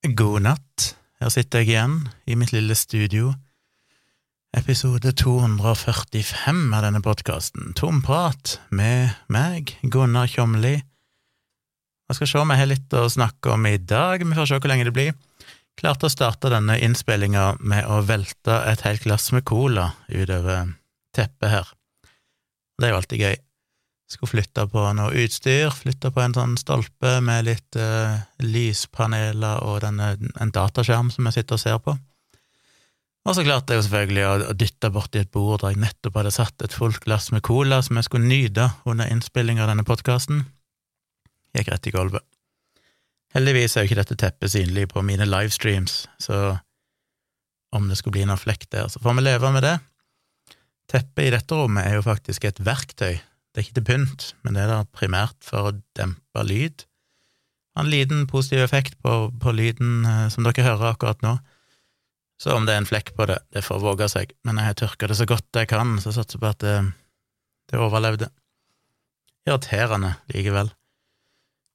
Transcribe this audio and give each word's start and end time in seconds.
God 0.00 0.46
natt. 0.46 0.94
Her 1.20 1.28
sitter 1.28 1.60
jeg 1.60 1.74
igjen 1.74 1.96
i 2.24 2.36
mitt 2.38 2.54
lille 2.54 2.72
studio. 2.78 3.34
Episode 4.56 5.12
245 5.12 6.62
av 6.72 6.86
denne 6.86 7.02
podkasten. 7.04 7.74
Tomprat 7.76 8.56
med 8.72 9.12
meg, 9.28 9.74
Gunnar 9.84 10.30
Kjomli. 10.32 10.78
Jeg 10.80 12.16
skal 12.16 12.30
se 12.32 12.40
om 12.40 12.50
jeg 12.54 12.62
har 12.62 12.70
litt 12.70 12.96
å 12.96 13.04
snakke 13.12 13.52
om 13.52 13.68
i 13.68 13.76
dag, 13.76 14.24
vi 14.24 14.38
får 14.38 14.48
se 14.48 14.62
hvor 14.62 14.72
lenge 14.72 14.88
det 14.88 14.96
blir. 14.96 15.12
Klarte 15.76 16.08
å 16.08 16.12
starte 16.12 16.48
denne 16.50 16.80
innspillinga 16.80 17.60
med 17.60 17.84
å 17.84 18.00
velte 18.00 18.56
et 18.72 18.80
helt 18.88 19.04
glass 19.04 19.28
med 19.36 19.44
cola 19.44 19.90
utover 20.08 20.72
teppet 21.12 21.52
her. 21.52 21.70
Det 22.80 22.88
er 22.88 22.94
jo 22.96 23.02
alltid 23.02 23.26
gøy. 23.28 23.36
Skulle 24.10 24.32
flytte 24.32 24.66
på 24.66 24.84
noe 24.98 25.14
utstyr, 25.22 25.70
flytte 25.70 26.10
på 26.10 26.22
en 26.24 26.34
sånn 26.34 26.56
stolpe 26.58 27.20
med 27.22 27.46
litt 27.46 27.76
uh, 27.78 28.18
lyspaneler 28.42 29.62
og 29.62 29.84
denne, 29.84 30.16
en 30.42 30.54
dataskjerm 30.54 31.12
som 31.14 31.28
jeg 31.28 31.38
sitter 31.38 31.58
og 31.58 31.62
ser 31.62 31.78
på. 31.84 31.94
Og 33.28 33.36
så 33.36 33.44
klarte 33.44 33.74
jeg 33.74 33.82
jo 33.82 33.84
selvfølgelig 33.86 34.24
å, 34.26 34.32
å 34.50 34.56
dytte 34.58 34.90
borti 34.90 35.20
et 35.20 35.30
bord 35.30 35.60
der 35.62 35.74
jeg 35.74 35.82
nettopp 35.84 36.18
hadde 36.18 36.32
satt 36.34 36.64
et 36.64 36.74
fullt 36.74 37.04
glass 37.04 37.28
med 37.34 37.44
cola 37.46 37.78
som 37.86 38.00
jeg 38.00 38.08
skulle 38.08 38.26
nyte 38.26 38.70
under 38.88 39.12
innspillinga 39.12 39.62
av 39.62 39.70
denne 39.70 39.86
podkasten. 39.86 40.42
Gikk 41.54 41.70
rett 41.70 41.86
i 41.86 41.94
gulvet. 41.94 42.26
Heldigvis 43.36 43.76
er 43.76 43.84
jo 43.84 43.90
ikke 43.90 44.00
dette 44.00 44.18
teppet 44.18 44.50
synlig 44.56 44.88
på 44.90 45.04
mine 45.06 45.28
livestreams, 45.28 46.02
så 46.18 46.58
om 47.70 47.86
det 47.86 48.00
skulle 48.00 48.18
bli 48.18 48.26
noen 48.26 48.40
flekk 48.40 48.66
der, 48.72 48.88
så 48.90 48.98
får 48.98 49.20
vi 49.20 49.26
leve 49.28 49.52
med 49.54 49.62
det. 49.62 49.76
Teppet 50.90 51.28
i 51.28 51.34
dette 51.36 51.54
rommet 51.54 51.86
er 51.86 52.00
jo 52.00 52.06
faktisk 52.08 52.48
et 52.48 52.58
verktøy 52.66 53.20
det 53.50 53.60
er 53.60 53.66
ikke 53.66 53.78
til 53.80 53.86
pynt, 53.88 54.26
men 54.44 54.54
det 54.54 54.62
er 54.64 54.70
da 54.70 54.80
primært 54.94 55.38
for 55.42 55.70
å 55.70 55.76
dempe 55.98 56.44
lyd. 56.46 56.84
Ha 57.74 57.84
en 57.84 57.90
liten 57.90 58.26
positiv 58.30 58.62
effekt 58.64 58.96
på, 59.02 59.14
på 59.42 59.54
lyden 59.54 60.04
eh, 60.06 60.26
som 60.30 60.46
dere 60.46 60.66
hører 60.66 60.92
akkurat 60.92 61.22
nå. 61.24 61.36
Så 62.40 62.54
om 62.56 62.64
det 62.64 62.74
er 62.74 62.80
en 62.80 62.88
flekk 62.88 63.12
på 63.18 63.26
det, 63.28 63.40
det 63.52 63.64
får 63.66 63.82
våge 63.82 64.08
seg, 64.08 64.32
men 64.48 64.56
jeg 64.56 64.70
har 64.70 64.78
tørka 64.80 65.10
det 65.10 65.18
så 65.18 65.26
godt 65.28 65.60
jeg 65.60 65.68
kan, 65.68 65.98
så 66.00 66.08
jeg 66.08 66.20
satser 66.22 66.40
på 66.40 66.48
at 66.48 66.62
det, 66.64 66.76
det 67.68 67.82
overlevde. 67.82 68.30
Irriterende 69.48 70.14
likevel. 70.32 70.70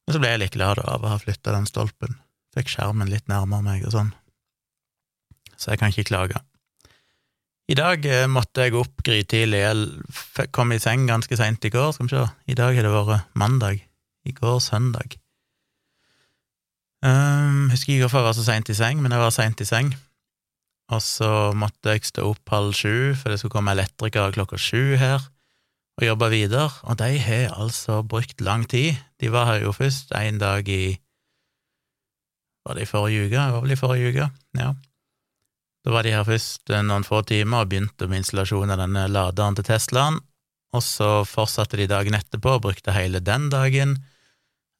Men 0.06 0.16
så 0.16 0.22
ble 0.22 0.32
jeg 0.32 0.42
litt 0.42 0.56
glad 0.56 0.80
av 0.82 1.04
å 1.04 1.12
ha 1.12 1.20
flytta 1.22 1.54
den 1.54 1.68
stolpen. 1.70 2.18
Fikk 2.56 2.72
skjermen 2.72 3.10
litt 3.12 3.28
nærmere 3.30 3.62
meg 3.66 3.86
og 3.86 3.94
sånn. 3.94 4.12
Så 5.56 5.72
jeg 5.72 5.80
kan 5.80 5.92
ikke 5.92 6.08
klage. 6.10 6.40
I 7.66 7.74
dag 7.74 8.04
eh, 8.06 8.28
måtte 8.30 8.62
jeg 8.62 8.76
opp 8.78 9.02
grytidlig. 9.02 9.58
Jeg 9.58 10.50
kom 10.54 10.70
i 10.70 10.78
seng 10.78 11.08
ganske 11.08 11.38
seint 11.38 11.64
i 11.66 11.70
går. 11.74 11.96
Skal 11.96 12.06
vi 12.06 12.12
se, 12.14 12.26
i 12.46 12.54
dag 12.58 12.76
har 12.78 12.86
det 12.86 12.92
vært 12.94 13.32
mandag. 13.34 13.80
I 14.26 14.34
går 14.34 14.60
søndag. 14.62 15.16
Um, 17.06 17.68
husker 17.70 17.94
ikke 17.94 18.06
hvorfor 18.06 18.22
jeg 18.22 18.26
var 18.26 18.36
så 18.38 18.44
seint 18.46 18.70
i 18.70 18.74
seng, 18.78 19.02
men 19.02 19.14
jeg 19.14 19.22
var 19.22 19.34
seint 19.34 19.62
i 19.62 19.66
seng. 19.66 19.92
Og 20.94 21.02
så 21.02 21.30
måtte 21.58 21.94
jeg 21.94 22.06
stå 22.06 22.28
opp 22.30 22.54
halv 22.54 22.74
sju, 22.74 23.14
for 23.18 23.30
det 23.30 23.40
skulle 23.40 23.54
komme 23.54 23.74
elektrikere 23.74 24.34
klokka 24.34 24.58
sju 24.58 24.94
her, 24.98 25.26
og 25.98 26.06
jobbe 26.06 26.30
videre. 26.34 26.70
Og 26.86 26.98
de 27.02 27.18
har 27.22 27.54
altså 27.54 28.00
brukt 28.06 28.42
lang 28.46 28.66
tid. 28.70 28.94
De 29.22 29.30
var 29.34 29.50
her 29.50 29.66
jo 29.66 29.74
først 29.74 30.14
en 30.14 30.38
dag 30.42 30.68
i 30.70 30.98
Var 32.66 32.74
det 32.74 32.82
i 32.82 32.90
forrige 32.90 33.26
uke? 33.26 33.38
Det 33.38 33.52
var 33.54 33.62
vel 33.62 33.74
i 33.74 33.78
forrige 33.78 34.08
uke, 34.10 34.30
ja. 34.58 34.72
Da 35.86 35.92
var 35.94 36.02
de 36.02 36.10
her 36.10 36.24
først 36.26 36.72
eh, 36.74 36.82
noen 36.82 37.06
få 37.06 37.20
timer 37.22 37.62
og 37.62 37.70
begynte 37.70 38.08
med 38.10 38.24
installasjon 38.24 38.72
av 38.74 38.80
denne 38.82 39.04
laderen 39.06 39.54
til 39.54 39.68
Teslaen, 39.68 40.18
og 40.74 40.82
så 40.82 41.10
fortsatte 41.30 41.78
de 41.78 41.86
dagen 41.86 42.16
etterpå 42.18 42.56
og 42.56 42.64
brukte 42.64 42.94
hele 42.96 43.20
den 43.22 43.46
dagen. 43.52 43.94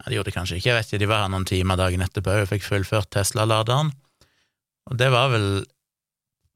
Ja, 0.01 0.09
de 0.09 0.17
gjorde 0.17 0.33
det 0.33 0.34
kanskje 0.34 0.59
ikke, 0.59 0.73
jeg 0.73 0.79
vet 0.81 0.91
ikke, 0.91 1.01
de 1.05 1.09
var 1.12 1.23
her 1.23 1.31
noen 1.31 1.47
timer 1.47 1.79
dagen 1.79 2.03
etterpå 2.03 2.34
og 2.41 2.51
fikk 2.51 2.67
fullført 2.67 3.12
Tesla-laderen, 3.15 3.95
og 4.91 4.99
det 4.99 5.11
var 5.15 5.33
vel 5.34 5.49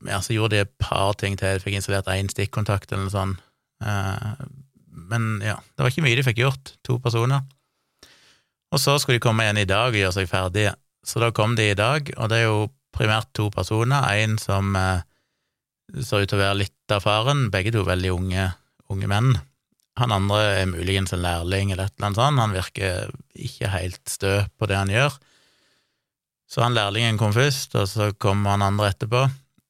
Ja, 0.09 0.17
så 0.25 0.33
gjorde 0.33 0.57
de 0.57 0.65
et 0.65 0.71
par 0.81 1.13
ting 1.21 1.35
til, 1.37 1.59
de 1.59 1.61
fikk 1.61 1.75
installert 1.77 2.07
én 2.09 2.31
stikkontakt 2.33 2.89
eller 2.89 3.05
noe 3.05 3.13
sånt, 3.13 3.43
eh, 3.85 4.45
men 5.13 5.27
ja, 5.45 5.59
det 5.61 5.85
var 5.85 5.93
ikke 5.93 6.05
mye 6.07 6.17
de 6.17 6.25
fikk 6.25 6.41
gjort, 6.41 6.73
to 6.89 6.97
personer. 7.05 7.45
Og 8.73 8.81
så 8.81 8.95
skulle 8.97 9.19
de 9.19 9.23
komme 9.27 9.45
igjen 9.45 9.61
i 9.61 9.69
dag 9.69 9.93
og 9.93 10.01
gjøre 10.01 10.15
seg 10.17 10.31
ferdige, 10.31 10.73
så 11.05 11.21
da 11.21 11.29
kom 11.37 11.53
de 11.59 11.69
i 11.69 11.77
dag, 11.77 12.09
og 12.17 12.33
det 12.33 12.41
er 12.41 12.49
jo 12.49 12.71
primært 13.01 13.33
to 13.37 13.49
personer. 13.55 14.05
En 14.21 14.37
som 14.41 14.75
eh, 14.77 15.07
ser 16.05 16.25
ut 16.25 16.31
til 16.31 16.39
å 16.39 16.45
være 16.45 16.61
litt 16.63 16.95
av 16.95 17.05
faren, 17.07 17.49
begge 17.53 17.73
to 17.75 17.87
veldig 17.87 18.13
unge, 18.15 18.51
unge 18.93 19.11
menn. 19.11 19.33
Han 20.01 20.15
andre 20.15 20.41
er 20.61 20.71
muligens 20.71 21.13
en 21.15 21.25
lærling 21.25 21.73
eller 21.73 21.89
et 21.89 21.97
eller 21.97 22.11
annet 22.11 22.21
sånt, 22.21 22.41
han 22.41 22.57
virker 22.57 23.11
ikke 23.37 23.73
helt 23.73 24.01
stø 24.09 24.37
på 24.57 24.69
det 24.71 24.79
han 24.79 24.93
gjør. 24.93 25.19
Så 26.51 26.65
han 26.65 26.75
lærlingen 26.75 27.19
kom 27.19 27.35
først, 27.35 27.77
og 27.79 27.87
så 27.87 28.11
kom 28.19 28.43
han 28.49 28.65
andre 28.65 28.91
etterpå. 28.91 29.27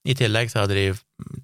I 0.08 0.14
tillegg 0.16 0.48
så 0.48 0.62
hadde 0.62 0.78
de 0.78 0.86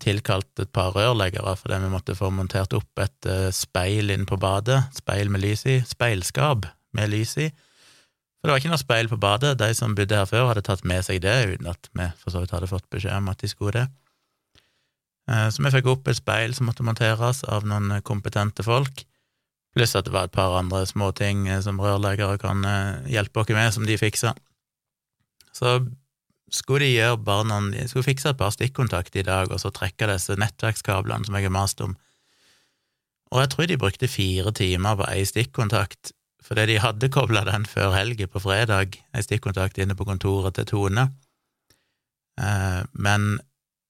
tilkalt 0.00 0.62
et 0.62 0.70
par 0.72 0.94
rørleggere 0.96 1.52
fordi 1.60 1.80
vi 1.82 1.90
måtte 1.92 2.16
få 2.16 2.30
montert 2.32 2.72
opp 2.76 3.02
et 3.02 3.28
uh, 3.28 3.50
speil 3.52 4.14
inn 4.14 4.24
på 4.28 4.38
badet, 4.40 4.78
speil 4.96 5.28
med 5.32 5.44
lys 5.44 5.66
i, 5.68 5.76
speilskap 5.84 6.64
med 6.96 7.12
lys 7.12 7.36
i, 7.42 7.50
for 8.40 8.48
det 8.48 8.54
var 8.54 8.60
ikke 8.60 8.72
noe 8.72 8.82
speil 8.82 9.08
på 9.10 9.18
badet. 9.20 9.56
De 9.58 9.68
som 9.74 9.94
bodde 9.96 10.18
her 10.18 10.28
før, 10.28 10.50
hadde 10.50 10.64
tatt 10.66 10.84
med 10.86 11.04
seg 11.06 11.22
det, 11.24 11.36
uten 11.54 11.70
at 11.72 11.88
vi 11.96 12.08
for 12.20 12.34
så 12.34 12.42
vidt 12.42 12.52
hadde 12.54 12.70
fått 12.70 12.88
beskjed 12.92 13.16
om 13.16 13.30
at 13.32 13.42
de 13.42 13.50
skulle 13.50 13.74
det. 13.78 13.86
Eh, 15.30 15.48
så 15.50 15.62
vi 15.64 15.72
fikk 15.74 15.90
opp 15.90 16.08
et 16.08 16.18
speil 16.20 16.54
som 16.54 16.68
måtte 16.70 16.86
monteres 16.86 17.42
av 17.50 17.66
noen 17.66 17.98
kompetente 18.06 18.64
folk, 18.66 19.02
pluss 19.76 19.96
at 19.98 20.06
det 20.06 20.14
var 20.14 20.28
et 20.28 20.36
par 20.36 20.54
andre 20.58 20.84
småting 20.88 21.46
eh, 21.50 21.62
som 21.64 21.80
rørleggere 21.82 22.38
kan 22.42 22.62
eh, 22.64 23.12
hjelpe 23.16 23.42
oss 23.42 23.54
med, 23.54 23.72
som 23.74 23.88
de 23.88 23.98
fiksa. 24.00 24.36
Så 25.56 25.80
skulle 26.52 26.84
de 26.84 26.92
gjøre 26.92 27.18
barna 27.26 27.58
De 27.72 27.88
skulle 27.90 28.06
fikse 28.06 28.30
et 28.30 28.38
par 28.38 28.52
stikkontakter 28.54 29.24
i 29.24 29.26
dag, 29.26 29.50
og 29.50 29.60
så 29.60 29.72
trekke 29.74 30.08
disse 30.12 30.36
nettverkskablene 30.38 31.26
som 31.26 31.34
jeg 31.34 31.48
har 31.48 31.56
mast 31.56 31.82
om. 31.82 31.96
Og 33.34 33.42
jeg 33.42 33.50
tror 33.50 33.66
de 33.66 33.80
brukte 33.80 34.08
fire 34.08 34.52
timer 34.54 35.00
på 35.00 35.08
ei 35.10 35.24
stikkontakt, 35.26 36.12
fordi 36.46 36.68
de 36.70 36.78
hadde 36.82 37.10
kobla 37.12 37.42
den 37.48 37.66
før 37.66 37.94
helga 37.96 38.28
på 38.30 38.42
fredag, 38.44 38.98
ei 39.14 39.24
stikkontakt 39.24 39.78
inne 39.82 39.96
på 39.98 40.06
kontoret 40.06 40.54
til 40.58 40.68
Tone. 40.70 41.08
Eh, 42.40 42.82
men 42.92 43.36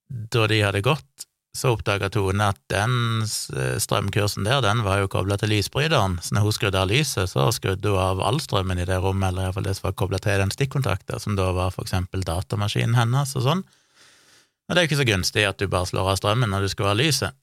da 0.09 0.47
de 0.49 0.63
hadde 0.63 0.85
gått, 0.87 1.27
så 1.57 1.73
oppdaga 1.73 2.11
Tone 2.13 2.51
at 2.53 2.59
den 2.73 3.25
strømkursen 3.25 4.45
der, 4.45 4.61
den 4.65 4.83
var 4.85 5.01
jo 5.01 5.11
kobla 5.13 5.39
til 5.41 5.55
lysbryteren, 5.55 6.19
så 6.23 6.37
når 6.37 6.45
hun 6.45 6.57
skrudde 6.57 6.83
av 6.83 6.91
lyset, 6.91 7.33
så 7.33 7.47
skrudde 7.55 7.95
hun 7.95 8.03
av 8.03 8.21
all 8.25 8.41
strømmen 8.45 8.81
i 8.83 8.87
det 8.89 8.99
rommet, 9.01 9.31
eller 9.31 9.49
iallfall 9.49 9.65
det 9.67 9.77
som 9.79 9.89
var 9.89 9.97
kobla 9.97 10.21
til 10.23 10.43
den 10.43 10.53
stikkontakten, 10.53 11.21
som 11.23 11.37
da 11.39 11.49
var 11.57 11.73
for 11.75 11.89
eksempel 11.89 12.25
datamaskinen 12.29 12.99
hennes 12.99 13.33
og 13.41 13.47
sånn. 13.49 13.65
Og 14.67 14.75
det 14.75 14.81
er 14.81 14.85
jo 14.85 14.91
ikke 14.91 15.03
så 15.03 15.09
gunstig 15.09 15.47
at 15.49 15.61
du 15.61 15.69
bare 15.71 15.89
slår 15.89 16.13
av 16.13 16.21
strømmen 16.21 16.53
når 16.53 16.67
du 16.67 16.73
skal 16.75 16.91
ha 16.91 16.97
lyset. 16.99 17.37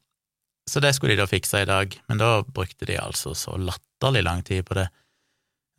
Så 0.69 0.79
det 0.83 0.93
skulle 0.95 1.15
de 1.15 1.23
da 1.23 1.27
fikse 1.27 1.63
i 1.63 1.67
dag, 1.67 1.95
men 2.07 2.19
da 2.21 2.43
brukte 2.43 2.87
de 2.87 2.99
altså 2.99 3.33
så 3.35 3.57
latterlig 3.59 4.23
lang 4.23 4.43
tid 4.47 4.63
på 4.67 4.77
det. 4.77 4.87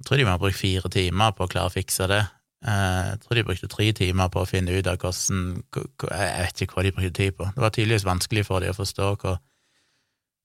Jeg 0.01 0.09
tror 0.09 0.19
de 0.19 0.27
må 0.27 0.35
ha 0.35 0.41
brukt 0.43 0.59
fire 0.59 0.91
timer 0.91 1.35
på 1.37 1.47
å 1.47 1.51
klare 1.51 1.71
å 1.71 1.75
fikse 1.75 2.09
det. 2.11 2.23
Eh, 2.65 3.01
jeg 3.13 3.21
tror 3.23 3.39
de 3.39 3.47
brukte 3.47 3.71
tre 3.71 3.91
timer 3.97 4.31
på 4.33 4.43
å 4.43 4.49
finne 4.49 4.75
ut 4.75 4.89
av 4.89 4.99
hvordan 5.01 5.63
Jeg 5.75 6.45
vet 6.47 6.63
ikke 6.65 6.79
hva 6.79 6.85
de 6.87 6.95
brukte 6.97 7.17
tid 7.19 7.37
på. 7.39 7.49
Det 7.55 7.63
var 7.63 7.75
tydeligvis 7.75 8.09
vanskelig 8.09 8.47
for 8.49 8.65
dem 8.65 8.75
å 8.75 8.79
forstå 8.79 9.11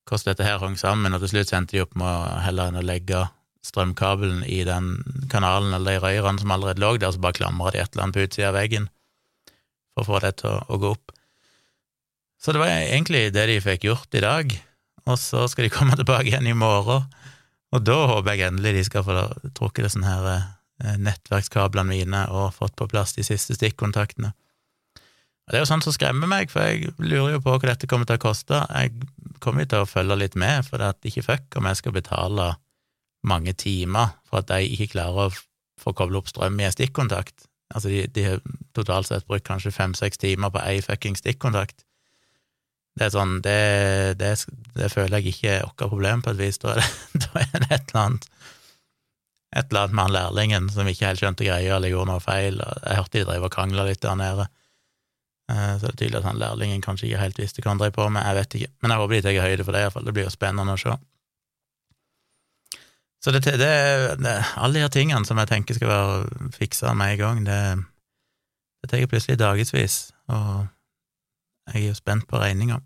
hvordan 0.10 0.26
dette 0.26 0.46
her 0.46 0.62
hang 0.62 0.78
sammen, 0.80 1.14
og 1.14 1.22
til 1.22 1.36
slutt 1.36 1.54
endte 1.54 1.78
de 1.78 1.84
opp 1.84 1.94
med 2.00 2.10
å 2.10 2.40
heller 2.44 2.72
enn 2.72 2.80
å 2.82 2.86
legge 2.86 3.28
strømkabelen 3.66 4.42
i 4.48 4.64
den 4.66 4.94
kanalen 5.32 5.76
eller 5.76 5.98
de 5.98 6.04
røyrene 6.04 6.42
som 6.42 6.52
allerede 6.56 6.82
lå 6.82 6.96
der, 6.98 7.12
så 7.12 7.22
bare 7.22 7.38
klamra 7.38 7.74
de 7.76 7.82
et 7.82 7.92
eller 7.94 8.06
annet 8.06 8.18
på 8.18 8.26
utsida 8.26 8.50
av 8.50 8.58
veggen 8.58 8.88
for 9.94 10.04
å 10.04 10.08
få 10.08 10.22
det 10.24 10.34
til 10.42 10.56
å 10.56 10.80
gå 10.80 10.94
opp. 10.96 11.14
Så 12.40 12.56
det 12.56 12.62
var 12.62 12.72
egentlig 12.72 13.26
det 13.36 13.46
de 13.52 13.60
fikk 13.64 13.90
gjort 13.90 14.16
i 14.16 14.24
dag, 14.24 14.56
og 15.06 15.20
så 15.20 15.46
skal 15.52 15.68
de 15.68 15.74
komme 15.74 15.98
tilbake 16.00 16.32
igjen 16.32 16.48
i 16.48 16.56
morgen 16.58 17.10
og 17.76 17.86
da 17.86 17.98
håper 18.10 18.36
jeg 18.36 18.50
endelig 18.50 18.74
de 18.78 18.86
skal 18.88 19.06
få 19.06 19.16
trukket 19.58 19.86
disse 19.86 20.18
eh, 20.36 20.96
nettverkskablene 20.98 21.90
mine 21.90 22.24
og 22.34 22.56
fått 22.56 22.78
på 22.80 22.88
plass 22.90 23.14
de 23.18 23.26
siste 23.28 23.58
stikkontaktene. 23.58 24.32
Og 25.50 25.54
Det 25.54 25.58
er 25.58 25.64
jo 25.64 25.70
sånt 25.70 25.86
som 25.86 25.94
skremmer 25.94 26.30
meg, 26.30 26.52
for 26.54 26.62
jeg 26.66 26.94
lurer 27.02 27.36
jo 27.38 27.44
på 27.46 27.56
hva 27.56 27.72
dette 27.72 27.90
kommer 27.90 28.06
til 28.06 28.20
å 28.20 28.22
koste. 28.22 28.58
Jeg 28.70 28.94
kommer 29.42 29.66
jo 29.66 29.72
til 29.74 29.86
å 29.86 29.90
følge 29.90 30.18
litt 30.22 30.36
med, 30.38 30.66
for 30.68 30.78
det 30.78 30.90
er 30.90 31.10
ikke 31.10 31.26
fuck 31.26 31.58
om 31.58 31.70
jeg 31.70 31.80
skal 31.80 31.96
betale 31.96 32.52
mange 33.26 33.54
timer 33.58 34.14
for 34.30 34.44
at 34.44 34.52
de 34.52 34.70
ikke 34.70 34.94
klarer 34.94 35.28
å 35.28 35.40
få 35.80 35.94
koble 35.98 36.22
opp 36.22 36.30
strøm 36.30 36.60
i 36.62 36.68
en 36.68 36.76
stikkontakt. 36.76 37.48
Altså, 37.74 37.90
de, 37.90 38.06
de 38.14 38.26
har 38.26 38.44
totalt 38.78 39.10
sett 39.10 39.28
brukt 39.30 39.48
kanskje 39.48 39.74
fem-seks 39.74 40.22
timer 40.22 40.54
på 40.54 40.62
ei 40.64 40.80
fucking 40.86 41.18
stikkontakt. 41.18 41.84
Det 42.98 43.06
er 43.06 43.14
sånn, 43.14 43.38
det, 43.46 43.60
det, 44.20 44.34
det 44.76 44.90
føler 44.92 45.20
jeg 45.20 45.34
ikke 45.34 45.52
er 45.54 45.68
vårt 45.68 45.86
problem, 45.92 46.24
på 46.26 46.34
et 46.34 46.42
vis. 46.42 46.60
Da 46.62 46.76
er, 46.76 46.84
det, 47.14 47.30
er 47.40 47.68
et 47.70 47.94
eller 47.94 48.02
annet 48.06 48.30
et 49.50 49.72
eller 49.72 49.88
annet 49.88 49.96
med 49.96 50.04
han 50.04 50.14
lærlingen 50.14 50.68
som 50.70 50.88
ikke 50.88 51.08
helt 51.08 51.22
skjønte 51.24 51.46
greia 51.48 51.78
eller 51.78 51.90
gjorde 51.90 52.12
noe 52.12 52.22
feil. 52.22 52.60
og 52.62 52.84
Jeg 52.84 53.00
hørte 53.00 53.18
de 53.18 53.26
drev 53.26 53.46
og 53.48 53.54
krangla 53.54 53.86
litt 53.88 54.02
der 54.04 54.18
nede. 54.20 54.46
Eh, 55.50 55.72
så 55.80 55.88
det 55.88 55.94
er 55.94 56.00
tydelig 56.04 56.20
at 56.20 56.28
han 56.30 56.42
lærlingen 56.42 56.84
kanskje 56.86 57.08
ikke 57.10 57.24
helt 57.24 57.40
visste 57.42 57.64
hva 57.64 57.74
han 57.74 57.82
drev 57.82 57.96
på 57.96 58.06
med, 58.14 58.26
jeg 58.28 58.38
vet 58.38 58.58
ikke. 58.60 58.74
Men 58.82 58.94
jeg 58.94 59.02
håper 59.02 59.16
de 59.16 59.22
tar 59.26 59.48
høyde 59.48 59.66
for 59.66 59.78
det, 59.78 59.86
iallfall. 59.86 60.06
Det 60.06 60.16
blir 60.18 60.28
jo 60.28 60.34
spennende 60.36 60.76
å 60.76 60.82
se. 60.82 60.98
Så 63.20 63.34
det, 63.36 63.42
det, 63.60 63.72
alle 64.56 64.78
de 64.78 64.84
her 64.86 64.94
tingene 64.94 65.28
som 65.28 65.42
jeg 65.42 65.50
tenker 65.50 65.76
skal 65.76 65.90
være 65.92 66.52
fiksa 66.56 66.94
med 66.96 67.16
en 67.16 67.24
gang, 67.24 67.46
det 67.50 67.62
Det 68.80 68.88
tar 68.90 69.08
plutselig 69.12 69.36
dagevis, 69.36 70.14
og 70.32 70.68
jeg 71.74 71.84
er 71.84 71.92
jo 71.92 71.98
spent 71.98 72.28
på 72.30 72.40
regninga. 72.42 72.80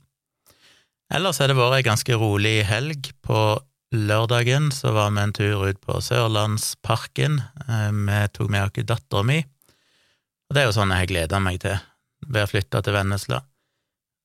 Ellers 1.13 1.39
har 1.41 1.51
det 1.51 1.57
vært 1.59 1.77
ei 1.77 1.85
ganske 1.85 2.17
rolig 2.17 2.55
helg. 2.65 3.11
På 3.25 3.61
lørdagen 3.93 4.71
så 4.73 4.93
var 4.95 5.11
vi 5.13 5.21
en 5.21 5.33
tur 5.35 5.65
ut 5.67 5.81
på 5.83 5.99
Sørlandsparken. 6.01 7.39
Eh, 7.67 7.89
vi 7.93 8.19
tok 8.33 8.49
med 8.49 8.65
oss 8.65 8.87
dattera 8.89 9.25
mi, 9.27 9.41
og 9.43 10.55
det 10.55 10.63
er 10.63 10.69
jo 10.69 10.77
sånn 10.77 10.93
jeg 10.95 11.11
gleder 11.13 11.43
meg 11.43 11.61
til 11.63 11.77
ved 12.23 12.45
å 12.45 12.49
flytte 12.49 12.81
til 12.83 12.95
Vennesla. 12.95 13.43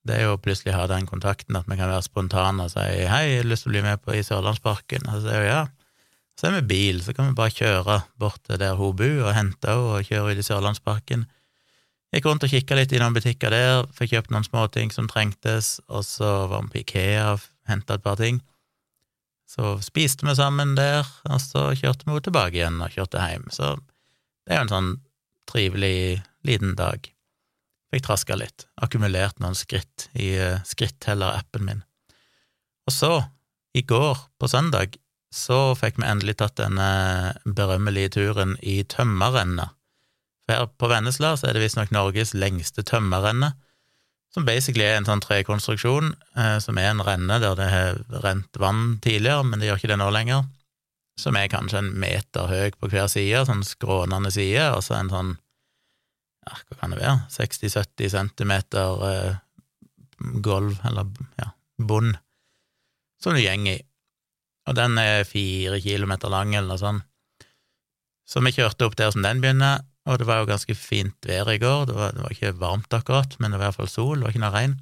Det 0.09 0.17
er 0.17 0.29
jo 0.29 0.39
plutselig 0.41 0.73
å 0.73 0.79
ha 0.79 0.87
den 0.89 1.09
kontakten 1.09 1.59
at 1.59 1.67
vi 1.69 1.77
kan 1.77 1.91
være 1.91 2.07
spontane 2.07 2.65
og 2.65 2.73
si 2.73 2.81
hei, 2.81 3.01
jeg 3.05 3.43
har 3.43 3.49
lyst 3.51 3.67
til 3.67 3.73
å 3.73 3.75
bli 3.75 3.83
med 3.85 4.01
på 4.05 4.15
i 4.17 4.25
Sørlandsparken, 4.25 5.09
og 5.09 5.19
så 5.19 5.27
sier 5.27 5.45
hun 5.45 5.51
ja. 5.51 5.65
Så 6.39 6.47
er 6.47 6.55
vi 6.61 6.69
bil, 6.71 7.01
så 7.03 7.13
kan 7.17 7.29
vi 7.29 7.37
bare 7.37 7.51
kjøre 7.51 7.97
bort 8.23 8.39
til 8.47 8.61
der 8.63 8.79
hun 8.79 8.95
bor, 8.97 9.17
og 9.27 9.35
hente 9.35 9.73
henne 9.73 9.97
og 9.99 10.07
kjøre 10.07 10.33
ut 10.33 10.41
i 10.41 10.47
Sørlandsparken. 10.47 11.27
Gikk 12.15 12.25
rundt 12.25 12.45
og 12.47 12.53
kikka 12.53 12.77
litt 12.79 12.93
i 12.97 13.01
noen 13.03 13.17
butikker 13.17 13.53
der, 13.53 13.83
fikk 13.93 14.15
kjøpt 14.15 14.31
noen 14.33 14.47
småting 14.47 14.93
som 14.95 15.11
trengtes, 15.11 15.77
og 15.93 16.07
så 16.09 16.47
var 16.49 16.65
vi 16.65 16.73
på 16.73 16.81
Ikea 16.85 17.35
og 17.35 17.45
henta 17.69 17.99
et 17.99 18.05
par 18.05 18.17
ting. 18.21 18.41
Så 19.49 19.77
spiste 19.85 20.25
vi 20.29 20.35
sammen 20.37 20.75
der, 20.77 21.05
og 21.29 21.41
så 21.45 21.69
kjørte 21.77 22.09
vi 22.09 22.23
tilbake 22.25 22.57
igjen 22.57 22.81
og 22.85 22.97
kjørte 22.97 23.21
hjem. 23.21 23.47
Så 23.53 23.75
det 24.49 24.55
er 24.55 24.61
jo 24.61 24.67
en 24.67 24.73
sånn 24.73 24.91
trivelig 25.49 26.21
liten 26.49 26.75
dag. 26.81 27.05
Fikk 27.93 28.05
traska 28.05 28.37
litt, 28.37 28.67
akkumulert 28.81 29.41
noen 29.41 29.57
skritt 29.57 30.09
i 30.17 30.35
uh, 30.37 30.65
skritteller-appen 30.69 31.65
min. 31.65 31.85
Og 32.89 32.93
så, 32.93 33.13
i 33.77 33.85
går, 33.85 34.21
på 34.41 34.49
søndag, 34.49 34.97
så 35.33 35.75
fikk 35.77 36.01
vi 36.01 36.09
endelig 36.09 36.39
tatt 36.41 36.57
denne 36.61 36.89
berømmelige 37.45 38.17
turen 38.17 38.57
i 38.65 38.81
tømmerrennet 38.89 39.77
her 40.53 40.69
på 40.81 40.91
Vennesla 40.91 41.35
så 41.37 41.49
er 41.49 41.57
det 41.57 41.65
visstnok 41.65 41.91
Norges 41.95 42.35
lengste 42.37 42.85
tømmerrenne, 42.87 43.53
som 44.35 44.45
basically 44.45 44.85
er 44.85 44.99
en 44.99 45.09
sånn 45.09 45.23
trekonstruksjon, 45.25 46.13
eh, 46.37 46.59
som 46.63 46.79
er 46.81 46.91
en 46.91 47.03
renne 47.05 47.41
der 47.43 47.57
det 47.59 47.69
har 47.73 48.01
rent 48.25 48.61
vann 48.61 48.99
tidligere, 49.05 49.45
men 49.45 49.61
det 49.61 49.71
gjør 49.71 49.81
ikke 49.81 49.93
det 49.95 50.01
nå 50.03 50.09
lenger, 50.15 50.47
som 51.19 51.37
er 51.39 51.51
kanskje 51.51 51.83
en 51.83 51.93
meter 51.99 52.51
høy 52.51 52.77
på 52.77 52.91
hver 52.93 53.09
side, 53.11 53.45
sånn 53.49 53.65
skrånende 53.67 54.33
side, 54.35 54.69
og 54.77 54.85
så 54.85 54.99
en 54.99 55.13
sånn, 55.13 55.35
ja, 56.47 56.55
hva 56.69 56.81
kan 56.81 56.95
det 56.95 57.01
være, 57.01 57.19
60-70 57.35 58.15
centimeter 58.15 59.05
eh, 59.09 59.43
gulv, 60.45 60.79
eller 60.87 61.09
ja, 61.41 61.53
bunn, 61.79 62.15
som 63.23 63.35
du 63.35 63.43
gjenger 63.43 63.79
i. 63.79 63.85
Og 64.69 64.77
den 64.77 65.01
er 65.01 65.25
fire 65.25 65.81
kilometer 65.81 66.29
lang, 66.29 66.53
eller 66.53 66.75
noe 66.75 66.81
sånt. 66.81 67.05
Så 68.29 68.43
vi 68.45 68.53
kjørte 68.53 68.85
opp 68.85 68.99
der 68.99 69.09
som 69.15 69.25
den 69.25 69.41
begynner, 69.41 69.87
og 70.09 70.21
det 70.21 70.27
var 70.29 70.41
jo 70.41 70.49
ganske 70.49 70.75
fint 70.79 71.29
vær 71.29 71.51
i 71.53 71.59
går. 71.61 71.89
Det 71.91 71.97
var, 71.97 72.15
det 72.17 72.25
var 72.25 72.35
ikke 72.35 72.55
varmt 72.61 72.95
akkurat, 72.97 73.35
men 73.39 73.53
det 73.53 73.61
var 73.61 73.69
i 73.69 73.71
hvert 73.71 73.83
fall 73.83 73.91
sol, 73.93 74.15
det 74.17 74.27
var 74.27 74.35
ikke 74.35 74.45
noe 74.47 74.55
regn. 74.55 74.79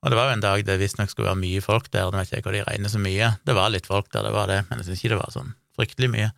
Og 0.00 0.10
det 0.10 0.16
var 0.16 0.30
jo 0.30 0.34
en 0.34 0.42
dag 0.42 0.62
det 0.64 0.78
visstnok 0.80 1.12
skulle 1.12 1.28
være 1.28 1.42
mye 1.42 1.60
folk 1.62 1.90
der, 1.92 2.08
nå 2.08 2.18
vet 2.18 2.32
jeg 2.32 2.40
ikke 2.40 2.48
hvor 2.48 2.56
de 2.56 2.64
regner 2.66 2.92
så 2.92 3.02
mye. 3.02 3.34
Det 3.46 3.56
var 3.56 3.70
litt 3.72 3.88
folk 3.88 4.08
der, 4.14 4.26
det 4.26 4.32
var 4.34 4.50
det, 4.50 4.62
men 4.68 4.80
jeg 4.80 4.88
syns 4.88 5.02
ikke 5.02 5.12
det 5.14 5.20
var 5.20 5.34
sånn 5.34 5.54
fryktelig 5.76 6.10
mye. 6.14 6.30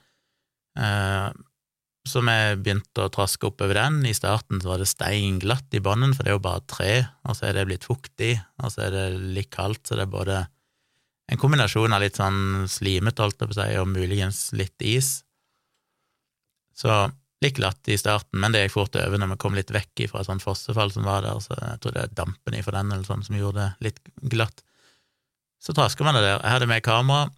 Eh, 0.82 1.28
så 2.12 2.22
vi 2.26 2.36
begynte 2.58 3.04
å 3.04 3.12
traske 3.14 3.46
oppover 3.46 3.78
den. 3.78 4.00
I 4.10 4.16
starten 4.18 4.58
så 4.60 4.72
var 4.72 4.82
det 4.82 4.90
steinglatt 4.90 5.78
i 5.78 5.82
bånden, 5.84 6.16
for 6.16 6.26
det 6.26 6.32
er 6.32 6.36
jo 6.36 6.42
bare 6.48 6.64
tre, 6.66 6.92
og 7.22 7.38
så 7.38 7.48
er 7.48 7.56
det 7.56 7.68
blitt 7.70 7.86
fuktig, 7.86 8.34
og 8.58 8.74
så 8.74 8.88
er 8.88 8.96
det 8.96 9.06
litt 9.38 9.52
kaldt, 9.54 9.84
så 9.86 9.96
det 9.96 10.08
er 10.08 10.16
både 10.16 10.40
en 11.30 11.38
kombinasjon 11.40 11.94
av 11.94 12.02
litt 12.02 12.18
sånn 12.18 12.66
slimete, 12.68 13.22
holdt 13.22 13.38
jeg 13.38 13.52
på 13.52 13.54
å 13.54 13.60
si, 13.60 13.68
og 13.78 13.92
muligens 13.94 14.40
litt 14.58 14.84
is. 14.84 15.20
Så 16.74 16.90
litt 17.42 17.58
glatt 17.58 17.88
i 17.90 17.98
starten, 17.98 18.38
men 18.40 18.54
det 18.54 18.64
gikk 18.64 18.76
fort 18.76 18.96
over 18.98 19.20
når 19.20 19.34
vi 19.34 19.38
kom 19.42 19.56
litt 19.58 19.72
vekk 19.74 20.06
fra 20.10 20.22
et 20.22 20.28
sånt 20.28 20.44
fossefall 20.44 20.92
som 20.94 21.06
var 21.08 21.24
der, 21.26 21.40
så 21.42 21.56
jeg 21.58 21.82
tror 21.82 21.96
det 21.96 22.04
er 22.04 22.16
dampen 22.18 22.56
ifra 22.58 22.78
den 22.78 22.94
eller 22.94 23.06
sånn 23.08 23.24
som 23.26 23.38
gjorde 23.38 23.64
det 23.64 23.88
litt 23.88 24.12
glatt. 24.34 24.64
Så 25.62 25.74
traska 25.76 26.04
man 26.06 26.18
det 26.18 26.24
der. 26.24 26.40
Jeg 26.40 26.56
hadde 26.56 26.70
med 26.70 26.82
kamera, 26.86 27.30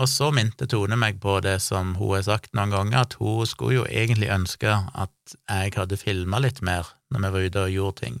og 0.00 0.08
så 0.08 0.30
minte 0.32 0.68
Tone 0.70 0.96
meg 0.96 1.18
på 1.20 1.34
det 1.44 1.58
som 1.60 1.94
hun 1.98 2.14
har 2.14 2.24
sagt 2.24 2.54
noen 2.56 2.72
ganger, 2.72 3.02
at 3.04 3.16
hun 3.20 3.48
skulle 3.48 3.80
jo 3.80 3.88
egentlig 3.88 4.30
ønske 4.32 4.70
at 4.70 5.34
jeg 5.36 5.74
hadde 5.76 6.00
filma 6.00 6.40
litt 6.40 6.62
mer 6.64 6.88
når 7.12 7.24
vi 7.24 7.32
var 7.34 7.48
ute 7.48 7.64
og 7.66 7.74
gjorde 7.74 8.04
ting. 8.06 8.20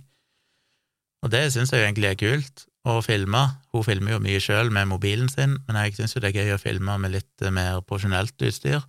Og 1.24 1.32
det 1.32 1.46
syns 1.54 1.72
jeg 1.72 1.84
egentlig 1.84 2.10
er 2.10 2.20
kult, 2.20 2.66
å 2.88 3.00
filme. 3.04 3.40
Hun 3.74 3.84
filmer 3.84 4.14
jo 4.14 4.22
mye 4.24 4.40
sjøl 4.40 4.70
med 4.72 4.88
mobilen 4.88 5.28
sin, 5.28 5.58
men 5.66 5.78
jeg 5.84 5.98
syns 5.98 6.16
jo 6.16 6.22
det 6.22 6.30
er 6.32 6.46
gøy 6.46 6.54
å 6.56 6.62
filme 6.62 6.96
med 7.02 7.12
litt 7.12 7.48
mer 7.52 7.82
profesjonelt 7.84 8.40
utstyr. 8.48 8.84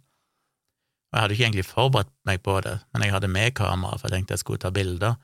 Og 1.12 1.18
jeg 1.18 1.24
hadde 1.24 1.36
ikke 1.36 1.46
egentlig 1.50 1.68
forberedt 1.68 2.12
meg 2.28 2.40
på 2.46 2.56
det, 2.63 2.78
men 2.94 3.04
jeg 3.04 3.12
hadde 3.12 3.28
med 3.28 3.52
kamera, 3.58 3.98
for 4.00 4.08
jeg 4.08 4.22
tenkte 4.22 4.38
jeg 4.38 4.44
skulle 4.46 4.63
ta 4.63 4.72
bilder. 4.72 5.18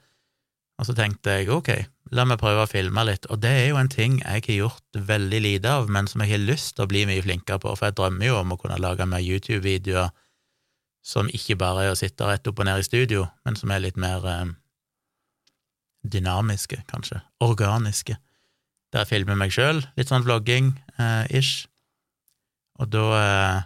Og 0.77 0.85
så 0.85 0.93
tenkte 0.93 1.37
jeg 1.39 1.49
ok, 1.49 1.69
la 2.13 2.25
meg 2.27 2.41
prøve 2.41 2.65
å 2.65 2.69
filme 2.69 3.05
litt, 3.07 3.25
og 3.31 3.39
det 3.41 3.53
er 3.63 3.65
jo 3.71 3.79
en 3.79 3.89
ting 3.89 4.19
jeg 4.19 4.43
har 4.45 4.57
gjort 4.59 4.99
veldig 5.09 5.39
lite 5.41 5.71
av, 5.79 5.87
men 5.89 6.09
som 6.11 6.21
jeg 6.21 6.35
har 6.35 6.43
lyst 6.43 6.75
til 6.75 6.85
å 6.85 6.91
bli 6.91 7.05
mye 7.09 7.23
flinkere 7.23 7.63
på, 7.63 7.73
for 7.73 7.87
jeg 7.87 7.97
drømmer 7.97 8.29
jo 8.29 8.35
om 8.41 8.53
å 8.53 8.59
kunne 8.59 8.79
lage 8.83 9.07
mer 9.09 9.23
YouTube-videoer 9.23 10.11
som 11.07 11.31
ikke 11.31 11.55
bare 11.59 11.87
er 11.87 11.95
å 11.95 11.97
sitte 11.97 12.27
rett 12.27 12.47
opp 12.51 12.59
og 12.59 12.67
ned 12.67 12.83
i 12.83 12.85
studio, 12.85 13.25
men 13.47 13.55
som 13.55 13.71
er 13.71 13.85
litt 13.85 13.97
mer 13.99 14.27
eh, 14.27 14.51
dynamiske, 16.03 16.81
kanskje, 16.91 17.21
organiske, 17.43 18.17
der 18.91 19.05
jeg 19.05 19.11
filmer 19.13 19.39
meg 19.39 19.55
sjøl, 19.55 19.81
litt 19.95 20.11
sånn 20.11 20.27
vlogging-ish, 20.27 21.55
eh, 21.63 21.73
og 22.77 22.91
da 22.93 23.05
eh, 23.17 23.65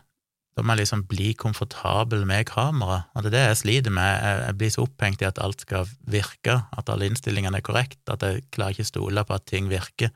da 0.52 0.64
må 0.66 0.76
jeg 0.76 0.82
liksom 0.82 1.06
bli 1.08 1.30
komfortabel 1.40 2.26
med 2.28 2.50
kamera, 2.50 3.06
og 3.16 3.24
det 3.24 3.32
er 3.32 3.36
det 3.36 3.44
jeg 3.46 3.60
sliter 3.62 3.94
med. 3.96 4.10
Jeg 4.20 4.58
blir 4.60 4.74
så 4.74 4.84
opphengt 4.84 5.22
i 5.24 5.28
at 5.30 5.40
alt 5.40 5.64
skal 5.64 5.88
virke, 6.12 6.58
at 6.76 6.92
alle 6.92 7.08
innstillingene 7.08 7.62
er 7.62 7.64
korrekt, 7.64 8.02
at 8.12 8.26
jeg 8.26 8.44
klarer 8.52 8.76
ikke 8.76 8.90
stole 8.90 9.24
på 9.28 9.38
at 9.38 9.48
ting 9.48 9.72
virker. 9.72 10.12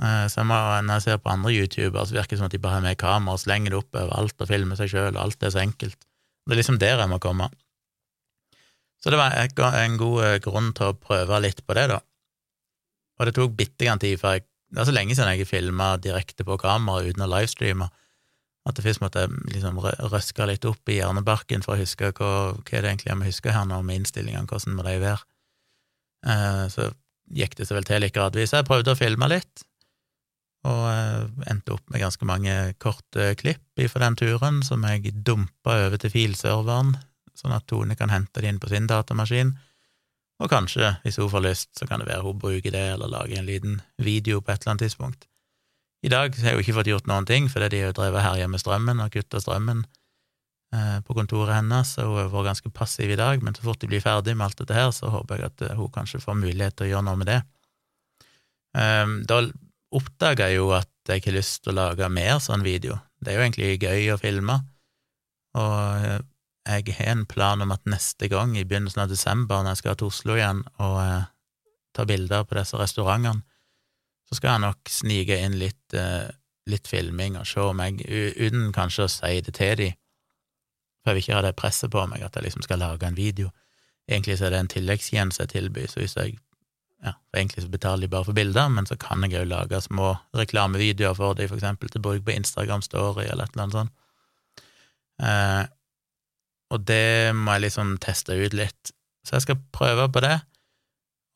Eh, 0.00 0.26
så 0.32 0.40
jeg 0.40 0.48
må, 0.48 0.58
når 0.82 0.98
jeg 0.98 1.06
ser 1.06 1.22
på 1.22 1.30
andre 1.30 1.54
youtubere, 1.54 2.06
så 2.08 2.16
virker 2.16 2.34
det 2.34 2.40
som 2.40 2.48
at 2.48 2.56
de 2.56 2.62
bare 2.62 2.80
har 2.80 2.86
med 2.88 2.98
kamera 2.98 3.36
og 3.36 3.42
slenger 3.42 3.74
det 3.74 3.78
opp 3.78 3.98
overalt 4.00 4.42
og 4.42 4.50
filmer 4.50 4.80
seg 4.80 4.90
sjøl, 4.90 5.14
og 5.14 5.22
alt 5.22 5.46
er 5.46 5.54
så 5.54 5.62
enkelt. 5.62 5.98
Det 6.48 6.56
er 6.56 6.62
liksom 6.62 6.80
der 6.82 6.98
jeg 6.98 7.12
må 7.12 7.20
komme. 7.22 7.50
Så 9.00 9.12
det 9.12 9.20
var 9.20 9.36
en 9.38 9.98
god 10.00 10.24
eh, 10.26 10.38
grunn 10.42 10.72
til 10.76 10.90
å 10.90 10.98
prøve 10.98 11.40
litt 11.44 11.62
på 11.62 11.76
det, 11.76 11.86
da. 11.92 12.00
Og 13.20 13.28
det 13.28 13.36
tok 13.36 13.54
bitte 13.54 13.84
grann 13.84 14.00
tid 14.00 14.18
før 14.20 14.38
jeg 14.38 14.48
Det 14.70 14.78
er 14.78 14.86
så 14.86 14.92
lenge 14.94 15.14
siden 15.18 15.32
jeg 15.34 15.48
filma 15.50 15.96
direkte 15.98 16.44
på 16.46 16.54
kamera 16.62 17.02
uten 17.02 17.24
å 17.24 17.26
livestreame. 17.26 17.88
At 18.68 18.76
det 18.76 18.84
først 18.84 19.00
måtte 19.00 19.24
liksom 19.48 19.78
røske 19.80 20.46
litt 20.46 20.66
opp 20.68 20.90
i 20.92 20.98
hjernebarken 20.98 21.64
for 21.64 21.74
å 21.74 21.80
huske 21.80 22.12
hva, 22.12 22.30
hva 22.52 22.76
er 22.76 22.84
det 22.84 22.90
egentlig 22.90 23.10
jeg 23.10 23.20
må 23.20 23.28
huske 23.28 23.54
her 23.54 23.64
nå 23.68 23.80
med 23.86 24.02
innstillingene, 24.02 24.48
hvordan 24.50 24.76
må 24.76 24.84
de 24.84 24.98
være? 25.00 25.24
Eh, 26.28 26.66
så 26.72 26.90
gikk 27.32 27.56
det 27.56 27.66
seg 27.68 27.78
vel 27.78 27.88
til 27.88 28.04
litt 28.04 28.16
gradvis. 28.16 28.52
Jeg 28.52 28.68
prøvde 28.68 28.92
å 28.92 28.98
filme 28.98 29.30
litt, 29.32 29.64
og 30.68 30.82
eh, 30.90 31.24
endte 31.52 31.76
opp 31.76 31.86
med 31.88 32.02
ganske 32.04 32.28
mange 32.28 32.56
korte 32.82 33.32
klipp 33.40 33.84
fra 33.88 34.04
den 34.04 34.18
turen 34.20 34.60
som 34.66 34.84
jeg 34.84 35.14
dumpa 35.24 35.78
over 35.86 36.00
til 36.02 36.12
filserveren, 36.12 36.92
sånn 37.38 37.56
at 37.56 37.64
Tone 37.70 37.96
kan 37.96 38.12
hente 38.12 38.42
det 38.42 38.52
inn 38.52 38.60
på 38.60 38.68
sin 38.72 38.90
datamaskin. 38.90 39.54
Og 40.40 40.48
kanskje, 40.52 40.94
hvis 41.04 41.18
hun 41.20 41.32
får 41.32 41.44
lyst, 41.44 41.72
så 41.76 41.88
kan 41.88 42.00
det 42.00 42.08
være 42.08 42.24
hun 42.24 42.40
bruker 42.40 42.72
det, 42.72 42.86
eller 42.94 43.12
lager 43.12 43.40
en 43.40 43.48
liten 43.48 43.80
video 44.00 44.40
på 44.40 44.52
et 44.52 44.62
eller 44.62 44.74
annet 44.74 44.86
tidspunkt. 44.88 45.26
I 46.00 46.08
dag 46.08 46.36
har 46.40 46.52
jeg 46.52 46.56
jo 46.56 46.62
ikke 46.64 46.76
fått 46.78 46.88
gjort 46.88 47.08
noen 47.10 47.26
ting, 47.28 47.48
fordi 47.52 47.68
de 47.74 47.80
har 47.82 47.90
jo 47.90 47.96
drevet 47.98 48.24
her 48.24 48.38
hjemme 48.40 48.60
strømmen 48.60 49.02
og 49.04 49.12
kutta 49.12 49.40
strømmen 49.42 49.82
eh, 50.74 50.98
på 51.04 51.16
kontoret 51.16 51.58
hennes, 51.58 51.92
så 51.96 52.06
hun 52.06 52.16
har 52.22 52.30
vært 52.32 52.52
ganske 52.54 52.72
passiv 52.72 53.12
i 53.12 53.18
dag, 53.20 53.42
men 53.44 53.56
så 53.56 53.66
fort 53.66 53.82
de 53.82 53.90
blir 53.90 54.04
ferdig 54.04 54.36
med 54.36 54.46
alt 54.48 54.62
dette 54.62 54.76
her, 54.76 54.88
så 54.96 55.12
håper 55.12 55.42
jeg 55.42 55.52
at 55.52 55.66
eh, 55.66 55.76
hun 55.76 55.92
kanskje 55.92 56.22
får 56.24 56.38
mulighet 56.40 56.78
til 56.78 56.88
å 56.88 56.90
gjøre 56.94 57.06
noe 57.10 57.20
med 57.20 57.30
det. 57.32 57.40
Um, 58.70 59.16
da 59.26 59.42
oppdaga 59.98 60.46
jeg 60.46 60.60
jo 60.60 60.70
at 60.76 60.90
jeg 61.10 61.20
ikke 61.20 61.32
har 61.32 61.40
lyst 61.40 61.64
til 61.64 61.72
å 61.72 61.78
lage 61.80 62.08
mer 62.14 62.36
sånn 62.38 62.62
video. 62.62 63.00
Det 63.18 63.32
er 63.32 63.40
jo 63.40 63.44
egentlig 63.48 63.70
gøy 63.82 64.12
å 64.14 64.20
filme, 64.22 64.60
og 65.60 65.76
eh, 66.06 66.20
jeg 66.70 66.96
har 66.96 67.12
en 67.12 67.26
plan 67.28 67.60
om 67.60 67.72
at 67.74 67.84
neste 67.88 68.28
gang, 68.30 68.56
i 68.56 68.64
begynnelsen 68.64 69.04
av 69.04 69.12
desember, 69.12 69.60
når 69.60 69.74
jeg 69.74 69.82
skal 69.82 70.00
til 70.00 70.12
Oslo 70.12 70.36
igjen 70.38 70.64
og 70.80 70.98
ta 71.96 72.04
bilder 72.06 72.44
på 72.46 72.56
disse 72.56 72.78
restaurantene, 72.78 73.42
så 74.30 74.38
skal 74.38 74.54
jeg 74.54 74.62
nok 74.62 74.90
snike 74.90 75.38
inn 75.42 75.56
litt, 75.58 75.96
uh, 75.98 76.28
litt 76.70 76.86
filming 76.86 77.38
og 77.40 77.48
se 77.50 77.64
om 77.66 77.82
jeg, 77.82 78.04
uten 78.38 78.70
kanskje 78.76 79.06
å 79.06 79.10
si 79.10 79.40
det 79.42 79.56
til 79.58 79.74
dem, 79.80 79.96
for 81.00 81.10
jeg 81.10 81.16
vil 81.16 81.24
ikke 81.24 81.38
ha 81.38 81.46
det 81.48 81.56
presset 81.58 81.90
på 81.90 82.04
meg 82.06 82.22
at 82.22 82.36
jeg 82.36 82.46
liksom 82.46 82.62
skal 82.62 82.82
lage 82.82 83.08
en 83.08 83.18
video. 83.18 83.50
Egentlig 84.10 84.36
så 84.38 84.46
er 84.46 84.54
det 84.54 84.60
en 84.60 84.70
tilleggstjeneste 84.70 85.46
jeg 85.46 85.52
tilbyr, 85.54 85.88
så 85.90 86.02
hvis 86.02 86.16
jeg 86.18 86.38
ja, 87.00 87.14
Egentlig 87.32 87.62
så 87.64 87.70
betaler 87.72 88.04
de 88.04 88.12
bare 88.12 88.26
for 88.28 88.36
bilder, 88.36 88.68
men 88.68 88.84
så 88.84 88.92
kan 89.00 89.22
jeg 89.24 89.32
jo 89.32 89.46
lage 89.48 89.78
små 89.80 90.10
reklamevideoer 90.36 91.14
for 91.16 91.32
dem, 91.38 91.48
for 91.48 91.56
eksempel 91.56 91.88
til 91.88 92.02
bruk 92.04 92.26
på 92.26 92.34
Instagram 92.34 92.82
Story 92.84 93.24
eller 93.24 93.46
et 93.48 93.54
eller 93.54 93.62
annet 93.64 93.76
sånt. 93.78 93.94
Eh, 95.24 95.62
og 96.70 96.84
det 96.84 97.32
må 97.36 97.56
jeg 97.56 97.64
liksom 97.64 97.94
teste 98.04 98.36
ut 98.36 98.52
litt, 98.52 98.92
så 99.24 99.38
jeg 99.38 99.46
skal 99.46 99.62
prøve 99.72 100.10
på 100.12 100.20
det 100.26 100.36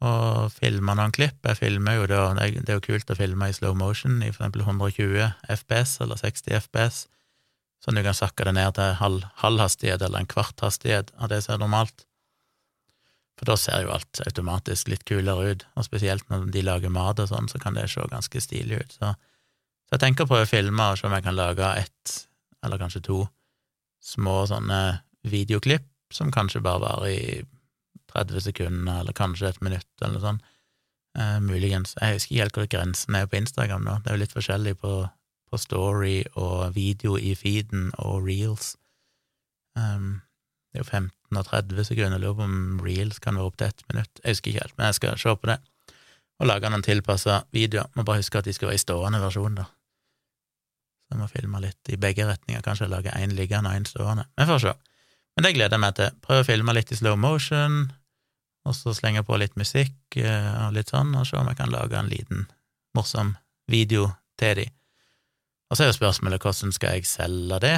og 0.04 0.52
filma 0.52 0.94
noen 0.98 1.12
klipp. 1.14 1.40
Jeg 1.46 1.58
filmer 1.60 1.98
jo 1.98 2.06
da, 2.10 2.22
Det 2.36 2.68
er 2.68 2.78
jo 2.78 2.84
kult 2.84 3.10
å 3.10 3.16
filme 3.18 3.48
i 3.48 3.56
slow 3.56 3.74
motion, 3.78 4.20
i 4.22 4.30
for 4.30 4.44
eksempel 4.44 4.64
120 4.64 5.32
FPS 5.56 6.00
eller 6.04 6.20
60 6.20 6.58
FPS, 6.60 7.04
sånn 7.84 7.98
du 7.98 8.02
kan 8.04 8.16
sakke 8.16 8.44
det 8.44 8.54
ned 8.56 8.74
til 8.76 8.96
halv, 9.00 9.24
halv 9.42 9.60
hastighet 9.60 10.02
eller 10.02 10.22
en 10.24 10.30
kvart 10.30 10.60
hastighet 10.64 11.12
av 11.16 11.32
det 11.32 11.42
som 11.44 11.56
er 11.56 11.64
normalt. 11.64 12.06
For 13.38 13.50
da 13.50 13.56
ser 13.58 13.84
jo 13.84 13.94
alt 13.94 14.20
automatisk 14.26 14.92
litt 14.92 15.04
kulere 15.08 15.54
ut, 15.54 15.64
og 15.74 15.86
spesielt 15.86 16.28
når 16.30 16.50
de 16.54 16.62
lager 16.62 16.92
mat 16.92 17.18
og 17.18 17.30
sånn, 17.32 17.48
så 17.50 17.58
kan 17.62 17.74
det 17.74 17.88
se 17.90 18.04
ganske 18.10 18.40
stilig 18.40 18.84
ut. 18.84 18.92
Så, 18.94 19.10
så 19.88 19.96
jeg 19.96 20.04
tenker 20.04 20.26
å 20.26 20.30
prøve 20.30 20.46
å 20.46 20.52
filme 20.52 20.90
og 20.90 21.00
se 21.00 21.08
om 21.08 21.16
jeg 21.16 21.26
kan 21.26 21.36
lage 21.36 21.72
ett, 21.80 22.14
eller 22.64 22.80
kanskje 22.80 23.02
to, 23.08 23.24
små 24.04 24.44
sånne 24.48 24.80
videoklipp 25.26 25.88
som 26.12 26.30
kanskje 26.32 26.62
bare 26.62 26.82
varer 26.84 27.10
i 27.10 27.42
30 28.14 28.46
sekunder, 28.48 29.00
eller 29.00 29.16
kanskje 29.16 29.50
et 29.50 29.62
minutt, 29.64 29.90
eller 30.00 30.18
noe 30.18 30.24
sånt. 30.24 30.50
Eh, 31.18 31.40
muligens. 31.40 31.94
Jeg 32.00 32.16
husker 32.16 32.32
ikke 32.32 32.42
helt 32.42 32.56
hvor 32.58 32.70
grensen 32.72 33.14
er 33.14 33.26
på 33.30 33.38
Instagram 33.38 33.84
nå, 33.86 34.00
det 34.02 34.10
er 34.10 34.16
jo 34.16 34.22
litt 34.24 34.34
forskjellig 34.34 34.72
på, 34.82 34.94
på 35.50 35.60
story 35.62 36.16
og 36.34 36.74
video 36.74 37.14
i 37.14 37.36
feeden 37.38 37.92
og 38.02 38.26
reels. 38.26 38.72
Um, 39.78 40.24
det 40.72 40.80
er 40.80 40.82
jo 40.82 40.88
15 40.90 41.38
og 41.38 41.46
30 41.46 41.86
sekunder, 41.86 42.18
jeg 42.18 42.24
lurer 42.24 42.38
på 42.40 42.48
om 42.48 42.82
reels 42.82 43.22
kan 43.22 43.38
være 43.38 43.46
opp 43.46 43.60
til 43.60 43.70
ett 43.70 43.86
minutt, 43.92 44.20
jeg 44.24 44.34
husker 44.34 44.50
ikke 44.50 44.64
helt, 44.64 44.76
men 44.78 44.90
jeg 44.90 44.98
skal 44.98 45.22
se 45.22 45.36
på 45.38 45.50
det, 45.50 45.58
og 46.42 46.50
lage 46.50 46.70
noen 46.70 46.82
tilpassa 46.82 47.40
videoer. 47.54 47.90
Må 47.94 48.02
bare 48.02 48.22
huske 48.22 48.40
at 48.40 48.50
de 48.50 48.54
skal 48.56 48.72
være 48.72 48.80
i 48.80 48.82
stående 48.82 49.22
versjon, 49.22 49.58
da. 49.60 49.68
Så 51.04 51.14
jeg 51.14 51.20
må 51.20 51.30
filme 51.30 51.60
litt 51.62 51.94
i 51.94 52.00
begge 52.00 52.26
retninger, 52.26 52.62
kanskje 52.66 52.90
lage 52.90 53.14
én 53.14 53.36
liggende 53.38 53.70
og 53.70 53.78
én 53.78 53.86
stående. 53.86 54.26
Vi 54.34 54.50
får 54.50 54.64
se. 54.66 54.74
Men 55.36 55.46
det 55.46 55.54
gleder 55.54 55.78
jeg 55.78 55.82
meg 55.84 55.94
til. 55.98 56.18
Prøve 56.26 56.42
å 56.42 56.48
filme 56.48 56.74
litt 56.74 56.90
i 56.90 56.98
slow 56.98 57.14
motion, 57.18 57.84
og 58.64 58.76
så 58.76 58.94
slenge 58.96 59.24
på 59.26 59.36
litt 59.40 59.56
musikk 59.60 60.16
eh, 60.20 60.52
og 60.66 60.76
litt 60.76 60.92
sånn, 60.92 61.12
og 61.18 61.26
se 61.28 61.36
om 61.38 61.48
jeg 61.50 61.58
kan 61.60 61.72
lage 61.72 61.98
en 61.98 62.10
liten 62.10 62.46
morsom 62.96 63.34
video 63.70 64.08
til 64.40 64.62
de. 64.62 64.68
Og 65.70 65.76
så 65.76 65.84
er 65.84 65.92
jo 65.92 65.98
spørsmålet 65.98 66.44
hvordan 66.44 66.72
skal 66.74 66.96
jeg 66.96 67.08
selge 67.08 67.60
det? 67.64 67.76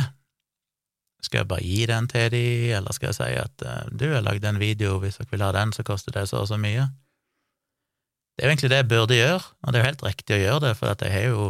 Skal 1.25 1.43
jeg 1.43 1.51
bare 1.51 1.65
gi 1.65 1.87
den 1.91 2.07
til 2.11 2.31
de, 2.35 2.45
eller 2.77 2.95
skal 2.95 3.11
jeg 3.11 3.19
si 3.19 3.31
at 3.41 3.67
eh, 3.67 3.91
du, 3.91 4.09
har 4.13 4.25
lagd 4.25 4.47
en 4.47 4.63
video, 4.63 4.99
hvis 5.03 5.19
dere 5.19 5.33
vil 5.33 5.47
ha 5.47 5.53
den, 5.57 5.75
så 5.75 5.87
koster 5.87 6.15
det 6.15 6.29
så 6.31 6.45
og 6.45 6.51
så 6.53 6.61
mye? 6.61 6.87
Det 8.37 8.45
er 8.45 8.51
jo 8.51 8.53
egentlig 8.53 8.71
det 8.71 8.83
jeg 8.83 8.91
burde 8.91 9.17
gjøre, 9.17 9.45
og 9.63 9.73
det 9.73 9.79
er 9.79 9.83
jo 9.83 9.91
helt 9.91 10.05
riktig 10.05 10.37
å 10.37 10.43
gjøre 10.43 10.65
det, 10.67 10.75
for 10.77 10.93
jeg 10.93 11.15
har 11.15 11.31
jo, 11.31 11.47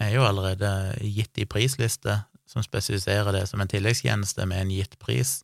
jeg 0.00 0.08
er 0.08 0.16
jo 0.16 0.26
allerede 0.26 0.72
gitt 1.06 1.38
i 1.38 1.46
prisliste 1.46 2.16
som 2.50 2.64
spesifiserer 2.66 3.30
det 3.32 3.44
som 3.46 3.62
en 3.62 3.70
tilleggstjeneste 3.70 4.46
med 4.50 4.64
en 4.64 4.72
gitt 4.74 4.98
pris. 4.98 5.38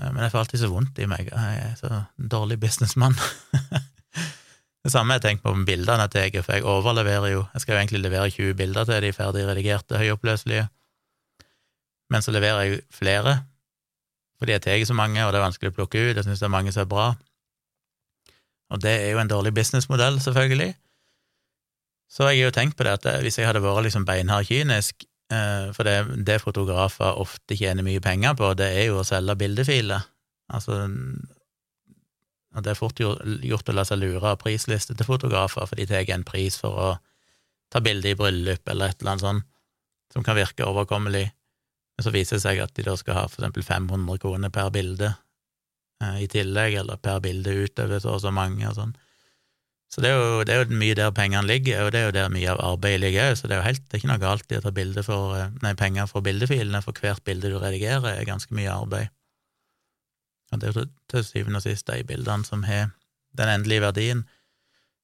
Eh, 0.00 0.12
men 0.12 0.22
jeg 0.24 0.32
får 0.32 0.44
alltid 0.44 0.62
så 0.62 0.70
vondt 0.72 1.00
i 1.00 1.08
meg, 1.10 1.30
jeg 1.32 1.60
er 1.64 1.74
så 1.78 2.02
dårlig 2.16 2.58
businessmann. 2.62 3.16
det 4.84 4.92
samme 4.92 5.14
har 5.14 5.20
jeg 5.20 5.26
tenkt 5.28 5.44
på 5.46 5.54
med 5.56 5.68
bildene 5.68 6.06
jeg 6.06 6.14
tar, 6.14 6.40
for 6.42 6.56
jeg 6.56 6.68
overleverer 6.68 7.32
jo, 7.32 7.44
jeg 7.54 7.64
skal 7.64 7.76
jo 7.76 7.82
egentlig 7.82 8.02
levere 8.04 8.30
20 8.32 8.56
bilder 8.60 8.88
til 8.88 9.06
de 9.06 9.12
ferdig 9.16 9.46
redigerte, 9.48 10.00
høyoppløselige, 10.00 10.68
men 12.12 12.22
så 12.22 12.34
leverer 12.34 12.66
jeg 12.66 12.82
flere, 12.94 13.40
fordi 14.38 14.54
jeg 14.54 14.66
tar 14.66 14.84
så 14.86 14.94
mange, 14.94 15.22
og 15.24 15.32
det 15.32 15.40
er 15.40 15.48
vanskelig 15.48 15.72
å 15.72 15.78
plukke 15.78 16.02
ut, 16.10 16.16
jeg 16.18 16.26
syns 16.26 16.42
det 16.42 16.46
er 16.46 16.54
mange 16.54 16.74
som 16.74 16.84
er 16.84 16.90
bra. 16.90 17.06
Og 18.70 18.82
det 18.82 18.92
er 19.00 19.14
jo 19.14 19.22
en 19.22 19.30
dårlig 19.30 19.52
businessmodell, 19.54 20.18
selvfølgelig. 20.20 20.74
Så 22.10 22.28
jeg 22.28 22.42
har 22.42 22.50
jo 22.50 22.54
tenkt 22.54 22.76
på 22.78 22.86
det 22.86 22.96
at 22.98 23.22
hvis 23.24 23.38
jeg 23.38 23.48
hadde 23.48 23.62
vært 23.64 23.86
liksom 23.86 24.06
beinhard 24.06 24.46
kynisk, 24.46 25.06
for 25.28 25.82
det, 25.82 25.96
det 26.26 26.38
fotografer 26.38 27.18
ofte 27.18 27.56
tjener 27.58 27.82
mye 27.82 28.02
penger 28.02 28.36
på, 28.38 28.52
det 28.54 28.68
er 28.78 28.84
jo 28.90 29.00
å 29.00 29.06
selge 29.06 29.34
bildefiler. 29.40 30.04
Altså 30.54 30.84
Det 32.56 32.70
er 32.70 32.78
fort 32.78 33.00
gjort 33.00 33.68
å 33.68 33.74
la 33.74 33.84
seg 33.84 33.98
lure 34.00 34.30
av 34.30 34.38
prisliste 34.40 34.94
til 34.94 35.08
fotografer, 35.08 35.66
for 35.66 35.76
de 35.76 35.86
tar 35.90 36.06
en 36.14 36.24
pris 36.24 36.56
for 36.60 36.78
å 36.78 36.90
ta 37.72 37.82
bilde 37.82 38.12
i 38.12 38.18
bryllup 38.18 38.68
eller 38.70 38.92
et 38.92 39.00
eller 39.00 39.16
annet 39.16 39.24
sånt, 39.26 39.48
som 40.14 40.24
kan 40.24 40.38
virke 40.38 40.64
overkommelig. 40.64 41.26
Men 41.96 42.04
så 42.04 42.12
viser 42.14 42.38
det 42.38 42.44
seg 42.44 42.60
at 42.62 42.74
de 42.76 42.84
da 42.86 42.94
skal 42.96 43.18
ha 43.18 43.24
for 43.28 43.40
eksempel 43.40 43.64
500 43.64 44.20
kroner 44.22 44.52
per 44.52 44.70
bilde 44.72 45.10
eh, 46.02 46.22
i 46.24 46.28
tillegg, 46.30 46.78
eller 46.82 47.00
per 47.02 47.22
bilde 47.24 47.54
utover 47.64 48.00
så 48.02 48.16
og 48.16 48.22
så 48.24 48.32
mange 48.34 48.68
og 48.68 48.76
sånn. 48.78 48.94
Så 49.92 50.02
det 50.02 50.10
er, 50.10 50.16
jo, 50.18 50.40
det 50.44 50.52
er, 50.52 50.64
jo, 50.64 50.78
mye 50.80 50.96
der 50.98 51.12
pengene 51.14 51.46
ligger, 51.46 51.84
og 51.84 51.92
det 51.94 52.00
er 52.00 52.08
jo 52.08 52.14
der 52.16 52.32
mye 52.34 52.50
av 52.52 52.62
arbeidet 52.72 53.00
ligger 53.04 53.30
òg, 53.30 53.36
så 53.38 53.46
det 53.46 53.54
er 53.54 53.60
jo 53.60 53.66
helt, 53.68 53.84
det 53.86 53.94
er 53.94 54.02
ikke 54.02 54.10
noe 54.10 54.22
galt 54.22 54.50
i 54.50 54.58
å 54.58 54.64
ta 54.64 55.02
for, 55.06 55.36
eh, 55.38 55.52
nei, 55.62 55.74
penger 55.78 56.08
for 56.10 56.26
bildefilene, 56.26 56.82
for 56.82 56.92
hvert 57.00 57.22
bilde 57.24 57.52
du 57.52 57.58
redigerer, 57.62 58.18
er 58.18 58.28
ganske 58.28 58.54
mye 58.54 58.72
arbeid. 58.72 59.12
Og 60.52 60.60
det 60.60 60.68
er 60.68 60.74
jo 60.74 60.86
til 61.12 61.24
syvende 61.26 61.62
og 61.62 61.66
sist 61.66 61.86
de 61.86 62.02
bildene 62.06 62.44
som 62.44 62.66
har 62.66 62.90
den 63.38 63.52
endelige 63.52 63.86
verdien. 63.86 64.26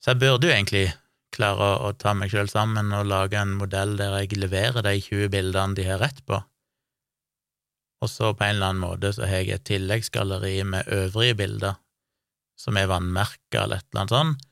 Så 0.02 0.12
jeg 0.12 0.22
burde 0.22 0.48
jo 0.48 0.54
egentlig 0.54 0.86
klare 1.32 1.62
å, 1.62 1.88
å 1.88 1.92
ta 1.96 2.12
meg 2.14 2.30
sjøl 2.34 2.50
sammen 2.50 2.92
og 2.92 3.08
lage 3.08 3.38
en 3.38 3.54
modell 3.58 3.96
der 3.96 4.18
jeg 4.20 4.36
leverer 4.36 4.82
de 4.84 4.98
20 5.00 5.30
bildene 5.32 5.78
de 5.78 5.86
har 5.88 6.02
rett 6.02 6.20
på, 6.26 6.42
og 8.02 8.10
så 8.10 8.32
på 8.34 8.44
en 8.44 8.56
eller 8.56 8.72
annen 8.72 8.82
måte 8.82 9.12
så 9.14 9.28
har 9.30 9.44
jeg 9.44 9.54
et 9.54 9.68
tilleggsgalleri 9.68 10.56
med 10.66 10.88
øvrige 10.90 11.36
bilder 11.38 11.78
som 12.58 12.76
er 12.78 12.88
vannmerka 12.90 13.62
eller 13.62 13.78
et 13.78 13.86
eller 13.92 14.02
annet 14.02 14.14
sånt, 14.14 14.48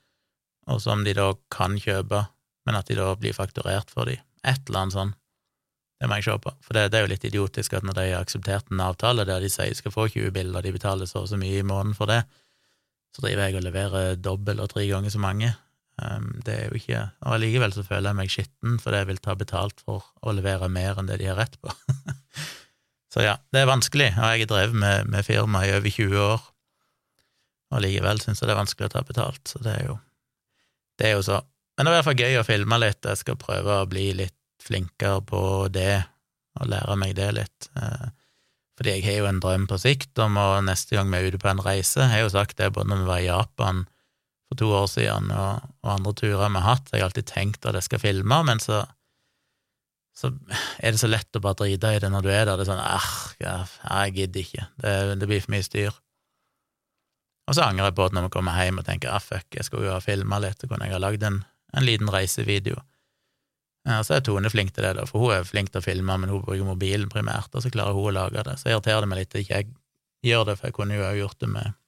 og 0.68 0.82
som 0.82 1.04
de 1.06 1.14
da 1.16 1.30
kan 1.52 1.78
kjøpe, 1.80 2.24
men 2.68 2.76
at 2.76 2.90
de 2.90 2.98
da 2.98 3.14
blir 3.18 3.36
fakturert 3.36 3.90
for 3.92 4.10
de. 4.10 4.18
Et 4.44 4.68
eller 4.68 4.84
annet 4.84 4.96
sånn. 4.96 5.14
Det 6.00 6.08
må 6.08 6.16
jeg 6.16 6.30
se 6.30 6.36
på, 6.40 6.52
for 6.64 6.76
det, 6.76 6.86
det, 6.92 6.98
er 6.98 7.04
jo 7.04 7.12
litt 7.12 7.24
idiotisk 7.28 7.74
at 7.76 7.84
når 7.84 7.96
de 7.98 8.04
har 8.08 8.22
akseptert 8.24 8.70
en 8.72 8.80
avtale 8.80 9.26
der 9.28 9.42
de 9.44 9.50
sier 9.52 9.68
de 9.68 9.76
skal 9.76 9.92
få 9.92 10.06
20 10.08 10.32
bilder, 10.32 10.64
de 10.64 10.72
betaler 10.72 11.08
så 11.08 11.26
og 11.26 11.28
så 11.28 11.36
mye 11.40 11.58
i 11.60 11.66
måneden 11.66 11.96
for 11.96 12.08
det, 12.08 12.22
så 13.12 13.24
driver 13.26 13.44
jeg 13.44 13.58
og 13.58 13.66
leverer 13.66 14.16
dobbelt 14.16 14.64
og 14.64 14.70
tre 14.72 14.86
ganger 14.88 15.12
så 15.12 15.20
mange. 15.20 15.52
Um, 16.00 16.30
det 16.46 16.54
er 16.54 16.70
jo 16.70 16.78
ikke 16.78 17.00
Og 17.26 17.34
allikevel 17.34 17.74
så 17.74 17.82
føler 17.84 18.08
jeg 18.08 18.16
meg 18.16 18.30
skitten 18.32 18.78
fordi 18.80 19.02
jeg 19.02 19.08
vil 19.10 19.18
ta 19.20 19.34
betalt 19.36 19.82
for 19.84 20.06
å 20.24 20.32
levere 20.32 20.70
mer 20.72 20.96
enn 20.96 21.10
det 21.10 21.18
de 21.20 21.28
har 21.28 21.36
rett 21.36 21.58
på. 21.60 21.74
så 23.12 23.26
ja, 23.26 23.34
det 23.52 23.60
er 23.60 23.68
vanskelig, 23.68 24.14
og 24.16 24.32
jeg 24.32 24.46
har 24.46 24.52
drevet 24.54 24.80
med, 24.80 25.10
med 25.12 25.26
firma 25.26 25.66
i 25.66 25.74
over 25.76 25.92
20 25.92 26.22
år, 26.30 26.46
og 27.70 27.84
likevel 27.84 28.24
syns 28.24 28.40
jeg 28.40 28.48
det 28.48 28.56
er 28.56 28.62
vanskelig 28.62 28.88
å 28.88 28.94
ta 28.96 29.04
betalt, 29.04 29.42
så 29.52 29.60
det 29.60 29.74
er 29.76 29.90
jo 29.90 29.98
det 31.00 31.08
er 31.08 31.16
jo 31.16 31.24
så. 31.26 31.40
Men 31.76 31.88
det 31.88 31.96
hvert 31.96 32.08
fall 32.10 32.22
gøy 32.22 32.38
å 32.40 32.46
filme 32.46 32.78
litt. 32.82 33.06
Jeg 33.08 33.20
skal 33.22 33.40
prøve 33.40 33.80
å 33.80 33.88
bli 33.88 34.10
litt 34.18 34.36
flinkere 34.60 35.22
på 35.24 35.42
det, 35.72 36.02
og 36.60 36.68
lære 36.68 36.96
meg 37.00 37.14
det 37.16 37.30
litt. 37.38 37.70
Eh, 37.80 38.10
fordi 38.76 38.96
jeg 38.98 39.06
har 39.06 39.18
jo 39.20 39.30
en 39.30 39.40
drøm 39.40 39.64
på 39.68 39.78
sikt 39.80 40.20
om 40.20 40.36
å 40.40 40.48
neste 40.64 40.96
gang 40.96 41.08
vi 41.12 41.20
er 41.20 41.32
ute 41.32 41.40
på 41.40 41.50
en 41.50 41.60
reise 41.60 42.00
Jeg 42.00 42.12
har 42.14 42.22
jo 42.22 42.30
sagt 42.32 42.56
det 42.56 42.70
både 42.72 42.88
når 42.88 43.02
vi 43.02 43.08
var 43.10 43.20
i 43.20 43.26
Japan 43.26 43.82
for 44.48 44.60
to 44.60 44.70
år 44.76 44.86
siden, 44.90 45.28
og, 45.36 45.66
og 45.84 45.90
andre 45.94 46.14
turer 46.16 46.48
vi 46.48 46.60
har 46.60 46.66
hatt. 46.68 46.92
Jeg 46.92 47.02
har 47.02 47.10
alltid 47.10 47.28
tenkt 47.28 47.68
at 47.68 47.76
jeg 47.78 47.88
skal 47.88 48.02
filme, 48.02 48.40
men 48.48 48.62
så 48.62 48.84
så 50.20 50.28
er 50.82 50.92
det 50.92 51.00
så 51.00 51.08
lett 51.08 51.36
å 51.38 51.40
bare 51.40 51.56
drite 51.62 51.94
i 51.96 52.00
det 52.02 52.10
når 52.12 52.24
du 52.26 52.30
er 52.32 52.44
der. 52.44 52.58
Det 52.58 52.66
er 52.66 52.68
sånn 52.68 52.82
Æh, 52.82 53.10
jeg 53.40 54.14
gidder 54.18 54.42
ikke. 54.42 54.64
Det, 54.82 54.94
det 55.22 55.28
blir 55.30 55.44
for 55.44 55.54
mye 55.54 55.64
styr. 55.64 56.00
Og 57.48 57.56
så 57.56 57.64
angrer 57.66 57.88
jeg 57.88 57.96
på 57.98 58.06
at 58.06 58.14
når 58.14 58.28
vi 58.28 58.34
kommer 58.36 58.58
hjem 58.60 58.80
og 58.82 58.86
tenker 58.86 59.12
ah, 59.12 59.22
fuck, 59.22 59.48
jeg 59.56 59.66
skulle 59.66 59.88
jo 59.88 59.94
ha 59.96 60.02
filma 60.04 60.38
litt, 60.42 60.60
så 60.60 60.68
kunne 60.70 60.86
jeg 60.86 60.94
ha 60.94 61.00
lagd 61.02 61.24
en, 61.26 61.40
en, 61.72 61.86
liten 61.86 62.10
reisevideo. 62.12 62.78
Ja, 63.88 64.02
så 64.04 64.18
er 64.18 64.24
Tone 64.24 64.52
flink 64.52 64.74
til 64.76 64.84
det, 64.84 64.92
da, 64.98 65.06
for 65.08 65.24
hun 65.24 65.34
er 65.34 65.46
flink 65.48 65.72
til 65.72 65.80
å 65.80 65.84
filme, 65.84 66.16
men 66.20 66.30
hun 66.30 66.44
bruker 66.44 66.66
mobilen 66.68 67.08
primært, 67.10 67.50
og 67.54 67.64
så 67.64 67.72
klarer 67.72 67.96
hun 67.96 68.10
å 68.10 68.16
lage 68.18 68.44
det. 68.46 68.58
Så 68.60 68.70
irriterer 68.70 69.02
det 69.02 69.10
meg 69.10 69.22
litt 69.22 69.34
at 69.34 69.40
ikke 69.40 69.62
jeg 69.62 69.70
gjør 70.30 70.50
det, 70.50 70.56
for 70.60 70.68
jeg 70.68 70.76
kunne 70.76 70.98
jo 70.98 71.06
òg 71.08 71.20
gjort 71.22 71.40
det 71.40 71.50
med, 71.56 71.78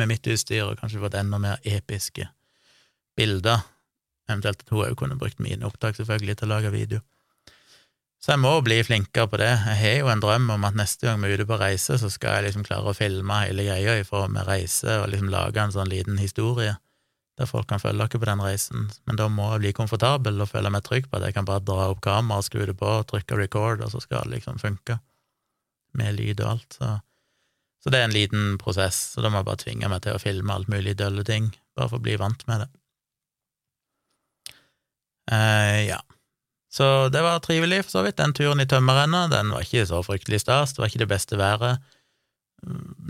med 0.00 0.10
mitt 0.10 0.30
utstyr, 0.32 0.64
og 0.64 0.80
kanskje 0.80 1.02
fått 1.04 1.18
enda 1.20 1.42
mer 1.42 1.60
episke 1.76 2.30
bilder. 3.20 3.66
Eventuelt 4.26 4.64
at 4.64 4.72
hun 4.72 4.86
òg 4.88 4.96
kunne 4.98 5.20
brukt 5.20 5.42
mine 5.44 5.68
opptak, 5.68 5.98
selvfølgelig, 6.00 6.40
til 6.40 6.48
å 6.48 6.54
lage 6.56 6.72
video. 6.74 7.04
Så 8.22 8.32
jeg 8.32 8.42
må 8.42 8.54
bli 8.64 8.80
flinkere 8.82 9.28
på 9.30 9.38
det. 9.38 9.52
Jeg 9.68 9.78
har 9.80 10.00
jo 10.00 10.08
en 10.10 10.22
drøm 10.22 10.48
om 10.54 10.64
at 10.66 10.78
neste 10.78 11.06
gang 11.06 11.20
vi 11.22 11.28
er 11.28 11.38
ute 11.38 11.46
på 11.48 11.58
reise, 11.60 11.98
så 12.00 12.10
skal 12.10 12.38
jeg 12.38 12.48
liksom 12.48 12.64
klare 12.66 12.90
å 12.90 12.96
filme 12.96 13.42
hele 13.44 13.66
greia 13.68 13.98
i 14.00 14.08
form 14.08 14.38
av 14.40 14.48
reise, 14.48 14.98
og 15.02 15.12
liksom 15.12 15.30
lage 15.30 15.62
en 15.62 15.74
sånn 15.74 15.92
liten 15.92 16.18
historie 16.18 16.74
der 17.36 17.48
folk 17.48 17.68
kan 17.68 17.80
følge 17.80 18.00
dere 18.00 18.20
på 18.20 18.28
den 18.28 18.40
reisen. 18.40 18.86
Men 19.04 19.18
da 19.20 19.26
må 19.28 19.50
jeg 19.52 19.64
bli 19.64 19.72
komfortabel 19.76 20.40
og 20.40 20.48
føle 20.48 20.72
meg 20.72 20.86
trygg 20.86 21.10
på 21.10 21.18
at 21.18 21.26
jeg 21.26 21.36
kan 21.36 21.48
bare 21.48 21.64
dra 21.64 21.90
opp 21.92 22.00
kameraet, 22.04 22.48
skru 22.48 22.64
det 22.64 22.78
på, 22.80 22.92
trykke 23.10 23.36
record, 23.42 23.84
og 23.84 23.92
så 23.92 24.00
skal 24.00 24.24
det 24.24 24.38
liksom 24.38 24.60
funke. 24.62 24.98
Med 25.96 26.16
lyd 26.16 26.40
og 26.40 26.54
alt. 26.54 26.78
Så. 26.78 26.88
så 27.84 27.92
det 27.92 28.00
er 28.00 28.08
en 28.08 28.16
liten 28.16 28.56
prosess, 28.60 29.02
så 29.12 29.24
da 29.24 29.30
må 29.30 29.42
jeg 29.42 29.50
bare 29.50 29.62
tvinge 29.62 29.92
meg 29.92 30.02
til 30.04 30.16
å 30.16 30.22
filme 30.22 30.56
alt 30.56 30.72
mulig 30.72 30.96
dølle 30.96 31.24
ting, 31.28 31.52
bare 31.76 31.92
for 31.92 32.00
å 32.00 32.06
bli 32.08 32.16
vant 32.20 32.46
med 32.48 32.64
det. 32.64 32.70
Uh, 35.26 35.80
ja. 35.90 36.00
Så 36.76 37.08
det 37.08 37.22
var 37.24 37.40
trivelig, 37.40 37.84
for 37.86 37.96
så 37.96 38.04
vidt. 38.04 38.18
Den 38.20 38.34
turen 38.36 38.60
i 38.60 38.68
tømmerrenna, 38.68 39.26
den 39.32 39.52
var 39.54 39.64
ikke 39.64 39.86
så 39.88 40.02
fryktelig 40.04 40.42
stas, 40.42 40.74
det 40.74 40.82
var 40.82 40.90
ikke 40.90 41.04
det 41.06 41.12
beste 41.14 41.38
været. 41.40 41.84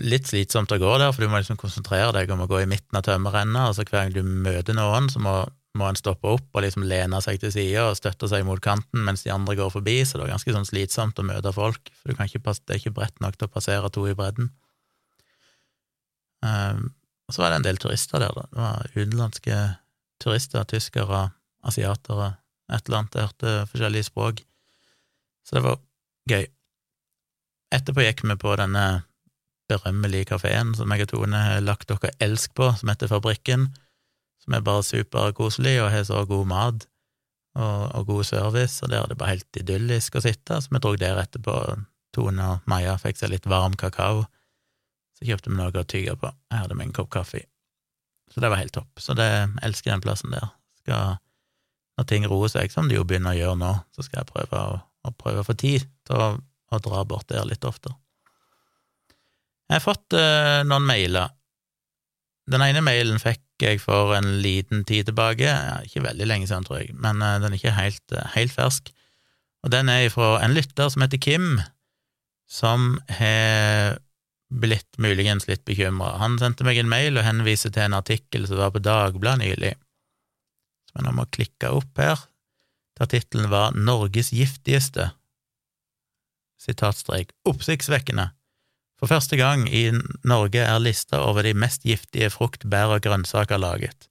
Litt 0.02 0.28
slitsomt 0.30 0.74
å 0.74 0.78
gå 0.78 0.92
der, 1.00 1.10
for 1.14 1.24
du 1.24 1.32
må 1.32 1.40
liksom 1.40 1.58
konsentrere 1.58 2.12
deg 2.14 2.30
om 2.30 2.44
å 2.44 2.50
gå 2.50 2.60
i 2.62 2.68
midten 2.70 2.98
av 2.98 3.06
tømmerrenna, 3.08 3.68
og 3.68 3.74
så 3.74 3.86
hver 3.86 4.06
gang 4.06 4.14
du 4.14 4.22
møter 4.46 4.76
noen, 4.76 5.08
så 5.10 5.22
må, 5.22 5.34
må 5.78 5.88
en 5.88 5.98
stoppe 5.98 6.36
opp 6.36 6.46
og 6.54 6.62
liksom 6.62 6.86
lene 6.86 7.18
seg 7.24 7.40
til 7.42 7.54
sida 7.56 7.88
og 7.88 7.98
støtte 7.98 8.30
seg 8.30 8.46
mot 8.46 8.62
kanten 8.62 9.02
mens 9.06 9.26
de 9.26 9.34
andre 9.34 9.58
går 9.58 9.74
forbi, 9.74 9.98
så 10.04 10.18
det 10.20 10.26
var 10.26 10.36
ganske 10.36 10.56
sånn 10.58 10.70
slitsomt 10.70 11.18
å 11.18 11.26
møte 11.26 11.54
folk, 11.56 11.90
for 11.98 12.14
ikke, 12.14 12.44
det 12.44 12.76
er 12.76 12.82
ikke 12.84 12.96
bredt 13.00 13.18
nok 13.24 13.40
til 13.40 13.50
å 13.50 13.54
passere 13.56 13.90
to 13.90 14.06
i 14.06 14.14
bredden. 14.18 14.52
Um, 16.46 16.92
og 17.26 17.34
så 17.34 17.42
var 17.42 17.50
det 17.50 17.62
en 17.64 17.70
del 17.72 17.82
turister 17.82 18.22
der, 18.22 18.34
da. 18.36 18.46
Det 18.52 18.62
var 18.62 18.90
utenlandske 18.94 19.62
turister, 20.22 20.66
tyskere, 20.70 21.30
asiatere, 21.66 22.36
et 22.72 22.86
eller 22.86 23.02
annet. 23.02 23.14
Jeg 23.16 23.28
hørte 23.30 23.56
forskjellige 23.72 24.08
språk. 24.08 24.42
Så 25.46 25.58
det 25.58 25.64
var 25.66 25.78
gøy. 26.30 26.46
Etterpå 27.74 28.04
gikk 28.06 28.24
vi 28.26 28.36
på 28.40 28.54
denne 28.58 28.86
berømmelige 29.70 30.30
kafeen 30.30 30.74
som 30.78 30.92
jeg 30.94 31.06
og 31.06 31.12
Tone 31.12 31.40
har 31.42 31.64
lagt 31.64 31.90
dere 31.90 32.12
elsk 32.22 32.54
på, 32.58 32.70
som 32.78 32.90
heter 32.90 33.10
Fabrikken, 33.10 33.68
som 34.42 34.54
er 34.54 34.66
bare 34.66 34.84
superkoselig 34.86 35.80
og 35.82 35.90
har 35.90 36.06
så 36.06 36.22
god 36.28 36.46
mat 36.50 36.86
og, 37.56 37.82
og, 37.96 38.06
god 38.06 38.24
service, 38.28 38.82
og 38.84 38.92
der 38.92 39.02
er 39.02 39.10
det 39.10 39.18
bare 39.18 39.34
helt 39.34 39.58
idyllisk 39.58 40.18
å 40.18 40.22
sitte, 40.22 40.60
så 40.60 40.72
vi 40.72 40.82
dro 40.82 40.94
der 41.00 41.22
etterpå. 41.22 41.58
Tone 42.16 42.44
og 42.48 42.68
Maja 42.70 42.94
fikk 42.96 43.18
seg 43.20 43.28
litt 43.34 43.48
varm 43.50 43.74
kakao, 43.76 44.22
så 45.18 45.26
kjøpte 45.28 45.50
vi 45.50 45.58
noe 45.58 45.82
å 45.82 45.88
tygge 45.88 46.14
på. 46.16 46.30
Jeg 46.48 46.62
hadde 46.62 46.76
med 46.78 46.88
en 46.88 46.94
kopp 46.96 47.10
kaffe. 47.12 47.42
Så 48.32 48.40
det 48.40 48.48
var 48.48 48.60
helt 48.60 48.72
topp. 48.72 48.88
Så 49.00 49.12
det 49.18 49.26
jeg 49.26 49.50
elsker 49.66 49.92
den 49.92 50.04
plassen 50.04 50.32
der. 50.32 50.46
Skal, 50.80 51.18
når 51.96 52.08
ting 52.10 52.26
roer 52.28 52.52
seg, 52.52 52.72
som 52.72 52.90
det 52.90 52.98
jo 52.98 53.06
begynner 53.08 53.32
å 53.32 53.38
gjøre 53.38 53.60
nå, 53.60 53.72
så 53.96 54.04
skal 54.04 54.22
jeg 54.22 54.30
prøve 54.32 54.60
å, 54.60 54.80
å 55.08 55.12
prøve 55.16 55.42
å 55.42 55.46
få 55.46 55.56
tid 55.58 55.86
til 56.06 56.20
å, 56.20 56.28
å 56.36 56.82
dra 56.84 57.04
bort 57.08 57.28
der 57.32 57.46
litt 57.48 57.64
oftere. 57.64 57.96
Jeg 59.66 59.80
har 59.80 59.82
fått 59.82 60.14
uh, 60.14 60.62
noen 60.68 60.86
mailer. 60.86 61.32
Den 62.46 62.62
ene 62.62 62.84
mailen 62.84 63.18
fikk 63.18 63.42
jeg 63.64 63.80
for 63.82 64.12
en 64.14 64.36
liten 64.44 64.84
tid 64.86 65.08
tilbake, 65.08 65.48
ja, 65.48 65.80
ikke 65.82 66.04
veldig 66.04 66.28
lenge 66.28 66.46
siden, 66.46 66.66
tror 66.68 66.82
jeg, 66.82 66.92
men 66.94 67.24
uh, 67.24 67.38
den 67.42 67.50
er 67.50 67.58
ikke 67.58 67.74
helt, 67.74 68.04
uh, 68.14 68.28
helt, 68.36 68.54
fersk. 68.54 68.92
Og 69.66 69.72
den 69.74 69.90
er 69.90 70.06
fra 70.14 70.36
en 70.44 70.54
lytter 70.54 70.92
som 70.92 71.02
heter 71.02 71.18
Kim, 71.22 71.56
som 72.46 73.00
har 73.18 73.96
blitt 74.46 75.00
muligens 75.02 75.48
litt 75.48 75.64
bekymra. 75.66 76.12
Han 76.20 76.36
sendte 76.38 76.62
meg 76.62 76.78
en 76.78 76.92
mail 76.92 77.18
og 77.18 77.26
henviser 77.26 77.72
til 77.74 77.88
en 77.88 77.96
artikkel 77.98 78.46
som 78.46 78.60
var 78.60 78.70
på 78.76 78.84
Dagbladet 78.84 79.42
nylig, 79.42 79.72
som 80.96 81.20
jeg 81.20 81.26
å 81.26 81.34
klikke 81.38 81.74
opp 81.76 82.00
her, 82.00 82.24
der 82.96 83.10
tittelen 83.12 83.50
var 83.52 83.76
Norges 83.76 84.32
giftigste, 84.32 85.10
sitatstrek, 86.60 87.34
oppsiktsvekkende 87.44 88.30
for 88.96 89.12
første 89.12 89.36
gang 89.36 89.66
i 89.68 89.90
Norge 90.24 90.62
er 90.64 90.80
lista 90.80 91.20
over 91.20 91.44
de 91.44 91.52
mest 91.56 91.84
giftige 91.84 92.30
frukt, 92.32 92.64
bær 92.64 92.94
og 92.96 93.04
grønnsaker 93.04 93.60
laget. 93.60 94.08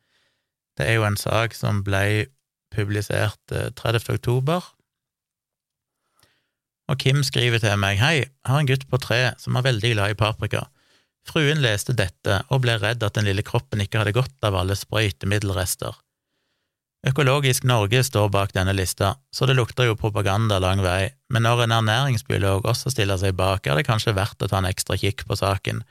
Det 0.78 0.86
er 0.86 1.00
jo 1.00 1.08
en 1.08 1.18
sak 1.18 1.56
som 1.58 1.82
ble 1.86 2.30
publisert 2.76 3.40
30. 3.50 3.98
Eh, 3.98 4.16
oktober, 4.20 4.72
og 6.86 7.00
Kim 7.02 7.24
skriver 7.26 7.58
til 7.64 7.80
meg 7.82 7.98
Hei, 7.98 8.28
har 8.46 8.62
en 8.62 8.68
gutt 8.70 8.86
på 8.86 9.00
tre 9.02 9.34
som 9.42 9.56
er 9.58 9.66
veldig 9.66 9.96
glad 9.96 10.14
i 10.14 10.18
paprika. 10.20 10.68
Fruen 11.26 11.64
leste 11.64 11.96
dette 11.98 12.44
og 12.54 12.62
ble 12.62 12.76
redd 12.78 13.02
at 13.02 13.16
den 13.18 13.26
lille 13.26 13.42
kroppen 13.42 13.82
ikke 13.82 14.04
hadde 14.04 14.14
godt 14.14 14.46
av 14.46 14.54
alle 14.60 14.78
sprøytemiddelrester. 14.78 15.98
Økologisk 17.06 17.68
Norge 17.70 18.00
står 18.02 18.32
bak 18.34 18.54
denne 18.56 18.74
lista, 18.74 19.12
så 19.30 19.46
det 19.46 19.54
lukter 19.60 19.86
jo 19.86 19.98
propaganda 20.00 20.58
lang 20.58 20.80
vei, 20.82 21.12
men 21.30 21.46
når 21.46 21.68
en 21.68 21.76
ernæringsbiolog 21.76 22.66
også 22.66 22.90
stiller 22.90 23.20
seg 23.22 23.36
bak, 23.38 23.68
er 23.68 23.78
det 23.78 23.86
kanskje 23.86 24.16
verdt 24.18 24.42
å 24.42 24.50
ta 24.50 24.58
en 24.58 24.70
ekstra 24.72 24.98
kikk 24.98 25.22
på 25.30 25.38
saken. 25.38 25.84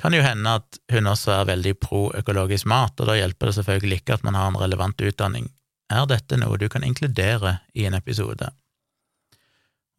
Kan 0.00 0.16
jo 0.16 0.24
hende 0.26 0.56
at 0.58 0.80
hun 0.92 1.06
også 1.06 1.36
er 1.36 1.48
veldig 1.52 1.76
pro 1.78 2.08
økologisk 2.18 2.66
mat, 2.66 2.98
og 2.98 3.12
da 3.12 3.14
hjelper 3.14 3.52
det 3.52 3.56
selvfølgelig 3.60 4.00
ikke 4.02 4.18
at 4.18 4.26
man 4.26 4.34
har 4.34 4.50
en 4.50 4.58
relevant 4.58 5.06
utdanning. 5.06 5.46
Er 5.86 6.08
dette 6.10 6.38
noe 6.40 6.58
du 6.58 6.66
kan 6.68 6.82
inkludere 6.82 7.60
i 7.78 7.86
en 7.86 7.94
episode? 7.94 8.50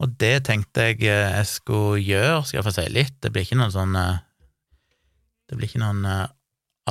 Og 0.04 0.14
det 0.22 0.36
tenkte 0.46 0.92
jeg 0.92 1.00
eh, 1.08 1.32
jeg 1.32 1.48
skulle 1.50 2.04
gjøre, 2.04 2.44
skal 2.44 2.60
jeg 2.60 2.68
få 2.68 2.76
si 2.76 2.90
litt, 2.92 3.16
det 3.24 3.32
blir 3.32 3.48
ikke 3.48 3.58
noen 3.58 3.74
sånn 3.74 3.96
eh, 3.98 4.24
Det 5.48 5.56
blir 5.56 5.72
ikke 5.72 5.82
noen 5.82 6.04
eh, 6.06 6.26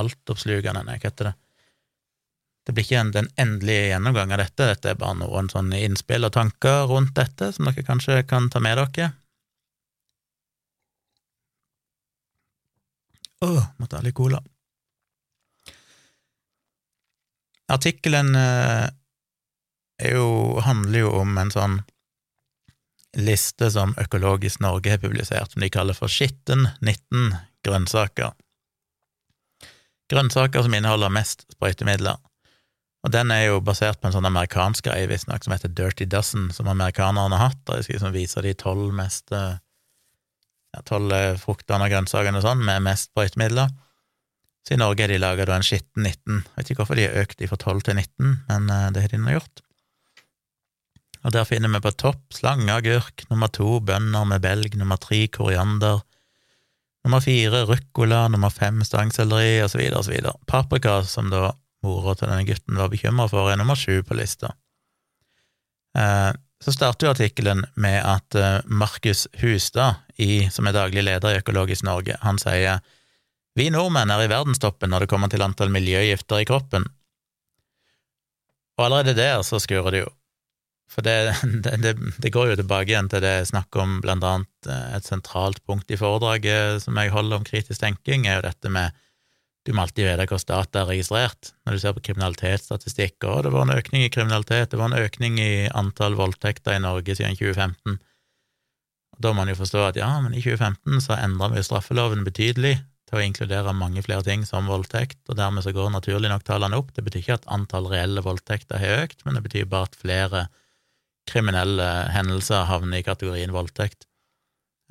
altoppslukende, 0.01 0.83
nei, 0.89 0.97
hva 0.97 1.11
heter 1.11 1.31
det? 1.31 1.41
Det 2.67 2.75
blir 2.75 2.83
ikke 2.83 2.99
en, 2.99 3.13
den 3.15 3.29
endelige 3.39 3.93
gjennomgang 3.93 4.33
av 4.35 4.41
dette, 4.43 4.67
dette 4.73 4.91
er 4.91 4.99
bare 4.99 5.21
noen 5.21 5.47
sånne 5.53 5.79
innspill 5.87 6.27
og 6.27 6.35
tanker 6.35 6.89
rundt 6.91 7.15
dette 7.15 7.53
som 7.55 7.69
dere 7.69 7.87
kanskje 7.87 8.25
kan 8.27 8.51
ta 8.51 8.63
med 8.63 8.81
dere. 8.81 9.13
Å, 13.45 13.49
oh, 13.53 13.65
måtte 13.79 14.01
ha 14.01 14.03
litt 14.03 14.17
cola. 14.17 14.41
Artikkelen 17.71 18.35
eh, 18.39 18.87
handler 20.67 20.99
jo 20.99 21.13
om 21.21 21.39
en 21.39 21.53
sånn 21.55 21.81
liste 23.17 23.71
som 23.73 23.95
Økologisk 24.01 24.61
Norge 24.61 24.93
har 24.93 25.03
publisert, 25.03 25.53
som 25.53 25.63
de 25.63 25.71
kaller 25.73 25.97
for 25.97 26.13
Skitten 26.13 26.69
19 26.81 27.35
grønnsaker. 27.67 28.35
Grønnsaker 30.11 30.63
som 30.63 30.75
inneholder 30.77 31.13
mest 31.13 31.47
sprøytemidler. 31.55 32.21
Og 33.07 33.13
den 33.15 33.31
er 33.31 33.45
jo 33.47 33.61
basert 33.63 34.01
på 34.03 34.09
en 34.09 34.17
sånn 34.17 34.27
amerikansk 34.27 34.89
greie, 34.89 35.07
visstnok, 35.07 35.45
som 35.47 35.55
heter 35.55 35.71
Dirty 35.71 36.09
Dozen, 36.11 36.49
som 36.51 36.67
amerikanerne 36.67 37.39
har 37.39 37.53
hatt, 37.53 37.63
og 37.71 37.79
jeg 37.79 38.01
skal 38.01 38.43
de 38.43 38.55
tolv 38.59 38.91
mest 38.99 39.31
ja, 40.77 40.83
tolv 40.85 41.13
eh, 41.15 41.37
fruktene 41.41 41.87
og 41.87 41.93
grønnsakene 41.93 42.41
og 42.41 42.45
sånn, 42.45 42.65
med 42.67 42.83
mest 42.85 43.13
brøytemidler. 43.17 43.71
Så 44.67 44.75
i 44.75 44.81
Norge 44.81 45.05
er 45.05 45.15
de 45.15 45.21
laga 45.23 45.47
en 45.55 45.65
skitten 45.65 46.03
19. 46.03 46.43
Jeg 46.43 46.57
vet 46.57 46.73
ikke 46.73 46.83
hvorfor 46.83 46.99
de 46.99 47.07
har 47.07 47.23
økt 47.23 47.39
de 47.39 47.47
fra 47.47 47.59
12 47.61 47.85
til 47.87 48.01
19, 48.01 48.35
men 48.49 48.67
uh, 48.73 48.89
det 48.91 49.05
har 49.05 49.15
de 49.15 49.21
nå 49.23 49.37
gjort. 49.37 49.63
Og 51.27 51.35
der 51.35 51.47
finner 51.47 51.71
vi 51.71 51.83
på 51.83 51.95
topp 51.99 52.35
slangeagurk, 52.35 53.29
nummer 53.31 53.51
to 53.55 53.79
bønner 53.87 54.27
med 54.27 54.43
belg, 54.43 54.75
nummer 54.79 54.99
tre 55.03 55.25
koriander, 55.31 56.03
nummer 57.07 57.23
fire 57.23 57.63
ruccola, 57.71 58.25
nummer 58.31 58.51
fem 58.51 58.83
stangselleri, 58.87 59.61
osv., 59.63 59.85
osv. 60.03 60.19
Paprika, 60.51 60.99
som 61.07 61.31
da 61.31 61.53
mora 61.87 62.17
til 62.19 62.31
denne 62.31 62.47
gutten 62.49 62.81
var 62.81 62.91
bekymra 62.93 63.29
for, 63.31 63.51
er 63.51 63.61
nummer 63.61 63.79
sju 63.79 64.03
på 64.07 64.19
lista. 64.19 64.53
Eh, 65.97 66.33
så 66.63 66.73
starter 66.73 67.07
jo 67.07 67.15
artikkelen 67.15 67.65
med 67.81 68.01
at 68.03 68.37
eh, 68.37 68.61
Markus 68.67 69.27
Hustad, 69.41 70.03
i, 70.17 70.49
som 70.51 70.67
er 70.67 70.77
daglig 70.77 71.05
leder 71.05 71.35
i 71.35 71.41
Økologisk 71.43 71.85
Norge, 71.85 72.17
han 72.23 72.41
sier 72.41 72.81
vi 73.57 73.71
nordmenn 73.73 74.13
er 74.13 74.27
i 74.27 74.29
verdenstoppen 74.29 74.91
når 74.93 75.05
det 75.05 75.11
kommer 75.13 75.33
til 75.33 75.45
antall 75.45 75.71
miljøgifter 75.73 76.43
i 76.43 76.49
kroppen. 76.49 76.85
Og 78.77 78.85
allerede 78.85 79.17
der 79.17 79.41
så 79.45 79.61
skurrer 79.63 79.95
det 79.95 80.03
jo. 80.03 80.11
For 80.93 81.05
det, 81.05 81.17
det, 81.65 81.95
det, 81.97 82.33
går 82.33 82.53
jo 82.53 82.59
tilbake 82.61 82.93
igjen 82.93 83.09
til 83.13 83.25
det 83.25 83.33
jeg 83.41 83.51
snakker 83.53 83.85
om, 83.85 83.99
blant 84.05 84.25
annet 84.25 84.71
eh, 84.71 84.97
et 84.99 85.09
sentralt 85.09 85.63
punkt 85.69 85.91
i 85.93 86.01
foredraget 86.01 86.85
som 86.85 87.01
jeg 87.01 87.15
holder 87.15 87.41
om 87.41 87.49
kritisk 87.49 87.81
tenking, 87.83 88.29
er 88.29 88.41
jo 88.41 88.49
dette 88.49 88.73
med 88.73 88.97
du 89.67 89.73
må 89.75 89.83
alltid 89.83 90.07
vite 90.07 90.27
hvor 90.31 90.43
data 90.47 90.83
er 90.83 90.91
registrert. 90.93 91.53
Når 91.67 91.75
du 91.75 91.83
ser 91.83 91.95
på 91.97 92.03
kriminalitetsstatistikk, 92.09 93.17
og 93.27 93.47
det 93.47 93.51
var 93.55 93.67
en 93.67 93.75
økning 93.75 94.05
i 94.07 94.11
kriminalitet, 94.15 94.71
det 94.71 94.79
var 94.79 94.93
en 94.93 95.01
økning 95.01 95.41
i 95.43 95.67
antall 95.75 96.15
voldtekter 96.19 96.77
i 96.77 96.83
Norge 96.85 97.17
siden 97.19 97.35
2015. 97.35 97.99
Da 99.19 99.33
må 99.33 99.43
man 99.43 99.51
jo 99.51 99.57
forstå 99.59 99.83
at 99.89 99.99
ja, 99.99 100.11
men 100.23 100.37
i 100.37 100.43
2015 100.45 101.03
så 101.09 101.17
endra 101.19 101.51
vi 101.51 101.65
straffeloven 101.67 102.23
betydelig 102.27 102.77
til 103.07 103.19
å 103.19 103.25
inkludere 103.25 103.75
mange 103.75 104.03
flere 104.07 104.25
ting 104.27 104.45
som 104.47 104.69
voldtekt, 104.71 105.19
og 105.31 105.39
dermed 105.39 105.65
så 105.65 105.73
går 105.75 105.93
naturlig 105.95 106.31
nok 106.31 106.47
tallene 106.47 106.79
opp. 106.79 106.93
Det 106.95 107.05
betyr 107.07 107.23
ikke 107.23 107.39
at 107.41 107.49
antall 107.55 107.89
reelle 107.91 108.23
voldtekter 108.23 108.83
har 108.83 109.07
økt, 109.07 109.23
men 109.25 109.39
det 109.39 109.45
betyr 109.47 109.71
bare 109.71 109.91
at 109.91 109.99
flere 109.99 110.47
kriminelle 111.27 111.87
hendelser 112.15 112.69
havner 112.71 113.01
i 113.01 113.07
kategorien 113.07 113.55
voldtekt. 113.55 114.07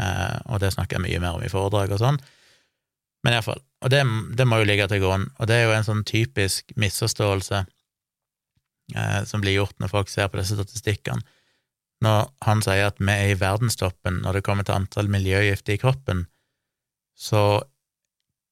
Eh, 0.01 0.39
og 0.51 0.59
det 0.63 0.73
snakker 0.75 0.97
jeg 0.97 1.05
mye 1.05 1.21
mer 1.23 1.37
om 1.37 1.45
i 1.45 1.51
foredrag 1.51 1.95
og 1.95 2.01
sånn. 2.01 2.19
Men 3.23 3.37
iallfall. 3.37 3.61
Og 3.85 3.91
det, 3.93 4.01
det, 4.37 4.47
må 4.49 4.57
jo 4.59 4.67
ligge 4.67 4.87
til 4.89 5.03
grunn, 5.03 5.27
og 5.37 5.49
det 5.49 5.59
er 5.59 5.67
jo 5.67 5.75
en 5.75 5.85
sånn 5.85 6.03
typisk 6.09 6.73
misforståelse 6.79 7.59
eh, 8.97 9.19
som 9.29 9.43
blir 9.43 9.59
gjort 9.59 9.77
når 9.81 9.91
folk 9.91 10.09
ser 10.09 10.31
på 10.31 10.39
disse 10.41 10.57
statistikkene. 10.57 11.21
Når 12.03 12.25
han 12.43 12.63
sier 12.65 12.89
at 12.89 12.97
vi 12.99 13.13
er 13.13 13.31
i 13.31 13.37
verdenstoppen 13.39 14.19
når 14.23 14.39
det 14.39 14.45
kommer 14.47 14.65
til 14.65 14.79
antall 14.79 15.09
miljøgifter 15.13 15.77
i 15.77 15.81
kroppen, 15.81 16.25
så 17.15 17.61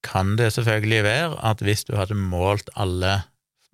kan 0.05 0.35
det 0.39 0.53
selvfølgelig 0.53 1.03
være 1.03 1.37
at 1.49 1.63
hvis 1.65 1.85
du 1.87 1.95
hadde 1.97 2.19
målt 2.19 2.69
alle 2.79 3.23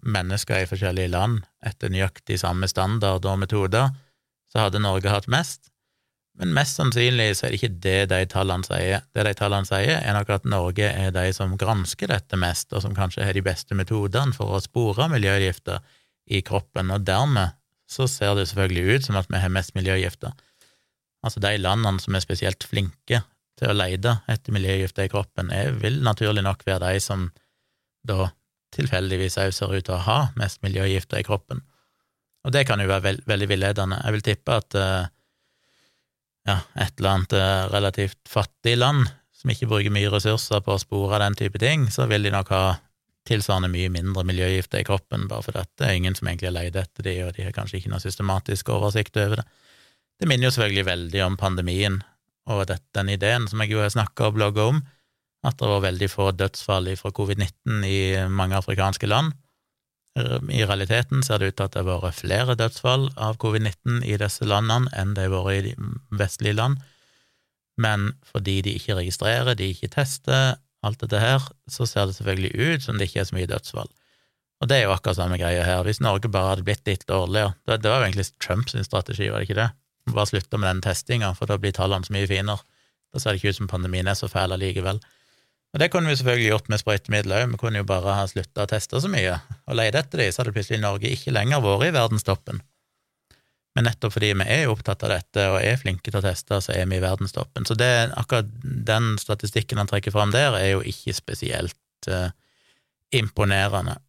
mennesker 0.05 0.63
i 0.63 0.69
forskjellige 0.69 1.11
land 1.11 1.41
etter 1.65 1.91
nøyaktig 1.91 2.39
samme 2.39 2.69
standard 2.71 3.25
og 3.27 3.41
metoder, 3.41 3.91
så 4.49 4.65
hadde 4.65 4.81
Norge 4.81 5.11
hatt 5.11 5.27
mest. 5.29 5.68
Men 6.39 6.53
mest 6.55 6.79
sannsynlig 6.79 7.33
så 7.35 7.45
er 7.45 7.51
det 7.51 7.59
ikke 7.59 7.79
det 7.83 7.97
de 8.13 8.19
tallene 8.31 8.63
sier. 8.63 9.01
Det 9.15 9.25
de 9.27 9.33
tallene 9.35 9.67
sier, 9.67 9.97
er 9.99 10.15
nok 10.15 10.29
at 10.37 10.45
Norge 10.47 10.87
er 10.87 11.11
de 11.15 11.25
som 11.35 11.57
gransker 11.59 12.07
dette 12.11 12.39
mest, 12.39 12.71
og 12.71 12.85
som 12.85 12.95
kanskje 12.95 13.25
har 13.27 13.35
de 13.35 13.43
beste 13.43 13.75
metodene 13.75 14.35
for 14.35 14.55
å 14.55 14.61
spore 14.63 15.09
miljøgifter 15.11 15.83
i 16.31 16.39
kroppen, 16.45 16.93
og 16.95 17.03
dermed 17.03 17.57
så 17.89 18.07
ser 18.07 18.37
det 18.37 18.47
selvfølgelig 18.47 18.95
ut 18.95 19.09
som 19.09 19.17
at 19.19 19.27
vi 19.27 19.41
har 19.41 19.51
mest 19.51 19.75
miljøgifter. 19.75 20.31
Altså 21.25 21.41
de 21.43 21.51
landene 21.59 21.99
som 21.99 22.15
er 22.15 22.23
spesielt 22.23 22.63
flinke 22.63 23.23
til 23.59 23.71
å 23.71 23.75
lete 23.75 24.19
etter 24.31 24.55
miljøgifter 24.55 25.09
i 25.09 25.11
kroppen, 25.11 25.51
er, 25.51 25.73
vil 25.81 25.99
naturlig 26.05 26.45
nok 26.45 26.63
være 26.67 26.93
de 26.93 27.03
som 27.03 27.27
da 28.07 28.29
tilfeldigvis 28.75 29.39
òg 29.41 29.51
ser 29.55 29.73
ut 29.73 29.85
til 29.89 29.97
å 29.97 30.03
ha 30.05 30.19
mest 30.39 30.61
miljøgifter 30.63 31.19
i 31.19 31.27
kroppen. 31.27 31.65
Og 32.47 32.53
det 32.55 32.63
kan 32.69 32.79
jo 32.79 32.87
være 32.87 33.03
veld, 33.09 33.23
veldig 33.27 33.49
villedende. 33.51 33.99
Jeg 34.05 34.15
vil 34.15 34.27
tippe 34.29 34.59
at 34.61 34.77
uh, 34.79 35.09
ja, 36.49 36.59
et 36.81 36.97
eller 36.97 37.15
annet 37.15 37.37
eh, 37.37 37.63
relativt 37.73 38.19
fattig 38.29 38.75
land 38.79 39.07
som 39.39 39.51
ikke 39.53 39.69
bruker 39.71 39.93
mye 39.93 40.11
ressurser 40.11 40.61
på 40.65 40.75
å 40.75 40.81
spore 40.81 41.21
den 41.21 41.37
type 41.39 41.61
ting, 41.61 41.87
så 41.93 42.09
vil 42.11 42.25
de 42.27 42.33
nok 42.33 42.51
ha 42.51 42.63
tilsvarende 43.29 43.69
mye 43.71 43.91
mindre 43.93 44.25
miljøgifter 44.27 44.81
i 44.81 44.87
kroppen, 44.87 45.27
bare 45.29 45.45
fordi 45.45 45.63
det 45.79 45.87
er 45.87 45.97
ingen 45.99 46.15
som 46.17 46.27
egentlig 46.27 46.49
har 46.49 46.57
leid 46.57 46.79
etter 46.79 47.05
de, 47.05 47.15
og 47.27 47.33
de 47.37 47.45
har 47.45 47.55
kanskje 47.55 47.79
ikke 47.79 47.91
noe 47.93 48.03
systematisk 48.03 48.71
oversikt 48.73 49.19
over 49.21 49.41
det. 49.41 49.47
Det 50.19 50.27
minner 50.27 50.49
jo 50.49 50.55
selvfølgelig 50.55 50.87
veldig 50.89 51.21
om 51.27 51.37
pandemien 51.39 51.99
og 52.49 52.65
dette, 52.67 52.89
den 52.97 53.11
ideen 53.13 53.45
som 53.47 53.61
jeg 53.63 53.75
jo 53.75 53.83
har 53.83 53.93
snakka 53.93 54.27
og 54.27 54.39
blogga 54.39 54.65
om, 54.73 54.81
at 55.47 55.59
det 55.59 55.69
var 55.71 55.85
veldig 55.85 56.09
få 56.11 56.31
dødsfall 56.35 56.89
fra 56.99 57.13
covid-19 57.15 57.85
i 57.87 57.99
mange 58.27 58.57
afrikanske 58.57 59.07
land. 59.07 59.31
I 60.17 60.63
realiteten 60.65 61.21
ser 61.23 61.39
det 61.39 61.51
ut 61.51 61.57
til 61.59 61.67
at 61.67 61.75
det 61.75 61.83
har 61.85 62.01
vært 62.01 62.17
flere 62.17 62.55
dødsfall 62.57 63.09
av 63.15 63.37
covid-19 63.39 64.01
i 64.03 64.17
disse 64.19 64.47
landene 64.47 64.89
enn 64.97 65.13
det 65.15 65.27
har 65.27 65.35
vært 65.45 65.69
i 65.69 65.75
vestlige 66.19 66.57
land, 66.57 66.79
men 67.79 68.09
fordi 68.27 68.57
de 68.65 68.73
ikke 68.75 68.97
registrerer, 68.97 69.55
de 69.55 69.69
ikke 69.71 69.91
tester, 69.93 70.57
alt 70.83 70.99
dette 71.03 71.19
her, 71.19 71.45
så 71.71 71.87
ser 71.87 72.09
det 72.09 72.17
selvfølgelig 72.17 72.51
ut 72.55 72.83
som 72.83 72.99
det 72.99 73.09
ikke 73.09 73.21
er 73.23 73.29
så 73.29 73.37
mye 73.37 73.49
dødsfall. 73.51 73.91
Og 74.59 74.67
det 74.67 74.79
er 74.79 74.87
jo 74.87 74.95
akkurat 74.95 75.19
samme 75.19 75.37
greia 75.39 75.63
her. 75.63 75.83
Hvis 75.87 76.01
Norge 76.03 76.31
bare 76.31 76.53
hadde 76.53 76.65
blitt 76.67 76.87
litt 76.87 77.05
dårligere 77.07 77.53
Det, 77.67 77.79
det 77.83 77.91
var 77.91 78.01
jo 78.01 78.09
egentlig 78.09 78.27
Trumps 78.43 78.75
strategi, 78.75 79.29
var 79.29 79.39
det 79.39 79.47
ikke 79.47 79.61
det? 79.61 79.69
Bare 80.11 80.27
slutte 80.27 80.59
med 80.59 80.67
den 80.69 80.83
testinga, 80.83 81.31
for 81.37 81.47
da 81.47 81.57
blir 81.61 81.75
tallene 81.75 82.07
så 82.07 82.15
mye 82.15 82.27
finere. 82.27 82.59
Da 83.13 83.21
ser 83.21 83.33
det 83.33 83.41
ikke 83.41 83.53
ut 83.53 83.59
som 83.61 83.71
pandemien 83.71 84.07
er 84.07 84.17
så 84.19 84.27
fæl 84.27 84.53
allikevel. 84.55 84.99
Og 85.69 85.81
det 85.81 85.91
kunne 85.93 86.09
vi 86.09 86.17
selvfølgelig 86.17 86.49
gjort 86.49 86.69
med 86.71 86.81
sprøytemidler 86.81 87.43
òg, 87.43 87.51
vi 87.51 87.59
kunne 87.61 87.81
jo 87.83 87.87
bare 87.89 88.15
ha 88.17 88.25
slutta 88.29 88.65
å 88.65 88.69
teste 88.69 89.01
så 89.03 89.11
mye 89.11 89.35
og 89.69 89.77
leide 89.77 90.01
etter 90.01 90.23
de, 90.23 90.31
så 90.33 90.41
hadde 90.41 90.53
plutselig 90.55 90.81
Norge 90.81 91.11
ikke 91.13 91.33
lenger 91.35 91.61
vært 91.61 91.89
i 91.89 91.93
verdenstoppen. 91.93 92.61
Men 93.77 93.85
nettopp 93.85 94.15
fordi 94.15 94.31
vi 94.33 94.47
er 94.49 94.71
opptatt 94.71 95.05
av 95.05 95.13
dette 95.13 95.45
og 95.53 95.59
er 95.61 95.77
flinke 95.77 96.09
til 96.09 96.17
å 96.17 96.23
teste, 96.25 96.57
så 96.65 96.73
er 96.73 96.87
vi 96.89 96.97
i 96.97 97.03
verdenstoppen. 97.03 97.67
Så 97.69 97.77
det, 97.77 98.09
akkurat 98.17 98.49
den 98.63 99.13
statistikken 99.21 99.77
han 99.77 99.89
trekker 99.89 100.15
fram 100.15 100.33
der, 100.33 100.57
er 100.57 100.71
jo 100.73 100.81
ikke 100.81 101.13
spesielt 101.13 102.09
uh, 102.09 102.31
imponerende. 103.15 103.99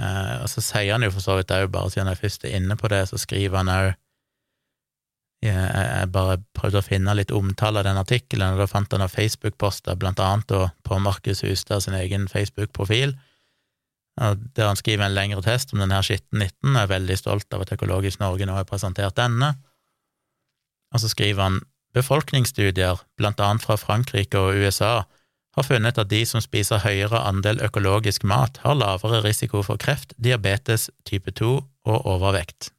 Uh, 0.00 0.40
og 0.42 0.48
så 0.50 0.64
sier 0.64 0.96
han 0.96 1.04
jo 1.04 1.12
for 1.12 1.22
så 1.22 1.36
vidt 1.38 1.52
òg, 1.54 1.68
bare 1.76 1.92
siden 1.92 2.08
jeg 2.10 2.22
først 2.24 2.48
er 2.48 2.56
inne 2.56 2.78
på 2.80 2.88
det, 2.90 3.04
så 3.12 3.20
skriver 3.20 3.60
han 3.60 3.70
òg 3.74 3.92
jeg 5.44 6.08
bare 6.14 6.38
prøvde 6.56 6.80
å 6.80 6.84
finne 6.86 7.14
litt 7.18 7.32
omtale 7.34 7.82
av 7.82 7.86
den 7.88 8.00
artikkelen, 8.00 8.54
og 8.54 8.62
da 8.62 8.68
fant 8.70 8.92
jeg 8.92 9.02
noen 9.02 9.12
Facebook-poster, 9.12 9.98
blant 10.00 10.22
annet 10.22 10.52
på 10.86 10.98
Markus 11.02 11.44
Hustad 11.44 11.84
sin 11.84 11.96
egen 11.98 12.26
Facebook-profil, 12.30 13.14
der 14.14 14.68
han 14.68 14.78
skriver 14.78 15.08
en 15.08 15.16
lengre 15.16 15.42
test 15.42 15.74
om 15.74 15.82
denne 15.82 15.98
skitten-19, 16.06 16.70
og 16.70 16.80
er 16.84 16.92
veldig 16.92 17.16
stolt 17.18 17.56
av 17.56 17.64
at 17.64 17.72
Økologisk 17.74 18.22
Norge 18.22 18.46
nå 18.46 18.56
har 18.56 18.68
presentert 18.68 19.16
denne. 19.18 19.56
Og 20.94 21.02
så 21.02 21.10
skriver 21.10 21.42
han 21.42 21.60
befolkningsstudier, 21.94 23.02
blant 23.18 23.42
annet 23.42 23.66
fra 23.66 23.76
Frankrike 23.78 24.38
og 24.38 24.60
USA, 24.62 25.02
har 25.54 25.66
funnet 25.66 25.98
at 25.98 26.10
de 26.10 26.22
som 26.26 26.42
spiser 26.42 26.82
høyere 26.82 27.20
andel 27.26 27.60
økologisk 27.62 28.24
mat, 28.26 28.58
har 28.64 28.78
lavere 28.78 29.22
risiko 29.26 29.62
for 29.66 29.78
kreft, 29.78 30.14
diabetes 30.18 30.88
type 31.06 31.30
2 31.30 31.52
og 31.62 32.08
overvekt. 32.10 32.73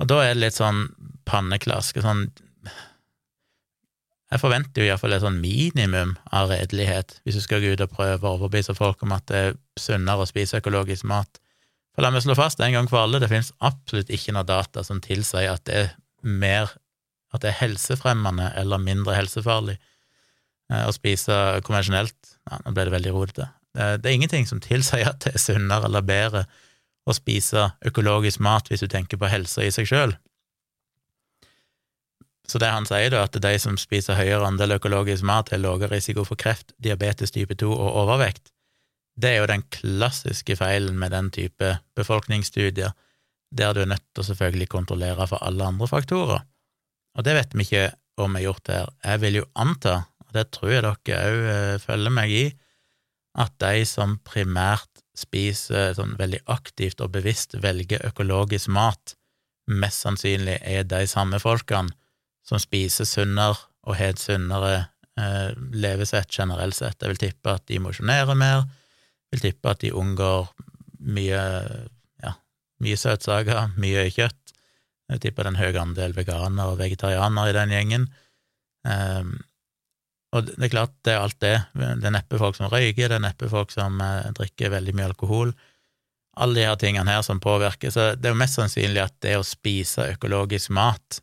Og 0.00 0.08
da 0.08 0.22
er 0.24 0.34
det 0.34 0.44
litt 0.46 0.56
sånn 0.56 0.86
panneklask. 1.28 2.00
Sånn 2.00 2.30
Jeg 4.30 4.40
forventer 4.40 4.82
jo 4.82 4.88
iallfall 4.88 5.16
et 5.16 5.24
sånn 5.24 5.40
minimum 5.42 6.14
av 6.32 6.52
redelighet 6.52 7.18
hvis 7.24 7.40
du 7.40 7.44
skal 7.44 7.62
gå 7.64 7.74
ut 7.74 7.84
og 7.84 7.92
prøve 7.92 8.26
å 8.26 8.36
overbevise 8.38 8.76
folk 8.78 9.02
om 9.04 9.14
at 9.16 9.26
det 9.28 9.40
er 9.44 9.56
sunnere 9.80 10.24
å 10.24 10.28
spise 10.30 10.60
økologisk 10.62 11.08
mat. 11.10 11.40
For 11.94 12.06
la 12.06 12.12
meg 12.14 12.22
slå 12.24 12.36
fast 12.38 12.62
en 12.62 12.76
gang 12.76 12.88
for 12.88 13.02
alle, 13.02 13.18
det 13.18 13.28
finnes 13.32 13.50
absolutt 13.58 14.12
ikke 14.14 14.36
noe 14.36 14.46
data 14.46 14.84
som 14.86 15.02
tilsier 15.02 15.50
at 15.50 15.66
det 15.66 15.80
er 15.82 15.90
mer 16.22 16.70
at 17.34 17.42
det 17.42 17.50
er 17.50 17.60
helsefremmende 17.60 18.52
eller 18.58 18.82
mindre 18.82 19.14
helsefarlig 19.14 19.76
eh, 19.76 20.86
å 20.86 20.94
spise 20.94 21.34
konvensjonelt. 21.66 22.36
Ja, 22.48 22.58
nå 22.64 22.72
ble 22.74 22.86
det 22.88 22.94
veldig 22.94 23.12
rodete. 23.14 23.50
Det 23.70 24.02
er 24.02 24.16
ingenting 24.16 24.48
som 24.50 24.58
tilsier 24.62 25.12
at 25.12 25.20
det 25.22 25.36
er 25.36 25.42
sunnere 25.42 25.86
eller 25.86 26.02
bedre 26.06 26.46
å 27.08 27.14
spise 27.16 27.70
økologisk 27.86 28.42
mat 28.44 28.68
hvis 28.70 28.84
du 28.84 28.90
tenker 28.90 29.20
på 29.20 29.30
helse 29.30 29.64
i 29.64 29.72
seg 29.74 29.88
sjøl. 29.88 30.14
Så 32.50 32.58
det 32.58 32.70
han 32.72 32.86
sier, 32.88 33.12
da, 33.14 33.22
at 33.28 33.36
de 33.38 33.52
som 33.62 33.76
spiser 33.78 34.18
høyere 34.18 34.48
andel 34.48 34.74
økologisk 34.74 35.22
mat, 35.26 35.52
har 35.52 35.62
lavere 35.62 35.92
risiko 35.94 36.24
for 36.26 36.40
kreft, 36.40 36.74
diabetes 36.82 37.30
type 37.34 37.54
2 37.54 37.68
og 37.70 37.98
overvekt, 38.02 38.50
det 39.20 39.34
er 39.34 39.38
jo 39.42 39.50
den 39.50 39.62
klassiske 39.74 40.56
feilen 40.58 40.96
med 40.98 41.12
den 41.14 41.30
type 41.34 41.76
befolkningsstudier, 41.98 42.94
der 43.50 43.74
du 43.74 43.82
er 43.82 43.90
nødt 43.92 44.06
til 44.14 44.22
å 44.22 44.28
selvfølgelig 44.30 44.70
kontrollere 44.72 45.26
for 45.30 45.42
alle 45.46 45.66
andre 45.66 45.88
faktorer. 45.90 46.42
Og 47.18 47.26
det 47.26 47.36
vet 47.36 47.54
vi 47.54 47.66
ikke 47.66 47.86
om 48.20 48.34
vi 48.34 48.42
har 48.42 48.48
gjort 48.48 48.72
her. 48.72 48.90
Jeg 49.04 49.22
vil 49.24 49.38
jo 49.40 49.46
anta, 49.58 49.96
og 50.26 50.34
det 50.34 50.46
tror 50.54 50.72
jeg 50.72 50.82
dere 50.82 50.94
òg 50.94 51.12
eh, 51.14 51.76
følger 51.82 52.14
meg 52.14 52.34
i, 52.34 52.44
at 53.38 53.54
de 53.62 53.86
som 53.86 54.16
primært 54.26 54.89
spiser 55.20 55.94
sånn 55.96 56.16
veldig 56.18 56.40
aktivt 56.52 57.02
og 57.04 57.12
bevisst 57.14 57.56
velger 57.60 58.02
økologisk 58.08 58.70
mat, 58.72 59.14
mest 59.70 60.04
sannsynlig 60.04 60.58
er 60.66 60.86
de 60.88 61.04
samme 61.08 61.38
folkene 61.42 61.92
som 62.46 62.58
spiser 62.60 63.06
sunnere 63.06 63.58
og 63.86 63.96
har 63.96 64.14
et 64.14 64.20
sunnere 64.20 64.72
eh, 65.20 65.52
levesett 65.72 66.32
generelt 66.34 66.76
sett. 66.76 66.98
Jeg 67.00 67.14
vil 67.14 67.22
tippe 67.22 67.54
at 67.54 67.66
de 67.70 67.78
mosjonerer 67.82 68.38
mer, 68.38 68.64
vil 69.30 69.44
tippe 69.44 69.70
at 69.70 69.84
de 69.84 69.92
unngår 69.96 70.50
mye, 71.16 71.42
ja, 72.22 72.32
mye 72.82 72.98
søtsaker, 73.00 73.76
mye 73.80 74.08
kjøtt. 74.12 74.54
Jeg 75.10 75.22
tipper 75.24 75.46
det 75.46 75.50
er 75.50 75.54
en 75.54 75.60
høy 75.62 75.78
andel 75.80 76.16
veganere 76.16 76.74
og 76.74 76.80
vegetarianere 76.82 77.50
i 77.50 77.56
den 77.56 77.72
gjengen. 77.74 78.10
Um, 78.86 79.32
og 80.30 80.46
det 80.46 80.68
er 80.68 80.70
klart, 80.70 80.92
det 81.02 81.12
er 81.14 81.24
alt 81.24 81.40
det. 81.42 81.56
Det 81.74 82.06
er 82.06 82.14
neppe 82.14 82.38
folk 82.38 82.54
som 82.58 82.70
røyker, 82.70 83.10
det 83.10 83.18
er 83.18 83.24
neppe 83.24 83.48
folk 83.50 83.72
som 83.74 83.98
eh, 84.04 84.30
drikker 84.36 84.70
veldig 84.76 84.94
mye 84.94 85.08
alkohol. 85.10 85.50
Alle 86.40 86.60
de 86.60 86.68
her 86.68 86.78
tingene 86.78 87.10
her 87.10 87.24
som 87.26 87.42
påvirker. 87.42 87.90
Så 87.90 88.12
det 88.14 88.30
er 88.30 88.36
jo 88.36 88.38
mest 88.38 88.58
sannsynlig 88.60 89.02
at 89.02 89.16
det 89.24 89.34
å 89.40 89.46
spise 89.46 90.06
økologisk 90.14 90.70
mat 90.76 91.18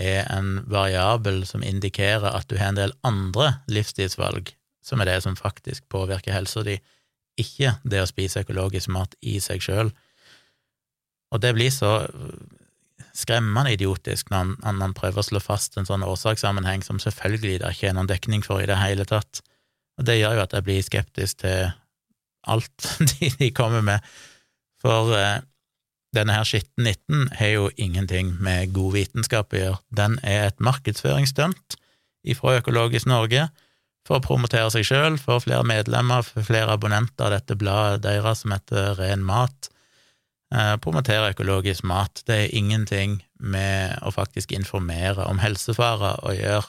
er 0.00 0.28
en 0.32 0.60
variabel 0.68 1.42
som 1.48 1.64
indikerer 1.64 2.28
at 2.28 2.48
du 2.52 2.58
har 2.60 2.72
en 2.72 2.80
del 2.80 2.92
andre 3.04 3.54
livsstilsvalg, 3.72 4.52
som 4.84 5.00
er 5.00 5.08
det 5.08 5.18
som 5.24 5.36
faktisk 5.36 5.88
påvirker 5.92 6.36
helsa 6.36 6.64
di, 6.64 6.76
ikke 7.40 7.78
det 7.88 8.04
å 8.04 8.08
spise 8.08 8.44
økologisk 8.44 8.92
mat 8.92 9.16
i 9.24 9.38
seg 9.40 9.64
sjøl. 9.64 9.92
Og 11.32 11.40
det 11.40 11.54
blir 11.56 11.72
så 11.72 11.94
skremmende 13.16 13.74
idiotisk 13.74 14.30
når 14.30 14.56
han, 14.64 14.80
han, 14.82 14.96
prøver 14.96 15.22
å 15.22 15.26
slå 15.26 15.42
fast 15.42 15.78
en 15.78 15.88
sånn 15.88 16.06
årsakssammenheng 16.06 16.84
som 16.86 17.00
selvfølgelig 17.02 17.60
det 17.62 17.74
ikke 17.74 17.90
er 17.90 17.96
noen 17.96 18.10
dekning 18.10 18.44
for 18.46 18.62
i 18.62 18.68
det 18.70 18.78
hele 18.80 19.06
tatt. 19.08 19.42
Og 20.00 20.06
det 20.08 20.20
gjør 20.20 20.38
jo 20.38 20.44
at 20.46 20.56
jeg 20.56 20.66
blir 20.66 20.84
skeptisk 20.86 21.42
til 21.44 21.70
alt 22.48 22.90
de, 23.12 23.32
de 23.38 23.50
kommer 23.56 23.84
med, 23.84 24.04
for 24.80 25.12
eh, 25.16 25.40
denne 26.16 26.34
her 26.34 26.46
skitten 26.48 26.86
19 26.88 27.34
har 27.38 27.52
jo 27.54 27.66
ingenting 27.76 28.32
med 28.42 28.72
god 28.74 28.96
vitenskap 28.96 29.52
å 29.54 29.60
gjøre. 29.60 29.80
Den 29.94 30.18
er 30.26 30.48
et 30.48 30.62
markedsføringsstunt 30.62 31.76
fra 32.36 32.56
Økologisk 32.58 33.08
Norge 33.08 33.46
for 34.08 34.18
å 34.18 34.24
promotere 34.24 34.70
seg 34.72 34.86
sjøl, 34.88 35.18
få 35.20 35.38
flere 35.44 35.64
medlemmer, 35.68 36.24
for 36.26 36.44
flere 36.44 36.74
abonnenter 36.74 37.28
av 37.28 37.36
dette 37.36 37.56
bladet 37.60 38.02
deres 38.08 38.42
som 38.42 38.54
heter 38.56 38.96
Ren 38.98 39.22
mat 39.26 39.70
promotere 40.82 41.30
økologisk 41.30 41.84
mat. 41.86 42.22
Det 42.26 42.36
er 42.36 42.54
ingenting 42.58 43.20
med 43.38 43.98
å 44.02 44.10
faktisk 44.10 44.52
informere 44.56 45.26
om 45.30 45.38
helsefarer 45.42 46.24
å 46.26 46.34
gjøre. 46.34 46.66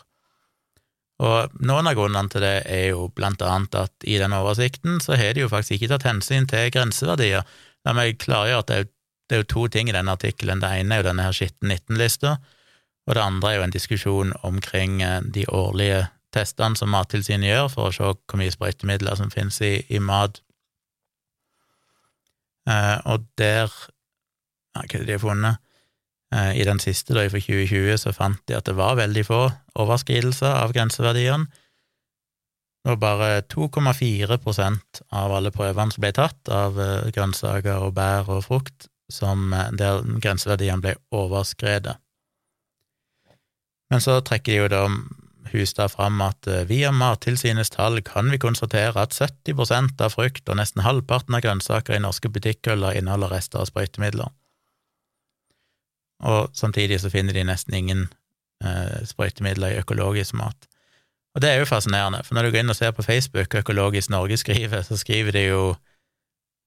Og 1.22 1.58
noen 1.62 1.90
av 1.90 1.98
grunnene 1.98 2.32
til 2.34 2.42
det 2.42 2.56
er 2.66 2.88
jo 2.96 3.06
blant 3.14 3.42
annet 3.46 3.78
at 3.78 4.08
i 4.10 4.18
den 4.22 4.34
oversikten 4.34 4.98
så 5.04 5.18
har 5.20 5.36
de 5.36 5.44
jo 5.44 5.52
faktisk 5.52 5.78
ikke 5.78 5.92
tatt 5.94 6.08
hensyn 6.10 6.48
til 6.50 6.72
grenseverdier. 6.74 7.46
La 7.86 7.94
meg 7.98 8.18
klargjøre 8.22 8.64
at 8.64 8.72
det 8.72 8.80
er, 8.80 8.88
det 9.30 9.38
er 9.38 9.44
jo 9.44 9.52
to 9.54 9.68
ting 9.74 9.90
i 9.90 9.96
denne 9.96 10.16
artikkelen. 10.18 10.64
Det 10.64 10.72
ene 10.80 10.98
er 10.98 11.04
jo 11.04 11.10
denne 11.12 11.28
her 11.28 11.38
skitten 11.38 11.70
19-lista, 11.70 12.40
og 13.06 13.18
det 13.18 13.22
andre 13.22 13.52
er 13.52 13.60
jo 13.60 13.68
en 13.68 13.76
diskusjon 13.76 14.34
omkring 14.46 15.02
eh, 15.06 15.22
de 15.26 15.46
årlige 15.50 16.08
testene 16.34 16.78
som 16.80 16.90
Mattilsynet 16.94 17.50
gjør 17.50 17.70
for 17.74 17.90
å 17.90 17.94
se 17.96 18.10
hvor 18.10 18.42
mye 18.42 18.54
sprøytemidler 18.54 19.18
som 19.20 19.34
finnes 19.34 19.58
i, 19.66 19.76
i 19.90 20.02
mat 20.02 20.42
Eh, 20.42 20.51
og 23.10 23.28
der 23.40 23.72
Hva 24.72 24.86
er 24.88 25.04
de 25.04 25.18
har 25.18 25.20
funnet? 25.20 25.60
Eh, 26.32 26.62
I 26.62 26.68
den 26.68 26.80
siste, 26.80 27.14
da, 27.16 27.26
fra 27.28 27.42
2020, 27.44 27.98
så 28.00 28.14
fant 28.16 28.40
de 28.48 28.56
at 28.56 28.68
det 28.70 28.78
var 28.78 28.96
veldig 29.00 29.24
få 29.28 29.42
overskridelser 29.84 30.54
av 30.62 30.72
grenseverdiene. 30.76 31.50
Det 32.82 32.96
var 32.96 33.02
bare 33.02 33.42
2,4% 33.52 35.04
av 35.12 35.34
alle 35.38 35.52
prøvene 35.54 35.94
som 35.94 36.02
ble 36.02 36.14
tatt 36.16 36.50
av 36.50 36.80
eh, 36.80 37.12
grønnsaker 37.14 37.84
og 37.84 37.98
bær 38.00 38.32
og 38.32 38.46
frukt, 38.48 38.88
som, 39.12 39.52
der 39.76 40.06
grenseverdiene 40.24 40.80
ble 40.82 40.96
overskredet. 41.12 41.98
Men 43.92 44.00
så 44.00 44.22
trekker 44.24 44.54
de 44.54 44.62
jo 44.62 44.72
da 44.72 44.86
Hustad 45.54 45.92
fram 45.94 46.22
at 46.26 46.48
eh, 46.48 46.64
via 46.70 46.92
Mattilsynets 46.96 47.74
tall 47.74 48.02
kan 48.06 48.32
vi 48.32 48.40
konstatere 48.42 49.04
at 49.04 49.16
70% 49.16 50.02
av 50.02 50.16
frukt 50.16 50.50
og 50.50 50.58
nesten 50.60 50.84
halvparten 50.86 51.38
av 51.38 51.44
grønnsaker 51.46 51.98
i 51.98 52.02
norske 52.04 52.32
butikkhyller 52.32 52.98
inneholder 52.98 53.34
rester 53.36 53.62
av 53.62 53.70
sprøytemidler. 53.70 54.32
Og 56.22 56.52
samtidig 56.54 57.02
så 57.02 57.10
finner 57.10 57.34
de 57.34 57.46
nesten 57.48 57.78
ingen 57.78 58.08
eh, 58.64 59.02
sprøytemidler 59.10 59.74
i 59.74 59.82
økologisk 59.82 60.38
mat. 60.38 60.68
Og 61.36 61.42
det 61.42 61.50
er 61.50 61.62
jo 61.62 61.70
fascinerende, 61.70 62.24
for 62.28 62.36
når 62.36 62.48
du 62.48 62.52
går 62.52 62.64
inn 62.64 62.74
og 62.74 62.76
ser 62.76 62.92
på 62.92 63.06
Facebook 63.06 63.56
Økologisk 63.56 64.12
Norge 64.12 64.38
skriver, 64.38 64.82
så 64.84 64.98
skriver 65.00 65.32
de 65.32 65.46
jo 65.48 65.62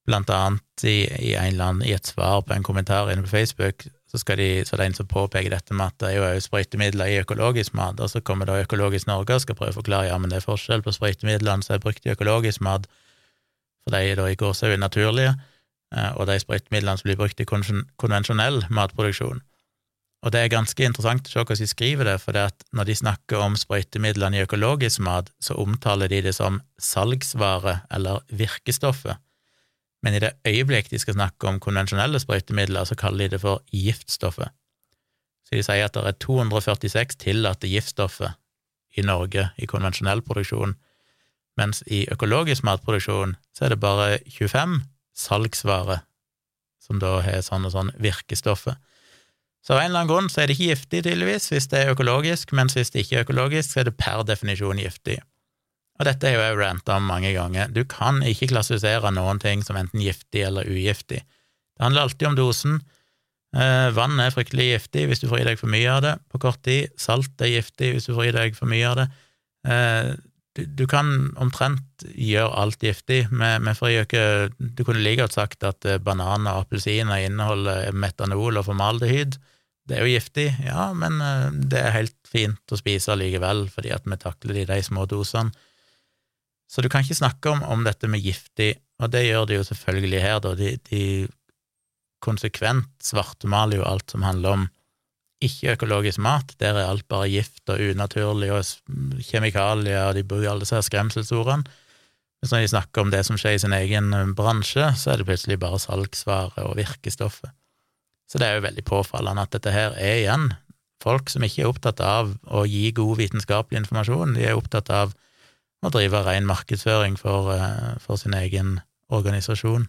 blant 0.08 0.30
annet 0.32 0.84
i, 0.84 1.04
i, 1.04 1.34
eller 1.36 1.80
i 1.84 1.92
et 1.96 2.08
svar 2.08 2.42
på 2.44 2.56
en 2.56 2.64
kommentar 2.64 3.10
inne 3.12 3.24
på 3.24 3.32
Facebook, 3.36 3.86
så, 4.18 4.36
de, 4.38 4.48
så 4.66 4.76
det 4.76 4.84
er 4.84 4.90
en 4.90 4.96
som 4.96 5.08
påpeker 5.10 5.50
dette 5.52 5.74
med 5.76 5.92
at 5.92 5.96
det 6.02 6.10
er 6.10 6.16
jo 6.18 6.26
også 6.28 6.48
sprøytemidler 6.48 7.10
i 7.10 7.20
økologisk 7.22 7.74
mat, 7.78 8.00
og 8.00 8.10
så 8.10 8.22
kommer 8.22 8.48
da 8.48 8.60
Økologisk 8.62 9.08
Norge 9.10 9.34
og 9.34 9.42
skal 9.44 9.58
prøve 9.58 9.74
å 9.74 9.78
forklare 9.80 10.10
ja, 10.10 10.18
men 10.20 10.30
det 10.32 10.40
er 10.40 10.46
forskjell 10.46 10.84
på 10.84 10.94
sprøytemidlene 10.94 11.66
som 11.66 11.76
er 11.76 11.82
brukt 11.82 12.06
i 12.06 12.12
økologisk 12.14 12.62
mat, 12.64 12.86
for 13.84 13.94
de 13.94 14.12
er 14.12 14.20
da 14.20 14.28
i 14.30 14.38
gåsehud 14.38 14.78
naturlige, 14.80 15.34
eh, 15.94 16.12
og 16.14 16.28
de 16.30 16.38
sprøytemidlene 16.40 17.00
som 17.00 17.10
blir 17.10 17.18
brukt 17.20 17.42
i 17.42 17.48
konvensjonell 17.48 18.64
matproduksjon. 18.70 19.42
Og 20.24 20.32
det 20.32 20.40
er 20.40 20.54
ganske 20.54 20.86
interessant 20.86 21.26
å 21.28 21.32
se 21.32 21.42
hvordan 21.42 21.60
de 21.60 21.68
skriver 21.68 22.08
det, 22.08 22.16
for 22.22 22.32
det 22.32 22.46
at 22.48 22.64
når 22.72 22.88
de 22.88 22.96
snakker 22.96 23.42
om 23.44 23.58
sprøytemidlene 23.60 24.38
i 24.38 24.46
økologisk 24.46 25.02
mat, 25.04 25.28
så 25.36 25.58
omtaler 25.60 26.08
de 26.08 26.22
det 26.24 26.32
som 26.38 26.62
salgsvare 26.80 27.82
eller 27.92 28.24
virkestoffet, 28.32 29.20
men 30.04 30.14
i 30.14 30.20
det 30.20 30.34
øyeblikk 30.44 30.90
de 30.92 31.00
skal 31.00 31.16
snakke 31.16 31.48
om 31.48 31.60
konvensjonelle 31.64 32.20
sprøytemidler, 32.20 32.84
så 32.84 32.96
kaller 33.00 33.24
de 33.24 33.36
det 33.36 33.40
for 33.40 33.64
giftstoffet. 33.72 34.52
Så 35.48 35.56
de 35.56 35.64
sier 35.64 35.88
at 35.88 35.96
det 35.96 36.04
er 36.04 36.18
246 36.20 37.16
tillatte 37.24 37.70
giftstoffer 37.70 38.36
i 38.96 39.04
Norge 39.04 39.48
i 39.56 39.68
konvensjonell 39.68 40.22
produksjon, 40.24 40.76
mens 41.56 41.82
i 41.86 42.04
økologisk 42.12 42.66
matproduksjon 42.66 43.36
så 43.54 43.66
er 43.66 43.74
det 43.74 43.80
bare 43.80 44.18
25 44.26 44.82
salgsvarer 45.14 46.02
som 46.82 47.00
da 47.00 47.20
har 47.24 47.44
sånn 47.44 47.64
og 47.64 47.72
sånn 47.72 47.92
virkestoffer. 48.02 48.76
Så 49.64 49.72
av 49.72 49.80
en 49.80 49.88
eller 49.88 50.02
annen 50.02 50.10
grunn 50.10 50.26
så 50.28 50.42
er 50.42 50.50
det 50.50 50.58
ikke 50.58 50.74
giftig, 50.74 51.04
tydeligvis, 51.06 51.48
hvis 51.52 51.70
det 51.72 51.80
er 51.80 51.92
økologisk, 51.94 52.52
mens 52.52 52.76
hvis 52.76 52.92
det 52.92 53.04
ikke 53.04 53.16
er 53.16 53.24
økologisk, 53.24 53.70
så 53.70 53.80
er 53.80 53.88
det 53.88 53.96
per 53.96 54.26
definisjon 54.28 54.82
giftig. 54.82 55.22
Og 55.94 56.08
dette 56.08 56.26
er 56.26 56.34
jo 56.34 56.42
jeg 56.42 56.58
ranta 56.58 56.96
om 56.98 57.06
mange 57.06 57.30
ganger. 57.36 57.70
Du 57.70 57.84
kan 57.86 58.18
ikke 58.26 58.50
klassifisere 58.50 59.12
noen 59.14 59.38
ting 59.42 59.62
som 59.62 59.78
enten 59.78 60.02
giftig 60.02 60.42
eller 60.48 60.66
ugiftig. 60.66 61.22
Det 61.22 61.82
handler 61.82 62.08
alltid 62.08 62.28
om 62.28 62.38
dosen. 62.38 62.80
Eh, 63.54 63.88
vann 63.94 64.18
er 64.18 64.34
fryktelig 64.34 64.72
giftig 64.72 65.06
hvis 65.06 65.22
du 65.22 65.28
får 65.30 65.44
i 65.44 65.48
deg 65.50 65.60
for 65.60 65.70
mye 65.70 65.90
av 65.92 66.02
det 66.02 66.14
på 66.32 66.40
kort 66.42 66.62
tid. 66.66 66.90
Salt 66.98 67.38
er 67.42 67.52
giftig 67.52 67.92
hvis 67.94 68.08
du 68.08 68.14
får 68.16 68.30
i 68.30 68.34
deg 68.34 68.56
for 68.58 68.70
mye 68.70 68.88
av 68.90 68.96
det. 69.02 69.08
Eh, 69.70 70.14
du, 70.54 70.84
kan 70.90 71.08
omtrent 71.42 72.04
gjøre 72.14 72.50
alt 72.62 72.82
giftig. 72.82 73.24
Vi, 73.30 73.94
ikke 74.02 74.24
Du 74.58 74.84
kunne 74.86 75.02
like 75.02 75.22
godt 75.22 75.38
sagt 75.38 75.66
at 75.66 75.86
eh, 75.86 76.02
bananer 76.02 76.56
og 76.56 76.66
appelsiner 76.66 77.22
inneholder 77.22 77.94
metanol 77.94 78.58
og 78.58 78.66
formaldehyd. 78.66 79.38
Det 79.86 79.98
er 79.98 80.06
jo 80.06 80.14
giftig, 80.14 80.46
ja, 80.64 80.88
men 80.96 81.18
det 81.68 81.76
er 81.76 81.92
helt 81.92 82.16
fint 82.24 82.72
å 82.72 82.78
spise 82.80 83.12
likevel, 83.20 83.66
fordi 83.68 83.90
at 83.92 84.06
vi 84.08 84.16
takler 84.16 84.56
det 84.56 84.62
de 84.70 84.78
små 84.80 85.04
dosene. 85.04 85.52
Så 86.70 86.82
du 86.82 86.88
kan 86.90 87.04
ikke 87.04 87.18
snakke 87.18 87.52
om, 87.52 87.62
om, 87.62 87.84
dette 87.86 88.08
med 88.10 88.24
giftig, 88.24 88.74
og 89.02 89.12
det 89.12 89.26
gjør 89.26 89.48
de 89.48 89.58
jo 89.58 89.66
selvfølgelig 89.68 90.22
her, 90.22 90.38
da. 90.42 90.54
De, 90.58 90.74
de 90.90 91.02
konsekvent 92.24 92.90
svartmaler 93.04 93.82
jo 93.82 93.86
alt 93.86 94.14
som 94.14 94.24
handler 94.24 94.58
om 94.58 94.66
ikke-økologisk 95.44 96.22
mat. 96.24 96.54
Der 96.62 96.78
er 96.78 96.88
alt 96.88 97.06
bare 97.10 97.28
gift 97.28 97.68
og 97.68 97.82
unaturlig 97.82 98.50
og 98.54 99.24
kjemikalier, 99.28 100.08
og 100.08 100.16
de 100.16 100.24
bruker 100.24 100.52
alle 100.52 100.64
disse 100.64 100.80
skremselsordene. 100.88 101.80
Mens 102.40 102.52
når 102.52 102.64
de 102.64 102.72
snakker 102.74 103.04
om 103.04 103.12
det 103.12 103.22
som 103.24 103.38
skjer 103.40 103.56
i 103.56 103.60
sin 103.62 103.76
egen 103.76 104.10
bransje, 104.36 104.90
så 105.00 105.12
er 105.12 105.20
det 105.20 105.28
plutselig 105.28 105.60
bare 105.60 105.80
salgsvare 105.80 106.64
og 106.68 106.76
virkestoffet. 106.80 107.52
Så 108.28 108.40
det 108.40 108.48
er 108.48 108.58
jo 108.58 108.66
veldig 108.66 108.84
påfallende 108.88 109.44
at 109.44 109.52
dette 109.52 109.72
her 109.72 109.96
er 110.00 110.22
igjen 110.22 110.50
folk 111.04 111.30
som 111.32 111.44
ikke 111.44 111.64
er 111.64 111.70
opptatt 111.70 112.00
av 112.04 112.32
å 112.44 112.64
gi 112.68 112.88
god 112.96 113.20
vitenskapelig 113.20 113.82
informasjon, 113.82 114.36
de 114.38 114.46
er 114.48 114.58
opptatt 114.58 114.90
av 114.94 115.12
å 115.84 115.92
drive 115.92 116.22
ren 116.24 116.46
markedsføring 116.48 117.18
for, 117.20 117.52
eh, 117.54 117.96
for 118.02 118.20
sin 118.20 118.36
egen 118.36 118.78
organisasjon. 119.12 119.88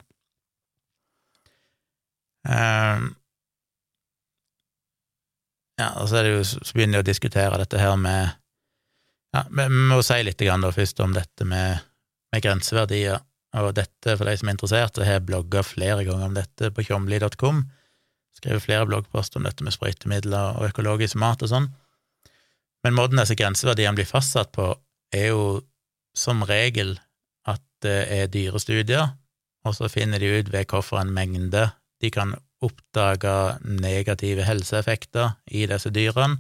Um, 2.46 3.16
ja, 5.80 5.90
og 6.00 6.10
så, 6.12 6.22
jo, 6.24 6.44
så 6.46 6.76
begynner 6.76 7.02
de 7.02 7.06
å 7.06 7.10
diskutere 7.10 7.60
dette 7.60 7.80
her 7.82 7.96
med 8.00 8.36
Ja, 9.36 9.42
vi 9.52 9.66
må 9.68 9.98
si 10.06 10.16
litt 10.24 10.40
da 10.40 10.72
først 10.72 11.02
om 11.04 11.12
dette 11.12 11.44
med, 11.44 11.82
med 12.32 12.44
grenseverdier. 12.46 13.20
Og 13.60 13.74
dette, 13.76 14.14
for 14.16 14.28
de 14.28 14.36
som 14.40 14.48
er 14.48 14.56
interessert, 14.56 15.00
jeg 15.00 15.10
har 15.10 15.26
blogga 15.28 15.64
flere 15.64 16.06
ganger 16.08 16.30
om 16.30 16.38
dette 16.38 16.70
på 16.72 16.86
tjomli.com. 16.88 17.66
Skrevet 18.36 18.64
flere 18.64 18.88
bloggposter 18.88 19.40
om 19.40 19.48
dette 19.48 19.64
med 19.64 19.76
sprøytemidler 19.76 20.60
og 20.60 20.70
økologisk 20.70 21.20
mat 21.20 21.44
og 21.44 21.52
sånn. 21.52 21.68
Men 22.84 22.96
måten 22.96 23.20
disse 23.20 23.36
grenseverdiene 23.36 23.96
blir 23.98 24.08
fastsatt 24.08 24.52
på, 24.56 24.70
er 25.16 25.32
jo 25.34 25.46
som 26.18 26.44
regel 26.48 26.96
at 27.48 27.64
det 27.86 28.00
er 28.14 28.32
dyrestudier, 28.32 29.14
og 29.66 29.76
så 29.78 29.90
finner 29.92 30.22
de 30.22 30.32
ut 30.40 30.52
ved 30.54 30.70
hvilken 30.70 31.14
mengde 31.14 31.70
de 32.02 32.12
kan 32.14 32.36
oppdage 32.64 33.58
negative 33.66 34.46
helseeffekter 34.48 35.36
i 35.52 35.66
disse 35.70 35.92
dyrene, 35.94 36.40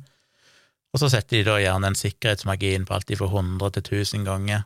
og 0.95 1.01
så 1.01 1.09
setter 1.11 1.41
de 1.41 1.47
da 1.49 1.57
gjerne 1.59 1.91
en 1.91 1.99
sikkerhetsmargin 1.99 2.85
på 2.87 2.95
alt 2.95 3.11
fra 3.19 3.27
100 3.27 3.73
til 3.75 3.99
1000 3.99 4.23
ganger. 4.23 4.63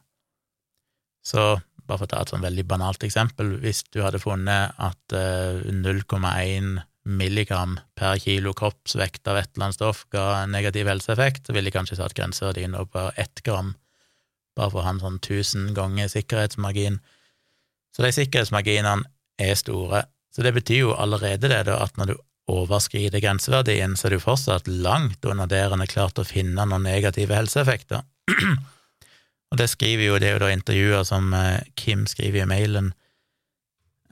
Så 1.25 1.57
bare 1.89 1.97
for 1.97 2.05
å 2.05 2.11
ta 2.11 2.19
et 2.21 2.29
sånn 2.29 2.45
veldig 2.45 2.67
banalt 2.69 3.03
eksempel, 3.05 3.55
hvis 3.63 3.81
du 3.89 4.03
hadde 4.05 4.21
funnet 4.21 4.77
at 4.77 5.15
0,1 5.15 6.21
eh, 6.29 6.85
milligram 7.09 7.79
per 7.97 8.19
kilo 8.21 8.53
kroppsvekt 8.53 9.25
av 9.31 9.39
et 9.39 9.49
eller 9.55 9.69
annet 9.69 9.79
stoff 9.79 10.03
ga 10.13 10.45
negativ 10.45 10.89
helseeffekt, 10.91 11.47
så 11.47 11.55
ville 11.55 11.71
de 11.71 11.77
kanskje 11.79 11.97
satt 11.97 12.13
grenseverdien 12.13 12.77
på 12.93 13.09
ett 13.17 13.41
gram 13.41 13.73
bare 14.59 14.73
for 14.73 14.83
å 14.83 14.87
ha 14.87 14.93
en 14.95 15.03
sånn 15.03 15.19
tusen 15.23 15.71
ganger 15.77 16.11
sikkerhetsmargin. 16.11 16.99
Så 17.95 18.03
de 18.05 18.11
sikkerhetsmarginene 18.15 19.07
er 19.39 19.55
store. 19.57 20.03
Så 20.35 20.43
det 20.45 20.53
betyr 20.55 20.83
jo 20.83 20.97
allerede 20.99 21.49
det, 21.49 21.63
da, 21.69 21.79
at 21.81 21.95
når 21.97 22.11
du 22.11 22.17
overskrider 22.49 23.21
grenseverdien, 23.21 23.95
så 23.97 24.07
er 24.07 24.15
du 24.15 24.23
fortsatt 24.23 24.67
langt 24.69 25.25
under 25.25 25.49
der 25.49 25.73
en 25.73 25.83
har 25.83 25.91
klart 25.91 26.19
å 26.21 26.27
finne 26.27 26.65
noen 26.65 26.85
negative 26.85 27.37
helseeffekter. 27.37 28.05
Og 29.49 29.57
det 29.57 29.69
skriver 29.71 30.05
jo, 30.05 30.17
det 30.21 30.29
er 30.29 30.37
jo 30.37 30.43
da 30.43 30.51
intervjuer 30.53 31.05
som 31.07 31.33
eh, 31.33 31.61
Kim 31.79 32.05
skriver 32.09 32.43
i 32.43 32.49
mailen, 32.49 32.91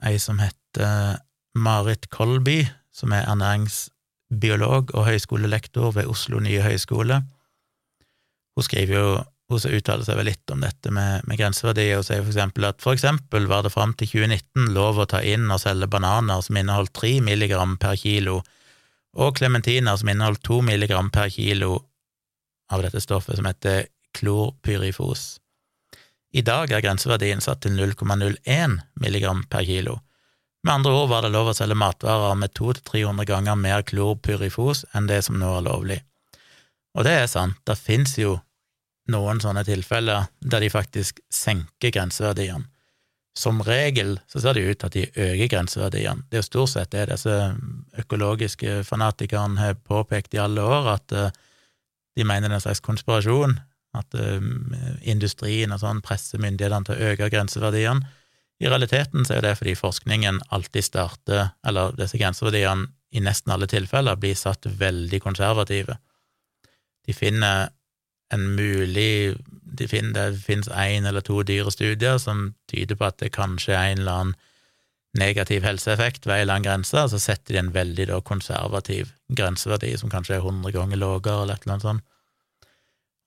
ei 0.02 0.18
som 0.22 0.40
heter 0.42 1.20
Marit 1.58 2.08
Kolby, 2.14 2.64
som 2.94 3.14
er 3.14 3.26
ernæringsbiolog 3.30 4.94
og 4.94 5.06
høyskolelektor 5.06 5.94
ved 5.94 6.10
Oslo 6.10 6.42
nye 6.42 6.62
høyskole. 6.62 7.20
Hun 8.58 8.66
skriver 8.66 8.98
jo 8.98 9.10
hun 9.48 9.60
som 9.60 9.72
uttaler 9.72 10.04
seg 10.04 10.18
vel 10.18 10.28
litt 10.28 10.52
om 10.52 10.60
dette 10.60 10.92
med, 10.92 11.24
med 11.28 11.40
grenseverdier, 11.40 11.98
og 11.98 12.04
sier 12.06 12.20
for 12.20 12.32
eksempel 12.34 12.68
at 12.68 12.82
for 12.84 12.96
eksempel 12.96 13.48
var 13.48 13.64
det 13.64 13.72
fram 13.72 13.94
til 13.96 14.10
2019 14.12 14.74
lov 14.76 15.00
å 15.00 15.08
ta 15.08 15.22
inn 15.24 15.48
og 15.48 15.62
selge 15.62 15.88
bananer 15.88 16.42
som 16.44 16.58
inneholdt 16.60 16.92
3 17.00 17.14
milligram 17.24 17.76
per 17.80 17.96
kilo, 17.96 18.42
og 19.18 19.38
klementiner 19.40 19.96
som 19.96 20.10
inneholdt 20.12 20.44
2 20.46 20.60
milligram 20.66 21.08
per 21.10 21.32
kilo 21.32 21.78
av 22.68 22.84
dette 22.84 23.00
stoffet 23.00 23.38
som 23.38 23.48
heter 23.48 23.86
klorpyrifos. 24.18 25.38
I 26.36 26.42
dag 26.44 26.68
er 26.68 26.84
grenseverdien 26.84 27.40
satt 27.40 27.62
til 27.64 27.78
0,01 27.78 28.76
milligram 29.00 29.46
per 29.48 29.64
kilo. 29.64 29.96
Med 30.66 30.74
andre 30.74 30.92
ord 30.92 31.08
var 31.08 31.24
det 31.24 31.32
lov 31.32 31.48
å 31.48 31.54
selge 31.56 31.78
matvarer 31.78 32.36
med 32.36 32.52
200-300 32.58 33.24
ganger 33.30 33.56
mer 33.56 33.86
klorpyrifos 33.88 34.84
enn 34.92 35.08
det 35.08 35.22
som 35.24 35.38
nå 35.40 35.54
er 35.56 35.64
lovlig. 35.64 35.98
Og 36.98 37.06
det 37.06 37.14
er 37.22 37.30
sant, 37.30 37.56
det 37.64 37.78
fins 37.80 38.16
jo 38.18 38.36
noen 39.12 39.40
sånne 39.42 39.64
tilfeller 39.66 40.28
der 40.40 40.64
de 40.64 40.72
faktisk 40.72 41.22
senker 41.32 41.92
grenseverdiene. 41.94 42.68
Som 43.38 43.60
regel 43.62 44.16
så 44.26 44.40
ser 44.42 44.56
det 44.56 44.64
ut 44.66 44.80
til 44.80 44.88
at 44.88 44.96
de 44.96 45.28
øker 45.28 45.50
grenseverdiene. 45.52 46.24
Det 46.26 46.38
er 46.38 46.42
jo 46.42 46.48
stort 46.48 46.72
sett 46.72 46.90
det 46.90 47.06
disse 47.12 47.34
økologiske 48.02 48.80
fanatikerne 48.88 49.60
har 49.60 49.78
påpekt 49.78 50.34
i 50.34 50.42
alle 50.42 50.64
år, 50.64 50.88
at 50.96 51.14
eh, 51.14 51.36
de 52.18 52.26
mener 52.26 52.48
det 52.48 52.56
er 52.56 52.58
en 52.58 52.66
slags 52.66 52.82
konspirasjon, 52.82 53.54
at 53.94 54.18
eh, 54.18 54.48
industrien 55.06 55.70
og 55.70 55.84
sånn 55.84 56.02
presser 56.02 56.42
myndighetene 56.42 56.88
til 56.88 56.96
å 56.98 57.12
øke 57.12 57.30
grenseverdiene. 57.30 58.10
I 58.58 58.66
realiteten 58.66 59.22
så 59.22 59.36
er 59.36 59.46
det 59.46 59.54
fordi 59.60 59.76
forskningen 59.78 60.42
alltid 60.50 60.88
starter, 60.88 61.52
eller 61.62 61.94
disse 61.94 62.18
grenseverdiene 62.18 62.90
i 63.14 63.22
nesten 63.22 63.54
alle 63.54 63.70
tilfeller 63.70 64.18
blir 64.18 64.34
satt 64.36 64.66
veldig 64.66 65.22
konservative. 65.22 65.94
De 67.06 67.14
finner 67.14 67.70
en 68.34 68.44
mulig 68.56 69.36
Det 69.78 69.86
finnes 69.88 70.68
én 70.68 71.06
eller 71.06 71.22
to 71.22 71.42
dyre 71.46 71.70
studier 71.70 72.18
som 72.18 72.54
tyder 72.70 72.96
på 72.98 73.06
at 73.06 73.18
det 73.22 73.30
kanskje 73.36 73.76
er 73.76 73.92
en 73.92 74.00
eller 74.02 74.20
annen 74.20 74.36
negativ 75.18 75.62
helseeffekt 75.62 76.26
ved 76.26 76.34
en 76.34 76.40
eller 76.42 76.54
annen 76.54 76.66
grense, 76.66 77.04
så 77.08 77.18
setter 77.18 77.54
de 77.54 77.60
en 77.62 77.72
veldig 77.72 78.08
da, 78.10 78.18
konservativ 78.20 79.12
grenseverdi, 79.28 79.94
som 79.98 80.10
kanskje 80.10 80.36
er 80.36 80.44
100 80.44 80.74
ganger 80.74 81.00
lavere, 81.00 81.42
eller 81.42 81.54
et 81.54 81.64
eller 81.64 81.76
annet 81.76 81.86
sånt. 81.86 82.04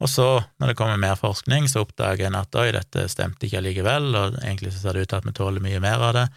Og 0.02 0.10
så, 0.10 0.28
når 0.60 0.72
det 0.72 0.78
kommer 0.78 1.02
mer 1.02 1.18
forskning, 1.18 1.68
så 1.70 1.86
oppdager 1.86 2.28
en 2.28 2.38
at 2.40 2.56
oi, 2.58 2.70
dette 2.76 3.08
stemte 3.10 3.48
ikke 3.48 3.62
allikevel, 3.62 4.12
og 4.18 4.40
egentlig 4.44 4.74
så 4.74 4.84
ser 4.84 4.98
det 4.98 5.06
ut 5.06 5.12
til 5.14 5.22
at 5.22 5.28
vi 5.30 5.36
tåler 5.38 5.64
mye 5.64 5.82
mer 5.84 6.08
av 6.10 6.16
det 6.18 6.28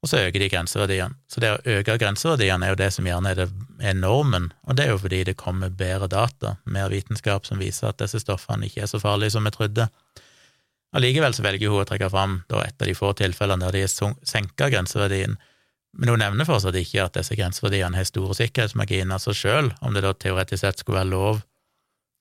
og 0.00 0.08
så 0.08 0.22
øker 0.24 0.40
de 0.40 0.48
grenseverdiene. 0.48 1.16
Så 1.28 1.42
det 1.42 1.50
å 1.52 1.60
øke 1.76 1.98
grenseverdiene 2.00 2.66
er 2.66 2.72
jo 2.72 2.80
det 2.80 2.88
som 2.94 3.06
gjerne 3.08 3.34
er, 3.34 3.42
det, 3.42 3.66
er 3.84 3.98
normen, 3.98 4.48
og 4.64 4.78
det 4.78 4.86
er 4.86 4.94
jo 4.94 5.02
fordi 5.02 5.20
det 5.28 5.36
kommer 5.40 5.72
bedre 5.76 6.08
data, 6.08 6.54
mer 6.64 6.88
vitenskap 6.92 7.48
som 7.48 7.60
viser 7.60 7.90
at 7.90 8.00
disse 8.00 8.22
stoffene 8.22 8.68
ikke 8.68 8.86
er 8.86 8.90
så 8.90 9.00
farlige 9.02 9.36
som 9.36 9.44
vi 9.44 9.52
trodde. 9.52 9.90
Allikevel 10.96 11.36
så 11.36 11.44
velger 11.44 11.70
hun 11.70 11.84
å 11.84 11.86
trekke 11.86 12.08
fram 12.10 12.40
da 12.50 12.64
et 12.64 12.80
av 12.80 12.88
de 12.88 12.96
få 12.96 13.12
tilfellene 13.18 13.68
der 13.68 13.76
de 13.76 13.84
har 13.84 14.16
senka 14.26 14.70
grenseverdien, 14.72 15.38
Men 15.92 16.08
hun 16.08 16.20
nevner 16.22 16.46
fortsatt 16.46 16.76
ikke 16.78 17.02
at 17.02 17.16
disse 17.18 17.34
grenseverdiene 17.34 17.98
har 17.98 18.04
store 18.06 18.34
sikkerhetsmarginer, 18.38 19.18
så 19.18 19.32
selv 19.34 19.72
om 19.82 19.90
det 19.92 20.04
da 20.04 20.12
teoretisk 20.14 20.60
sett 20.62 20.78
skulle 20.78 21.00
være 21.00 21.10
lov, 21.10 21.40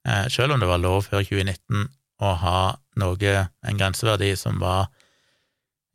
eh, 0.08 0.26
selv 0.28 0.54
om 0.54 0.60
det 0.60 0.68
var 0.68 0.82
lov 0.82 1.06
før 1.06 1.22
2019 1.22 1.86
å 2.20 2.32
ha 2.34 2.62
noe, 2.98 3.36
en 3.62 3.78
grenseverdi 3.78 4.32
som 4.36 4.58
var 4.58 4.90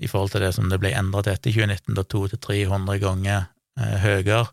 i 0.02 0.11
forhold 0.11 0.35
til 0.35 0.44
det 0.44 0.52
som 0.57 0.68
det 0.70 0.80
ble 0.83 0.92
endret 0.96 1.30
etter 1.30 1.54
2019, 1.54 1.94
da 1.96 2.04
200-300 2.14 3.00
ganger 3.02 3.40
eh, 3.80 3.96
høyere, 4.02 4.44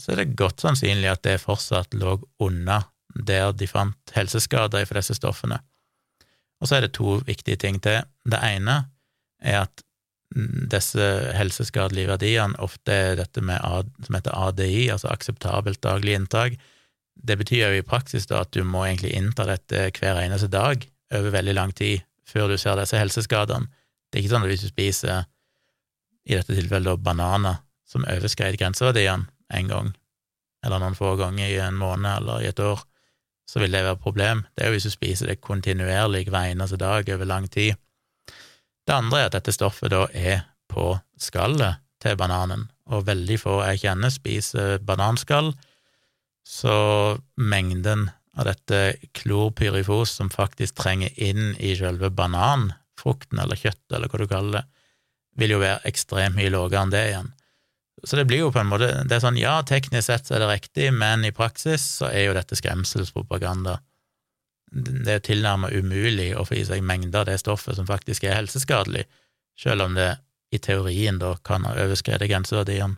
så 0.00 0.12
er 0.12 0.22
det 0.22 0.38
godt 0.38 0.62
sannsynlig 0.62 1.10
at 1.10 1.24
det 1.26 1.42
fortsatt 1.42 1.96
lå 1.98 2.16
unna 2.40 2.80
der 3.26 3.52
de 3.52 3.66
fant 3.68 4.14
helseskader 4.14 4.86
for 4.86 5.00
disse 5.00 5.16
stoffene. 5.18 5.58
Og 6.60 6.68
så 6.68 6.76
er 6.76 6.86
det 6.86 6.94
to 6.96 7.18
viktige 7.26 7.58
ting 7.60 7.80
til. 7.82 8.04
Det 8.24 8.40
ene 8.46 8.84
er 9.40 9.64
at 9.64 9.84
disse 10.70 11.06
helseskadelige 11.34 12.12
verdiene 12.12 12.58
ofte 12.62 12.94
er 12.94 13.16
dette 13.18 13.42
med 13.42 13.58
A, 13.66 13.82
som 14.06 14.14
heter 14.14 14.36
ADI, 14.36 14.90
altså 14.94 15.10
akseptabelt 15.10 15.82
daglig 15.82 16.14
inntak. 16.14 16.54
Det 17.16 17.36
betyr 17.40 17.66
jo 17.66 17.80
i 17.80 17.86
praksis 17.86 18.28
da 18.30 18.44
at 18.44 18.52
du 18.54 18.62
må 18.64 18.84
egentlig 18.86 19.16
innta 19.16 19.48
dette 19.48 19.88
hver 19.98 20.22
eneste 20.22 20.48
dag 20.52 20.86
over 21.10 21.34
veldig 21.34 21.56
lang 21.56 21.74
tid 21.76 22.06
før 22.28 22.52
du 22.52 22.56
ser 22.60 22.78
disse 22.78 22.98
helseskadene. 22.98 23.66
Det 24.10 24.18
er 24.18 24.24
ikke 24.24 24.34
sånn 24.34 24.46
at 24.46 24.50
hvis 24.50 24.64
du 24.66 24.70
spiser, 24.70 25.26
i 26.28 26.36
dette 26.36 26.54
tilfellet 26.54 27.00
bananer 27.02 27.62
som 27.88 28.04
overskred 28.04 28.58
grenseverdiene 28.60 29.30
en 29.56 29.70
gang, 29.70 29.92
eller 30.66 30.82
noen 30.82 30.98
få 30.98 31.14
ganger 31.18 31.48
i 31.48 31.58
en 31.62 31.78
måned 31.80 32.10
eller 32.10 32.44
i 32.44 32.50
et 32.50 32.60
år, 32.62 32.82
så 33.50 33.62
vil 33.62 33.72
det 33.72 33.82
være 33.82 33.96
et 33.96 34.04
problem. 34.04 34.44
Det 34.54 34.62
er 34.62 34.70
jo 34.70 34.76
hvis 34.76 34.86
du 34.86 34.94
spiser 34.94 35.30
det 35.30 35.40
kontinuerlig 35.42 36.28
hver 36.28 36.52
eneste 36.52 36.78
dag 36.78 37.08
over 37.14 37.26
lang 37.26 37.48
tid. 37.50 37.74
Det 38.86 38.94
andre 38.94 39.22
er 39.22 39.30
at 39.30 39.38
dette 39.38 39.54
stoffet 39.54 39.90
da 39.90 40.04
er 40.14 40.44
på 40.70 40.92
skallet 41.18 41.80
til 42.02 42.16
bananen, 42.18 42.68
og 42.90 43.08
veldig 43.08 43.38
få 43.40 43.58
jeg 43.64 43.82
kjenner 43.84 44.12
spiser 44.14 44.78
bananskall, 44.86 45.52
så 46.46 47.18
mengden 47.36 48.08
av 48.38 48.46
dette 48.48 48.80
klorpyrifos 49.18 50.14
som 50.18 50.30
faktisk 50.32 50.78
trenger 50.78 51.12
inn 51.20 51.54
i 51.58 51.74
selve 51.78 52.10
bananen, 52.14 52.72
frukten 53.00 53.40
eller 53.42 53.58
kjøttet 53.58 53.96
eller 53.96 54.10
hva 54.10 54.20
du 54.20 54.30
kaller 54.30 54.56
det, 54.60 54.64
vil 55.40 55.54
jo 55.54 55.60
være 55.62 55.84
ekstremt 55.88 56.36
mye 56.36 56.50
lavere 56.52 56.84
enn 56.84 56.94
det 56.94 57.04
igjen. 57.10 57.30
Så 58.04 58.16
det 58.16 58.24
blir 58.30 58.40
jo 58.40 58.52
på 58.52 58.62
en 58.62 58.70
måte 58.70 58.88
Det 59.04 59.16
er 59.16 59.22
sånn, 59.22 59.36
ja, 59.36 59.58
teknisk 59.66 60.06
sett 60.06 60.28
så 60.28 60.36
er 60.36 60.44
det 60.44 60.50
riktig, 60.54 60.88
men 60.96 61.24
i 61.28 61.34
praksis 61.36 61.84
så 62.00 62.08
er 62.08 62.28
jo 62.28 62.36
dette 62.36 62.56
skremselspropaganda. 62.56 63.76
Det 64.72 65.16
er 65.18 65.24
tilnærmet 65.26 65.74
umulig 65.74 66.30
å 66.38 66.46
få 66.48 66.60
i 66.60 66.64
seg 66.64 66.84
mengder 66.86 67.24
av 67.24 67.28
det 67.28 67.40
stoffet 67.42 67.76
som 67.76 67.88
faktisk 67.88 68.24
er 68.24 68.38
helseskadelig, 68.38 69.04
selv 69.58 69.88
om 69.88 69.98
det 69.98 70.14
i 70.54 70.58
teorien 70.62 71.18
da 71.20 71.34
kan 71.44 71.66
ha 71.68 71.76
overskredet 71.78 72.30
grenseverdiene. 72.30 72.96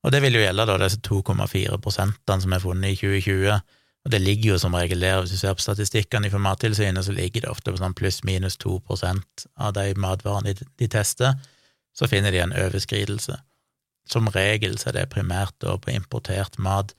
Og 0.00 0.14
det 0.14 0.22
vil 0.24 0.38
jo 0.38 0.42
gjelde 0.42 0.64
da 0.64 0.78
disse 0.80 1.00
2,4 1.04 1.76
prosentene 1.84 2.44
som 2.44 2.54
er 2.56 2.62
funnet 2.62 2.94
i 2.94 2.96
2020, 2.96 3.58
og 4.04 4.12
det 4.14 4.20
ligger 4.22 4.54
jo 4.54 4.58
som 4.62 4.74
regel 4.74 5.02
der, 5.04 5.18
hvis 5.20 5.34
du 5.34 5.40
ser 5.40 5.56
på 5.56 5.64
statistikkene 5.64 6.30
fra 6.32 6.40
Mattilsynet, 6.40 7.04
så 7.04 7.12
ligger 7.12 7.44
det 7.44 7.50
ofte 7.52 7.72
på 7.72 7.80
sånn 7.80 7.96
pluss-minus 7.96 8.56
2% 8.62 9.46
av 9.60 9.74
de 9.76 9.90
matvarene 10.00 10.54
de, 10.56 10.88
tester, 10.88 11.36
så 11.92 12.08
finner 12.08 12.32
de 12.32 12.40
en 12.40 12.56
overskridelse. 12.56 13.36
Som 14.08 14.30
regel 14.32 14.78
så 14.80 14.88
er 14.90 15.02
det 15.02 15.10
primært 15.12 15.52
da 15.60 15.76
på 15.76 15.92
importert 15.92 16.56
mat, 16.58 16.94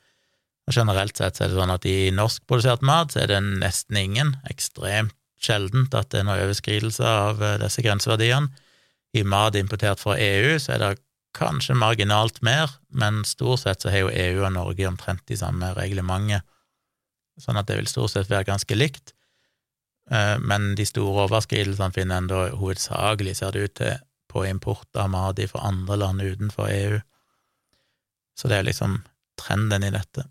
og 0.70 0.78
generelt 0.78 1.18
sett 1.18 1.40
så 1.40 1.48
er 1.48 1.50
det 1.50 1.58
sånn 1.58 1.74
at 1.74 1.88
i 1.90 1.98
norskprodusert 2.14 2.86
mat 2.86 3.16
så 3.16 3.24
er 3.24 3.34
det 3.34 3.42
nesten 3.50 3.98
ingen, 3.98 4.36
ekstremt 4.52 5.18
sjeldent, 5.42 5.96
at 5.98 6.12
det 6.14 6.22
er 6.22 6.28
noen 6.28 6.44
overskridelse 6.44 7.02
av 7.02 7.42
eh, 7.42 7.58
disse 7.64 7.82
grenseverdiene. 7.82 8.52
I 9.18 9.24
mat 9.26 9.58
importert 9.58 10.00
fra 10.00 10.14
EU 10.22 10.54
så 10.62 10.76
er 10.76 10.84
det 10.84 10.92
kanskje 11.34 11.74
marginalt 11.80 12.38
mer, 12.46 12.70
men 12.94 13.24
stort 13.26 13.64
sett 13.64 13.82
så 13.82 13.90
har 13.90 14.06
jo 14.06 14.14
EU 14.14 14.44
og 14.46 14.54
Norge 14.54 14.86
omtrent 14.86 15.26
de 15.26 15.40
samme 15.40 15.72
reglementet 15.74 16.46
sånn 17.40 17.60
at 17.60 17.70
det 17.70 17.80
vil 17.80 17.90
stort 17.90 18.14
sett 18.14 18.32
være 18.32 18.50
ganske 18.50 18.76
likt. 18.76 19.14
Eh, 20.12 20.38
men 20.40 20.74
de 20.76 20.86
store 20.88 21.28
overskridelsene 21.28 21.96
finner 21.96 22.22
en 22.22 22.32
da 22.32 22.42
hovedsakelig, 22.58 23.38
ser 23.40 23.56
det 23.56 23.68
ut 23.68 23.78
til, 23.80 24.02
på 24.32 24.46
import 24.48 24.88
av 24.96 25.10
mat 25.12 25.40
fra 25.52 25.66
andre 25.68 25.98
land 26.00 26.24
utenfor 26.24 26.70
EU. 26.72 27.00
Så 28.40 28.48
det 28.48 28.62
er 28.62 28.68
liksom 28.68 29.02
trenden 29.40 29.84
i 29.84 29.92
dette. 29.92 30.26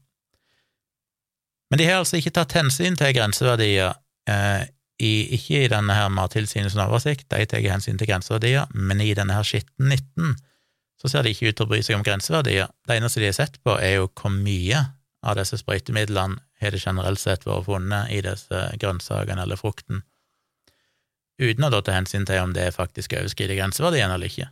Men 1.70 1.78
de 1.78 1.86
har 1.86 2.00
altså 2.00 2.18
ikke 2.18 2.32
tatt 2.34 2.56
hensyn 2.56 2.96
til 2.98 3.12
grenseverdier, 3.14 3.94
eh, 4.28 4.62
i, 5.00 5.12
ikke 5.36 5.64
i 5.64 5.68
denne 5.72 5.94
her 5.96 6.10
Mattilsynets 6.12 6.76
oversikt, 6.76 7.28
de 7.32 7.46
tar 7.48 7.64
hensyn 7.64 8.00
til 8.00 8.08
grenseverdier, 8.10 8.68
men 8.74 9.00
i 9.00 9.14
denne 9.16 9.36
her 9.36 9.46
skitten 9.46 9.88
19 9.88 10.34
så 11.00 11.08
ser 11.08 11.24
de 11.24 11.32
ikke 11.32 11.48
ut 11.48 11.56
til 11.56 11.64
å 11.64 11.70
bry 11.70 11.78
seg 11.80 11.96
om 11.96 12.04
grenseverdier. 12.04 12.68
Det 12.84 12.98
eneste 12.98 13.22
de 13.22 13.30
har 13.30 13.36
sett 13.38 13.56
på, 13.64 13.72
er 13.80 13.94
jo 13.96 14.10
hvor 14.10 14.34
mye 14.34 14.82
av 15.24 15.38
disse 15.38 15.56
sprøytemidlene 15.62 16.36
har 16.60 16.74
det 16.74 16.82
generelt 16.82 17.20
sett 17.20 17.46
vært 17.48 17.66
funnet 17.68 18.12
i 18.12 18.20
disse 18.24 18.62
grønnsakene 18.80 19.44
eller 19.46 19.60
frukten, 19.60 20.04
uten 21.40 21.64
å 21.66 21.80
ta 21.80 21.96
hensyn 21.96 22.26
til 22.28 22.42
om 22.42 22.54
det 22.56 22.68
faktisk 22.76 23.16
overskrider 23.16 23.56
grenseverdien 23.56 24.12
eller 24.12 24.28
ikke, 24.28 24.50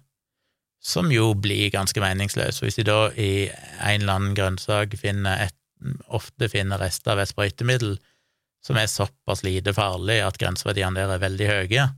som 0.80 1.12
jo 1.12 1.34
blir 1.36 1.68
ganske 1.74 2.00
meningsløst. 2.00 2.62
Hvis 2.64 2.78
de 2.78 2.86
da 2.88 3.00
i 3.12 3.48
en 3.50 4.02
eller 4.02 4.14
annen 4.14 4.36
grønnsak 4.38 4.96
finner 5.00 5.48
et, 5.48 5.56
ofte 6.08 6.48
finner 6.50 6.80
rester 6.80 7.12
av 7.12 7.22
et 7.22 7.30
sprøytemiddel 7.30 7.98
som 8.64 8.78
er 8.80 8.88
såpass 8.90 9.44
lite 9.46 9.74
farlig 9.76 10.18
at 10.24 10.38
grenseverdiene 10.40 10.96
der 10.96 11.12
er 11.14 11.22
veldig 11.22 11.48
høye, 11.50 11.88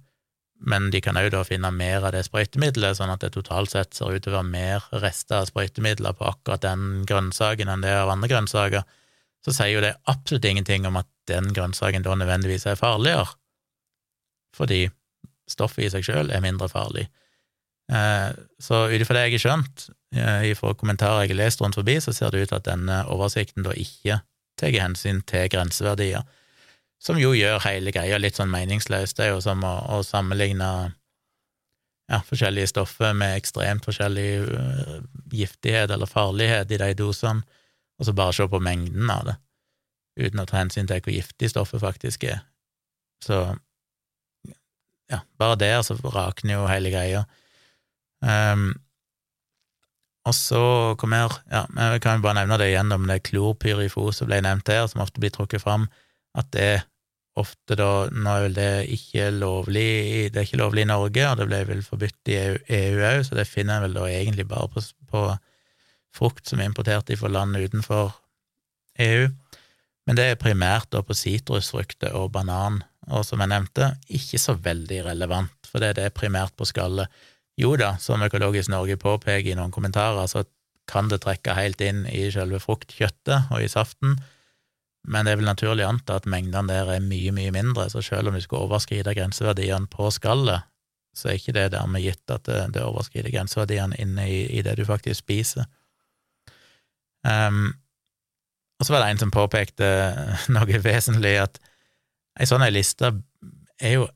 men 0.61 0.90
de 0.92 1.01
kan 1.01 1.16
òg 1.16 1.31
da 1.33 1.40
finne 1.49 1.70
mer 1.73 2.05
av 2.05 2.12
det 2.12 2.27
sprøytemiddelet, 2.27 2.99
sånn 2.99 3.12
at 3.12 3.23
det 3.25 3.33
totalt 3.33 3.73
sett 3.73 3.96
ser 3.96 4.12
ut 4.12 4.25
til 4.25 4.35
å 4.35 4.40
være 4.40 4.51
mer 4.51 4.88
rester 5.01 5.38
av 5.40 5.49
sprøytemidler 5.49 6.16
på 6.18 6.27
akkurat 6.29 6.64
den 6.66 7.07
grønnsaken 7.09 7.70
enn 7.73 7.87
det 7.87 7.94
av 7.96 8.12
andre 8.12 8.29
grønnsaker, 8.29 8.85
så 9.44 9.55
sier 9.57 9.74
jo 9.74 9.85
det 9.85 9.96
absolutt 10.11 10.44
ingenting 10.44 10.87
om 10.88 10.98
at 11.00 11.09
den 11.31 11.53
grønnsaken 11.57 12.05
da 12.05 12.16
nødvendigvis 12.18 12.66
er 12.68 12.81
farligere, 12.81 13.29
fordi 14.57 14.88
stoffet 15.50 15.87
i 15.87 15.90
seg 15.92 16.07
sjøl 16.07 16.33
er 16.35 16.44
mindre 16.44 16.68
farlig. 16.70 17.07
Eh, 17.90 18.29
så 18.62 18.85
ut 18.90 19.00
ifra 19.03 19.16
det 19.16 19.26
jeg 19.26 19.38
har 19.38 19.44
skjønt, 19.46 19.87
ifra 20.11 20.72
fra 20.72 20.76
kommentarer 20.79 21.24
jeg 21.24 21.33
har 21.35 21.40
lest 21.44 21.62
rundt 21.62 21.79
forbi, 21.79 21.96
så 22.03 22.12
ser 22.14 22.31
det 22.31 22.42
ut 22.42 22.53
til 22.53 22.59
at 22.59 22.68
denne 22.68 23.03
oversikten 23.11 23.66
da 23.66 23.74
ikke 23.79 24.20
tar 24.61 24.76
hensyn 24.76 25.22
til 25.26 25.48
grenseverdier, 25.50 26.26
som 27.00 27.18
jo 27.18 27.33
gjør 27.33 27.62
hele 27.64 27.94
greia 27.94 28.18
litt 28.20 28.37
sånn 28.37 28.50
meningsløs. 28.53 29.14
Det 29.16 29.24
er 29.24 29.33
jo 29.33 29.40
som 29.44 29.62
å, 29.64 29.76
å 29.96 30.03
sammenligne 30.05 30.70
ja, 32.11 32.18
forskjellige 32.26 32.72
stoffer 32.74 33.14
med 33.16 33.38
ekstremt 33.38 33.87
forskjellig 33.88 34.29
uh, 34.50 34.98
giftighet 35.33 35.94
eller 35.94 36.11
farlighet 36.11 36.74
i 36.74 36.81
de 36.83 36.90
dosene 36.98 37.46
og 38.00 38.08
så 38.08 38.16
bare 38.16 38.32
se 38.32 38.46
på 38.48 38.62
mengden 38.64 39.10
av 39.12 39.26
det, 39.28 39.36
uten 40.20 40.40
å 40.40 40.46
ta 40.48 40.62
hensyn 40.62 40.88
til 40.88 41.02
hvor 41.04 41.14
giftig 41.14 41.50
stoffet 41.52 41.82
faktisk 41.82 42.24
er. 42.28 42.40
Så 43.24 43.42
ja, 45.10 45.20
bare 45.40 45.58
der 45.60 45.82
så 45.84 45.98
rakner 46.00 46.56
jo 46.56 46.68
hele 46.70 46.92
greia. 46.92 47.26
Um, 48.24 48.72
og 50.28 50.36
så 50.36 50.62
hva 51.00 51.08
mer? 51.08 51.34
Ja, 51.50 51.64
jeg 51.92 52.02
kan 52.04 52.18
jo 52.18 52.24
bare 52.26 52.40
nevne 52.42 52.58
det 52.60 52.70
igjen 52.70 52.92
om 52.94 53.06
det 53.08 53.22
klorpyrifos 53.28 54.20
som 54.20 54.28
ble 54.30 54.40
nevnt 54.44 54.68
her, 54.68 54.86
som 54.88 55.02
ofte 55.04 55.22
blir 55.22 55.32
trukket 55.34 55.64
fram, 55.64 55.88
at 56.38 56.50
det 56.56 56.72
ofte 57.40 57.76
da 57.78 58.08
Nå 58.10 58.32
er 58.32 58.44
vel 58.48 58.56
det 58.56 58.72
ikke 58.90 59.28
lovlig 59.32 60.30
Det 60.32 60.40
er 60.40 60.46
ikke 60.48 60.58
lovlig 60.60 60.82
i 60.82 60.90
Norge, 60.90 61.28
og 61.28 61.38
det 61.38 61.46
ble 61.48 61.60
vel 61.68 61.82
forbudt 61.86 62.32
i 62.32 62.38
EU 62.80 63.04
òg, 63.06 63.22
så 63.26 63.38
det 63.38 63.48
finner 63.48 63.78
en 63.78 63.86
vel 63.86 63.96
da 63.96 64.08
egentlig 64.10 64.46
bare 64.50 64.68
på, 64.72 64.82
på 65.10 65.24
frukt 66.16 66.49
som 66.49 66.61
er 66.61 66.70
importert 66.70 67.11
fra 67.18 67.31
land 67.31 67.57
utenfor 67.57 68.12
EU, 69.01 69.29
men 70.09 70.18
det 70.18 70.27
er 70.27 70.40
primært 70.40 70.90
da 70.90 71.03
på 71.07 71.14
sitrusfrukter 71.14 72.16
og 72.18 72.33
banan, 72.35 72.81
og 73.11 73.25
som 73.27 73.42
jeg 73.42 73.53
nevnte, 73.53 73.92
ikke 74.09 74.40
så 74.40 74.57
veldig 74.59 75.05
relevant, 75.07 75.68
for 75.70 75.83
det 75.83 75.99
er 75.99 76.14
primært 76.14 76.57
på 76.59 76.66
skallet. 76.68 77.11
Jo 77.61 77.77
da, 77.79 77.94
som 78.03 78.23
Økologisk 78.25 78.73
Norge 78.73 78.96
påpeker 79.01 79.53
i 79.53 79.57
noen 79.59 79.75
kommentarer, 79.75 80.27
så 80.31 80.44
kan 80.90 81.11
det 81.11 81.21
trekke 81.23 81.54
helt 81.54 81.81
inn 81.85 82.04
i 82.11 82.27
selve 82.35 82.58
fruktkjøttet 82.63 83.52
og 83.52 83.63
i 83.63 83.71
saften, 83.71 84.19
men 85.08 85.25
det 85.25 85.33
er 85.33 85.40
vel 85.40 85.48
naturlig 85.48 85.87
å 85.87 85.92
anta 85.94 86.19
at 86.19 86.29
mengdene 86.29 86.69
der 86.69 86.90
er 86.96 87.04
mye, 87.04 87.33
mye 87.33 87.52
mindre, 87.54 87.87
så 87.92 88.02
selv 88.04 88.29
om 88.29 88.37
du 88.37 88.42
skulle 88.44 88.67
overskride 88.67 89.15
grenseverdiene 89.17 89.88
på 89.92 90.11
skallet, 90.13 90.67
så 91.17 91.31
er 91.31 91.38
ikke 91.38 91.54
det 91.56 91.71
dermed 91.75 92.04
gitt 92.04 92.33
at 92.35 92.44
det, 92.46 92.58
det 92.77 92.85
overskrider 92.85 93.33
grenseverdiene 93.33 93.96
inne 94.02 94.27
i, 94.31 94.42
i 94.58 94.65
det 94.67 94.77
du 94.79 94.85
faktisk 94.87 95.25
spiser. 95.25 95.67
Um, 97.27 97.73
og 98.81 98.87
så 98.87 98.94
var 98.94 99.04
det 99.04 99.10
en 99.12 99.21
som 99.21 99.35
påpekte 99.35 99.88
noe 100.54 100.81
vesentlig, 100.85 101.37
at 101.42 101.60
ei 102.40 102.48
sånn 102.48 102.64
liste 102.73 103.12
er 103.81 103.98
jo 103.98 104.08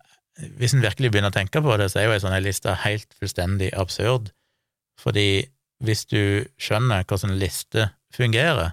Hvis 0.59 0.73
en 0.75 0.83
virkelig 0.83 1.13
begynner 1.13 1.31
å 1.31 1.35
tenke 1.37 1.61
på 1.63 1.77
det, 1.79 1.93
så 1.93 2.01
er 2.01 2.09
jo 2.09 2.15
ei 2.17 2.23
sånn 2.23 2.35
liste 2.43 2.73
helt 2.83 3.13
fullstendig 3.21 3.69
absurd, 3.79 4.33
fordi 4.99 5.45
hvis 5.79 6.03
du 6.11 6.43
skjønner 6.59 7.05
hvordan 7.07 7.37
en 7.37 7.39
liste 7.39 7.85
fungerer, 8.17 8.73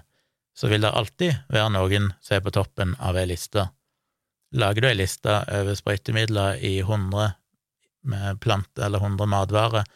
så 0.58 0.66
vil 0.66 0.82
det 0.82 0.90
alltid 0.90 1.36
være 1.54 1.70
noen 1.76 2.10
som 2.18 2.34
er 2.34 2.42
på 2.42 2.50
toppen 2.56 2.96
av 2.98 3.14
ei 3.20 3.28
liste. 3.30 3.68
Lager 4.58 4.82
du 4.82 4.88
ei 4.90 4.98
liste 4.98 5.36
over 5.54 5.78
sprøytemidler 5.78 6.58
i 6.66 6.80
100 6.82 7.30
plant- 8.42 8.82
eller 8.82 8.98
100 8.98 9.30
matvarer, 9.30 9.86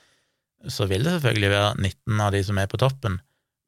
så 0.68 0.86
vil 0.86 1.02
det 1.02 1.16
selvfølgelig 1.16 1.50
være 1.50 1.74
19 1.82 2.20
av 2.28 2.32
de 2.32 2.44
som 2.46 2.58
er 2.62 2.70
på 2.70 2.80
toppen, 2.80 3.18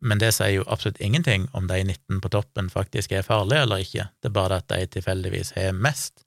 men 0.01 0.21
det 0.23 0.31
sier 0.37 0.61
jo 0.61 0.67
absolutt 0.71 1.01
ingenting 1.03 1.49
om 1.59 1.67
de 1.67 1.81
19 1.85 2.21
på 2.23 2.31
toppen 2.31 2.71
faktisk 2.71 3.13
er 3.13 3.27
farlige 3.27 3.65
eller 3.65 3.83
ikke, 3.83 4.09
det 4.23 4.31
er 4.31 4.37
bare 4.37 4.61
at 4.61 4.69
de 4.71 4.87
tilfeldigvis 4.95 5.55
har 5.57 5.75
mest. 5.75 6.23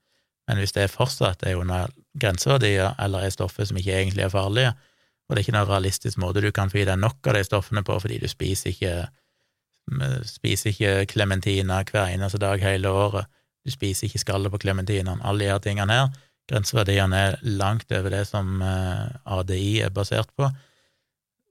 Men 0.48 0.58
hvis 0.60 0.74
det 0.76 0.90
fortsatt 0.92 1.44
er 1.46 1.56
under 1.56 1.92
grenseverdier 2.20 2.92
eller 3.00 3.24
er 3.24 3.32
stoffer 3.32 3.64
som 3.68 3.78
ikke 3.80 3.94
egentlig 3.96 4.26
er 4.26 4.34
farlige, 4.34 4.74
og 5.28 5.34
det 5.34 5.40
er 5.40 5.46
ikke 5.46 5.56
noen 5.56 5.70
realistisk 5.70 6.20
måte 6.20 6.42
du 6.44 6.50
kan 6.52 6.70
få 6.70 6.82
i 6.82 6.88
deg 6.88 6.98
nok 7.00 7.30
av 7.30 7.38
de 7.38 7.44
stoffene 7.46 7.84
på 7.86 7.96
fordi 8.02 8.18
du 8.20 8.28
spiser 8.28 8.74
ikke 8.74 8.96
spiser 10.28 10.70
ikke 10.70 11.06
klementiner 11.10 11.86
hver 11.88 12.12
eneste 12.12 12.38
dag 12.38 12.60
hele 12.62 12.90
året, 12.90 13.26
du 13.64 13.70
spiser 13.70 14.06
ikke 14.06 14.20
skallet 14.22 14.52
på 14.52 14.60
klementinene, 14.62 15.22
alle 15.24 15.44
de 15.44 15.50
her 15.50 15.62
tingene 15.62 15.96
her, 15.96 16.12
grenseverdiene 16.50 17.18
er 17.18 17.38
langt 17.42 17.90
over 17.94 18.10
det 18.10 18.26
som 18.28 18.62
eh, 18.62 19.08
ADI 19.24 19.80
er 19.86 19.94
basert 19.94 20.30
på, 20.36 20.50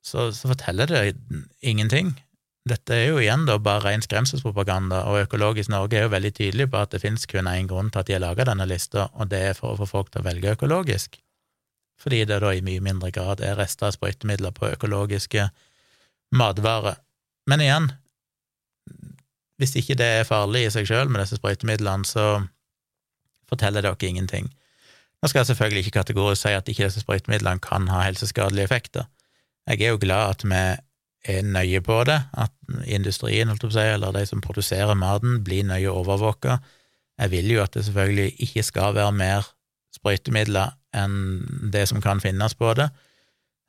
så, 0.02 0.32
så 0.34 0.50
forteller 0.52 0.90
det 0.90 1.16
ingenting. 1.62 2.14
Dette 2.70 2.94
er 2.94 3.08
jo 3.10 3.22
igjen 3.22 3.48
da 3.48 3.58
bare 3.62 3.88
ren 3.88 4.04
skremselspropaganda, 4.06 5.02
og 5.10 5.24
Økologisk 5.24 5.72
Norge 5.74 5.98
er 5.98 6.06
jo 6.06 6.14
veldig 6.14 6.32
tydelig 6.38 6.68
på 6.70 6.82
at 6.82 6.94
det 6.94 7.02
finnes 7.02 7.26
kun 7.30 7.50
én 7.50 7.70
grunn 7.70 7.90
til 7.90 8.02
at 8.02 8.10
de 8.10 8.16
har 8.18 8.22
laga 8.22 8.46
denne 8.46 8.68
lista, 8.70 9.08
og 9.18 9.32
det 9.34 9.42
er 9.50 9.58
for 9.58 9.74
å 9.74 9.80
få 9.82 9.90
folk 9.90 10.12
til 10.12 10.22
å 10.22 10.28
velge 10.28 10.54
økologisk, 10.54 11.18
fordi 12.02 12.24
det 12.30 12.38
da 12.44 12.52
i 12.54 12.62
mye 12.66 12.84
mindre 12.84 13.10
grad 13.14 13.42
er 13.46 13.58
rester 13.58 13.90
av 13.90 13.96
sprøytemidler 13.98 14.54
på 14.58 14.70
økologiske 14.76 15.48
matvarer. 16.38 17.02
Men 17.50 17.66
igjen, 17.66 17.90
hvis 19.62 19.76
ikke 19.78 19.98
det 19.98 20.10
er 20.20 20.30
farlig 20.30 20.68
i 20.68 20.74
seg 20.74 20.90
sjøl 20.90 21.10
med 21.10 21.24
disse 21.24 21.38
sprøytemidlene, 21.42 22.06
så 22.06 22.44
forteller 23.50 23.86
dere 23.86 24.08
ingenting. 24.08 24.50
Nå 25.22 25.30
skal 25.30 25.42
jeg 25.42 25.52
selvfølgelig 25.52 25.86
ikke 25.86 26.00
kategorisk 26.00 26.46
si 26.46 26.54
at 26.58 26.70
ikke 26.70 26.88
disse 26.88 27.04
sprøytemidlene 27.04 27.62
kan 27.62 27.90
ha 27.94 28.06
helseskadelige 28.08 28.70
effekter. 28.70 29.10
Jeg 29.70 29.82
er 29.82 29.94
jo 29.94 30.02
glad 30.02 30.36
at 30.36 30.46
vi 30.46 30.62
er 31.32 31.44
nøye 31.46 31.82
på 31.86 32.02
det, 32.10 32.18
at 32.34 32.54
industrien, 32.90 33.52
holdt 33.52 33.62
på 33.62 33.70
å 33.70 33.76
si, 33.76 33.86
eller 33.94 34.16
de 34.16 34.26
som 34.26 34.42
produserer 34.42 34.98
maten, 34.98 35.42
blir 35.46 35.68
nøye 35.68 35.92
overvåka. 35.92 36.58
Jeg 37.22 37.34
vil 37.34 37.52
jo 37.54 37.62
at 37.62 37.76
det 37.76 37.86
selvfølgelig 37.86 38.34
ikke 38.48 38.64
skal 38.66 38.96
være 38.98 39.14
mer 39.14 39.52
sprøytemidler 39.94 40.74
enn 40.98 41.70
det 41.74 41.86
som 41.92 42.02
kan 42.02 42.22
finnes 42.24 42.56
på 42.58 42.74
det. 42.80 42.90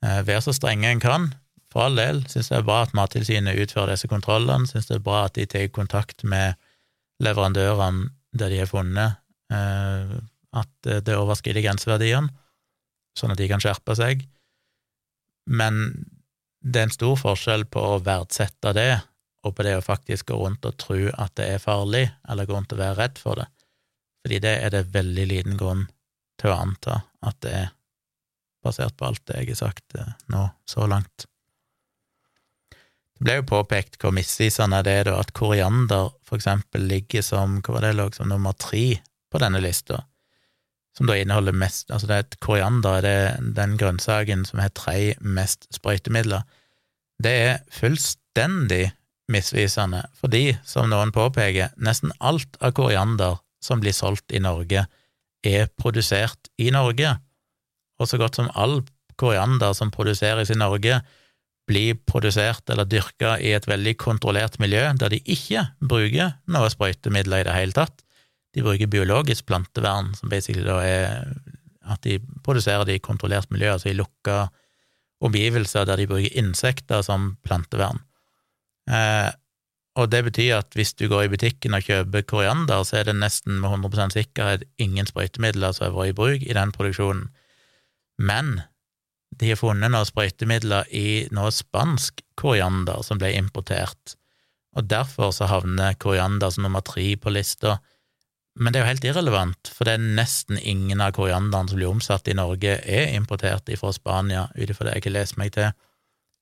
Eh, 0.05 0.22
vær 0.26 0.40
så 0.40 0.55
strenge 0.57 0.88
en 0.88 1.03
kan. 1.03 1.30
For 1.72 1.86
all 1.86 1.97
del 1.97 2.22
syns 2.28 2.51
det 2.51 2.59
er 2.59 2.66
bra 2.68 2.82
at 2.84 2.93
Mattilsynet 2.97 3.59
utfører 3.62 3.95
disse 3.95 4.11
kontrollene, 4.11 4.68
syns 4.68 4.88
det 4.90 4.99
er 4.99 5.05
bra 5.05 5.24
at 5.26 5.36
de 5.38 5.47
tar 5.49 5.70
kontakt 5.72 6.24
med 6.24 6.59
leverandørene 7.22 8.11
der 8.36 8.53
de 8.53 8.61
har 8.62 8.68
funnet 8.70 9.18
eh, 9.53 10.16
at 10.53 10.88
det 11.05 11.16
overskrider 11.16 11.64
grenseverdiene, 11.64 12.32
sånn 13.16 13.32
at 13.32 13.40
de 13.40 13.49
kan 13.49 13.61
skjerpe 13.61 13.97
seg. 13.97 14.24
Men 15.51 15.80
det 16.62 16.78
er 16.78 16.88
en 16.88 16.95
stor 16.95 17.16
forskjell 17.18 17.66
på 17.70 17.82
å 17.82 18.03
verdsette 18.05 18.74
det 18.76 18.93
og 19.43 19.57
på 19.57 19.64
det 19.66 19.74
å 19.76 19.84
faktisk 19.84 20.30
gå 20.30 20.38
rundt 20.38 20.66
og 20.68 20.76
tro 20.78 21.01
at 21.11 21.34
det 21.38 21.49
er 21.57 21.62
farlig, 21.62 22.05
eller 22.30 22.47
gå 22.47 22.55
rundt 22.55 22.74
og 22.74 22.78
være 22.78 22.99
redd 23.01 23.18
for 23.18 23.40
det, 23.40 23.49
fordi 24.22 24.38
det 24.45 24.55
er 24.62 24.74
det 24.74 24.84
veldig 24.95 25.26
liten 25.32 25.59
grunn 25.59 25.88
til 26.38 26.53
å 26.53 26.61
anta 26.62 27.01
at 27.26 27.40
det 27.43 27.55
er, 27.64 27.72
basert 28.62 28.95
på 28.95 29.09
alt 29.09 29.24
det 29.26 29.40
jeg 29.40 29.49
har 29.51 29.59
sagt 29.59 29.97
eh, 29.99 30.11
nå 30.30 30.45
så 30.70 30.86
langt. 30.86 31.24
Det 33.18 33.24
ble 33.26 33.34
jo 33.40 33.49
påpekt 33.51 33.99
hvor 33.99 34.14
misvisende 34.14 34.78
det 34.86 34.95
er 35.01 35.09
da 35.11 35.16
at 35.18 35.32
koriander 35.34 36.12
for 36.22 36.38
eksempel 36.38 36.86
ligger 36.86 37.26
som 37.26 37.59
hva 37.59 37.80
var 37.80 37.88
det 37.88 38.07
som 38.14 38.30
nummer 38.30 38.55
tre 38.55 39.01
på 39.03 39.40
denne 39.43 39.59
lista, 39.64 40.05
som 40.97 41.09
da 41.09 41.16
inneholder 41.16 41.57
mest 41.57 41.90
Altså, 41.90 42.09
det 42.09 42.16
er 42.16 42.26
et 42.26 42.40
koriander 42.45 43.07
er 43.09 43.38
den 43.57 43.76
grønnsaken 43.80 44.45
som 44.49 44.61
har 44.61 44.72
tre 44.76 45.14
mest 45.20 45.68
sprøytemidler. 45.74 46.45
Det 47.22 47.32
er 47.32 47.62
fullstendig 47.72 48.90
misvisende, 49.32 50.03
fordi, 50.18 50.59
som 50.66 50.90
noen 50.90 51.12
påpeker, 51.14 51.72
nesten 51.80 52.12
alt 52.20 52.59
av 52.61 52.74
koriander 52.76 53.38
som 53.62 53.80
blir 53.80 53.95
solgt 53.97 54.34
i 54.34 54.43
Norge, 54.43 54.84
er 55.43 55.70
produsert 55.78 56.51
i 56.61 56.70
Norge, 56.74 57.16
og 57.99 58.09
så 58.11 58.18
godt 58.20 58.38
som 58.38 58.51
all 58.59 58.80
koriander 59.18 59.74
som 59.78 59.93
produseres 59.95 60.51
i 60.51 60.59
Norge, 60.59 61.01
blir 61.70 61.95
produsert 62.11 62.68
eller 62.74 62.88
dyrka 62.90 63.36
i 63.38 63.53
et 63.55 63.68
veldig 63.70 63.95
kontrollert 64.01 64.59
miljø 64.59 64.82
der 64.99 65.12
de 65.12 65.20
ikke 65.30 65.62
bruker 65.78 66.34
noe 66.51 66.70
sprøytemidler 66.72 67.45
i 67.45 67.47
det 67.47 67.55
hele 67.55 67.76
tatt. 67.76 68.03
De 68.53 68.65
bruker 68.65 68.91
biologisk 68.91 69.47
plantevern, 69.49 70.13
som 70.19 70.33
basically 70.33 70.65
da 70.67 70.79
er 70.85 71.29
at 71.93 72.03
de 72.07 72.19
produserer 72.45 72.87
det 72.87 72.99
i 72.99 73.05
kontrollert 73.05 73.51
miljø, 73.51 73.73
altså 73.75 73.91
i 73.91 73.97
lukka 73.99 74.47
omgivelser 75.23 75.87
der 75.87 76.01
de 76.01 76.09
bruker 76.11 76.39
insekter 76.39 77.03
som 77.07 77.37
plantevern. 77.47 78.03
Eh, 78.91 79.31
og 80.01 80.09
det 80.09 80.23
betyr 80.25 80.57
at 80.57 80.77
hvis 80.77 80.95
du 80.97 81.05
går 81.11 81.27
i 81.27 81.33
butikken 81.35 81.77
og 81.77 81.85
kjøper 81.85 82.25
koriander, 82.25 82.81
så 82.85 83.01
er 83.01 83.11
det 83.11 83.19
nesten 83.19 83.61
med 83.61 83.75
100% 83.75 84.17
sikkerhet 84.17 84.65
ingen 84.81 85.09
sprøytemidler 85.09 85.75
som 85.77 85.89
har 85.89 85.97
vært 85.97 86.15
i 86.15 86.17
bruk 86.17 86.47
i 86.47 86.57
den 86.57 86.73
produksjonen. 86.73 87.27
Men 88.19 88.63
de 89.37 89.53
har 89.53 89.61
funnet 89.61 89.93
noen 89.93 90.09
sprøytemidler 90.09 90.89
i 90.97 91.29
noe 91.35 91.53
spansk 91.53 92.25
koriander 92.41 93.05
som 93.05 93.21
ble 93.21 93.35
importert, 93.37 94.17
og 94.77 94.89
derfor 94.89 95.33
så 95.37 95.49
havner 95.51 95.99
koriander 96.01 96.53
som 96.53 96.65
nummer 96.65 96.85
tre 96.85 97.11
på 97.21 97.33
lista 97.33 97.77
men 98.61 98.73
det 98.73 98.81
er 98.81 98.85
jo 98.85 98.91
helt 98.91 99.07
irrelevant, 99.09 99.71
for 99.73 99.89
det 99.89 99.95
er 99.97 100.11
nesten 100.19 100.59
ingen 100.61 101.01
av 101.01 101.15
korianderne 101.17 101.73
som 101.73 101.79
blir 101.79 101.89
omsatt 101.89 102.29
i 102.29 102.37
Norge, 102.37 102.75
er 102.85 103.15
importert 103.17 103.71
fra 103.81 103.93
Spania, 103.97 104.49
ut 104.53 104.69
ifra 104.69 104.91
det 104.91 104.99
jeg 104.99 105.07
har 105.09 105.17
lest 105.17 105.39
meg 105.41 105.55
til. 105.57 105.71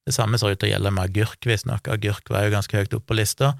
Det 0.07 0.17
samme 0.17 0.41
ser 0.41 0.57
ut 0.57 0.59
til 0.59 0.71
å 0.71 0.73
gjelde 0.73 0.91
med 0.97 1.07
agurk, 1.07 1.39
visstnok. 1.47 1.87
Agurk 1.93 2.33
var 2.33 2.49
jo 2.49 2.55
ganske 2.57 2.77
høyt 2.77 2.97
oppe 2.97 3.13
på 3.13 3.19
lista. 3.21 3.53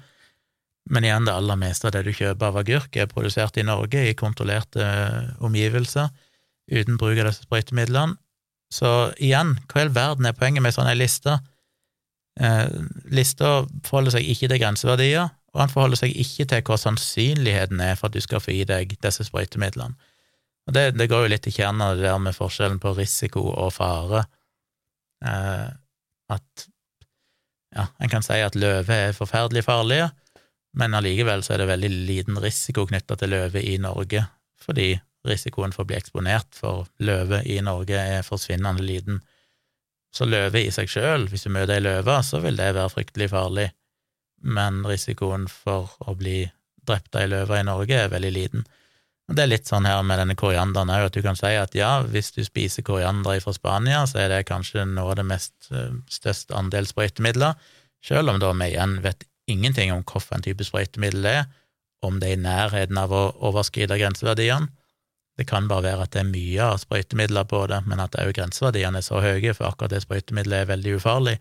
Men 0.91 1.05
igjen, 1.05 1.27
det 1.29 1.35
aller 1.37 1.59
meste 1.61 1.87
av 1.87 1.93
det 1.95 2.03
du 2.07 2.11
kjøper 2.11 2.49
av 2.49 2.59
agurk, 2.59 2.97
er 2.97 3.07
produsert 3.07 3.59
i 3.61 3.63
Norge, 3.63 4.01
i 4.09 4.17
kontrollerte 4.17 4.83
eh, 4.83 5.31
omgivelser, 5.45 6.09
uten 6.71 6.99
bruk 6.99 7.21
av 7.21 7.29
disse 7.29 7.45
sprøytemidlene. 7.45 8.17
Så 8.71 8.89
igjen, 9.19 9.57
hva 9.71 9.79
i 9.79 9.85
all 9.85 9.95
verden 9.95 10.27
er 10.27 10.35
poenget 10.35 10.63
med 10.63 10.75
sånne 10.75 10.95
lister? 10.97 11.39
Eh, 12.39 12.67
lista 13.11 13.61
forholder 13.87 14.17
seg 14.17 14.27
ikke 14.33 14.49
til 14.51 14.61
grenseverdier, 14.63 15.31
og 15.51 15.59
han 15.59 15.71
forholder 15.71 15.99
seg 15.99 16.15
ikke 16.15 16.47
til 16.47 16.63
hva 16.67 16.77
sannsynligheten 16.79 17.81
er 17.83 17.97
for 17.99 18.07
at 18.07 18.15
du 18.15 18.23
skal 18.23 18.43
få 18.43 18.53
i 18.55 18.65
deg 18.67 18.95
disse 19.03 19.25
sprøytemidlene. 19.27 19.97
Og 20.69 20.75
det, 20.77 20.83
det 20.95 21.09
går 21.11 21.25
jo 21.25 21.31
litt 21.33 21.47
i 21.49 21.53
kjernen 21.53 21.83
av 21.83 21.97
det 21.97 22.05
der 22.05 22.21
med 22.21 22.37
forskjellen 22.37 22.79
på 22.79 22.93
risiko 22.95 23.43
og 23.49 23.73
fare. 23.75 24.23
Eh, 25.25 25.67
at 26.31 26.67
ja, 27.75 27.87
en 27.99 28.11
kan 28.11 28.23
si 28.23 28.37
at 28.43 28.55
løve 28.59 28.97
er 29.07 29.17
forferdelig 29.17 29.65
farlige, 29.65 30.11
men 30.77 30.95
allikevel 30.95 31.43
så 31.43 31.55
er 31.55 31.63
det 31.63 31.71
veldig 31.73 31.91
liten 32.07 32.39
risiko 32.39 32.85
knytta 32.87 33.17
til 33.19 33.33
løve 33.33 33.63
i 33.63 33.75
Norge, 33.81 34.23
fordi 34.61 34.93
risikoen 35.27 35.75
for 35.75 35.83
å 35.83 35.89
bli 35.89 35.97
eksponert 35.99 36.55
for 36.55 36.87
løve 37.03 37.41
i 37.49 37.59
Norge 37.63 37.99
er 37.99 38.23
forsvinnende 38.25 38.85
liten. 38.85 39.19
Så 40.15 40.27
løve 40.27 40.63
i 40.63 40.71
seg 40.73 40.89
sjøl, 40.91 41.27
hvis 41.31 41.47
du 41.47 41.51
møter 41.53 41.77
ei 41.77 41.83
løve, 41.83 42.17
så 42.23 42.39
vil 42.43 42.59
det 42.59 42.73
være 42.75 42.91
fryktelig 42.91 43.31
farlig 43.31 43.69
men 44.41 44.81
risikoen 44.87 45.47
for 45.51 45.91
å 46.05 46.15
bli 46.17 46.45
drept 46.87 47.15
av 47.15 47.25
ei 47.25 47.31
løve 47.31 47.59
i 47.61 47.65
Norge 47.67 47.97
er 47.97 48.13
veldig 48.13 48.31
liten. 48.33 48.65
Og 49.29 49.37
Det 49.37 49.43
er 49.45 49.51
litt 49.51 49.69
sånn 49.69 49.85
her 49.87 50.01
med 50.03 50.19
denne 50.19 50.35
korianderen 50.35 50.91
òg, 50.91 51.05
at 51.07 51.15
du 51.15 51.21
kan 51.23 51.37
si 51.39 51.53
at 51.55 51.75
ja, 51.77 52.01
hvis 52.03 52.33
du 52.35 52.41
spiser 52.43 52.83
koriander 52.83 53.39
fra 53.39 53.53
Spania, 53.55 54.01
så 54.09 54.25
er 54.25 54.33
det 54.33 54.47
kanskje 54.49 54.83
noe 54.89 55.13
av 55.13 55.21
det 55.21 55.27
mest 55.29 55.69
eh, 55.71 55.93
største 56.11 56.57
andel 56.57 56.89
sprøytemidler, 56.89 57.55
selv 58.03 58.33
om 58.33 58.41
da 58.41 58.51
vi 58.51 58.73
igjen 58.73 58.97
vet 59.05 59.23
ingenting 59.51 59.93
om 59.93 60.03
hvilken 60.03 60.43
type 60.43 60.65
sprøytemiddel 60.67 61.23
det 61.23 61.35
er, 61.43 61.49
om 62.01 62.19
det 62.19 62.31
er 62.31 62.39
i 62.39 62.43
nærheten 62.43 62.97
av 62.97 63.13
å 63.13 63.23
overskride 63.51 63.99
grenseverdiene. 64.01 64.67
Det 65.39 65.47
kan 65.47 65.69
bare 65.69 65.85
være 65.85 66.05
at 66.05 66.13
det 66.13 66.25
er 66.25 66.31
mye 66.33 66.67
av 66.73 66.81
sprøytemidler 66.81 67.47
på 67.47 67.63
det, 67.71 67.79
men 67.87 68.01
at 68.03 68.17
òg 68.19 68.33
grenseverdiene 68.35 68.99
er 68.99 69.05
så 69.05 69.21
høye, 69.23 69.53
for 69.55 69.69
akkurat 69.69 69.93
det 69.93 70.03
sprøytemiddelet 70.03 70.65
er 70.65 70.71
veldig 70.73 70.97
ufarlig, 70.99 71.37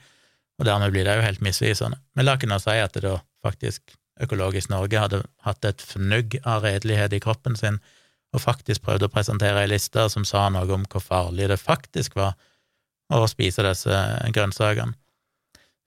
og 0.61 0.67
dermed 0.69 0.93
blir 0.93 1.09
det 1.09 1.17
jo 1.17 1.25
helt 1.25 1.41
misvisende. 1.41 1.97
Men 2.15 2.29
la 2.29 2.37
nå 2.37 2.59
si 2.61 2.77
at 2.77 2.95
det 2.95 3.07
da 3.07 3.17
faktisk 3.45 3.97
Økologisk 4.21 4.69
Norge 4.69 5.01
hadde 5.01 5.23
hatt 5.47 5.65
et 5.65 5.81
fnugg 5.81 6.35
av 6.45 6.67
redelighet 6.67 7.15
i 7.17 7.23
kroppen 7.25 7.55
sin, 7.57 7.79
og 8.37 8.43
faktisk 8.45 8.85
prøvde 8.85 9.09
å 9.09 9.13
presentere 9.13 9.63
ei 9.63 9.71
liste 9.71 10.05
som 10.13 10.27
sa 10.29 10.43
noe 10.53 10.69
om 10.75 10.85
hvor 10.93 11.01
farlig 11.01 11.49
det 11.49 11.57
faktisk 11.57 12.19
var 12.21 12.37
å 13.11 13.25
spise 13.31 13.65
disse 13.65 14.03
grønnsakene. 14.37 14.93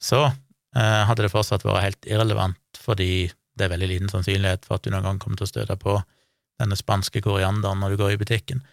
Så 0.02 0.24
eh, 0.26 1.02
hadde 1.08 1.28
det 1.28 1.32
fortsatt 1.32 1.64
vært 1.64 1.86
helt 1.86 2.10
irrelevant, 2.10 2.60
fordi 2.82 3.30
det 3.54 3.68
er 3.68 3.76
veldig 3.76 3.92
liten 3.92 4.12
sannsynlighet 4.12 4.66
for 4.66 4.80
at 4.80 4.84
du 4.84 4.92
noen 4.92 5.06
gang 5.06 5.22
kommer 5.22 5.40
til 5.40 5.48
å 5.48 5.54
støte 5.54 5.78
på 5.80 6.00
denne 6.60 6.78
spanske 6.78 7.22
korianderen 7.24 7.80
når 7.86 7.94
du 7.94 8.02
går 8.02 8.16
i 8.16 8.20
butikken. 8.20 8.66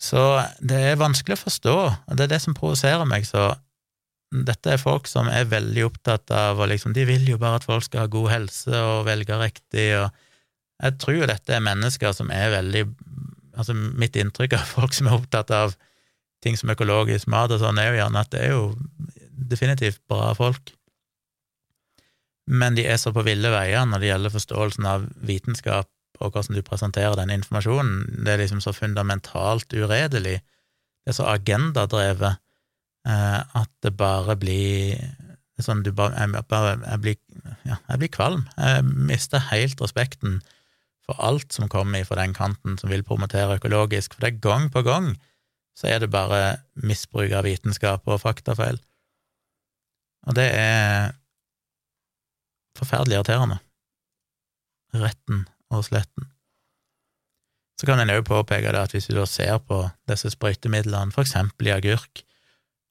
Så 0.00 0.22
det 0.64 0.80
er 0.90 1.00
vanskelig 1.00 1.38
å 1.38 1.44
forstå, 1.44 1.76
og 2.08 2.18
det 2.18 2.26
er 2.26 2.34
det 2.34 2.42
som 2.42 2.56
provoserer 2.56 3.06
meg 3.08 3.28
så 3.28 3.52
dette 4.30 4.72
er 4.74 4.82
folk 4.82 5.06
som 5.06 5.28
er 5.30 5.46
veldig 5.48 5.84
opptatt 5.86 6.30
av 6.34 6.58
og 6.58 6.70
liksom, 6.72 6.94
De 6.96 7.04
vil 7.06 7.28
jo 7.28 7.38
bare 7.38 7.60
at 7.60 7.66
folk 7.66 7.84
skal 7.86 8.04
ha 8.04 8.10
god 8.10 8.30
helse 8.32 8.74
og 8.74 9.06
velge 9.06 9.38
riktig, 9.38 9.88
og 10.00 10.10
jeg 10.82 10.96
tror 11.00 11.26
dette 11.30 11.54
er 11.54 11.64
mennesker 11.64 12.16
som 12.16 12.32
er 12.34 12.52
veldig 12.58 12.86
Altså, 13.56 13.72
mitt 13.72 14.12
inntrykk 14.20 14.52
av 14.52 14.66
folk 14.68 14.92
som 14.92 15.06
er 15.08 15.14
opptatt 15.16 15.48
av 15.56 15.70
ting 16.44 16.58
som 16.60 16.68
økologisk 16.68 17.30
mat 17.32 17.54
og 17.54 17.62
sånn, 17.62 17.78
er 17.80 17.94
jo 17.94 18.00
gjerne 18.02 18.20
at 18.20 18.32
det 18.34 18.42
er 18.44 18.50
jo 18.52 18.66
definitivt 19.48 20.02
bra 20.10 20.34
folk. 20.36 20.74
Men 22.46 22.76
de 22.76 22.84
er 22.84 22.98
så 23.00 23.14
på 23.16 23.24
ville 23.24 23.48
veier 23.48 23.88
når 23.88 24.02
det 24.02 24.10
gjelder 24.10 24.34
forståelsen 24.34 24.90
av 24.90 25.06
vitenskap 25.24 25.88
og 26.20 26.32
hvordan 26.36 26.56
du 26.56 26.62
presenterer 26.64 27.16
den 27.18 27.32
informasjonen. 27.34 28.22
Det 28.24 28.34
er 28.34 28.42
liksom 28.44 28.60
så 28.64 28.72
fundamentalt 28.76 29.72
uredelig, 29.72 30.38
det 30.40 31.12
er 31.12 31.16
så 31.16 31.30
agendadrevet, 31.32 32.42
at 33.06 33.70
det 33.86 33.92
bare 33.94 34.34
blir 34.40 34.98
sånn 35.62 35.84
du 35.86 35.92
bare, 35.96 36.12
jeg, 36.18 36.44
bare, 36.50 36.74
jeg, 36.82 37.00
blir, 37.04 37.16
ja, 37.64 37.78
jeg 37.88 38.00
blir 38.02 38.12
kvalm. 38.12 38.42
Jeg 38.58 38.82
mister 39.08 39.40
helt 39.52 39.80
respekten 39.80 40.40
for 41.06 41.22
alt 41.22 41.54
som 41.54 41.70
kommer 41.70 42.02
fra 42.04 42.18
den 42.18 42.34
kanten 42.36 42.76
som 42.80 42.90
vil 42.90 43.06
promotere 43.06 43.60
økologisk, 43.60 44.16
for 44.16 44.26
det 44.26 44.34
er 44.34 44.44
gang 44.44 44.68
på 44.74 44.82
gang 44.86 45.14
så 45.76 45.90
er 45.92 46.00
det 46.00 46.12
bare 46.12 46.56
misbruk 46.88 47.34
av 47.36 47.44
vitenskap 47.44 48.06
og 48.08 48.22
faktafeil. 48.22 48.78
Og 50.26 50.36
det 50.38 50.46
er 50.56 51.12
forferdelig 52.78 53.18
irriterende. 53.18 53.58
Retten 54.96 55.44
og 55.70 55.84
sletten. 55.84 56.30
Så 57.76 57.88
kan 57.88 58.00
en 58.00 58.12
òg 58.14 58.24
påpeke 58.24 58.72
det 58.72 58.86
at 58.86 58.94
hvis 58.96 59.10
du 59.10 59.18
da 59.18 59.26
ser 59.28 59.58
på 59.60 59.82
disse 60.08 60.32
sprøytemidlene, 60.32 61.12
for 61.12 61.26
eksempel 61.26 61.68
i 61.68 61.76
agurk, 61.76 62.24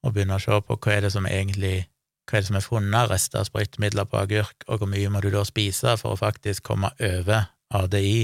og 0.06 0.14
begynner 0.14 0.40
å 0.40 0.46
se 0.46 0.62
på 0.62 0.78
hva 0.78 0.96
er 0.96 1.06
det 1.06 1.12
som 1.16 1.28
egentlig 1.28 1.88
hva 2.26 2.38
er 2.38 2.42
det 2.42 2.50
som 2.50 2.58
er 2.58 2.66
funnet 2.66 3.12
rester 3.12 3.42
av 3.42 3.50
sprøytemidler 3.50 4.08
på 4.10 4.18
agurk, 4.18 4.66
og 4.66 4.82
hvor 4.82 4.90
mye 4.90 5.12
må 5.14 5.22
du 5.22 5.30
da 5.34 5.44
spise 5.46 5.94
for 6.02 6.16
å 6.16 6.20
faktisk 6.20 6.66
komme 6.72 6.90
over 6.98 7.52
ADI, 7.76 8.24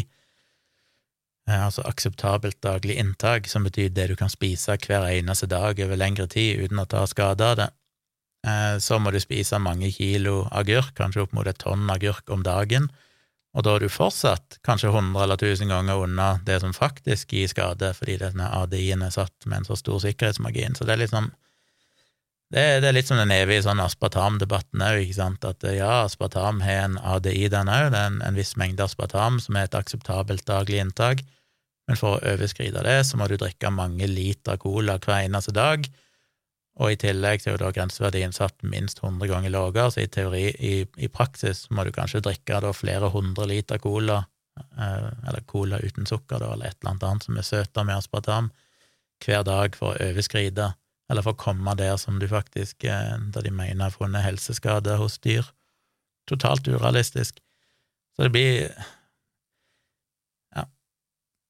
eh, 1.50 1.66
altså 1.68 1.86
akseptabelt 1.86 2.58
daglig 2.66 2.98
inntak, 3.02 3.50
som 3.50 3.68
betyr 3.68 3.92
det 3.94 4.08
du 4.10 4.16
kan 4.18 4.32
spise 4.34 4.78
hver 4.82 5.06
eneste 5.12 5.50
dag 5.52 5.80
over 5.86 6.02
lengre 6.02 6.26
tid 6.32 6.64
uten 6.66 6.82
å 6.82 6.88
ta 6.90 7.04
skade 7.10 7.46
av 7.46 7.60
det, 7.60 7.70
eh, 8.48 8.80
så 8.82 8.98
må 8.98 9.14
du 9.14 9.20
spise 9.22 9.62
mange 9.62 9.92
kilo 9.94 10.48
agurk, 10.50 10.96
kanskje 10.98 11.28
opp 11.28 11.38
mot 11.38 11.48
et 11.48 11.62
tonn 11.62 11.86
agurk 11.94 12.34
om 12.34 12.42
dagen, 12.42 12.90
og 13.54 13.66
da 13.68 13.76
er 13.76 13.84
du 13.84 13.92
fortsatt 13.92 14.62
kanskje 14.66 14.94
hundre 14.96 15.26
eller 15.26 15.38
tusen 15.38 15.70
ganger 15.70 16.06
unna 16.06 16.40
det 16.48 16.62
som 16.64 16.74
faktisk 16.74 17.34
gir 17.36 17.50
skade, 17.52 17.92
fordi 17.98 18.18
denne 18.22 18.48
ADI-en 18.48 19.04
er 19.04 19.14
satt 19.14 19.46
med 19.46 19.62
en 19.62 19.68
så 19.68 19.76
stor 19.76 20.00
sikkerhetsmargin. 20.00 20.78
Så 20.78 20.88
det 20.88 20.96
er 20.96 21.02
liksom 21.04 21.28
det, 22.52 22.64
det, 22.84 22.88
er 22.90 22.96
litt 22.98 23.08
som 23.08 23.20
den 23.20 23.32
evige 23.32 23.64
sånn 23.64 23.80
aspartamdebatten 23.80 24.84
òg, 24.84 25.06
ikke 25.06 25.16
sant, 25.16 25.46
at 25.48 25.64
ja, 25.72 26.02
aspartam 26.04 26.60
har 26.66 26.86
en 26.86 26.98
ADI, 27.00 27.48
den 27.52 27.72
òg, 27.72 27.92
det 27.94 28.00
er 28.02 28.10
en, 28.10 28.18
en, 28.28 28.36
viss 28.36 28.58
mengde 28.60 28.84
aspartam 28.84 29.40
som 29.40 29.56
er 29.56 29.70
et 29.70 29.78
akseptabelt 29.80 30.44
daglig 30.50 30.82
inntak, 30.84 31.24
men 31.88 32.00
for 32.00 32.18
å 32.18 32.34
overskride 32.34 32.84
det, 32.84 32.98
så 33.08 33.20
må 33.20 33.30
du 33.32 33.38
drikke 33.40 33.72
mange 33.72 34.08
liter 34.08 34.60
cola 34.60 34.98
hver 35.00 35.22
eneste 35.22 35.56
dag, 35.56 35.88
og 36.82 36.92
i 36.92 37.00
tillegg 37.00 37.46
er 37.46 37.56
jo 37.56 37.62
da 37.62 37.72
grenseverdien 37.76 38.36
satt 38.36 38.68
minst 38.68 39.00
100 39.00 39.32
ganger 39.32 39.56
lavere, 39.56 39.88
så 39.92 40.04
i 40.04 40.12
teori, 40.12 40.46
i, 40.52 40.76
i, 41.00 41.10
praksis 41.12 41.66
må 41.72 41.88
du 41.88 41.92
kanskje 41.96 42.24
drikke 42.24 42.60
da 42.64 42.72
flere 42.76 43.12
hundre 43.16 43.48
liter 43.48 43.80
cola, 43.84 44.22
eh, 44.60 45.10
eller 45.28 45.48
cola 45.48 45.80
uten 45.80 46.08
sukker, 46.08 46.40
da, 46.44 46.52
eller 46.56 46.72
et 46.72 46.80
eller 46.84 47.00
annet 47.00 47.28
som 47.28 47.40
er 47.40 47.48
søtere 47.48 47.88
med 47.88 48.00
aspartam, 48.00 48.52
hver 49.24 49.44
dag 49.48 49.76
for 49.78 49.94
å 49.94 50.10
overskride 50.12 50.72
eller 51.12 51.26
for 51.26 51.36
å 51.36 51.42
komme 51.42 51.76
der 51.76 51.98
som 52.00 52.20
du 52.22 52.28
faktisk 52.32 52.86
eh, 52.88 53.18
Da 53.36 53.44
de 53.44 53.52
mener 53.52 53.90
har 53.90 53.96
funnet 53.96 54.24
helseskade 54.24 54.96
hos 55.02 55.20
dyr. 55.20 55.46
Totalt 56.30 56.68
urealistisk. 56.72 57.42
Så 58.16 58.28
det 58.28 58.32
blir 58.32 58.72
Ja. 60.56 60.66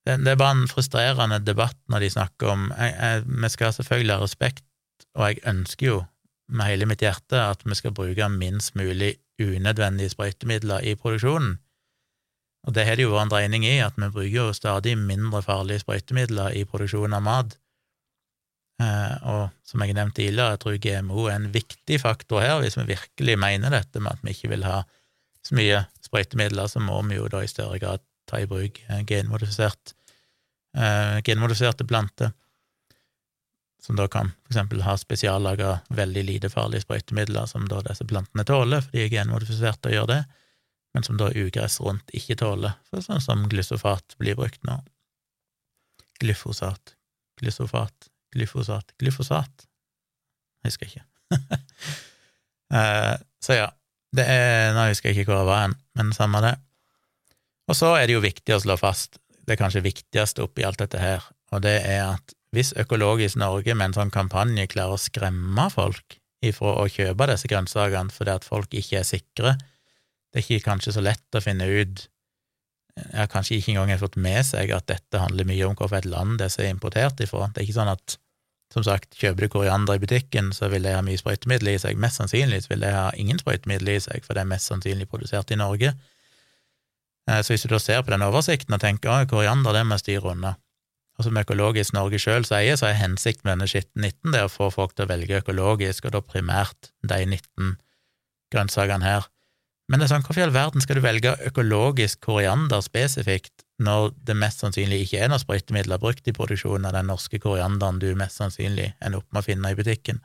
Det, 0.05 0.17
er 0.27 0.39
bare 0.39 0.57
en 0.57 0.67
frustrerende 0.71 1.39
debatt 1.45 1.77
når 1.87 1.99
de 2.05 2.13
snakker 2.17 2.53
om 2.55 2.71
Vi 2.73 3.49
skal 3.53 3.73
selvfølgelig 3.73 4.17
ha 4.17 4.23
respekt, 4.23 4.65
og 5.15 5.27
jeg 5.27 5.45
ønsker 5.45 5.87
jo 5.87 5.99
med 6.51 6.67
hele 6.67 6.87
mitt 6.89 7.03
hjerte 7.03 7.39
at 7.39 7.61
vi 7.65 7.75
skal 7.77 7.93
bruke 7.95 8.27
minst 8.29 8.75
mulig 8.75 9.15
unødvendige 9.41 10.11
sprøytemidler 10.11 10.83
i 10.83 10.95
produksjonen. 10.95 11.59
Og 12.67 12.75
det 12.75 12.85
har 12.85 12.97
det 12.97 13.07
jo 13.07 13.13
vært 13.13 13.29
en 13.29 13.33
dreining 13.33 13.65
i, 13.65 13.79
at 13.81 13.95
vi 13.97 14.09
bruker 14.09 14.35
jo 14.35 14.53
stadig 14.53 14.93
mindre 14.99 15.41
farlige 15.41 15.81
sprøytemidler 15.81 16.57
i 16.59 16.65
produksjonen 16.69 17.17
av 17.17 17.23
mat. 17.25 17.55
Eh, 18.81 19.15
og 19.29 19.49
som 19.67 19.83
jeg 19.83 19.95
nevnte 19.95 20.21
tidligere, 20.21 20.55
jeg 20.55 20.61
tror 20.63 20.77
GMO 20.85 21.25
er 21.27 21.37
en 21.37 21.49
viktig 21.53 21.99
faktor 22.01 22.43
her. 22.43 22.59
Hvis 22.63 22.79
vi 22.79 22.87
virkelig 22.93 23.37
mener 23.39 23.73
dette 23.73 24.01
med 24.01 24.15
at 24.15 24.25
vi 24.25 24.33
ikke 24.35 24.53
vil 24.53 24.65
ha 24.67 24.81
så 25.45 25.57
mye 25.57 25.83
sprøytemidler, 26.05 26.69
så 26.71 26.81
må 26.83 26.99
vi 27.09 27.17
jo 27.17 27.27
da 27.31 27.43
i 27.43 27.49
større 27.49 27.79
grad 27.81 28.03
ta 28.29 28.39
i 28.41 28.47
bruk 28.49 28.79
eh, 28.87 29.01
genmodifisert, 29.07 29.95
eh, 30.77 31.17
genmodifiserte 31.25 31.87
planter, 31.89 32.31
som 33.81 33.97
da 33.97 34.05
kan 34.11 34.29
for 34.43 34.53
eksempel 34.53 34.83
ha 34.85 34.93
spesiallaga 34.99 35.79
veldig 35.89 36.23
lite 36.27 36.51
farlige 36.53 36.85
sprøytemidler 36.85 37.49
som 37.49 37.65
da 37.69 37.81
disse 37.87 38.05
plantene 38.07 38.45
tåler, 38.45 38.85
fordi 38.85 39.01
de 39.01 39.07
er 39.07 39.15
genmodifiserte 39.15 39.89
og 39.89 39.97
gjør 39.97 40.11
det, 40.13 40.21
men 40.93 41.07
som 41.07 41.17
da 41.17 41.31
ugress 41.33 41.79
rundt 41.81 42.13
ikke 42.15 42.37
tåler, 42.43 42.77
for 42.87 43.03
sånn 43.03 43.23
som 43.23 43.47
glysofat 43.49 44.15
blir 44.21 44.37
brukt 44.37 44.61
nå. 44.69 44.77
Glyfosat, 46.21 46.93
glyfosat 47.41 48.10
Glyfosat 48.35 48.93
Glyfosat? 49.01 49.67
Jeg 50.61 50.71
husker 50.71 50.89
ikke. 50.89 51.05
eh, 52.77 53.15
så 53.41 53.57
ja, 53.57 53.69
det 54.15 54.27
er 54.27 54.75
Nå 54.75 54.89
husker 54.91 55.09
jeg 55.09 55.21
ikke 55.21 55.31
hvor 55.31 55.41
jeg 55.41 55.49
var 55.49 55.63
hen, 55.65 55.77
men 55.97 56.13
samme 56.15 56.43
det. 56.45 56.55
Og 57.71 57.77
så 57.77 57.95
er 57.97 58.07
det 58.07 58.17
jo 58.17 58.23
viktig 58.23 58.55
å 58.55 58.61
slå 58.61 58.77
fast 58.79 59.17
det 59.47 59.57
kanskje 59.59 59.83
viktigste 59.85 60.43
oppi 60.45 60.65
alt 60.67 60.79
dette 60.81 60.99
her, 61.01 61.23
og 61.51 61.63
det 61.65 61.79
er 61.87 62.03
at 62.11 62.35
hvis 62.51 62.73
Økologisk 62.79 63.39
Norge 63.39 63.73
med 63.75 63.89
en 63.89 63.95
sånn 63.95 64.11
kampanje 64.13 64.67
klarer 64.71 64.97
å 64.97 65.01
skremme 65.01 65.69
folk 65.71 66.17
ifra 66.43 66.73
å 66.81 66.87
kjøpe 66.91 67.29
disse 67.31 67.47
grønnsakene 67.47 68.11
fordi 68.11 68.33
at 68.33 68.47
folk 68.47 68.73
ikke 68.75 68.99
er 68.99 69.07
sikre, 69.07 69.53
det 70.31 70.41
er 70.41 70.45
ikke 70.45 70.67
kanskje 70.67 70.95
så 70.97 71.03
lett 71.03 71.37
å 71.37 71.43
finne 71.43 71.67
ut 71.67 72.05
har 73.13 73.29
kanskje 73.31 73.57
ikke 73.57 73.75
engang 73.75 73.99
fått 74.01 74.17
med 74.19 74.43
seg 74.45 74.73
at 74.75 74.87
dette 74.91 75.21
handler 75.21 75.47
mye 75.47 75.67
om 75.67 75.77
hvilket 75.77 76.09
land 76.09 76.39
det 76.41 76.51
er 76.59 76.69
importert 76.71 77.21
ifra. 77.23 77.49
Det 77.51 77.61
er 77.61 77.67
ikke 77.67 77.79
sånn 77.79 77.91
at, 77.91 78.17
som 78.73 78.85
sagt, 78.87 79.15
kjøper 79.19 79.45
du 79.45 79.51
koriander 79.51 79.97
i 79.97 80.03
butikken, 80.03 80.51
så 80.55 80.69
vil 80.71 80.87
det 80.87 80.95
ha 80.95 81.03
mye 81.05 81.19
sprøytemiddel 81.19 81.73
i 81.73 81.77
seg. 81.81 81.99
Mest 81.99 82.21
sannsynlig 82.21 82.63
vil 82.69 82.83
det 82.83 82.93
ha 82.95 83.09
ingen 83.19 83.39
sprøytemiddel 83.41 83.95
i 83.95 84.01
seg, 84.03 84.25
for 84.25 84.37
det 84.37 84.45
er 84.45 84.51
mest 84.51 84.71
sannsynlig 84.71 85.09
produsert 85.11 85.51
i 85.51 85.59
Norge. 85.59 85.93
Eh, 87.29 87.41
så 87.41 87.53
hvis 87.53 87.67
du 87.67 87.71
da 87.73 87.79
ser 87.81 88.03
på 88.03 88.13
den 88.13 88.25
oversikten 88.25 88.75
og 88.75 88.83
tenker 88.83 89.13
at 89.13 89.31
koriander, 89.31 89.75
det 89.75 89.85
må 89.87 89.97
jeg 89.97 90.05
styre 90.05 90.35
unna, 90.35 90.55
og 91.19 91.27
som 91.27 91.37
Økologisk 91.37 91.93
Norge 91.95 92.19
sjøl 92.21 92.47
sier, 92.47 92.77
så 92.79 92.89
er 92.89 92.99
hensikten 92.99 93.45
med 93.45 93.57
denne 93.57 93.69
skitten 93.69 94.07
19 94.07 94.35
det 94.35 94.45
å 94.45 94.51
få 94.51 94.71
folk 94.73 94.95
til 94.95 95.05
å 95.05 95.11
velge 95.11 95.41
økologisk, 95.43 96.07
og 96.07 96.15
da 96.15 96.23
primært 96.25 96.91
de 97.05 97.19
19 97.27 97.75
grønnsakene 98.51 99.07
her. 99.07 99.27
Men 99.91 99.99
det 99.99 100.05
er 100.05 100.13
sånn, 100.13 100.23
hvorfor 100.23 100.39
i 100.39 100.45
all 100.45 100.53
verden 100.55 100.83
skal 100.83 100.95
du 100.95 101.03
velge 101.03 101.33
økologisk 101.49 102.21
koriander 102.23 102.79
spesifikt 102.85 103.65
når 103.83 104.13
det 104.23 104.37
mest 104.39 104.61
sannsynlig 104.63 105.01
ikke 105.03 105.19
er 105.19 105.31
noen 105.31 105.41
sprøytemidler 105.41 105.99
brukt 105.99 106.29
i 106.31 106.33
produksjonen 106.37 106.87
av 106.87 106.95
den 106.95 107.09
norske 107.11 107.41
korianderen 107.43 107.99
du 107.99 108.13
mest 108.15 108.39
sannsynlig 108.39 108.93
ender 109.03 109.19
opp 109.19 109.27
med 109.33 109.41
å 109.41 109.47
finne 109.49 109.73
i 109.73 109.75
butikken? 109.75 110.21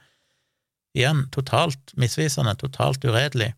Igjen, 0.94 1.24
totalt 1.34 1.90
misvisende, 1.98 2.54
totalt 2.60 3.02
uredelig. 3.04 3.50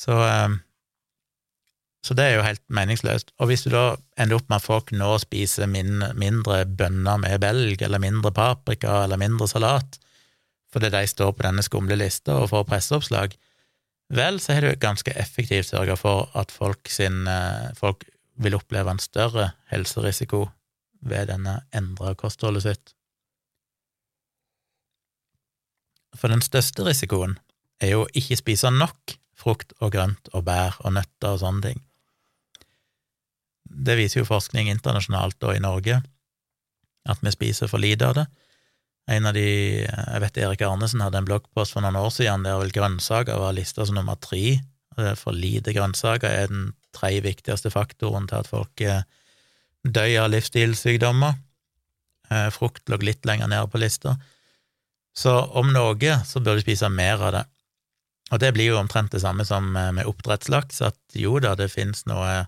Så, 0.00 0.16
ehm, 0.24 0.56
så 2.00 2.16
det 2.16 2.24
er 2.24 2.38
jo 2.38 2.46
helt 2.46 2.64
meningsløst. 2.72 3.34
Og 3.36 3.50
hvis 3.50 3.66
du 3.66 3.74
da 3.74 3.84
ender 4.16 4.40
opp 4.40 4.48
med 4.48 4.62
at 4.62 4.64
folk 4.64 4.94
nå 4.96 5.10
spiser 5.20 5.68
mindre 5.68 6.64
bønner 6.64 7.20
med 7.20 7.36
belg, 7.44 7.84
eller 7.84 8.00
mindre 8.00 8.32
paprika, 8.32 9.02
eller 9.04 9.20
mindre 9.20 9.50
salat, 9.50 10.00
fordi 10.72 10.88
de 10.94 11.04
står 11.10 11.36
på 11.36 11.44
denne 11.44 11.66
skumle 11.66 12.00
lista 12.00 12.40
og 12.40 12.48
får 12.54 12.66
presseoppslag, 12.72 13.36
vel, 14.10 14.40
så 14.42 14.56
har 14.56 14.66
du 14.66 14.80
ganske 14.80 15.12
effektivt 15.18 15.70
sørga 15.70 15.96
for 15.98 16.30
at 16.38 16.52
folk, 16.52 16.88
sin, 16.90 17.26
eh, 17.28 17.70
folk 17.78 18.04
vil 18.40 18.56
oppleve 18.56 18.90
en 18.90 19.02
større 19.02 19.52
helserisiko 19.70 20.48
ved 21.00 21.30
denne 21.32 21.60
endra 21.72 22.14
kostholdet 22.14 22.66
sitt. 22.66 22.94
For 26.16 26.28
den 26.32 26.42
største 26.42 26.84
risikoen 26.84 27.38
er 27.80 27.94
jo 27.94 28.04
å 28.04 28.12
ikke 28.16 28.38
spise 28.40 28.72
nok 28.74 29.16
frukt 29.40 29.72
og 29.80 29.94
grønt 29.94 30.28
og 30.34 30.44
bær 30.48 30.76
og 30.84 30.96
nøtter 30.98 31.34
og 31.34 31.40
sånne 31.42 31.70
ting. 31.70 31.80
Det 33.70 33.96
viser 33.96 34.20
jo 34.20 34.28
forskning 34.28 34.68
internasjonalt 34.68 35.40
og 35.46 35.54
i 35.54 35.62
Norge, 35.62 36.00
at 37.08 37.22
vi 37.24 37.32
spiser 37.32 37.70
for 37.70 37.80
lite 37.80 38.08
av 38.10 38.18
det, 38.18 38.26
en 39.10 39.26
av 39.26 39.34
de 39.34 39.46
Jeg 39.82 40.22
vet 40.22 40.38
Erik 40.38 40.62
Arnesen 40.66 41.02
hadde 41.02 41.20
en 41.20 41.28
bloggpost 41.28 41.74
for 41.74 41.84
noen 41.84 41.98
år 41.98 42.10
siden 42.14 42.46
der 42.46 42.60
vel 42.60 42.72
grønnsaker 42.74 43.40
var 43.42 43.56
lista 43.56 43.86
som 43.86 43.98
nummer 43.98 44.18
tre. 44.22 44.60
For 45.18 45.34
lite 45.34 45.74
grønnsaker 45.74 46.30
er 46.30 46.50
den 46.50 46.72
tre 46.94 47.12
viktigste 47.24 47.72
faktoren 47.72 48.28
til 48.30 48.42
at 48.42 48.50
folk 48.50 48.82
eh, 48.84 49.06
dør 49.86 50.26
av 50.26 50.30
livsstilssykdommer. 50.34 51.38
Eh, 52.30 52.50
frukt 52.54 52.90
lå 52.90 53.00
litt 53.02 53.26
lenger 53.26 53.50
nede 53.50 53.70
på 53.70 53.80
lista. 53.82 54.16
Så 55.16 55.32
om 55.58 55.72
noe, 55.74 56.20
så 56.26 56.42
bør 56.42 56.58
du 56.58 56.64
spise 56.64 56.90
mer 56.92 57.22
av 57.22 57.34
det. 57.34 57.44
Og 58.30 58.38
det 58.42 58.52
blir 58.54 58.70
jo 58.70 58.78
omtrent 58.78 59.10
det 59.14 59.22
samme 59.24 59.46
som 59.46 59.74
eh, 59.76 59.90
med 59.96 60.10
oppdrettslaks, 60.10 60.82
at 60.86 61.18
jo 61.18 61.38
da, 61.42 61.56
det 61.58 61.72
finnes 61.72 62.04
noe 62.10 62.44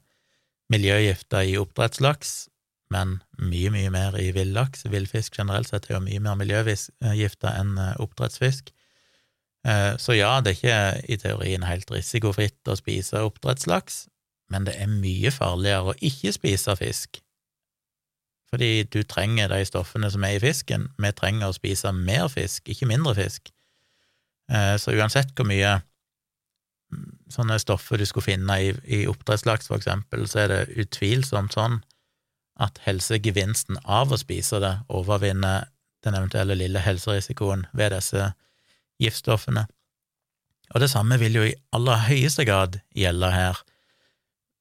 miljøgifter 0.73 1.49
i 1.49 1.59
oppdrettslaks, 1.61 2.52
men 2.93 3.17
mye, 3.41 3.73
mye 3.75 3.91
mer 3.93 4.17
i 4.21 4.31
villaks. 4.37 4.87
Villfisk 4.93 5.39
generelt 5.39 5.71
sett 5.71 5.89
er 5.89 5.97
jo 5.97 6.05
mye 6.05 6.23
mer 6.23 6.39
miljøgifta 6.41 7.57
enn 7.59 7.75
eh, 7.81 7.99
oppdrettsfisk. 8.03 8.73
Eh, 9.69 9.93
så 10.03 10.17
ja, 10.17 10.35
det 10.43 10.53
er 10.53 10.59
ikke 10.59 10.79
i 11.15 11.19
teorien 11.23 11.67
helt 11.67 11.91
risikofritt 11.95 12.69
å 12.69 12.79
spise 12.79 13.23
oppdrettslaks, 13.27 14.07
men 14.53 14.67
det 14.69 14.77
er 14.81 14.91
mye 14.91 15.33
farligere 15.35 15.93
å 15.93 15.99
ikke 16.01 16.35
spise 16.35 16.77
fisk. 16.81 17.23
Fordi 18.53 18.85
du 18.93 19.01
trenger 19.09 19.49
de 19.49 19.63
stoffene 19.65 20.11
som 20.13 20.25
er 20.29 20.37
i 20.37 20.43
fisken. 20.43 20.91
Vi 21.01 21.13
trenger 21.17 21.49
å 21.49 21.57
spise 21.57 21.95
mer 21.97 22.27
fisk, 22.29 22.69
ikke 22.69 22.91
mindre 22.91 23.15
fisk. 23.17 23.49
Eh, 24.53 24.77
så 24.77 24.93
uansett 24.99 25.33
hvor 25.39 25.49
mye 25.49 25.79
sånne 27.33 27.57
stoffer 27.63 27.97
du 27.97 28.05
skulle 28.05 28.27
finne 28.27 28.59
i, 28.61 28.75
i 28.85 29.07
oppdrettslaks, 29.09 29.71
for 29.71 29.81
eksempel, 29.81 30.27
så 30.29 30.43
er 30.45 30.53
det 30.53 30.83
utvilsomt 30.85 31.57
sånn 31.57 31.81
at 32.63 32.81
helsegevinsten 32.87 33.81
av 33.85 34.13
å 34.13 34.21
spise 34.21 34.61
det 34.63 34.77
overvinner 34.93 35.69
den 36.03 36.17
eventuelle 36.19 36.57
lille 36.59 36.83
helserisikoen 36.83 37.67
ved 37.77 37.95
disse 37.95 38.33
giftstoffene. 39.03 39.67
Og 40.73 40.81
det 40.81 40.91
samme 40.91 41.19
vil 41.21 41.37
jo 41.37 41.45
i 41.47 41.55
aller 41.77 42.07
høyeste 42.09 42.47
grad 42.49 42.81
gjelde 42.97 43.31
her. 43.35 43.61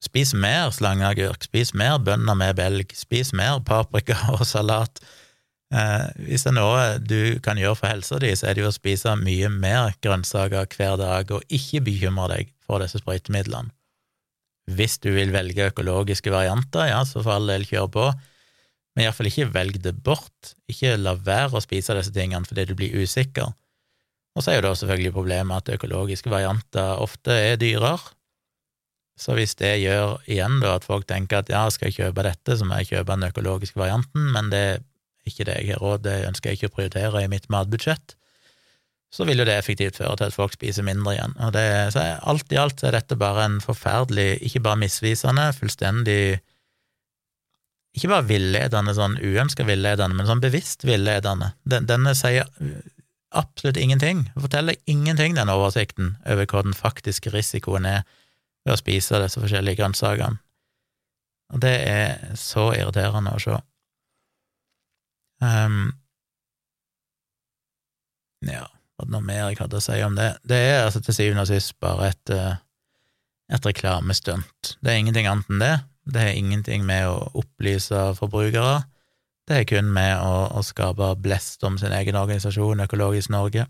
Spis 0.02 0.34
mer 0.34 0.72
slangeagurk, 0.74 1.46
spis 1.46 1.76
mer 1.78 2.00
bønner 2.02 2.38
med 2.38 2.58
belg, 2.58 2.94
spis 2.98 3.34
mer 3.38 3.62
paprika 3.66 4.18
og 4.36 4.46
salat. 4.50 5.02
Eh, 5.72 6.08
hvis 6.28 6.44
det 6.44 6.52
er 6.52 6.58
noe 6.58 6.88
du 7.00 7.40
kan 7.46 7.60
gjøre 7.60 7.78
for 7.80 7.94
helsa 7.94 8.20
di, 8.20 8.34
så 8.36 8.50
er 8.50 8.58
det 8.58 8.66
jo 8.66 8.72
å 8.72 8.76
spise 8.76 9.14
mye 9.22 9.52
mer 9.54 9.94
grønnsaker 10.04 10.68
hver 10.74 10.98
dag, 11.00 11.32
og 11.32 11.46
ikke 11.54 11.84
bekymre 11.86 12.28
deg 12.34 12.52
for 12.66 12.84
disse 12.84 13.00
sprøytemidlene. 13.00 13.72
Hvis 14.70 15.00
du 15.02 15.10
vil 15.16 15.34
velge 15.34 15.72
økologiske 15.72 16.32
varianter, 16.34 16.92
ja, 16.92 17.02
så 17.08 17.24
for 17.24 17.38
all 17.38 17.50
del 17.50 17.66
kjør 17.68 17.90
på, 17.92 18.06
men 18.96 19.06
iallfall 19.06 19.30
ikke 19.32 19.50
velg 19.54 19.80
det 19.84 19.96
bort. 20.04 20.54
Ikke 20.70 20.98
la 21.00 21.16
være 21.16 21.58
å 21.58 21.64
spise 21.64 21.96
disse 21.98 22.14
tingene 22.16 22.48
fordi 22.48 22.68
du 22.70 22.76
blir 22.78 22.96
usikker. 23.02 23.54
Og 24.36 24.44
så 24.44 24.52
er 24.52 24.60
jo 24.60 24.68
da 24.68 24.74
selvfølgelig 24.78 25.16
problemet 25.16 25.64
at 25.64 25.76
økologiske 25.76 26.32
varianter 26.32 27.02
ofte 27.04 27.36
er 27.36 27.60
dyrere. 27.60 27.98
Så 29.20 29.36
hvis 29.38 29.54
det 29.60 29.74
gjør 29.84 30.22
igjen 30.26 30.62
da 30.64 30.78
at 30.78 30.88
folk 30.88 31.06
tenker 31.10 31.42
at 31.42 31.52
ja, 31.52 31.66
skal 31.70 31.92
jeg 31.92 32.00
kjøpe 32.00 32.26
dette, 32.26 32.56
så 32.58 32.68
må 32.68 32.80
jeg 32.80 32.94
kjøpe 32.94 33.18
den 33.18 33.28
økologiske 33.28 33.80
varianten, 33.80 34.32
men 34.34 34.50
det 34.54 34.64
er 34.64 34.80
ikke 35.28 35.46
det 35.46 35.58
jeg 35.60 35.76
har 35.76 35.84
råd 35.84 36.06
det 36.08 36.16
ønsker 36.32 36.50
jeg 36.50 36.60
ikke 36.60 36.72
å 36.72 36.76
prioritere 36.80 37.22
i 37.22 37.30
mitt 37.32 37.46
matbudsjett, 37.54 38.16
så 39.12 39.26
vil 39.28 39.42
jo 39.42 39.46
det 39.48 39.58
effektivt 39.60 40.00
føre 40.00 40.16
til 40.18 40.32
at 40.32 40.36
folk 40.38 40.54
spiser 40.56 40.86
mindre 40.88 41.18
igjen. 41.18 41.34
Og 41.44 41.52
det, 41.56 41.66
så 41.92 42.06
alt 42.32 42.54
i 42.54 42.60
alt 42.60 42.84
er 42.88 42.96
dette 42.96 43.18
bare 43.20 43.44
en 43.48 43.60
forferdelig, 43.64 44.38
ikke 44.48 44.64
bare 44.64 44.80
misvisende, 44.86 45.52
fullstendig 45.58 46.40
Ikke 47.92 48.08
bare 48.08 48.24
villedende, 48.24 48.94
sånn 48.96 49.18
uønska 49.20 49.66
villedende, 49.68 50.16
men 50.16 50.24
sånn 50.24 50.40
bevisst 50.40 50.86
villedende. 50.88 51.50
Den, 51.68 51.90
denne 51.90 52.14
sier 52.16 52.48
absolutt 53.36 53.76
ingenting. 53.76 54.30
Forteller 54.40 54.78
ingenting, 54.88 55.36
den 55.36 55.52
oversikten, 55.52 56.14
over 56.24 56.48
hva 56.48 56.64
den 56.64 56.78
faktiske 56.78 57.34
risikoen 57.36 57.84
er 57.90 58.06
ved 58.64 58.78
å 58.78 58.80
spise 58.80 59.20
disse 59.20 59.44
forskjellige 59.44 59.82
grønnsakene. 59.82 60.40
Og 61.52 61.60
det 61.60 61.74
er 61.84 62.36
så 62.40 62.70
irriterende 62.78 63.36
å 63.36 63.44
se. 63.44 63.58
Um, 65.44 65.90
ja, 68.48 68.70
var 69.02 69.10
noe 69.12 69.26
mer 69.26 69.50
jeg 69.50 69.60
hadde 69.62 69.80
å 69.80 69.84
si 69.84 69.98
om 70.06 70.16
det? 70.18 70.30
Det 70.48 70.60
er 70.70 70.86
altså 70.86 71.02
til 71.04 71.18
syvende 71.18 71.46
og 71.46 71.50
sist 71.50 71.74
bare 71.84 72.12
et, 72.12 72.34
eh, 72.34 72.62
et 73.52 73.68
reklamestunt. 73.68 74.76
Det 74.82 74.94
er 74.94 75.02
ingenting 75.02 75.30
annet 75.30 75.50
enn 75.50 75.64
det. 75.64 75.76
Det 76.12 76.22
er 76.22 76.38
ingenting 76.38 76.86
med 76.86 77.08
å 77.10 77.30
opplyse 77.42 78.08
forbrukere. 78.18 78.84
Det 79.48 79.58
er 79.58 79.68
kun 79.70 79.92
med 79.94 80.16
å, 80.22 80.48
å 80.58 80.64
skape 80.66 81.14
blest 81.22 81.64
om 81.68 81.78
sin 81.82 81.94
egen 81.94 82.18
organisasjon, 82.18 82.86
Økologisk 82.86 83.34
Norge. 83.34 83.68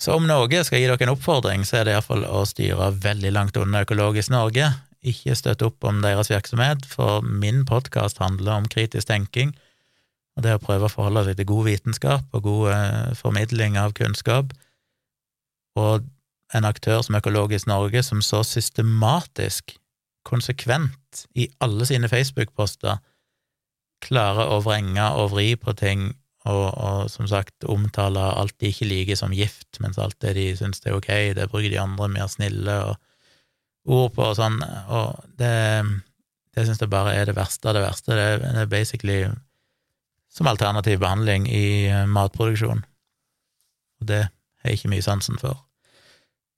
Så 0.00 0.12
om 0.16 0.26
noe 0.28 0.64
skal 0.64 0.82
gi 0.82 0.88
dere 0.88 1.06
en 1.06 1.14
oppfordring, 1.14 1.64
så 1.64 1.80
er 1.80 1.86
det 1.86 1.94
iallfall 1.96 2.26
å 2.28 2.44
styre 2.48 2.90
veldig 3.00 3.32
langt 3.32 3.56
unna 3.56 3.84
Økologisk 3.86 4.32
Norge. 4.34 4.68
Ikke 5.06 5.36
støtte 5.38 5.70
opp 5.70 5.84
om 5.86 6.02
deres 6.04 6.30
virksomhet, 6.32 6.84
for 6.88 7.24
min 7.24 7.64
podkast 7.68 8.20
handler 8.20 8.60
om 8.60 8.68
kritisk 8.70 9.08
tenking 9.08 9.54
og 10.36 10.44
det 10.44 10.52
å 10.56 10.60
prøve 10.62 10.88
å 10.88 10.92
forholde 10.92 11.24
seg 11.26 11.38
til 11.38 11.48
god 11.48 11.64
vitenskap 11.70 12.36
og 12.36 12.44
god 12.44 12.68
eh, 12.74 13.14
formidling 13.16 13.78
av 13.80 13.96
kunnskap, 13.96 14.52
og 15.76 16.04
en 16.54 16.68
aktør 16.68 17.02
som 17.04 17.18
Økologisk 17.18 17.68
Norge, 17.68 18.02
som 18.06 18.22
så 18.24 18.42
systematisk, 18.46 19.76
konsekvent, 20.26 21.26
i 21.38 21.46
alle 21.62 21.86
sine 21.88 22.10
Facebook-poster 22.10 22.98
klarer 24.04 24.50
å 24.52 24.60
vrenge 24.64 25.04
og 25.16 25.30
vri 25.32 25.52
på 25.56 25.72
ting 25.78 26.10
og, 26.46 26.66
og, 26.76 27.06
som 27.10 27.28
sagt 27.30 27.66
omtale 27.66 28.22
alt 28.38 28.54
de 28.62 28.70
ikke 28.70 28.88
liker 28.88 29.18
som 29.18 29.34
gift, 29.34 29.80
mens 29.82 29.98
alt 30.02 30.18
det 30.22 30.36
de 30.36 30.48
syns 30.58 30.82
er 30.84 30.94
ok, 30.94 31.10
det 31.38 31.48
bruker 31.50 31.72
de 31.72 31.80
andre 31.82 32.10
mer 32.12 32.28
snille 32.30 32.76
og 32.90 32.94
ord 33.86 34.12
på 34.14 34.28
og 34.28 34.36
sånn, 34.38 34.60
og 34.90 35.24
det, 35.38 35.54
det 36.54 36.66
syns 36.66 36.82
jeg 36.82 36.92
bare 36.92 37.14
er 37.16 37.30
det 37.30 37.36
verste 37.38 37.70
av 37.70 37.78
det 37.78 37.84
verste. 37.86 38.14
Det, 38.18 38.28
det 38.42 38.62
er 38.62 38.70
basically 38.70 39.18
som 40.36 40.48
alternativ 40.50 41.00
behandling 41.00 41.48
i 41.48 41.88
eh, 41.88 42.04
matproduksjon. 42.10 42.84
Og 44.00 44.10
det 44.10 44.26
har 44.26 44.70
jeg 44.70 44.80
ikke 44.80 44.92
mye 44.92 45.06
sansen 45.06 45.40
for. 45.40 45.62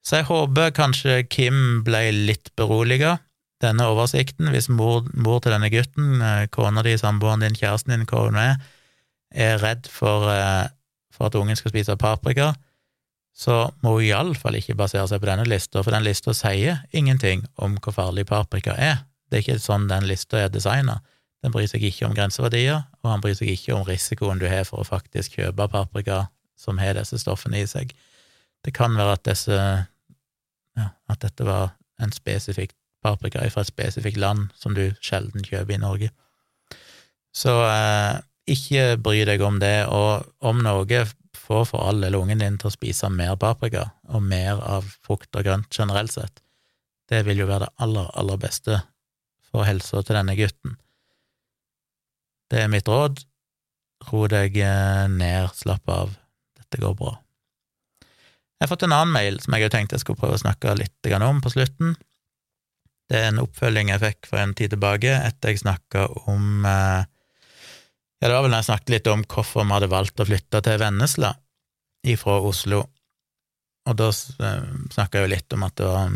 Så 0.03 0.21
jeg 0.21 0.29
håper 0.31 0.75
kanskje 0.75 1.23
Kim 1.31 1.83
ble 1.87 2.09
litt 2.15 2.51
beroliga, 2.59 3.19
denne 3.63 3.89
oversikten, 3.91 4.53
hvis 4.55 4.69
mor, 4.71 5.03
mor 5.19 5.41
til 5.43 5.55
denne 5.55 5.71
gutten, 5.73 6.23
eh, 6.23 6.47
kona 6.55 6.85
di, 6.87 6.95
samboeren 6.99 7.43
din, 7.43 7.59
kjæresten 7.59 7.95
din, 7.95 8.07
hva 8.07 8.29
hun 8.29 8.39
er, 8.39 8.57
er 9.35 9.59
redd 9.63 9.91
for, 9.91 10.31
eh, 10.31 10.71
for 11.15 11.29
at 11.29 11.39
ungen 11.39 11.59
skal 11.59 11.75
spise 11.75 11.99
paprika, 11.99 12.53
så 13.35 13.69
må 13.83 13.99
hun 13.99 14.07
iallfall 14.07 14.59
ikke 14.59 14.79
basere 14.79 15.07
seg 15.11 15.21
på 15.23 15.31
denne 15.31 15.47
lista, 15.47 15.83
for 15.83 15.95
den 15.95 16.07
lista 16.07 16.35
sier 16.35 16.83
ingenting 16.91 17.45
om 17.57 17.77
hvor 17.83 17.95
farlig 17.95 18.27
paprika 18.27 18.75
er. 18.75 19.05
Det 19.31 19.39
er 19.39 19.45
ikke 19.45 19.63
sånn 19.63 19.87
den 19.91 20.07
lista 20.11 20.41
er 20.45 20.51
designa. 20.51 20.99
Den 21.43 21.55
bryr 21.55 21.69
seg 21.71 21.85
ikke 21.87 22.09
om 22.09 22.17
grenseverdier, 22.17 22.87
og 23.09 23.15
han 23.15 23.25
bryr 23.25 23.37
seg 23.39 23.49
ikke 23.55 23.73
om 23.73 23.87
risikoen 23.89 24.41
du 24.41 24.45
har 24.51 24.67
for 24.69 24.83
å 24.83 24.89
faktisk 24.89 25.39
kjøpe 25.39 25.71
paprika 25.73 26.27
som 26.59 26.81
har 26.83 26.99
disse 26.99 27.17
stoffene 27.23 27.63
i 27.63 27.69
seg. 27.71 27.95
Det 28.67 28.75
kan 28.77 28.97
være 28.99 29.17
at, 29.17 29.25
disse, 29.25 29.59
ja, 30.77 30.89
at 31.09 31.23
dette 31.25 31.47
var 31.49 31.73
en 32.03 32.13
spesifikk 32.13 32.75
paprika 33.03 33.45
fra 33.49 33.63
et 33.63 33.71
spesifikt 33.71 34.19
land 34.21 34.51
som 34.59 34.75
du 34.77 34.91
sjelden 35.01 35.47
kjøper 35.47 35.77
i 35.77 35.81
Norge. 35.81 36.11
Så 37.33 37.55
eh, 37.65 38.19
ikke 38.51 38.99
bry 39.01 39.23
deg 39.29 39.43
om 39.45 39.61
det, 39.63 39.87
og 39.87 40.27
om 40.45 40.61
noe, 40.65 41.05
få 41.39 41.63
for 41.65 41.87
all 41.89 42.03
del 42.03 42.19
ungen 42.19 42.43
din 42.43 42.59
til 42.61 42.69
å 42.69 42.75
spise 42.75 43.09
mer 43.13 43.39
paprika, 43.41 43.87
og 44.13 44.25
mer 44.27 44.61
av 44.61 44.89
frukt 45.07 45.33
og 45.39 45.47
grønt 45.47 45.73
generelt 45.73 46.13
sett. 46.13 46.43
Det 47.09 47.23
vil 47.25 47.41
jo 47.41 47.49
være 47.49 47.69
det 47.69 47.85
aller, 47.85 48.11
aller 48.21 48.41
beste 48.41 48.83
for 49.49 49.65
helsa 49.65 50.03
til 50.03 50.19
denne 50.19 50.37
gutten. 50.37 50.77
Det 52.49 52.65
er 52.65 52.71
mitt 52.73 52.89
råd. 52.89 53.23
Ro 54.09 54.27
deg 54.31 54.57
eh, 54.63 55.07
ned, 55.13 55.51
slapp 55.59 55.89
av, 55.93 56.13
dette 56.57 56.81
går 56.81 56.95
bra. 56.99 57.17
Jeg 58.59 58.67
har 58.67 58.71
fått 58.73 58.85
en 58.87 58.95
annen 58.95 59.15
mail 59.15 59.39
som 59.43 59.55
jeg 59.55 59.71
tenkte 59.71 59.95
jeg 59.95 60.03
skulle 60.03 60.19
prøve 60.19 60.39
å 60.39 60.43
snakke 60.43 60.75
litt 60.79 61.11
om 61.23 61.43
på 61.43 61.53
slutten. 61.55 61.95
Det 63.09 63.21
er 63.21 63.31
en 63.31 63.41
oppfølging 63.43 63.93
jeg 63.93 64.03
fikk 64.03 64.29
for 64.31 64.43
en 64.43 64.55
tid 64.57 64.75
tilbake 64.75 65.13
etter 65.15 65.55
jeg 65.55 65.63
snakka 65.63 66.09
om 66.29 66.67
eh, 66.67 67.07
Ja, 68.19 68.27
det 68.27 68.35
var 68.35 68.43
vel 68.43 68.51
når 68.51 68.65
jeg 68.65 68.69
snakket 68.73 68.93
litt 68.97 69.11
om 69.13 69.23
hvorfor 69.31 69.63
vi 69.63 69.75
hadde 69.77 69.93
valgt 69.93 70.21
å 70.21 70.27
flytte 70.27 70.61
til 70.67 70.81
Vennesla 70.83 71.31
ifra 72.09 72.41
Oslo. 72.43 72.83
Og 73.89 73.97
da 73.99 74.09
eh, 74.11 74.73
snakka 74.95 75.21
jeg 75.21 75.29
jo 75.29 75.35
litt 75.37 75.55
om 75.55 75.67
at 75.69 75.77
det 75.79 75.87
var 75.87 76.11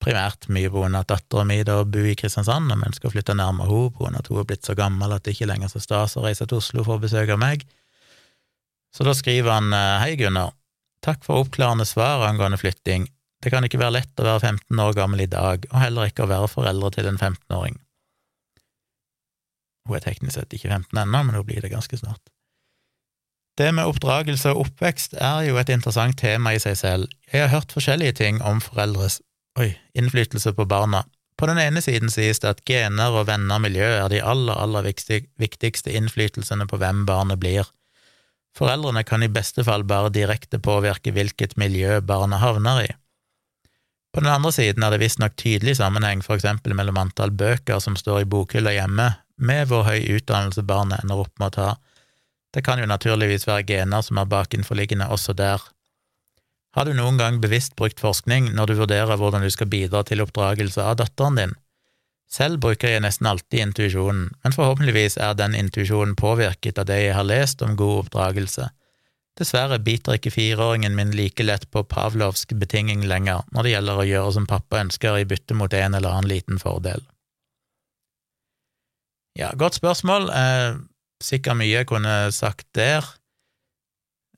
primært 0.00 0.48
mye 0.48 0.70
av 0.70 0.96
at 1.02 1.10
dattera 1.12 1.44
mi 1.44 1.58
bor 1.64 2.08
i 2.08 2.16
Kristiansand, 2.16 2.72
og 2.72 2.80
vi 2.80 2.88
ønsker 2.88 3.10
å 3.10 3.12
flytte 3.12 3.36
nærmere 3.36 3.68
henne 3.68 3.92
grunn 3.96 4.16
at 4.18 4.30
hun 4.30 4.40
er 4.40 4.48
blitt 4.48 4.64
så 4.66 4.76
gammel 4.78 5.12
at 5.12 5.24
det 5.24 5.36
ikke 5.36 5.50
lenger 5.50 5.68
er 5.68 5.74
så 5.74 5.82
stas 5.84 6.16
å 6.16 6.24
reise 6.24 6.46
til 6.46 6.60
Oslo 6.60 6.84
for 6.86 6.96
å 6.96 7.02
besøke 7.02 7.36
meg. 7.40 7.66
Så 8.96 9.06
da 9.06 9.14
skriver 9.14 9.52
han 9.54 9.70
eh, 9.76 10.00
Hei, 10.02 10.16
Gunnar. 10.18 10.56
Takk 11.04 11.22
for 11.24 11.44
oppklarende 11.44 11.86
svar 11.88 12.26
angående 12.26 12.58
flytting. 12.60 13.06
Det 13.40 13.52
kan 13.52 13.64
ikke 13.64 13.80
være 13.80 14.00
lett 14.00 14.20
å 14.20 14.26
være 14.26 14.42
15 14.56 14.82
år 14.84 14.96
gammel 14.96 15.22
i 15.24 15.30
dag, 15.30 15.64
og 15.70 15.78
heller 15.80 16.10
ikke 16.10 16.26
å 16.26 16.32
være 16.32 16.50
foreldre 16.52 16.90
til 16.96 17.08
en 17.08 17.20
15-åring. 17.20 17.78
Hun 19.88 19.96
er 19.96 20.04
teknisk 20.04 20.36
sett 20.36 20.52
ikke 20.52 20.68
15 20.68 21.00
ennå, 21.04 21.22
men 21.24 21.38
hun 21.38 21.46
blir 21.48 21.64
det 21.64 21.72
ganske 21.72 21.96
snart. 21.96 22.20
Det 23.58 23.70
med 23.76 23.88
oppdragelse 23.88 24.52
og 24.52 24.66
oppvekst 24.66 25.16
er 25.20 25.48
jo 25.48 25.58
et 25.60 25.72
interessant 25.72 26.16
tema 26.20 26.52
i 26.56 26.60
seg 26.62 26.76
selv. 26.80 27.16
Jeg 27.32 27.44
har 27.44 27.52
hørt 27.54 27.72
forskjellige 27.74 28.18
ting 28.20 28.38
om 28.46 28.60
foreldres 28.64 29.18
Oi, 29.60 29.74
innflytelse 29.94 30.52
på 30.56 30.64
barna. 30.64 31.04
På 31.36 31.46
den 31.46 31.58
ene 31.58 31.82
siden 31.84 32.08
sies 32.12 32.40
det 32.40 32.48
at 32.48 32.62
gener 32.68 33.12
og 33.12 33.26
venner 33.28 33.58
og 33.58 33.64
miljø 33.66 33.88
er 33.98 34.08
de 34.12 34.22
aller, 34.24 34.56
aller 34.56 34.86
viktigste 34.88 35.92
innflytelsene 35.96 36.64
på 36.70 36.78
hvem 36.80 37.02
barnet 37.08 37.40
blir. 37.42 37.68
Foreldrene 38.56 39.02
kan 39.04 39.22
i 39.22 39.28
beste 39.28 39.64
fall 39.66 39.84
bare 39.84 40.12
direkte 40.14 40.60
påvirke 40.64 41.12
hvilket 41.12 41.58
miljø 41.60 41.98
barnet 42.00 42.40
havner 42.40 42.84
i. 42.86 42.88
På 44.14 44.24
den 44.24 44.32
andre 44.32 44.52
siden 44.52 44.82
er 44.82 44.94
det 44.94 45.02
visstnok 45.04 45.36
tydelig 45.38 45.76
sammenheng 45.78 46.24
for 46.24 46.38
eksempel 46.40 46.74
mellom 46.74 46.98
antall 46.98 47.30
bøker 47.30 47.82
som 47.84 47.98
står 48.00 48.24
i 48.24 48.30
bokhylla 48.32 48.72
hjemme, 48.74 49.10
med 49.36 49.68
hvor 49.68 49.84
høy 49.86 50.00
utdannelse 50.16 50.64
barnet 50.66 51.04
ender 51.04 51.20
opp 51.26 51.36
med 51.38 51.52
å 51.52 51.56
ta. 51.58 51.68
Det 52.50 52.64
kan 52.66 52.80
jo 52.80 52.88
naturligvis 52.88 53.46
være 53.46 53.68
gener 53.68 54.02
som 54.02 54.18
er 54.18 54.32
bakenforliggende 54.32 55.12
også 55.14 55.36
der. 55.36 55.62
Har 56.76 56.86
du 56.86 56.94
noen 56.94 57.18
gang 57.18 57.40
bevisst 57.42 57.74
brukt 57.78 57.98
forskning 58.00 58.52
når 58.54 58.70
du 58.70 58.74
vurderer 58.78 59.18
hvordan 59.18 59.42
du 59.42 59.50
skal 59.50 59.70
bidra 59.70 60.04
til 60.06 60.22
oppdragelse 60.22 60.84
av 60.86 61.00
datteren 61.00 61.38
din? 61.38 61.54
Selv 62.30 62.60
bruker 62.62 62.92
jeg 62.92 63.02
nesten 63.02 63.26
alltid 63.26 63.64
intuisjonen, 63.64 64.28
men 64.44 64.54
forhåpentligvis 64.54 65.16
er 65.18 65.34
den 65.34 65.56
intuisjonen 65.58 66.14
påvirket 66.14 66.78
av 66.78 66.86
det 66.86 67.00
jeg 67.00 67.16
har 67.16 67.26
lest 67.26 67.64
om 67.66 67.74
god 67.78 68.04
oppdragelse. 68.04 68.68
Dessverre 69.40 69.80
biter 69.82 70.14
ikke 70.14 70.30
fireåringen 70.34 70.94
min 70.94 71.10
like 71.16 71.42
lett 71.42 71.66
på 71.74 71.82
pavlovsk 71.90 72.52
betinging 72.60 73.02
lenger 73.08 73.42
når 73.50 73.66
det 73.66 73.72
gjelder 73.74 74.02
å 74.02 74.06
gjøre 74.06 74.34
som 74.36 74.46
pappa 74.46 74.82
ønsker 74.84 75.18
i 75.18 75.26
bytte 75.26 75.56
mot 75.58 75.74
en 75.74 75.96
eller 75.98 76.12
annen 76.12 76.30
liten 76.30 76.62
fordel. 76.62 77.02
Ja, 79.38 79.50
godt 79.58 79.78
spørsmål. 79.78 80.28
Eh, 80.30 80.78
sikkert 81.22 81.58
mye 81.58 81.72
jeg 81.72 81.88
kunne 81.90 82.14
sagt 82.36 82.68
der. 82.78 83.06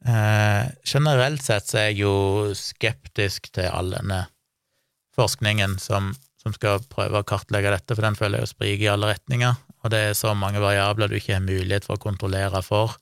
Eh, 0.02 0.66
generelt 0.84 1.42
sett 1.42 1.68
så 1.70 1.78
er 1.78 1.90
jeg 1.92 2.02
jo 2.02 2.14
skeptisk 2.58 3.52
til 3.54 3.68
all 3.70 3.92
denne 3.94 4.24
forskningen 5.14 5.76
som, 5.78 6.10
som, 6.42 6.54
skal 6.56 6.82
prøve 6.90 7.20
å 7.20 7.28
kartlegge 7.28 7.70
dette, 7.70 7.94
for 7.94 8.02
den 8.02 8.18
føler 8.18 8.40
jeg 8.40 8.48
jo 8.48 8.52
spriker 8.54 8.86
i 8.88 8.90
alle 8.90 9.12
retninger, 9.12 9.60
og 9.82 9.94
det 9.94 10.00
er 10.08 10.18
så 10.18 10.32
mange 10.34 10.62
variabler 10.62 11.10
du 11.10 11.18
ikke 11.20 11.36
har 11.36 11.46
mulighet 11.46 11.86
for 11.86 12.00
å 12.00 12.02
kontrollere 12.02 12.64
for, 12.66 12.96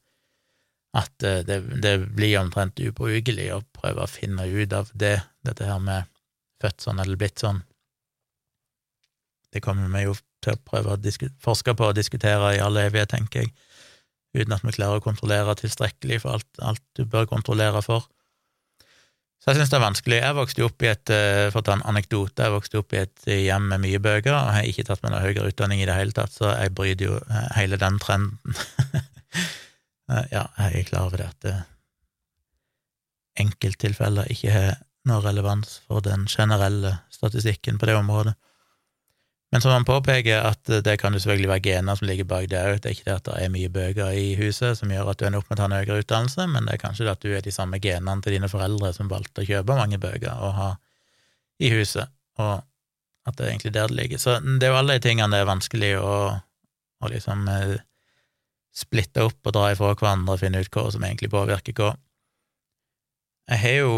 at 0.97 1.25
eh, 1.25 1.41
det, 1.47 1.63
det 1.81 1.97
blir 2.19 2.37
omtrent 2.43 2.83
ubrukelig 2.85 3.49
å 3.55 3.63
prøve 3.81 4.05
å 4.05 4.11
finne 4.11 4.45
ut 4.51 4.77
av 4.77 4.93
det, 4.93 5.17
dette 5.47 5.69
her 5.71 5.81
med 5.81 6.11
født 6.61 6.85
sånn 6.85 7.01
eller 7.01 7.17
blitt 7.17 7.41
sånn. 7.41 7.63
Det 9.51 9.63
kommer 9.65 9.89
vi 9.89 10.05
jo 10.05 10.19
til 10.45 10.55
å 10.55 10.63
prøve 10.69 10.95
å 10.95 11.31
forske 11.43 11.73
på 11.77 11.89
og 11.89 11.97
diskutere 11.97 12.55
i 12.57 12.61
all 12.63 12.77
evighet, 12.81 13.15
tenker 13.15 13.47
jeg, 13.47 13.55
uten 14.37 14.55
at 14.55 14.64
vi 14.64 14.74
klarer 14.76 15.01
å 15.01 15.05
kontrollere 15.05 15.57
tilstrekkelig 15.59 16.20
for 16.22 16.39
alt, 16.39 16.49
alt 16.62 16.83
du 16.99 17.05
bør 17.09 17.28
kontrollere 17.31 17.83
for. 17.85 18.07
Så 19.41 19.51
jeg 19.51 19.61
syns 19.61 19.70
det 19.72 19.78
er 19.78 19.87
vanskelig. 19.87 20.18
Jeg 20.20 20.37
vokste 20.37 20.64
opp 20.66 20.85
i 20.85 20.91
et 20.91 21.12
eh, 21.16 21.47
for 21.49 21.62
å 21.62 21.64
ta 21.64 21.74
en 21.78 21.87
anekdote, 21.89 22.45
jeg 22.45 22.53
vokste 22.53 22.81
opp 22.83 22.93
i 22.93 23.01
et 23.01 23.31
hjem 23.31 23.70
med 23.72 23.81
mye 23.87 24.01
bøker, 24.03 24.35
og 24.37 24.53
har 24.53 24.68
ikke 24.68 24.85
tatt 24.91 25.01
med 25.05 25.14
noe 25.14 25.22
høyere 25.24 25.49
utdanning 25.49 25.81
i 25.81 25.87
det 25.89 25.97
hele 25.97 26.12
tatt, 26.16 26.35
så 26.35 26.53
jeg 26.53 26.74
bryter 26.76 27.09
jo 27.09 27.16
eh, 27.22 27.47
hele 27.59 27.81
den 27.81 28.01
trenden. 28.03 28.61
Eh, 30.11 30.24
ja, 30.33 30.41
jeg 30.59 30.81
er 30.81 30.87
klar 30.89 31.05
over 31.07 31.20
det 31.20 31.26
at 31.28 31.45
enkelttilfeller 33.39 34.26
ikke 34.35 34.51
har 34.51 34.81
noe 35.07 35.22
relevans 35.22 35.76
for 35.87 36.03
den 36.03 36.24
generelle 36.26 36.97
statistikken 37.14 37.78
på 37.78 37.87
det 37.87 37.95
området. 37.95 38.35
Men 39.51 39.63
som 39.65 39.73
han 39.75 39.85
påpeker, 39.85 40.45
at 40.47 40.71
det 40.85 40.93
kan 41.01 41.15
jo 41.15 41.19
selvfølgelig 41.19 41.49
være 41.51 41.63
gener 41.65 41.99
som 41.99 42.07
ligger 42.07 42.27
bak 42.31 42.47
det 42.53 42.59
òg. 42.61 42.77
Det 42.79 42.87
er 42.87 42.95
ikke 42.95 43.09
det 43.09 43.17
at 43.17 43.27
det 43.27 43.39
er 43.43 43.51
mye 43.51 43.71
bøker 43.75 44.13
i 44.15 44.29
huset 44.39 44.79
som 44.79 44.93
gjør 44.95 45.11
at 45.11 45.19
du 45.19 45.27
ender 45.27 45.43
opp 45.43 45.51
med 45.51 45.59
å 45.59 45.61
ta 45.61 45.67
en 45.67 45.75
høyere 45.75 46.05
utdannelse, 46.05 46.47
men 46.53 46.69
det 46.69 46.77
er 46.77 46.83
kanskje 46.85 47.07
det 47.09 47.15
at 47.17 47.25
du 47.25 47.35
er 47.35 47.43
de 47.43 47.55
samme 47.55 47.81
genene 47.83 48.23
til 48.23 48.37
dine 48.37 48.51
foreldre 48.53 48.93
som 48.95 49.11
valgte 49.11 49.43
å 49.43 49.49
kjøpe 49.49 49.79
mange 49.79 49.99
bøker 49.99 50.31
og 50.39 50.55
ha 50.55 50.69
i 51.61 51.73
huset, 51.75 52.13
og 52.39 52.61
at 53.27 53.37
det 53.37 53.47
er 53.47 53.51
egentlig 53.51 53.75
der 53.75 53.91
det 53.91 53.99
ligger. 53.99 54.23
Så 54.23 54.39
det 54.39 54.69
er 54.69 54.73
jo 54.73 54.79
alle 54.79 54.97
de 54.97 55.05
tingene 55.09 55.35
det 55.35 55.43
er 55.43 55.51
vanskelig 55.51 55.91
å, 55.99 56.15
å 57.03 57.11
liksom 57.11 57.43
eh, 57.51 57.75
splitte 58.71 59.27
opp 59.27 59.51
og 59.51 59.57
dra 59.57 59.73
ifra 59.75 59.97
hverandre 59.97 60.37
og 60.37 60.45
finne 60.45 60.63
ut 60.63 60.71
hva 60.71 60.87
som 60.95 61.05
egentlig 61.05 61.33
påvirker 61.35 61.75
hva. 61.77 61.91
Jeg 63.49 63.59
har 63.59 63.76
jo 63.80 63.95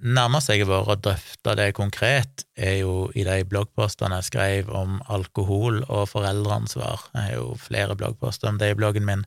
Nærmest 0.00 0.48
jeg 0.48 0.62
har 0.62 0.70
vært 0.70 0.92
og 0.94 1.02
drøfta 1.04 1.54
det 1.58 1.72
konkret, 1.76 2.44
er 2.56 2.78
jo 2.80 3.10
i 3.14 3.24
de 3.26 3.42
bloggpostene 3.48 4.20
jeg 4.20 4.28
skrev 4.30 4.70
om 4.72 5.00
alkohol 5.12 5.82
og 5.88 6.08
foreldreansvar. 6.08 7.10
Jeg 7.14 7.26
har 7.26 7.34
jo 7.36 7.54
flere 7.60 7.96
bloggposter 7.96 8.48
om 8.48 8.60
det 8.60 8.70
i 8.72 8.78
bloggen 8.78 9.04
min, 9.04 9.26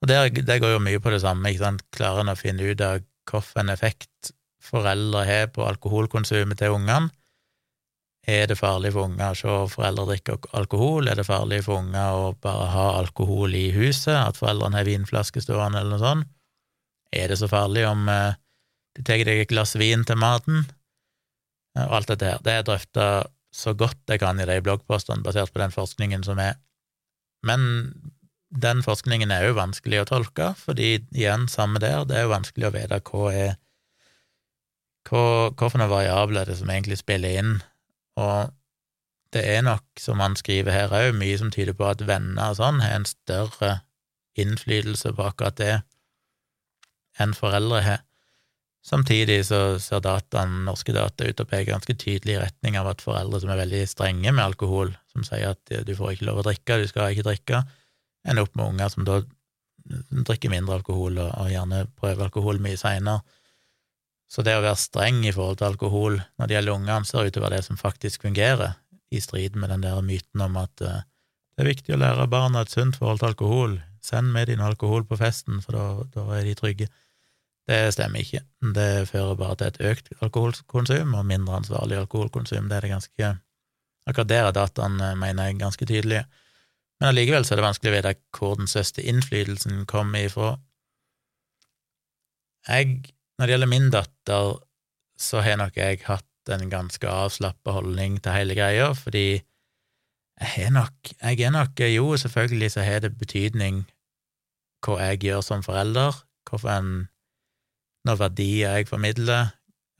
og 0.00 0.08
det, 0.08 0.44
det 0.46 0.60
går 0.62 0.76
jo 0.76 0.82
mye 0.82 1.00
på 1.02 1.12
det 1.12 1.20
samme, 1.24 1.50
ikke 1.50 1.64
sant, 1.64 1.82
klarer 1.92 2.24
en 2.24 2.32
å 2.32 2.38
finne 2.38 2.64
ut 2.64 2.84
av 2.84 3.02
hvilken 3.30 3.72
effekt 3.72 4.32
foreldre 4.64 5.24
har 5.28 5.50
på 5.54 5.64
alkoholkonsumet 5.66 6.60
til 6.60 6.76
ungene. 6.76 7.10
Er 8.28 8.46
det 8.46 8.58
farlig 8.60 8.92
for 8.92 9.08
unger 9.08 9.32
å 9.32 9.36
se 9.38 9.74
foreldre 9.74 10.06
drikke 10.10 10.36
alkohol? 10.56 11.08
Er 11.08 11.16
det 11.16 11.24
farlig 11.26 11.62
for 11.64 11.80
unger 11.80 12.16
å 12.16 12.26
bare 12.36 12.66
ha 12.74 12.86
alkohol 12.98 13.54
i 13.56 13.70
huset, 13.74 14.12
at 14.14 14.38
foreldrene 14.38 14.76
har 14.76 14.88
vinflaske 14.88 15.40
stående, 15.42 15.80
eller 15.80 15.96
noe 15.96 16.04
sånt? 16.04 16.30
Er 17.10 17.32
det 17.32 17.40
så 17.40 17.48
farlig 17.50 17.86
om 17.88 18.04
eh, 18.12 18.36
du 19.00 19.06
tar 19.08 19.22
deg 19.24 19.46
et 19.46 19.48
glass 19.48 19.72
vin 19.80 20.04
til 20.04 20.18
maten, 20.20 20.66
og 21.78 21.94
alt 21.96 22.10
dette 22.12 22.26
her. 22.28 22.40
Det 22.44 22.52
er 22.52 22.66
drøfta 22.66 23.06
så 23.50 23.72
godt 23.74 24.12
jeg 24.12 24.20
kan 24.20 24.38
i 24.38 24.46
de 24.46 24.58
bloggpostene, 24.62 25.24
basert 25.24 25.54
på 25.54 25.62
den 25.62 25.72
forskningen 25.72 26.22
som 26.26 26.38
er. 26.42 26.58
Men 27.46 27.62
den 28.50 28.82
forskningen 28.84 29.32
er 29.32 29.46
jo 29.46 29.56
vanskelig 29.56 30.02
å 30.02 30.08
tolke, 30.10 30.52
fordi 30.58 30.98
igjen, 31.16 31.48
samme 31.48 31.80
der, 31.80 32.04
det 32.04 32.18
er 32.18 32.26
jo 32.26 32.34
vanskelig 32.34 32.68
å 32.68 32.74
vite 32.76 33.00
hva 33.08 33.32
er 33.32 33.58
hva, 35.08 35.48
for 35.56 35.78
noen 35.80 35.90
variabler 35.90 36.44
er 36.44 36.52
det 36.52 36.58
som 36.60 36.70
egentlig 36.70 36.98
spiller 37.00 37.38
inn, 37.40 37.54
og 38.20 38.52
det 39.32 39.46
er 39.48 39.62
nok, 39.64 39.86
som 39.98 40.20
han 40.20 40.36
skriver 40.36 40.74
her 40.74 40.92
òg, 40.92 41.14
mye 41.16 41.38
som 41.40 41.48
tyder 41.54 41.72
på 41.78 41.86
at 41.88 42.04
venner 42.04 42.52
og 42.52 42.58
sånn 42.58 42.82
har 42.84 42.98
en 42.98 43.08
større 43.08 43.72
innflytelse 44.38 45.14
på 45.16 45.24
akkurat 45.24 45.56
det 45.56 45.72
enn 47.22 47.32
foreldre 47.38 47.80
har. 47.86 48.04
Samtidig 48.86 49.42
så 49.44 49.76
ser 49.82 50.00
dataen, 50.00 50.62
norske 50.64 50.94
data 50.96 51.26
ut 51.28 51.42
og 51.42 51.48
peker 51.50 51.74
ganske 51.74 51.94
tydelig 52.00 52.38
i 52.38 52.40
retning 52.40 52.78
av 52.80 52.88
at 52.94 53.02
foreldre 53.04 53.42
som 53.42 53.52
er 53.52 53.60
veldig 53.60 53.82
strenge 53.90 54.32
med 54.32 54.44
alkohol, 54.44 54.94
som 55.12 55.26
sier 55.26 55.52
at 55.52 55.74
du 55.84 55.92
får 55.96 56.14
ikke 56.14 56.28
lov 56.30 56.40
å 56.40 56.46
drikke, 56.46 56.78
du 56.80 56.88
skal 56.88 57.12
ikke 57.12 57.26
drikke, 57.28 57.60
ender 58.24 58.46
opp 58.46 58.56
med 58.56 58.72
unger 58.72 58.92
som 58.92 59.04
da 59.04 59.20
drikker 60.28 60.52
mindre 60.52 60.78
alkohol 60.80 61.18
og, 61.18 61.28
og 61.28 61.52
gjerne 61.52 61.84
prøver 62.00 62.26
alkohol 62.26 62.60
mye 62.62 62.80
seinere. 62.80 63.20
Så 64.30 64.44
det 64.46 64.54
å 64.54 64.62
være 64.62 64.78
streng 64.78 65.24
i 65.26 65.32
forhold 65.34 65.58
til 65.58 65.72
alkohol 65.72 66.20
når 66.38 66.48
det 66.48 66.56
gjelder 66.56 66.76
ungene, 66.76 67.08
ser 67.08 67.26
ut 67.26 67.34
til 67.34 67.42
å 67.42 67.48
være 67.48 67.58
det 67.58 67.66
som 67.66 67.80
faktisk 67.80 68.26
fungerer, 68.28 68.76
i 69.10 69.18
strid 69.18 69.56
med 69.58 69.72
den 69.72 69.82
der 69.82 69.98
myten 70.06 70.44
om 70.44 70.54
at 70.60 70.82
uh, 70.86 71.00
det 71.56 71.64
er 71.64 71.72
viktig 71.72 71.96
å 71.96 71.98
lære 71.98 72.28
barna 72.30 72.62
et 72.62 72.70
sunt 72.70 72.94
forhold 72.94 73.18
til 73.18 73.32
alkohol, 73.32 73.72
send 74.06 74.30
med 74.30 74.46
din 74.48 74.62
alkohol 74.62 75.02
på 75.08 75.18
festen, 75.18 75.58
for 75.64 75.74
da, 75.74 75.86
da 76.14 76.26
er 76.38 76.46
de 76.46 76.54
trygge. 76.54 76.86
Det 77.68 77.92
stemmer 77.94 78.24
ikke. 78.24 78.40
Det 78.74 79.08
fører 79.08 79.36
bare 79.38 79.56
til 79.60 79.70
et 79.70 79.80
økt 79.92 80.10
alkoholkonsum 80.20 81.14
og 81.14 81.26
mindre 81.26 81.60
ansvarlig 81.60 82.00
alkoholkonsum. 82.00 82.68
Det 82.68 82.76
er 82.76 82.86
det 82.86 82.96
ganske 82.96 83.36
Akkurat 84.08 84.30
der 84.30 84.46
er 84.48 84.54
dataene, 84.56 85.10
mener 85.14 85.44
jeg, 85.46 85.58
ganske 85.60 85.86
tydelige. 85.86 86.24
Men 87.00 87.10
allikevel 87.10 87.44
så 87.44 87.54
er 87.54 87.60
det 87.60 87.66
vanskelig 87.66 87.90
å 87.90 87.94
vite 87.94 88.14
hvor 88.36 88.56
den 88.58 88.70
største 88.70 89.04
innflytelsen 89.06 89.84
kommer 89.86 90.24
ifra. 90.24 90.54
Jeg, 92.68 93.12
når 93.38 93.46
det 93.46 93.54
gjelder 93.54 93.70
min 93.70 93.88
datter, 93.92 94.58
så 95.20 95.44
har 95.44 95.60
nok 95.60 95.76
jeg 95.76 96.02
hatt 96.08 96.52
en 96.52 96.72
ganske 96.72 97.06
avslappa 97.06 97.76
holdning 97.76 98.18
til 98.24 98.34
hele 98.34 98.56
greia, 98.56 98.90
fordi 98.96 99.42
jeg 100.40 100.66
er 100.66 100.70
nok 100.72 101.10
Jeg 101.20 101.40
er 101.44 101.50
nok 101.52 101.80
Jo, 101.80 102.16
selvfølgelig 102.16 102.70
så 102.72 102.80
har 102.80 103.00
det 103.00 103.18
betydning 103.18 103.84
hva 104.80 104.96
jeg 105.02 105.20
gjør 105.20 105.40
som 105.44 105.62
forelder, 105.62 106.16
hvorfor 106.48 106.70
en 106.72 107.09
noen 108.08 108.20
verdier 108.20 108.78
jeg 108.78 108.88
formidler, 108.88 109.52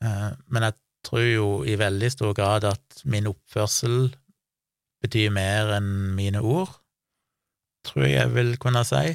eh, 0.04 0.30
men 0.48 0.66
jeg 0.66 0.76
tror 1.06 1.26
jo 1.26 1.48
i 1.64 1.78
veldig 1.80 2.10
stor 2.12 2.34
grad 2.36 2.66
at 2.68 3.02
min 3.08 3.28
oppførsel 3.30 4.10
betyr 5.00 5.32
mer 5.32 5.72
enn 5.78 6.12
mine 6.16 6.42
ord, 6.44 6.72
tror 7.86 8.04
jeg 8.06 8.16
jeg 8.18 8.34
vil 8.34 8.54
kunne 8.60 8.84
si. 8.88 9.14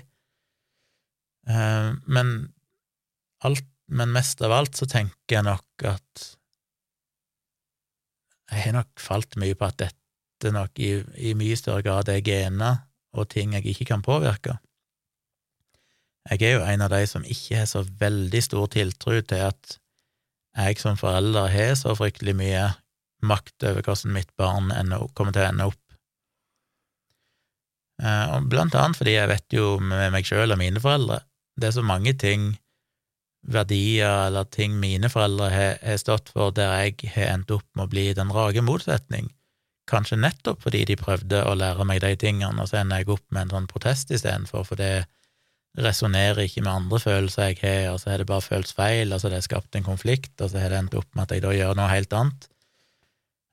Eh, 1.45 1.91
men 2.05 2.33
alt, 3.45 3.67
men 3.87 4.13
mest 4.15 4.41
av 4.45 4.55
alt 4.55 4.77
så 4.77 4.89
tenker 4.89 5.37
jeg 5.37 5.45
nok 5.45 5.85
at 5.85 6.25
jeg 8.51 8.61
har 8.67 8.75
nok 8.77 9.01
falt 9.01 9.37
mye 9.41 9.57
på 9.57 9.67
at 9.67 9.79
dette 9.81 10.51
nok 10.53 10.77
i, 10.81 10.91
i 11.29 11.33
mye 11.37 11.57
større 11.57 11.83
grad 11.85 12.09
er 12.13 12.21
gener 12.25 12.83
og 13.15 13.29
ting 13.31 13.55
jeg 13.55 13.65
ikke 13.71 13.87
kan 13.93 14.03
påvirke. 14.05 14.57
Jeg 16.31 16.41
er 16.41 16.55
jo 16.55 16.65
en 16.65 16.81
av 16.81 16.89
de 16.89 17.03
som 17.07 17.25
ikke 17.25 17.59
har 17.59 17.67
så 17.69 17.83
veldig 17.99 18.41
stor 18.41 18.69
tiltro 18.73 19.19
til 19.21 19.43
at 19.45 19.77
jeg 20.55 20.79
som 20.81 20.97
forelder 20.97 21.51
har 21.51 21.73
så 21.77 21.93
fryktelig 21.97 22.33
mye 22.39 22.63
makt 23.25 23.65
over 23.69 23.85
hvordan 23.85 24.13
mitt 24.15 24.31
barn 24.39 24.71
kommer 25.13 25.35
til 25.35 25.43
å 25.43 25.49
ende 25.49 25.67
opp. 25.69 25.81
Eh, 28.01 28.35
og 28.35 28.49
blant 28.51 28.75
annet 28.75 28.97
fordi 28.99 29.15
jeg 29.15 29.31
vet 29.31 29.55
jo 29.55 29.75
med 29.79 30.11
meg 30.15 30.27
sjøl 30.27 30.51
og 30.51 30.59
mine 30.59 30.81
foreldre 30.83 31.21
Det 31.55 31.69
er 31.69 31.75
så 31.77 31.83
mange 31.85 32.11
ting, 32.19 32.49
verdier 33.47 34.25
eller 34.25 34.49
ting 34.51 34.73
mine 34.81 35.07
foreldre 35.07 35.47
har, 35.53 35.77
stått 36.01 36.33
for, 36.33 36.51
der 36.51 36.73
jeg 36.81 37.13
har 37.13 37.31
endt 37.37 37.53
opp 37.55 37.67
med 37.77 37.85
å 37.85 37.91
bli 37.93 38.09
den 38.17 38.33
rake 38.35 38.63
motsetning. 38.65 39.29
Kanskje 39.87 40.17
nettopp 40.19 40.65
fordi 40.65 40.81
de 40.89 40.97
prøvde 40.99 41.45
å 41.45 41.53
lære 41.55 41.85
meg 41.87 42.01
de 42.03 42.11
tingene, 42.19 42.59
og 42.59 42.67
så 42.67 42.81
ender 42.81 42.99
jeg 42.99 43.13
opp 43.15 43.23
med 43.29 43.45
en 43.45 43.53
sånn 43.53 43.69
protest 43.71 44.11
istedenfor, 44.11 44.65
for 44.67 44.81
det 44.81 45.05
resonnerer 45.77 46.45
ikke 46.45 46.63
med 46.63 46.71
andre 46.71 46.99
følelser 47.01 47.51
jeg 47.51 47.59
har, 47.61 47.93
og 47.93 48.01
så 48.01 48.11
har 48.11 48.21
det 48.21 48.29
bare 48.29 48.43
føltes 48.43 48.75
feil, 48.75 49.11
og 49.11 49.19
så 49.19 49.29
har 49.29 49.35
det 49.35 49.45
skapt 49.47 49.75
en 49.75 49.87
konflikt, 49.87 50.35
og 50.39 50.51
så 50.51 50.61
har 50.61 50.71
det 50.71 50.79
endt 50.79 50.99
opp 50.99 51.09
med 51.13 51.25
at 51.25 51.35
jeg 51.35 51.43
da 51.43 51.55
gjør 51.55 51.75
noe 51.79 51.89
helt 51.91 52.15
annet. 52.15 52.47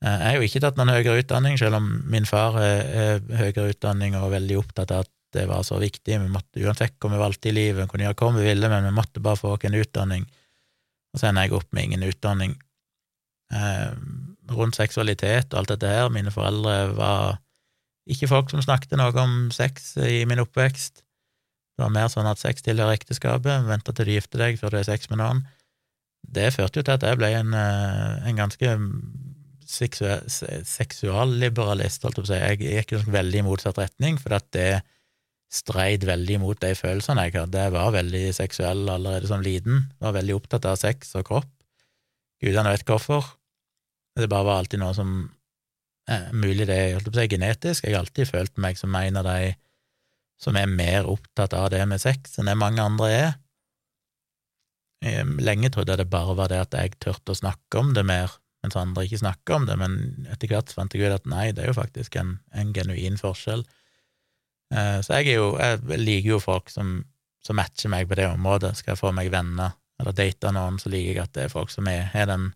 Eh, 0.04 0.18
jeg 0.18 0.28
har 0.28 0.38
jo 0.38 0.48
ikke 0.50 0.62
tatt 0.64 0.78
noen 0.78 0.94
høyere 0.94 1.22
utdanning, 1.22 1.58
selv 1.60 1.80
om 1.80 1.90
min 2.12 2.28
far 2.28 2.58
er 2.62 3.22
høyere 3.38 3.72
utdanning 3.74 4.16
og 4.18 4.32
veldig 4.34 4.60
opptatt 4.62 4.94
av 4.94 5.06
at 5.06 5.12
det 5.32 5.46
var 5.48 5.62
så 5.64 5.78
viktig. 5.80 6.18
Vi 6.20 6.32
måtte 6.32 6.62
uansett 6.62 6.98
hva 7.00 7.12
vi 7.12 7.20
valgte 7.22 7.50
i 7.50 7.56
livet, 7.56 7.82
vi 7.82 7.90
kunne 7.90 8.08
gjøre 8.08 8.18
hva 8.20 8.32
vi 8.36 8.48
ville, 8.50 8.72
men 8.72 8.88
vi 8.88 8.96
måtte 8.96 9.22
bare 9.24 9.40
få 9.40 9.54
oss 9.54 9.64
en 9.68 9.78
utdanning. 9.78 10.26
Og 11.12 11.20
så 11.20 11.28
ender 11.28 11.48
jeg 11.48 11.56
opp 11.56 11.70
med 11.72 11.88
ingen 11.88 12.04
utdanning. 12.08 12.58
Eh, 13.52 13.94
rundt 14.52 14.76
seksualitet 14.76 15.52
og 15.52 15.62
alt 15.62 15.72
dette 15.74 15.88
her, 15.88 16.12
mine 16.12 16.32
foreldre 16.34 16.76
var 16.96 17.40
ikke 18.10 18.28
folk 18.30 18.50
som 18.50 18.62
snakket 18.64 18.96
noe 18.98 19.14
om 19.22 19.50
sex 19.54 19.94
i 20.02 20.24
min 20.28 20.42
oppvekst. 20.42 21.04
Det 21.72 21.84
var 21.84 21.92
mer 21.94 22.08
sånn 22.12 22.28
at 22.28 22.40
sex 22.40 22.64
tilhører 22.66 22.98
ekteskapet, 22.98 23.66
vente 23.68 23.94
til 23.96 24.08
du 24.08 24.14
gifter 24.14 24.44
deg 24.44 24.60
før 24.60 24.74
du 24.74 24.80
har 24.80 24.88
sex 24.88 25.08
med 25.10 25.22
noen. 25.22 25.44
Det 26.22 26.52
førte 26.54 26.80
jo 26.80 26.86
til 26.86 26.98
at 26.98 27.06
jeg 27.06 27.18
ble 27.18 27.30
en, 27.34 27.54
eh, 27.56 28.28
en 28.28 28.38
ganske 28.38 28.68
seksualliberalist, 29.72 32.02
holdt 32.04 32.18
jeg 32.18 32.24
på 32.24 32.28
å 32.28 32.30
si. 32.30 32.40
Jeg 32.40 32.58
gikk 32.60 32.92
jo 32.92 32.98
veldig 33.14 33.38
i 33.40 33.46
motsatt 33.46 33.80
retning, 33.80 34.18
for 34.20 34.36
at 34.36 34.46
det 34.52 34.82
streid 35.52 36.04
veldig 36.08 36.38
mot 36.40 36.60
de 36.60 36.72
følelsene 36.76 37.26
jeg 37.26 37.36
hadde. 37.36 37.64
Jeg 37.66 37.74
var 37.74 37.94
veldig 37.94 38.24
seksuell 38.36 38.82
allerede 38.88 39.28
som 39.28 39.44
liten, 39.44 39.76
var 40.00 40.16
veldig 40.16 40.34
opptatt 40.38 40.64
av 40.68 40.78
sex 40.80 41.14
og 41.18 41.26
kropp. 41.28 41.50
Gudene 42.42 42.72
vet 42.72 42.88
hvorfor. 42.88 43.22
Det 44.18 44.28
bare 44.28 44.48
var 44.48 44.56
alltid 44.60 44.82
noe 44.82 44.94
som 44.96 45.10
eh, 46.10 46.28
Mulig 46.36 46.66
det 46.68 46.76
er 46.76 47.00
si, 47.00 47.28
genetisk. 47.32 47.84
Jeg 47.84 47.94
har 47.94 48.02
alltid 48.02 48.28
følt 48.28 48.54
meg 48.60 48.80
som 48.80 48.92
en 48.98 49.20
av 49.20 49.28
de 49.28 49.52
som 50.42 50.58
er 50.58 50.70
mer 50.70 51.06
opptatt 51.10 51.54
av 51.54 51.70
det 51.72 51.82
med 51.88 52.02
sex 52.02 52.38
enn 52.38 52.50
det 52.50 52.58
mange 52.58 52.82
andre 52.82 53.10
er. 53.14 53.32
Lenge 55.42 55.70
trodde 55.74 55.94
jeg 55.94 56.02
det 56.02 56.10
bare 56.10 56.34
var 56.38 56.50
det 56.50 56.60
at 56.62 56.74
jeg 56.78 56.96
turte 57.02 57.34
å 57.34 57.38
snakke 57.38 57.80
om 57.80 57.90
det 57.94 58.04
mer, 58.06 58.34
mens 58.62 58.78
andre 58.78 59.06
ikke 59.06 59.22
snakker 59.22 59.56
om 59.56 59.64
det, 59.66 59.76
men 59.78 60.26
etter 60.30 60.50
hvert 60.50 60.70
fant 60.74 60.94
jeg 60.94 61.06
ut 61.06 61.14
at 61.16 61.30
nei, 61.30 61.48
det 61.54 61.64
er 61.64 61.72
jo 61.72 61.78
faktisk 61.78 62.18
en, 62.20 62.36
en 62.54 62.70
genuin 62.74 63.18
forskjell. 63.18 63.64
Eh, 64.72 64.98
så 65.04 65.20
jeg, 65.20 65.36
jo, 65.36 65.52
jeg 65.60 66.00
liker 66.00 66.36
jo 66.36 66.40
folk 66.42 66.70
som, 66.72 67.00
som, 67.44 67.58
matcher 67.58 67.92
meg 67.92 68.08
på 68.08 68.18
det 68.18 68.28
området. 68.30 68.76
Skal 68.78 68.94
jeg 68.94 69.02
få 69.02 69.12
meg 69.14 69.32
venner 69.34 69.76
eller 70.00 70.16
date 70.16 70.52
noen, 70.54 70.78
så 70.80 70.90
liker 70.92 71.12
jeg 71.12 71.24
at 71.24 71.34
det 71.36 71.46
er 71.46 71.52
folk 71.52 71.70
som 71.70 71.88
er, 71.90 72.08
den, 72.30 72.50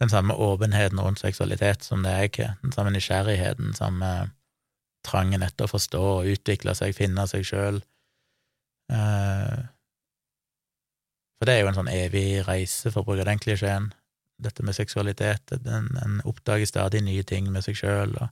den, 0.00 0.10
samme 0.10 0.34
åpenheten 0.34 1.02
rundt 1.02 1.22
seksualitet 1.22 1.84
som 1.86 2.02
det 2.06 2.14
jeg 2.14 2.32
har, 2.40 2.56
den 2.62 2.74
samme 2.74 2.94
nysgjerrigheten, 2.94 3.72
den 3.72 3.78
samme 3.78 4.12
trangen 5.06 5.44
etter 5.46 5.66
å 5.66 5.72
forstå 5.72 6.02
og 6.18 6.32
utvikle 6.34 6.74
seg, 6.76 6.96
finne 6.96 7.26
seg 7.30 7.46
sjøl. 7.46 7.80
Eh, 8.92 9.62
for 11.36 11.48
det 11.48 11.56
er 11.56 11.62
jo 11.64 11.70
en 11.70 11.78
sånn 11.78 11.92
evig 11.92 12.42
reise, 12.46 12.90
for 12.90 13.02
å 13.02 13.10
bruke 13.10 13.26
den 13.28 13.40
klisjeen 13.42 13.90
dette 14.42 14.64
med 14.64 14.76
seksualitet. 14.76 15.54
En, 15.64 15.88
en 16.02 16.18
oppdager 16.28 16.68
stadig 16.68 17.02
nye 17.04 17.24
ting 17.28 17.48
med 17.52 17.64
seg 17.64 17.78
sjøl 17.78 18.14
og, 18.16 18.28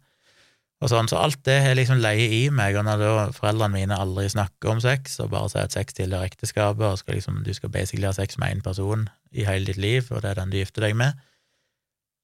og, 0.82 0.88
sånn. 0.92 1.08
Så 1.10 1.20
alt 1.20 1.42
det 1.48 1.58
har 1.64 1.76
liksom 1.78 2.00
leie 2.02 2.26
i 2.40 2.42
meg, 2.52 2.78
og 2.80 2.86
når 2.88 3.02
da 3.02 3.26
foreldrene 3.36 3.76
mine 3.76 4.00
aldri 4.00 4.26
snakker 4.32 4.74
om 4.74 4.82
sex, 4.84 5.18
og 5.24 5.32
bare 5.34 5.52
sier 5.52 5.68
at 5.68 5.76
sex 5.76 5.96
tilhører 5.96 6.32
ekteskapet, 6.32 6.86
og 6.88 7.00
skal 7.00 7.18
liksom, 7.20 7.42
du 7.46 7.52
skal 7.56 7.72
basically 7.72 8.08
ha 8.08 8.16
sex 8.16 8.40
med 8.40 8.56
én 8.56 8.64
person 8.64 9.08
i 9.32 9.46
hele 9.48 9.68
ditt 9.68 9.80
liv, 9.80 10.08
og 10.10 10.24
det 10.24 10.32
er 10.32 10.42
den 10.42 10.52
du 10.52 10.60
gifter 10.60 10.88
deg 10.88 10.96
med, 11.00 11.20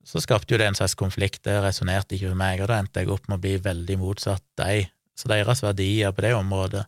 så 0.06 0.20
skapte 0.22 0.54
jo 0.54 0.58
det 0.60 0.70
en 0.70 0.78
slags 0.78 0.96
konflikt, 0.98 1.42
det 1.44 1.58
resonnerte 1.60 2.16
ikke 2.16 2.32
med 2.32 2.40
meg, 2.40 2.62
og 2.62 2.70
da 2.70 2.78
endte 2.80 3.02
jeg 3.02 3.10
opp 3.12 3.28
med 3.28 3.38
å 3.38 3.42
bli 3.42 3.56
veldig 3.62 3.98
motsatt 4.00 4.44
deg. 4.60 4.88
Så 5.18 5.28
deres 5.28 5.60
verdier 5.62 6.14
på 6.16 6.24
det 6.24 6.32
området 6.36 6.86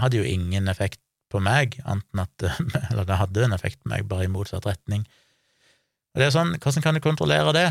hadde 0.00 0.20
jo 0.20 0.28
ingen 0.28 0.68
effekt 0.68 1.00
på 1.32 1.40
meg, 1.44 1.78
anten 1.88 2.22
at 2.22 2.46
Eller 2.90 3.08
det 3.08 3.20
hadde 3.20 3.46
en 3.46 3.56
effekt 3.56 3.80
på 3.82 3.90
meg, 3.92 4.06
bare 4.08 4.28
i 4.28 4.32
motsatt 4.32 4.66
retning. 4.68 5.06
Og 6.14 6.20
det 6.20 6.28
er 6.28 6.36
sånn, 6.36 6.54
hvordan 6.62 6.84
kan 6.84 6.96
du 6.96 7.02
kontrollere 7.02 7.54
det? 7.56 7.68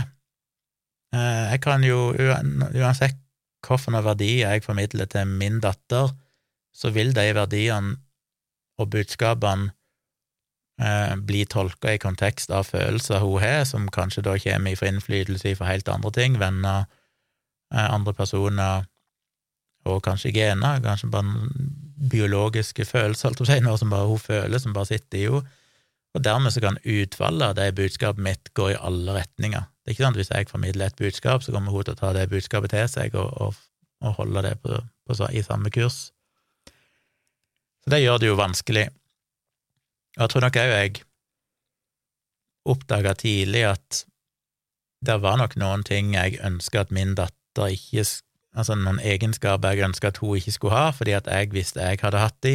Eh, 1.15 1.43
jeg 1.53 1.61
kan 1.63 1.85
jo, 1.85 2.11
uansett 2.17 3.19
hvilke 3.63 4.01
verdier 4.03 4.51
jeg 4.51 4.65
formidler 4.65 5.07
til 5.07 5.29
min 5.29 5.61
datter, 5.63 6.11
så 6.75 6.91
vil 6.91 7.13
de 7.15 7.29
verdiene 7.37 7.95
og 8.81 8.89
budskapene 8.91 9.71
eh, 10.83 11.15
bli 11.15 11.45
tolka 11.49 11.93
i 11.93 12.01
kontekst 12.01 12.51
av 12.51 12.67
følelser 12.69 13.23
hun 13.23 13.39
har, 13.41 13.63
som 13.69 13.87
kanskje 13.93 14.25
da 14.27 14.35
kommer 14.43 14.77
fra 14.79 14.91
innflytelse 14.91 15.55
fra 15.59 15.71
helt 15.71 15.89
andre 15.89 16.11
ting, 16.15 16.37
venner, 16.41 16.85
eh, 17.73 17.87
andre 17.87 18.13
personer 18.13 18.89
og 19.89 20.03
kanskje 20.03 20.31
gener, 20.35 20.79
kanskje 20.83 21.11
bare 21.11 21.49
biologiske 22.11 22.85
følelser, 22.87 23.31
alt 23.31 23.43
si, 23.47 23.59
noe 23.63 23.79
som 23.79 23.91
bare 23.91 24.07
hun 24.07 24.21
føler, 24.21 24.59
som 24.59 24.75
bare 24.75 24.91
sitter 24.93 25.19
i 25.19 25.27
henne 25.27 25.59
og 26.13 26.21
dermed 26.21 26.53
så 26.53 26.61
kan 26.61 26.77
utfallet 26.85 27.47
av 27.47 27.55
det 27.57 27.71
budskapet 27.77 28.21
mitt 28.21 28.51
gå 28.53 28.69
i 28.69 28.77
alle 28.77 29.15
retninger. 29.17 29.65
Det 29.81 29.89
er 29.89 29.95
ikke 29.95 30.05
sant 30.05 30.17
at 30.17 30.21
hvis 30.21 30.33
jeg 30.33 30.49
formidler 30.49 30.91
et 30.91 30.99
budskap, 30.99 31.43
så 31.43 31.53
kommer 31.55 31.73
hun 31.73 31.85
til 31.87 31.95
å 31.95 31.99
ta 31.99 32.11
det 32.13 32.27
budskapet 32.29 32.73
til 32.73 32.89
seg 32.91 33.15
og, 33.17 33.31
og, 33.41 33.55
og 34.05 34.19
holde 34.19 34.43
det 34.45 34.53
på, 34.61 34.77
på, 34.77 35.17
i 35.33 35.41
samme 35.45 35.73
kurs. 35.73 36.11
Så 37.83 37.91
det 37.91 38.03
gjør 38.03 38.21
det 38.21 38.29
jo 38.29 38.37
vanskelig. 38.39 38.85
Jeg 40.19 40.29
tror 40.29 40.45
nok 40.45 40.59
òg 40.61 40.73
jeg 40.73 41.03
oppdaga 42.69 43.13
tidlig 43.19 43.63
at 43.67 44.03
det 45.03 45.17
var 45.23 45.39
nok 45.41 45.57
noen 45.59 45.83
ting 45.83 46.13
jeg 46.15 46.39
ønska 46.45 46.85
at 46.85 46.93
min 46.95 47.15
datter 47.17 47.73
ikke 47.73 48.05
Altså 48.53 48.75
noen 48.77 48.99
egenskaper 49.01 49.73
jeg 49.73 49.87
ønska 49.87 50.11
at 50.11 50.19
hun 50.21 50.37
ikke 50.37 50.51
skulle 50.53 50.77
ha, 50.77 50.91
fordi 50.93 51.15
at 51.17 51.25
jeg 51.25 51.49
visste 51.55 51.81
jeg 51.81 51.97
hadde 52.03 52.19
hatt 52.21 52.35
de, 52.45 52.51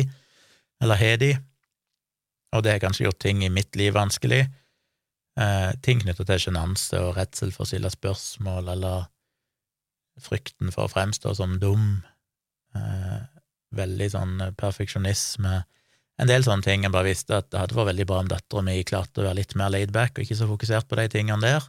eller 0.78 0.94
har 0.94 1.16
de, 1.18 1.32
og 2.54 2.62
det 2.62 2.70
har 2.70 2.82
kanskje 2.84 3.08
gjort 3.08 3.18
ting 3.18 3.42
i 3.42 3.50
mitt 3.50 3.74
liv 3.76 3.96
vanskelig. 3.96 4.44
Eh, 5.38 5.72
ting 5.82 5.98
knytta 6.02 6.22
til 6.28 6.44
sjenanse 6.44 7.00
og 7.02 7.16
redsel 7.18 7.50
for 7.54 7.66
å 7.66 7.70
stille 7.70 7.90
spørsmål, 7.90 8.70
eller 8.76 9.08
frykten 10.22 10.70
for 10.74 10.86
å 10.86 10.92
fremstå 10.92 11.34
som 11.38 11.58
dum. 11.62 12.00
Eh, 12.78 13.18
veldig 13.74 14.08
sånn 14.14 14.38
perfeksjonisme. 14.58 15.60
En 16.18 16.30
del 16.30 16.42
sånne 16.42 16.66
ting. 16.66 16.84
Jeg 16.84 16.94
bare 16.94 17.06
visste 17.06 17.36
at 17.38 17.50
det 17.52 17.60
hadde 17.60 17.76
vært 17.78 17.92
veldig 17.92 18.06
bra 18.10 18.22
om 18.22 18.30
dattera 18.30 18.64
mi 18.66 18.80
klarte 18.86 19.22
å 19.22 19.26
være 19.28 19.38
litt 19.38 19.54
mer 19.58 19.70
laidback 19.74 20.16
og 20.16 20.24
ikke 20.24 20.38
så 20.38 20.48
fokusert 20.50 20.88
på 20.90 20.98
de 20.98 21.06
tingene 21.12 21.44
der. 21.44 21.68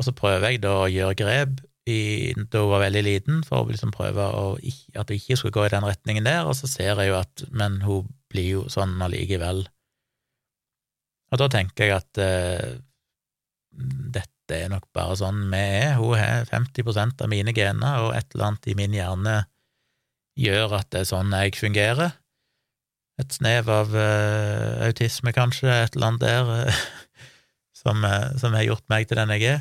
Og 0.00 0.06
så 0.06 0.14
prøver 0.16 0.54
jeg 0.54 0.62
da 0.64 0.78
å 0.80 0.88
gjøre 0.88 1.18
grep 1.18 1.58
i, 1.90 2.32
da 2.52 2.62
hun 2.62 2.72
var 2.72 2.84
veldig 2.86 3.02
liten, 3.04 3.42
for 3.44 3.64
å 3.64 3.68
liksom 3.68 3.92
prøve 3.92 4.24
å, 4.36 4.44
at 4.56 5.10
hun 5.10 5.18
ikke 5.18 5.36
skulle 5.36 5.56
gå 5.56 5.66
i 5.66 5.72
den 5.74 5.84
retningen 5.84 6.28
der, 6.28 6.48
og 6.48 6.56
så 6.56 6.70
ser 6.70 6.94
jeg 6.94 7.10
jo 7.10 7.18
at 7.18 7.44
Men 7.52 7.80
hun 7.84 8.08
blir 8.32 8.48
jo 8.48 8.64
sånn 8.72 8.96
allikevel. 9.02 9.66
Og 11.30 11.40
da 11.40 11.48
tenker 11.52 11.86
jeg 11.86 11.96
at 11.98 12.20
eh, 12.22 12.78
dette 13.70 14.56
er 14.56 14.70
nok 14.72 14.88
bare 14.94 15.18
sånn 15.18 15.44
vi 15.52 15.60
er. 15.60 15.98
Hun 16.00 16.16
har 16.18 16.48
50% 16.48 17.22
av 17.22 17.30
mine 17.30 17.54
gener, 17.54 18.06
og 18.06 18.16
et 18.16 18.34
eller 18.34 18.50
annet 18.50 18.70
i 18.70 18.76
min 18.78 18.96
hjerne 18.96 19.36
gjør 20.40 20.78
at 20.80 20.90
det 20.94 21.04
er 21.04 21.10
sånn 21.10 21.36
jeg 21.36 21.58
fungerer. 21.58 22.16
Et 23.20 23.36
snev 23.36 23.68
av 23.72 23.92
uh, 23.92 24.80
autisme, 24.86 25.32
kanskje, 25.36 25.68
et 25.68 25.96
eller 25.96 26.12
annet 26.12 26.24
der, 26.24 26.52
uh, 26.70 26.84
som, 27.80 28.04
som, 28.40 28.56
har 28.56 28.66
gjort 28.66 28.86
meg 28.92 29.08
til 29.08 29.20
den 29.20 29.34
jeg 29.36 29.48
er. 29.56 29.60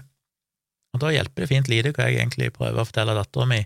Og 0.95 1.03
da 1.03 1.11
hjelper 1.13 1.43
det 1.43 1.51
fint 1.51 1.69
lite 1.71 1.93
hva 1.93 2.07
jeg 2.09 2.21
egentlig 2.21 2.53
prøver 2.55 2.81
å 2.81 2.87
fortelle 2.87 3.17
dattera 3.17 3.47
mi. 3.49 3.59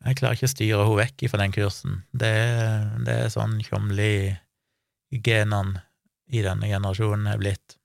Jeg 0.00 0.16
klarer 0.16 0.38
ikke 0.38 0.48
å 0.48 0.54
styre 0.54 0.84
henne 0.86 1.00
vekk 1.02 1.24
fra 1.28 1.40
den 1.42 1.52
kursen. 1.52 1.98
Det, 2.12 2.34
det 3.04 3.16
er 3.26 3.32
sånn 3.32 3.58
tjomli 3.64 4.12
genene 5.10 5.82
i 6.30 6.44
denne 6.44 6.70
generasjonen 6.70 7.28
er 7.32 7.40
blitt. 7.40 7.76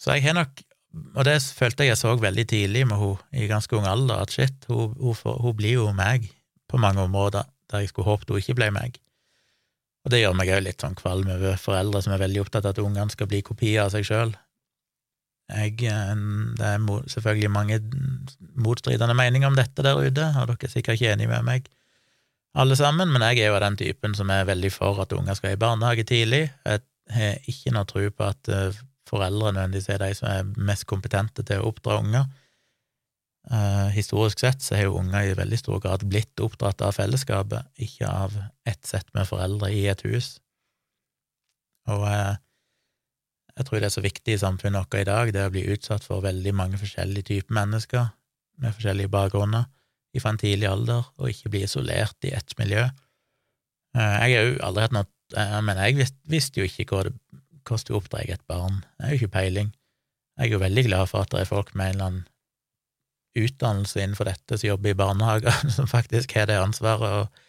Så 0.00 0.16
jeg 0.16 0.24
har 0.26 0.38
nok, 0.38 0.62
og 1.16 1.26
det 1.26 1.36
følte 1.54 1.84
jeg 1.84 1.92
jeg 1.92 2.00
så 2.00 2.14
veldig 2.18 2.46
tidlig 2.48 2.86
med 2.88 3.00
henne 3.02 3.42
i 3.42 3.50
ganske 3.50 3.76
ung 3.76 3.88
alder, 3.88 4.22
at 4.22 4.34
shit, 4.34 4.64
hun, 4.70 4.94
hun, 4.98 5.14
hun 5.44 5.58
blir 5.58 5.82
jo 5.82 5.90
meg 5.96 6.30
på 6.70 6.80
mange 6.80 7.04
områder 7.04 7.44
der 7.70 7.84
jeg 7.84 7.92
skulle 7.92 8.08
håpet 8.08 8.32
hun 8.32 8.40
ikke 8.40 8.56
ble 8.58 8.70
meg. 8.74 8.96
Og 10.02 10.10
det 10.10 10.22
gjør 10.22 10.34
meg 10.34 10.50
òg 10.50 10.64
litt 10.64 10.82
sånn 10.82 10.96
kvalm 10.98 11.28
over 11.30 11.60
foreldre 11.60 12.02
som 12.02 12.14
er 12.14 12.22
veldig 12.24 12.42
opptatt 12.42 12.66
av 12.66 12.74
at 12.74 12.82
ungene 12.82 13.12
skal 13.14 13.28
bli 13.30 13.42
kopier 13.46 13.84
av 13.84 13.92
seg 13.94 14.06
sjøl. 14.08 14.32
Det 15.52 15.84
er 15.84 16.82
selvfølgelig 17.12 17.52
mange 17.52 17.78
motstridende 18.56 19.14
meninger 19.14 19.50
om 19.50 19.58
dette 19.58 19.84
der 19.84 20.00
ute, 20.00 20.26
og 20.40 20.48
dere 20.48 20.68
er 20.68 20.72
sikkert 20.72 20.98
ikke 20.98 21.12
enige 21.12 21.30
med 21.30 21.46
meg 21.46 21.70
alle 22.52 22.76
sammen, 22.76 23.08
men 23.12 23.24
jeg 23.24 23.40
er 23.40 23.50
jo 23.50 23.56
av 23.56 23.64
den 23.64 23.78
typen 23.80 24.14
som 24.16 24.30
er 24.32 24.48
veldig 24.48 24.70
for 24.74 25.00
at 25.04 25.12
unger 25.16 25.36
skal 25.38 25.54
i 25.54 25.60
barnehage 25.60 26.04
tidlig. 26.08 26.44
Jeg 26.66 26.82
har 27.14 27.38
ikke 27.48 27.72
noe 27.72 27.88
tro 27.88 28.04
på 28.12 28.26
at 28.28 28.50
eh, 28.52 28.80
foreldre 29.08 29.54
nødvendigvis 29.54 29.88
er 29.92 30.02
de 30.02 30.10
som 30.18 30.28
er 30.28 30.50
mest 30.68 30.84
kompetente 30.90 31.44
til 31.48 31.62
å 31.62 31.70
oppdra 31.72 32.00
unger. 32.02 32.28
Uh, 33.50 33.90
historisk 33.90 34.38
sett 34.38 34.62
så 34.62 34.76
har 34.78 34.86
jo 34.86 35.00
unger 35.00 35.32
i 35.32 35.34
veldig 35.34 35.58
stor 35.58 35.80
grad 35.82 36.04
blitt 36.06 36.40
oppdratt 36.40 36.84
av 36.86 36.94
fellesskapet, 36.94 37.66
ikke 37.74 38.06
av 38.06 38.36
ett 38.68 38.86
sett 38.86 39.08
med 39.16 39.26
foreldre 39.26 39.72
i 39.74 39.82
et 39.90 40.04
hus. 40.06 40.36
Og 41.90 42.06
uh, 42.06 42.38
jeg 43.58 43.66
tror 43.66 43.82
det 43.82 43.88
er 43.88 43.94
så 43.96 44.04
viktig 44.04 44.36
i 44.36 44.40
samfunnet 44.40 44.86
vårt 44.86 45.00
i 45.00 45.08
dag, 45.08 45.32
det 45.34 45.46
å 45.48 45.52
bli 45.52 45.66
utsatt 45.74 46.06
for 46.06 46.24
veldig 46.24 46.54
mange 46.56 46.78
forskjellige 46.80 47.28
typer 47.32 47.58
mennesker 47.58 48.12
med 48.62 48.76
forskjellige 48.76 49.12
bakgrunner 49.12 49.66
fra 50.20 50.32
en 50.34 50.40
tidlig 50.40 50.68
alder, 50.68 51.06
og 51.16 51.30
ikke 51.32 51.50
bli 51.52 51.62
isolert 51.64 52.28
i 52.28 52.34
ett 52.36 52.52
miljø. 52.58 52.82
Eh, 53.96 54.16
jeg 54.28 54.36
har 54.36 54.48
jo 54.48 54.58
aldri 54.68 54.86
hatt 54.86 54.96
noe 54.96 55.08
Men 55.64 55.78
jeg 55.80 56.10
visste, 56.28 56.60
jo 56.60 56.66
ikke 56.68 56.84
hvordan 56.90 57.14
du 57.88 57.94
oppdrar 57.96 58.28
et 58.28 58.42
barn. 58.44 58.82
Jeg 58.98 59.06
har 59.06 59.12
jo 59.14 59.20
ikke 59.22 59.36
peiling. 59.38 59.70
Jeg 60.36 60.50
er 60.50 60.52
jo 60.52 60.58
veldig 60.60 60.84
glad 60.84 61.08
for 61.08 61.24
at 61.24 61.30
det 61.32 61.40
er 61.40 61.48
folk 61.48 61.70
med 61.72 61.86
en 61.86 61.94
eller 61.94 62.08
annen 62.10 62.26
utdannelse 63.38 64.02
innenfor 64.02 64.28
dette 64.28 64.58
som 64.58 64.68
jobber 64.68 64.92
i 64.92 64.98
barnehager, 64.98 65.54
som 65.76 65.88
faktisk 65.90 66.34
har 66.36 66.50
det 66.50 66.60
ansvaret 66.60 67.22
og, 67.22 67.46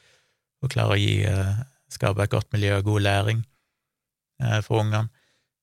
og 0.63 0.71
klarer 0.71 0.95
å 0.95 1.01
gi, 1.01 1.17
eh, 1.27 1.65
skape 1.91 2.23
et 2.23 2.34
godt 2.34 2.51
miljø 2.55 2.77
og 2.79 2.88
god 2.88 3.05
læring 3.07 3.43
eh, 4.41 4.61
for 4.65 4.84
ungene. 4.84 5.09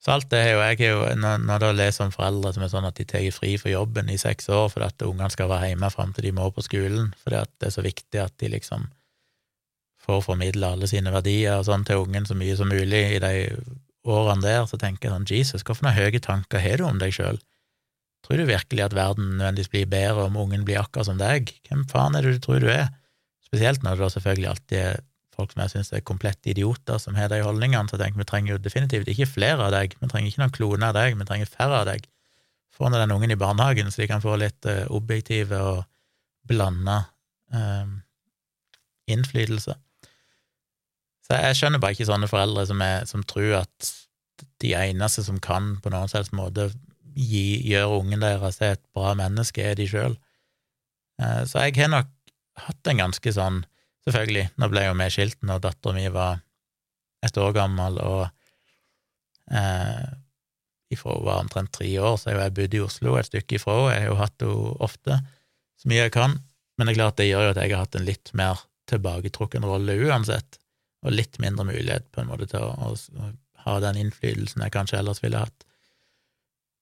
Så 0.01 0.15
alt 0.15 0.31
det 0.33 0.39
er 0.41 0.55
jo, 0.55 0.61
jeg 0.65 0.79
er 0.81 0.95
jo, 0.95 1.01
når, 1.21 1.43
når 1.45 1.65
jeg 1.67 1.77
leser 1.77 2.07
om 2.07 2.13
foreldre 2.15 2.55
som 2.57 2.63
er 2.65 2.71
sånn 2.73 2.87
at 2.89 2.97
de 2.97 3.05
tar 3.05 3.27
fri 3.37 3.51
for 3.61 3.69
jobben 3.69 4.09
i 4.09 4.17
seks 4.21 4.49
år 4.49 4.71
fordi 4.73 4.87
at 4.87 5.05
ungene 5.05 5.29
skal 5.33 5.51
være 5.51 5.75
hjemme 5.75 5.91
fram 5.93 6.15
til 6.17 6.25
de 6.25 6.33
må 6.39 6.47
på 6.57 6.65
skolen, 6.65 7.11
fordi 7.21 7.37
at 7.43 7.53
det 7.61 7.69
er 7.69 7.75
så 7.75 7.85
viktig 7.85 8.23
at 8.23 8.33
de 8.41 8.49
liksom 8.55 8.87
får 10.01 10.23
formidle 10.25 10.73
alle 10.73 10.89
sine 10.89 11.13
verdier 11.13 11.59
og 11.59 11.67
sånn 11.69 11.85
til 11.85 12.01
ungen 12.07 12.25
så 12.25 12.37
mye 12.39 12.57
som 12.57 12.73
mulig 12.73 13.03
i 13.19 13.21
de 13.21 13.35
årene 14.09 14.41
der, 14.41 14.65
så 14.65 14.81
tenker 14.81 15.11
jeg 15.11 15.17
sånn 15.17 15.29
Jesus, 15.29 15.67
hvilke 15.69 15.93
høye 15.93 16.23
tanker 16.25 16.65
har 16.65 16.81
du 16.81 16.87
om 16.89 17.01
deg 17.03 17.13
sjøl? 17.13 17.41
Tror 18.27 18.41
du 18.41 18.47
virkelig 18.49 18.85
at 18.85 18.97
verden 18.97 19.37
nødvendigvis 19.39 19.73
blir 19.73 19.91
bedre 19.91 20.27
om 20.29 20.37
ungen 20.39 20.65
blir 20.69 20.83
akkurat 20.83 21.09
som 21.09 21.21
deg? 21.21 21.53
Hvem 21.69 21.87
faen 21.91 22.17
er 22.17 22.27
det 22.27 22.37
du 22.37 22.43
tror 22.45 22.61
du 22.63 22.69
er? 22.73 22.91
Spesielt 23.47 23.83
når 23.83 23.97
det 23.97 24.05
da 24.05 24.11
selvfølgelig 24.15 24.51
alltid 24.51 24.79
er 24.79 25.01
folk 25.41 25.55
som 25.55 25.63
jeg 25.65 25.73
syns 25.73 25.93
er 25.97 26.05
komplette 26.07 26.53
idioter, 26.53 27.01
som 27.01 27.17
har 27.17 27.31
de 27.33 27.41
holdningene, 27.45 27.89
så 27.89 27.97
jeg 27.97 28.05
tenker 28.05 28.23
vi 28.23 28.29
trenger 28.29 28.55
jo 28.55 28.63
definitivt 28.63 29.09
ikke 29.11 29.29
flere 29.31 29.69
av 29.69 29.75
deg, 29.75 29.97
vi 30.01 30.11
trenger 30.11 30.31
ikke 30.31 30.43
noen 30.43 30.57
klone 30.57 30.91
av 30.91 30.97
deg, 30.99 31.17
vi 31.17 31.29
trenger 31.29 31.51
færre 31.51 31.81
av 31.81 31.89
deg. 31.89 32.05
Få 32.77 32.91
ned 32.91 33.03
den 33.03 33.15
ungen 33.17 33.33
i 33.33 33.39
barnehagen, 33.41 33.91
så 33.91 34.03
de 34.03 34.11
kan 34.11 34.25
få 34.25 34.37
litt 34.41 34.69
uh, 34.69 34.85
objektive 34.93 35.61
og 35.65 35.81
blanda 36.49 37.03
uh, 37.55 37.89
innflytelse. 39.11 39.77
Så 41.27 41.41
jeg 41.41 41.59
skjønner 41.59 41.83
bare 41.83 41.97
ikke 41.97 42.09
sånne 42.09 42.29
foreldre 42.31 42.67
som, 42.69 42.81
er, 42.85 43.05
som 43.09 43.25
tror 43.27 43.63
at 43.63 43.91
de 44.61 44.73
eneste 44.77 45.25
som 45.27 45.39
kan 45.43 45.77
på 45.83 45.93
noen 45.93 46.11
selvs 46.11 46.33
måte 46.37 46.71
gi, 47.21 47.61
gjøre 47.69 48.01
ungen 48.01 48.25
deres 48.25 48.61
til 48.61 48.75
et 48.75 48.83
bra 48.97 49.13
menneske, 49.19 49.65
er 49.65 49.77
de 49.79 49.89
sjøl. 49.91 50.17
Uh, 51.21 51.43
så 51.49 51.67
jeg 51.67 51.77
har 51.81 51.93
nok 51.93 52.11
hatt 52.67 52.93
en 52.93 53.05
ganske 53.07 53.37
sånn 53.37 53.65
Selvfølgelig, 54.01 54.47
nå 54.57 54.67
ble 54.73 54.87
jo 54.87 54.95
vi 54.97 55.07
skilt 55.13 55.43
når 55.45 55.59
dattera 55.61 55.93
mi 55.93 56.07
var 56.09 56.39
et 57.21 57.37
år 57.37 57.53
gammel, 57.53 57.99
og 58.01 58.23
eh, 59.53 60.07
ifra 60.91 61.19
hun 61.19 61.27
var 61.27 61.43
omtrent 61.45 61.73
tre 61.77 61.91
år, 62.01 62.17
så 62.19 62.33
jeg 62.33 62.55
bodd 62.57 62.77
i 62.77 62.81
Oslo 62.81 63.19
et 63.21 63.29
stykke 63.29 63.59
ifra 63.59 63.77
henne. 63.77 63.93
Jeg 63.93 64.07
har 64.07 64.09
jo 64.09 64.19
hatt 64.23 64.47
henne 64.47 64.73
ofte, 64.89 65.19
så 65.81 65.91
mye 65.93 66.07
jeg 66.07 66.15
kan, 66.17 66.39
men 66.77 66.89
det 66.89 66.95
er 66.95 67.01
klart 67.03 67.21
det 67.21 67.29
gjør 67.29 67.47
jo 67.47 67.53
at 67.53 67.63
jeg 67.63 67.75
har 67.75 67.85
hatt 67.85 68.01
en 68.01 68.09
litt 68.09 68.33
mer 68.41 68.65
tilbaketrukken 68.91 69.69
rolle 69.69 69.99
uansett, 70.09 70.59
og 71.05 71.15
litt 71.15 71.39
mindre 71.41 71.69
mulighet 71.69 72.09
på 72.13 72.23
en 72.23 72.33
måte 72.33 72.49
til 72.51 72.65
å, 72.65 72.93
å, 72.93 73.31
ha 73.65 73.77
den 73.85 73.99
innflytelsen 74.01 74.65
jeg 74.65 74.73
kanskje 74.75 74.99
ellers 75.01 75.21
ville 75.21 75.41
hatt. 75.41 75.67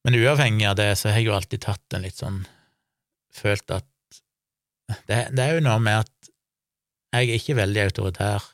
Men 0.09 0.23
uavhengig 0.23 0.65
av 0.65 0.79
det, 0.79 0.95
så 0.97 1.11
har 1.11 1.19
jeg 1.21 1.29
jo 1.29 1.35
alltid 1.37 1.61
tatt 1.67 1.93
en 1.93 2.07
litt 2.07 2.17
sånn 2.17 2.39
Følt 3.37 3.69
at 3.77 3.85
det, 5.05 5.19
det 5.37 5.43
er 5.45 5.59
jo 5.59 5.65
noe 5.67 5.77
med 5.85 6.01
at 6.01 6.31
jeg 7.13 7.27
er 7.29 7.37
ikke 7.37 7.57
veldig 7.59 7.83
autoritær. 7.83 8.47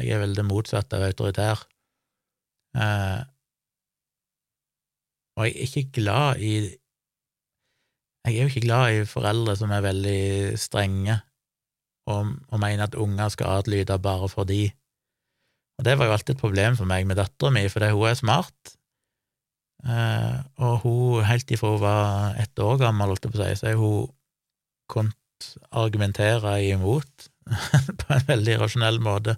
Jeg 0.00 0.16
er 0.16 0.22
veldig 0.24 0.44
motsatt 0.48 0.90
av 0.98 1.06
autoritær. 1.06 1.62
Eh, 2.74 3.22
og 5.38 5.46
jeg 5.46 5.54
er 5.54 5.64
ikke 5.68 5.84
glad 6.00 6.42
i 6.42 6.52
Jeg 8.26 8.34
er 8.34 8.42
jo 8.42 8.50
ikke 8.50 8.66
glad 8.66 8.98
i 8.98 9.06
foreldre 9.06 9.54
som 9.62 9.70
er 9.78 9.86
veldig 9.86 10.58
strenge 10.58 11.20
og, 12.10 12.34
og 12.50 12.58
mener 12.58 12.88
at 12.88 12.98
unger 12.98 13.30
skal 13.30 13.60
adlyde 13.60 14.02
bare 14.02 14.26
for 14.32 14.50
de. 14.50 14.64
Og 15.78 15.86
det 15.86 16.00
var 16.00 16.10
jo 16.10 16.18
alltid 16.18 16.34
et 16.34 16.46
problem 16.48 16.82
for 16.82 16.90
meg 16.90 17.06
med 17.06 17.22
dattera 17.22 17.54
mi, 17.54 17.68
fordi 17.70 17.94
hun 17.94 18.10
er 18.10 18.18
smart. 18.18 18.80
Eh, 19.84 20.36
og 20.64 20.84
hun, 20.84 21.24
helt 21.28 21.50
ifra 21.52 21.74
hun 21.74 21.82
var 21.82 22.38
ett 22.40 22.58
år 22.58 22.78
gammel, 22.80 23.12
holdt 23.12 23.26
jeg 23.26 23.34
på 23.34 23.40
å 23.40 23.44
si, 23.44 23.58
så 23.60 23.70
er 23.70 23.80
hun 23.80 24.06
kunnet 24.90 25.50
argumentere 25.76 26.56
imot 26.70 27.28
på 28.00 28.14
en 28.16 28.30
veldig 28.30 28.60
rasjonell 28.62 29.00
måte. 29.04 29.36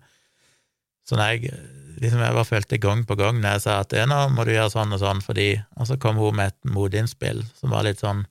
Så 1.06 1.18
når 1.18 1.34
jeg 1.34 1.56
liksom 2.02 2.20
jeg 2.20 2.36
bare 2.36 2.48
følte 2.48 2.80
gang 2.82 3.04
på 3.08 3.16
gang 3.18 3.38
når 3.40 3.56
jeg 3.56 3.64
sa 3.64 3.78
at 3.82 3.94
nå 4.10 4.18
må 4.34 4.44
du 4.44 4.52
gjøre 4.52 4.72
sånn 4.72 4.92
og 4.92 5.00
sånn, 5.00 5.22
fordi 5.24 5.48
Og 5.80 5.88
så 5.88 5.96
kom 6.00 6.18
hun 6.20 6.36
med 6.36 6.52
et 6.52 6.68
motinnspill 6.68 7.42
som 7.56 7.72
var 7.72 7.86
litt 7.86 8.02
sånn 8.02 8.26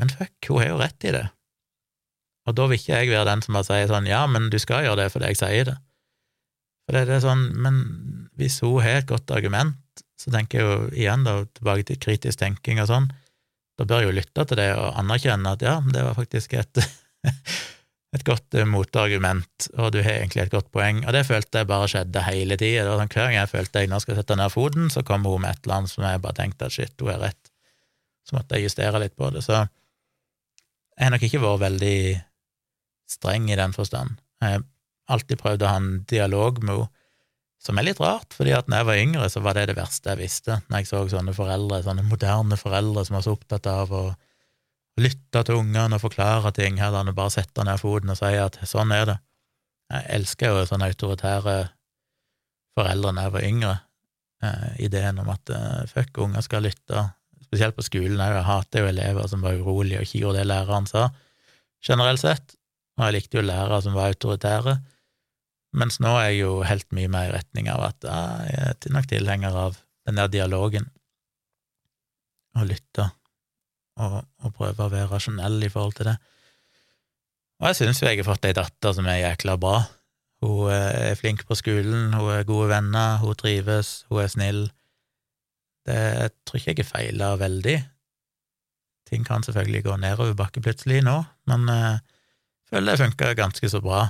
Men 0.00 0.12
fuck, 0.12 0.32
hun 0.48 0.62
har 0.62 0.70
jo 0.70 0.80
rett 0.80 1.04
i 1.04 1.12
det. 1.12 1.26
Og 2.48 2.56
da 2.56 2.66
vil 2.70 2.80
ikke 2.80 3.02
jeg 3.02 3.10
være 3.12 3.28
den 3.28 3.42
som 3.44 3.58
bare 3.58 3.68
sier 3.68 3.90
sånn 3.90 4.08
ja, 4.08 4.24
men 4.26 4.48
du 4.48 4.56
skal 4.58 4.86
gjøre 4.86 5.02
det 5.02 5.10
fordi 5.12 5.32
jeg 5.32 5.40
sier 5.42 5.66
det. 5.68 5.76
For 6.88 6.96
det 6.96 7.18
er 7.18 7.20
sånn, 7.22 7.42
men 7.60 7.76
hvis 8.40 8.62
hun 8.64 8.80
har 8.80 9.02
et 9.02 9.10
godt 9.10 9.30
argument, 9.36 9.76
så 10.20 10.32
tenker 10.34 10.60
jeg 10.60 10.68
jo 10.68 10.78
igjen 10.92 11.26
da 11.26 11.40
tilbake 11.56 11.86
til 11.88 12.00
kritisk 12.02 12.42
tenking 12.42 12.82
og 12.82 12.90
sånn, 12.90 13.10
da 13.80 13.86
bør 13.88 14.02
jeg 14.02 14.10
jo 14.10 14.16
lytte 14.18 14.44
til 14.44 14.60
det 14.60 14.70
og 14.76 14.98
anerkjenne 15.00 15.54
at 15.56 15.64
ja, 15.64 15.78
det 15.80 16.04
var 16.04 16.18
faktisk 16.18 16.58
et 16.60 16.82
et 18.10 18.24
godt 18.26 18.56
uh, 18.58 18.66
motargument, 18.66 19.68
og 19.78 19.92
du 19.94 20.00
har 20.02 20.16
egentlig 20.18 20.42
et 20.44 20.52
godt 20.52 20.70
poeng. 20.74 21.04
Og 21.06 21.14
det 21.14 21.22
følte 21.28 21.62
jeg 21.62 21.68
bare 21.70 21.90
skjedde 21.90 22.24
hele 22.26 22.58
tida. 22.58 22.88
Sånn, 22.88 23.12
hver 23.12 23.28
gang 23.28 23.36
jeg 23.36 23.50
følte 23.52 23.84
jeg 23.84 23.90
nå 23.90 24.00
skal 24.02 24.18
sette 24.18 24.36
ned 24.38 24.50
foten, 24.52 24.90
så 24.90 25.04
kom 25.06 25.26
hun 25.28 25.44
med 25.44 25.54
et 25.54 25.62
eller 25.64 25.78
annet 25.78 25.92
som 25.92 26.06
jeg 26.06 26.22
bare 26.24 26.38
tenkte 26.40 26.66
at 26.66 26.74
shit, 26.74 26.94
hun 26.98 27.12
er 27.14 27.22
rett. 27.28 27.52
Så 28.26 28.36
måtte 28.36 28.58
jeg 28.58 28.66
justere 28.66 29.02
litt 29.02 29.14
på 29.18 29.30
det. 29.34 29.44
Så 29.46 29.54
jeg 29.60 31.06
har 31.06 31.14
nok 31.14 31.26
ikke 31.28 31.42
vært 31.42 31.64
veldig 31.64 31.98
streng 33.10 33.46
i 33.50 33.58
den 33.58 33.74
forstand. 33.76 34.18
Jeg 34.42 34.58
har 34.58 34.66
alltid 35.10 35.40
prøvd 35.40 35.64
å 35.64 35.70
ha 35.70 35.78
en 35.80 35.92
dialog 36.10 36.60
med 36.64 36.82
henne, 36.82 36.96
som 37.60 37.76
er 37.76 37.90
litt 37.90 38.00
rart, 38.00 38.32
fordi 38.32 38.54
at 38.56 38.70
når 38.70 38.80
jeg 38.80 38.88
var 38.88 39.00
yngre, 39.02 39.28
så 39.28 39.42
var 39.44 39.56
det 39.56 39.66
det 39.68 39.76
verste 39.76 40.14
jeg 40.14 40.20
visste, 40.22 40.60
når 40.68 40.80
jeg 40.80 40.88
så 40.88 41.02
sånne 41.12 41.34
foreldre, 41.36 41.82
sånne 41.84 42.06
moderne 42.08 42.56
foreldre 42.56 43.04
som 43.04 43.18
var 43.18 43.26
så 43.26 43.34
opptatt 43.36 43.68
av 43.68 43.92
å 43.92 44.04
lytte 45.00 45.42
til 45.44 45.60
ungene 45.60 45.96
og 45.96 46.02
forklare 46.02 46.52
ting, 46.56 46.80
heller 46.80 47.04
enn 47.04 47.12
å 47.12 47.16
bare 47.16 47.34
sette 47.34 47.64
ned 47.66 47.80
foten 47.80 48.12
og 48.12 48.18
si 48.18 48.32
at 48.40 48.56
sånn 48.68 48.94
er 48.96 49.06
det. 49.12 49.18
Jeg 49.90 50.06
elsker 50.16 50.54
jo 50.54 50.66
sånne 50.70 50.88
autoritære 50.90 51.56
foreldre 52.78 53.12
når 53.12 53.26
jeg 53.26 53.34
var 53.36 53.46
yngre. 53.48 53.76
Eh, 54.40 54.68
ideen 54.86 55.18
om 55.20 55.28
at 55.34 55.52
eh, 55.52 55.82
fuck, 55.90 56.16
unger 56.24 56.44
skal 56.46 56.64
lytte, 56.64 57.02
spesielt 57.44 57.76
på 57.76 57.84
skolen. 57.84 58.22
Jeg 58.22 58.46
hater 58.46 58.84
jo 58.84 58.88
elever 58.88 59.28
som 59.28 59.44
var 59.44 59.58
urolige 59.58 60.00
og 60.00 60.08
ikke 60.08 60.22
gjorde 60.22 60.40
det 60.40 60.48
læreren 60.48 60.88
sa, 60.88 61.10
generelt 61.84 62.22
sett. 62.22 62.56
Og 62.96 63.04
jeg 63.06 63.18
likte 63.18 63.40
jo 63.40 63.44
lærere 63.44 63.82
som 63.84 63.96
var 63.96 64.14
autoritære. 64.14 64.78
Mens 65.76 66.00
nå 66.02 66.10
er 66.18 66.32
jeg 66.32 66.40
jo 66.42 66.54
helt 66.66 66.88
mye 66.96 67.10
mer 67.12 67.28
i 67.28 67.34
retning 67.36 67.68
av 67.70 67.84
at 67.92 68.06
jeg 68.06 68.56
er 68.58 68.94
nok 68.94 69.06
tilhenger 69.10 69.54
av 69.54 69.78
den 70.08 70.18
der 70.18 70.32
dialogen, 70.32 70.88
og 72.58 72.66
lytte 72.66 73.06
og, 74.00 74.16
og 74.42 74.54
prøve 74.56 74.86
å 74.86 74.90
være 74.90 75.10
rasjonell 75.12 75.60
i 75.62 75.70
forhold 75.70 75.94
til 76.00 76.10
det. 76.10 76.16
Og 77.60 77.68
jeg 77.70 77.78
syns 77.78 78.00
jo 78.00 78.08
jeg 78.08 78.22
har 78.22 78.26
fått 78.26 78.48
ei 78.48 78.56
datter 78.56 78.94
som 78.96 79.06
er 79.10 79.20
jækla 79.20 79.56
bra. 79.60 79.82
Hun 80.40 80.72
er 80.72 81.18
flink 81.20 81.44
på 81.46 81.56
skolen, 81.58 82.14
hun 82.16 82.32
er 82.32 82.46
gode 82.48 82.70
venner, 82.72 83.18
hun 83.20 83.36
trives, 83.38 84.06
hun 84.08 84.22
er 84.24 84.30
snill. 84.32 84.62
Det 85.86 85.96
jeg 85.96 86.32
tror 86.48 86.60
ikke 86.60 86.72
jeg 86.72 86.82
er 86.86 86.88
feila 86.88 87.34
veldig. 87.40 87.76
Ting 89.10 89.26
kan 89.26 89.44
selvfølgelig 89.44 89.84
gå 89.84 89.98
nedoverbakke 90.00 90.62
plutselig 90.64 91.02
nå, 91.04 91.18
men 91.50 91.68
jeg 91.68 92.00
føler 92.72 92.94
det 92.94 93.04
funka 93.04 93.34
ganske 93.36 93.70
så 93.70 93.82
bra. 93.84 94.06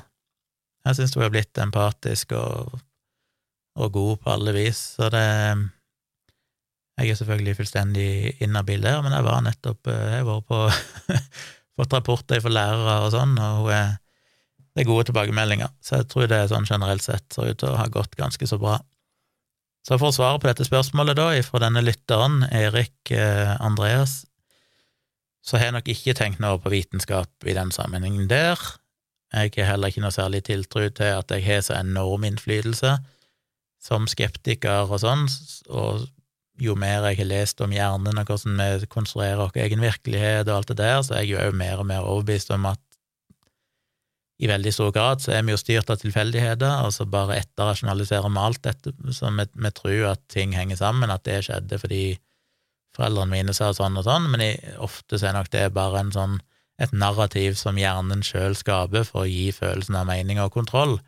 Jeg 0.87 0.97
syns 0.97 1.17
hun 1.17 1.27
er 1.27 1.33
blitt 1.35 1.61
empatisk 1.61 2.33
og, 2.39 2.79
og 3.77 3.93
god 3.93 4.23
på 4.23 4.33
alle 4.33 4.55
vis, 4.57 4.81
så 4.97 5.11
det 5.13 5.27
jeg 7.01 7.15
er 7.15 7.17
selvfølgelig 7.17 7.57
fullstendig 7.57 8.11
inhabil 8.45 8.83
der, 8.85 9.01
men 9.01 9.15
jeg 9.17 9.25
var 9.25 9.41
nettopp 9.41 9.89
eh, 9.89 10.19
Jeg 10.19 10.27
har 10.27 10.43
fått 11.81 11.95
rapporter 11.97 12.43
fra 12.45 12.53
lærere 12.53 12.97
og 13.07 13.13
sånn, 13.15 13.39
og 13.41 13.63
hun 13.65 13.73
er, 13.73 13.95
det 14.77 14.85
er 14.85 14.89
gode 14.91 15.09
tilbakemeldinger, 15.09 15.73
så 15.81 16.03
jeg 16.03 16.11
tror 16.13 16.29
det 16.29 16.43
sånn 16.51 16.69
generelt 16.69 17.05
sett 17.07 17.25
ser 17.33 17.55
ut 17.55 17.61
til 17.63 17.73
å 17.73 17.79
ha 17.81 17.89
gått 17.93 18.19
ganske 18.21 18.47
så 18.47 18.61
bra. 18.61 18.77
Så 19.87 19.97
for 19.97 20.11
å 20.11 20.15
svare 20.15 20.43
på 20.43 20.51
dette 20.51 20.67
spørsmålet, 20.69 21.17
da, 21.17 21.31
fra 21.47 21.63
denne 21.63 21.81
lytteren, 21.81 22.43
Erik 22.53 23.15
eh, 23.17 23.55
Andreas, 23.65 24.27
så 25.41 25.57
har 25.57 25.71
jeg 25.71 25.77
nok 25.79 25.89
ikke 25.89 26.17
tenkt 26.19 26.43
noe 26.45 26.61
på 26.61 26.73
vitenskap 26.73 27.49
i 27.49 27.57
den 27.57 27.73
sammenhengen 27.73 28.29
der. 28.29 28.61
Jeg 29.31 29.53
har 29.57 29.73
heller 29.73 29.93
ikke 29.93 30.03
noe 30.03 30.15
særlig 30.15 30.43
tiltro 30.49 30.89
til 30.89 31.13
at 31.15 31.31
jeg 31.31 31.45
har 31.47 31.61
så 31.63 31.77
enorm 31.79 32.25
innflytelse 32.27 32.97
som 33.81 34.09
skeptiker 34.11 34.91
og 34.91 35.01
sånn, 35.01 35.29
og 35.71 36.09
jo 36.61 36.75
mer 36.77 37.07
jeg 37.09 37.23
har 37.23 37.31
lest 37.31 37.63
om 37.65 37.73
hjernen 37.73 38.21
og 38.21 38.29
hvordan 38.29 38.61
vi 38.83 38.89
konstruerer 38.91 39.41
vår 39.41 39.63
egen 39.65 39.81
virkelighet 39.81 40.49
og 40.49 40.59
alt 40.59 40.73
det 40.73 40.81
der, 40.83 40.99
så 41.07 41.17
er 41.17 41.25
jeg 41.25 41.35
jo 41.35 41.43
òg 41.47 41.57
mer 41.57 41.81
og 41.81 41.89
mer 41.89 42.05
overbevist 42.05 42.53
om 42.57 42.69
at 42.69 42.83
i 44.41 44.49
veldig 44.49 44.73
stor 44.73 44.93
grad 44.93 45.21
så 45.21 45.35
er 45.37 45.45
vi 45.45 45.53
jo 45.53 45.61
styrt 45.61 45.91
av 45.93 46.01
tilfeldigheter, 46.01 46.85
altså 46.87 47.05
bare 47.09 47.39
etterrasjonaliserer 47.43 48.33
vi 48.33 48.41
alt 48.41 48.63
dette, 48.65 48.93
så 49.13 49.33
vi, 49.37 49.45
vi, 49.53 49.73
tror 49.77 50.13
at 50.15 50.23
ting 50.33 50.55
henger 50.57 50.81
sammen, 50.81 51.13
at 51.13 51.27
det 51.29 51.43
skjedde 51.45 51.81
fordi 51.81 52.05
foreldrene 52.97 53.35
mine 53.35 53.57
sa 53.57 53.71
sånn 53.77 53.99
og 54.01 54.07
sånn, 54.09 54.31
men 54.33 54.45
jeg, 54.45 54.77
ofte 54.81 55.21
så 55.21 55.29
er 55.29 55.37
nok 55.37 55.53
det 55.53 55.67
bare 55.77 56.01
en 56.01 56.15
sånn, 56.15 56.39
et 56.81 56.93
narrativ 56.97 57.59
som 57.61 57.79
hjernen 57.79 58.25
sjøl 58.25 58.57
skaper 58.57 59.05
for 59.09 59.25
å 59.25 59.31
gi 59.31 59.51
følelsen 59.53 59.99
av 60.01 60.09
mening 60.09 60.41
og 60.41 60.53
kontroll. 60.55 60.99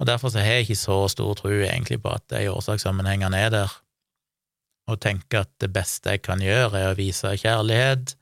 Og 0.00 0.08
derfor 0.08 0.32
så 0.32 0.42
har 0.42 0.58
jeg 0.58 0.68
ikke 0.68 0.80
så 0.80 0.98
stor 1.12 1.36
tro 1.38 1.52
egentlig 1.52 2.00
på 2.02 2.14
at 2.16 2.24
de 2.32 2.48
årsakssammenhengene 2.50 3.38
er 3.46 3.52
der, 3.54 3.74
og 4.90 5.00
tenker 5.00 5.44
at 5.44 5.52
det 5.62 5.70
beste 5.72 6.16
jeg 6.16 6.24
kan 6.24 6.42
gjøre, 6.44 6.80
er 6.80 6.92
å 6.92 6.98
vise 6.98 7.30
kjærlighet, 7.40 8.16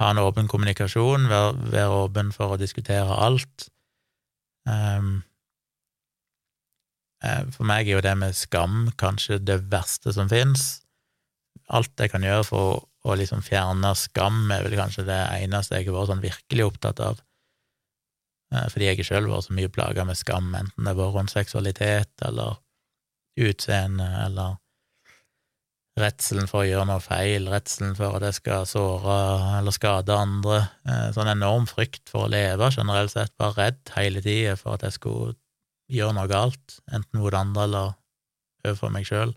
ha 0.00 0.08
en 0.10 0.20
åpen 0.20 0.48
kommunikasjon, 0.48 1.28
være, 1.30 1.52
være 1.72 2.00
åpen 2.06 2.32
for 2.34 2.54
å 2.54 2.60
diskutere 2.60 3.20
alt. 3.26 3.68
Um, 4.68 5.20
for 7.54 7.68
meg 7.68 7.86
er 7.86 7.98
jo 7.98 8.04
det 8.04 8.14
med 8.18 8.34
skam 8.34 8.88
kanskje 8.98 9.38
det 9.38 9.60
verste 9.70 10.14
som 10.16 10.30
fins. 10.32 10.82
Alt 11.70 11.94
jeg 12.00 12.10
kan 12.10 12.24
gjøre 12.26 12.46
for 12.48 12.88
å, 13.02 13.14
liksom 13.18 13.42
fjerne 13.42 13.92
skam, 13.98 14.44
er 14.54 14.64
vel 14.66 14.78
kanskje 14.78 15.06
det 15.08 15.20
eneste 15.42 15.78
jeg 15.78 15.88
har 15.88 15.98
vært 15.98 16.12
sånn 16.12 16.24
virkelig 16.24 16.66
opptatt 16.68 17.02
av. 17.02 17.22
Eh, 18.54 18.66
fordi 18.72 18.90
jeg 18.90 19.06
sjøl 19.06 19.26
har 19.26 19.36
vært 19.36 19.48
så 19.48 19.56
mye 19.58 19.72
plaga 19.72 20.06
med 20.08 20.18
skam, 20.18 20.52
enten 20.54 20.88
det 20.88 20.96
vært 20.98 21.16
rundt 21.16 21.34
seksualitet 21.34 22.26
eller 22.28 22.60
utseende 23.42 24.08
eller 24.26 24.58
redselen 26.00 26.48
for 26.48 26.62
å 26.62 26.68
gjøre 26.68 26.88
noe 26.88 27.02
feil, 27.04 27.48
redselen 27.52 27.94
for 27.96 28.16
at 28.16 28.24
jeg 28.24 28.38
skal 28.38 28.66
såre 28.68 29.16
eller 29.58 29.74
skade 29.76 30.16
andre, 30.16 30.62
eh, 30.88 31.08
sånn 31.12 31.28
enorm 31.34 31.66
frykt 31.68 32.08
for 32.08 32.26
å 32.26 32.32
leve 32.32 32.70
generelt 32.72 33.12
sett, 33.12 33.34
bare 33.36 33.58
redd 33.58 33.92
hele 33.96 34.22
tida 34.24 34.56
for 34.56 34.78
at 34.78 34.86
jeg 34.86 34.96
skulle 34.96 35.34
gjøre 35.92 36.16
noe 36.16 36.30
galt, 36.30 36.78
enten 36.92 37.20
mot 37.20 37.34
andre 37.36 37.66
eller 37.68 37.92
overfor 38.64 38.92
meg 38.94 39.08
sjøl. 39.08 39.34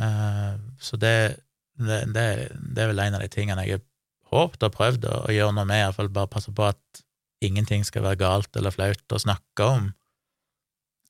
Eh, 0.00 0.54
så 0.82 0.98
det, 0.98 1.41
det, 1.80 2.02
det, 2.14 2.82
er 2.82 2.90
vel 2.90 3.00
en 3.00 3.16
av 3.16 3.24
de 3.24 3.30
tingene 3.32 3.64
jeg 3.66 3.78
har 3.78 3.86
håpet 4.32 4.66
og 4.66 4.74
prøvd 4.74 5.08
å, 5.08 5.16
å 5.28 5.34
gjøre 5.34 5.56
noe 5.56 5.68
med, 5.68 5.82
iallfall 5.82 6.10
bare 6.12 6.30
passe 6.32 6.52
på 6.54 6.66
at 6.68 7.02
ingenting 7.42 7.84
skal 7.86 8.06
være 8.06 8.20
galt 8.22 8.56
eller 8.56 8.74
flaut 8.74 9.14
å 9.14 9.20
snakke 9.20 9.66
om, 9.66 9.88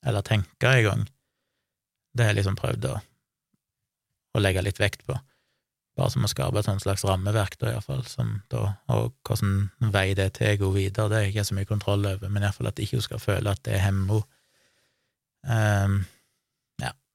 eller 0.03 0.25
tenke 0.25 0.71
i 0.79 0.85
gang. 0.85 1.05
Det 2.13 2.25
har 2.25 2.33
jeg 2.33 2.41
liksom 2.41 2.57
prøvd 2.59 2.89
å, 2.89 2.95
å, 4.33 4.41
legge 4.41 4.65
litt 4.65 4.81
vekt 4.81 5.05
på, 5.07 5.17
bare 5.97 6.13
som 6.13 6.25
å 6.25 6.31
skape 6.31 6.59
et 6.59 6.83
slags 6.83 7.05
rammeverk, 7.07 7.57
da, 7.61 7.73
iallfall, 7.73 8.03
som 8.09 8.35
da, 8.53 8.73
og 8.93 9.13
hvordan 9.27 9.91
vei 9.93 10.11
det 10.17 10.31
til 10.39 10.55
henne 10.55 10.73
videre, 10.75 11.09
det 11.09 11.19
har 11.19 11.27
jeg 11.27 11.35
ikke 11.35 11.49
så 11.49 11.59
mye 11.59 11.69
kontroll 11.69 12.09
over, 12.09 12.31
men 12.33 12.45
iallfall 12.45 12.71
at 12.71 12.81
ikke 12.81 12.99
hun 12.99 13.07
skal 13.07 13.23
føle 13.23 13.53
at 13.53 13.63
det 13.67 13.81
hemmer 13.83 14.23
henne. 14.23 14.39
Um, 15.43 15.95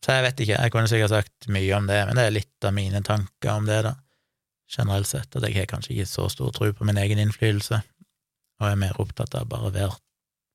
så 0.04 0.14
jeg 0.14 0.24
vet 0.28 0.42
ikke, 0.44 0.58
jeg 0.58 0.72
kunne 0.72 0.90
sikkert 0.90 1.14
sagt 1.14 1.48
mye 1.52 1.72
om 1.76 1.88
det, 1.90 1.98
men 2.06 2.18
det 2.18 2.26
er 2.26 2.34
litt 2.36 2.66
av 2.66 2.74
mine 2.76 3.02
tanker 3.06 3.50
om 3.54 3.66
det, 3.68 3.80
da, 3.86 3.94
generelt 4.70 5.08
sett, 5.10 5.30
at 5.34 5.46
jeg 5.46 5.56
har 5.56 5.70
kanskje 5.70 5.94
ikke 5.96 6.10
så 6.10 6.28
stor 6.32 6.52
tro 6.54 6.70
på 6.76 6.86
min 6.86 7.00
egen 7.00 7.20
innflytelse 7.22 7.80
og 8.58 8.66
er 8.66 8.80
mer 8.80 8.98
opptatt 9.00 9.36
av 9.38 9.46
bare 9.50 9.70
å 9.70 9.74
være 9.74 9.94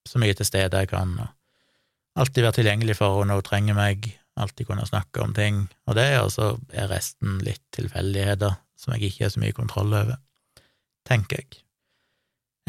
så 0.08 0.20
mye 0.20 0.36
til 0.36 0.48
stede 0.48 0.82
jeg 0.84 0.92
kan, 0.92 1.16
og 1.24 2.20
alltid 2.20 2.44
være 2.46 2.58
tilgjengelig 2.60 2.98
for 3.00 3.22
henne 3.22 3.32
når 3.32 3.42
hun 3.42 3.48
trenger 3.48 3.78
meg, 3.78 4.10
alltid 4.40 4.68
kunne 4.68 4.88
snakke 4.88 5.24
om 5.24 5.34
ting, 5.38 5.64
og 5.88 5.98
det, 5.98 6.10
og 6.20 6.32
så 6.34 6.54
er 6.74 6.92
resten 6.92 7.40
litt 7.46 7.64
tilfeldigheter 7.76 8.58
som 8.80 8.96
jeg 8.96 9.12
ikke 9.12 9.28
har 9.28 9.34
så 9.34 9.44
mye 9.44 9.56
kontroll 9.56 9.96
over, 9.96 10.20
tenker 11.08 11.40
jeg. 11.40 11.62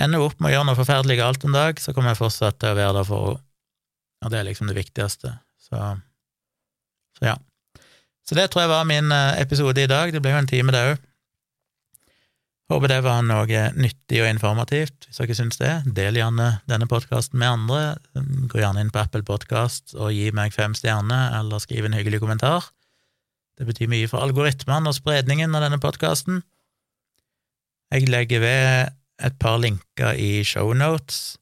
Ender 0.01 0.23
opp 0.23 0.41
med 0.41 0.51
å 0.51 0.55
gjøre 0.57 0.69
noe 0.71 0.79
forferdelig 0.79 1.19
galt 1.21 1.47
en 1.47 1.55
dag, 1.55 1.79
så 1.83 1.95
kommer 1.95 2.15
jeg 2.15 2.23
fortsatt 2.23 2.59
til 2.63 2.75
å 2.75 2.79
være 2.79 2.97
der 3.01 3.09
for 3.11 3.33
henne, 3.33 3.43
og 4.25 4.31
det 4.33 4.39
er 4.39 4.47
liksom 4.47 4.71
det 4.71 4.79
viktigste, 4.79 5.35
så, 5.61 5.79
så 7.19 7.33
ja. 7.33 7.35
Så 8.25 8.37
det 8.39 8.49
tror 8.51 8.65
jeg 8.65 8.73
var 8.73 8.87
min 8.89 9.13
eh, 9.13 9.41
episode 9.43 9.83
i 9.83 9.91
dag, 9.91 10.13
det 10.15 10.23
ble 10.25 10.33
jo 10.33 10.41
en 10.41 10.49
time, 10.49 10.73
det 10.73 10.85
òg. 10.93 11.03
Håper 12.73 12.89
det 12.89 13.03
var 13.05 13.21
noe 13.27 13.65
nyttig 13.77 14.23
og 14.23 14.31
informativt. 14.31 15.05
Hvis 15.05 15.21
dere 15.21 15.37
syns 15.37 15.61
det, 15.61 15.73
del 15.99 16.17
gjerne 16.17 16.47
denne 16.71 16.89
podkasten 16.89 17.37
med 17.41 17.51
andre. 17.51 17.83
Gå 18.49 18.63
gjerne 18.63 18.81
inn 18.81 18.93
på 18.95 19.03
Apple 19.03 19.21
Podkast 19.29 19.93
og 19.99 20.15
gi 20.17 20.31
meg 20.33 20.55
fem 20.57 20.73
stjerner, 20.77 21.37
eller 21.43 21.61
skriv 21.61 21.85
en 21.85 21.97
hyggelig 21.97 22.23
kommentar. 22.25 22.71
Det 23.61 23.69
betyr 23.69 23.93
mye 23.93 24.09
for 24.11 24.25
algoritmene 24.25 24.91
og 24.91 24.97
spredningen 24.97 25.53
av 25.55 25.67
denne 25.67 25.79
podkasten. 25.83 26.41
Jeg 27.93 28.09
legger 28.09 28.41
ved 28.43 28.95
et 29.23 29.37
par 29.39 29.61
linker 29.61 30.17
i 30.17 30.41
shownotes, 30.43 31.37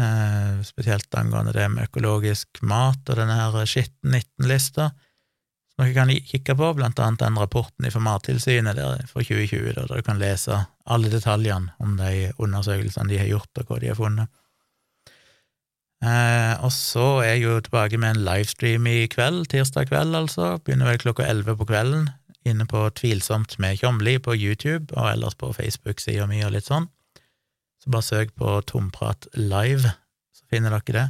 eh, 0.00 0.64
spesielt 0.66 1.14
angående 1.14 1.54
det 1.56 1.68
med 1.72 1.90
økologisk 1.90 2.62
mat 2.66 3.04
og 3.06 3.20
denne 3.20 3.36
her 3.38 3.68
Skitten-19-lista 3.68 4.90
som 5.80 5.86
dere 5.86 5.96
kan 5.96 6.10
kikke 6.28 6.56
på, 6.58 6.74
blant 6.76 6.98
annet 7.00 7.22
den 7.22 7.38
rapporten 7.40 7.88
fra 7.88 8.02
Mattilsynet 8.04 8.76
for 9.08 9.24
2020, 9.24 9.72
der 9.78 9.88
dere 9.88 10.04
kan 10.04 10.20
lese 10.20 10.58
alle 10.84 11.08
detaljene 11.08 11.72
om 11.80 11.96
de 11.96 12.30
undersøkelsene 12.36 13.08
de 13.08 13.20
har 13.22 13.30
gjort, 13.30 13.50
og 13.56 13.70
hva 13.70 13.80
de 13.80 13.88
har 13.88 13.96
funnet. 13.96 14.28
Eh, 16.04 16.54
og 16.64 16.72
så 16.72 17.06
er 17.20 17.34
jeg 17.34 17.42
jo 17.44 17.58
tilbake 17.64 18.00
med 18.00 18.14
en 18.14 18.22
livestream 18.24 18.86
i 18.88 19.08
kveld, 19.12 19.46
tirsdag 19.52 19.88
kveld 19.88 20.16
altså, 20.16 20.54
begynner 20.64 20.92
vel 20.92 21.00
klokka 21.00 21.28
elleve 21.28 21.56
på 21.56 21.68
kvelden, 21.72 22.08
inne 22.48 22.64
på 22.68 22.86
Tvilsomt 22.96 23.58
med 23.60 23.80
Tjomli 23.80 24.18
på 24.20 24.36
YouTube, 24.36 24.92
og 24.96 25.12
ellers 25.14 25.36
på 25.36 25.52
Facebook-sida 25.56 26.28
mi 26.28 26.40
og 26.44 26.54
litt 26.56 26.68
sånn. 26.68 26.88
Så 27.80 27.92
bare 27.92 28.04
søk 28.04 28.34
på 28.36 28.58
Tomprat 28.68 29.26
live, 29.38 29.94
så 30.36 30.44
finner 30.52 30.74
dere 30.76 30.96
det. 30.98 31.06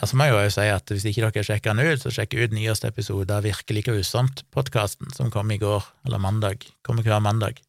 Ja, 0.00 0.08
så 0.10 0.18
må 0.18 0.26
jeg 0.26 0.34
jo 0.34 0.54
si 0.54 0.66
at 0.66 0.90
hvis 0.90 1.04
ikke 1.06 1.28
dere 1.28 1.46
sjekker 1.46 1.74
den 1.74 1.92
ut, 1.92 2.02
så 2.02 2.10
sjekk 2.10 2.34
ut 2.34 2.54
nyeste 2.54 2.88
episode 2.90 3.30
av 3.30 3.44
Virkelig 3.46 3.84
grusomt-podkasten, 3.86 5.12
som 5.14 5.30
kom 5.30 5.50
i 5.54 5.60
går, 5.62 5.84
eller 6.06 6.22
mandag. 6.22 6.66
Kommer 6.86 7.06
hver 7.06 7.22
mandag. 7.22 7.60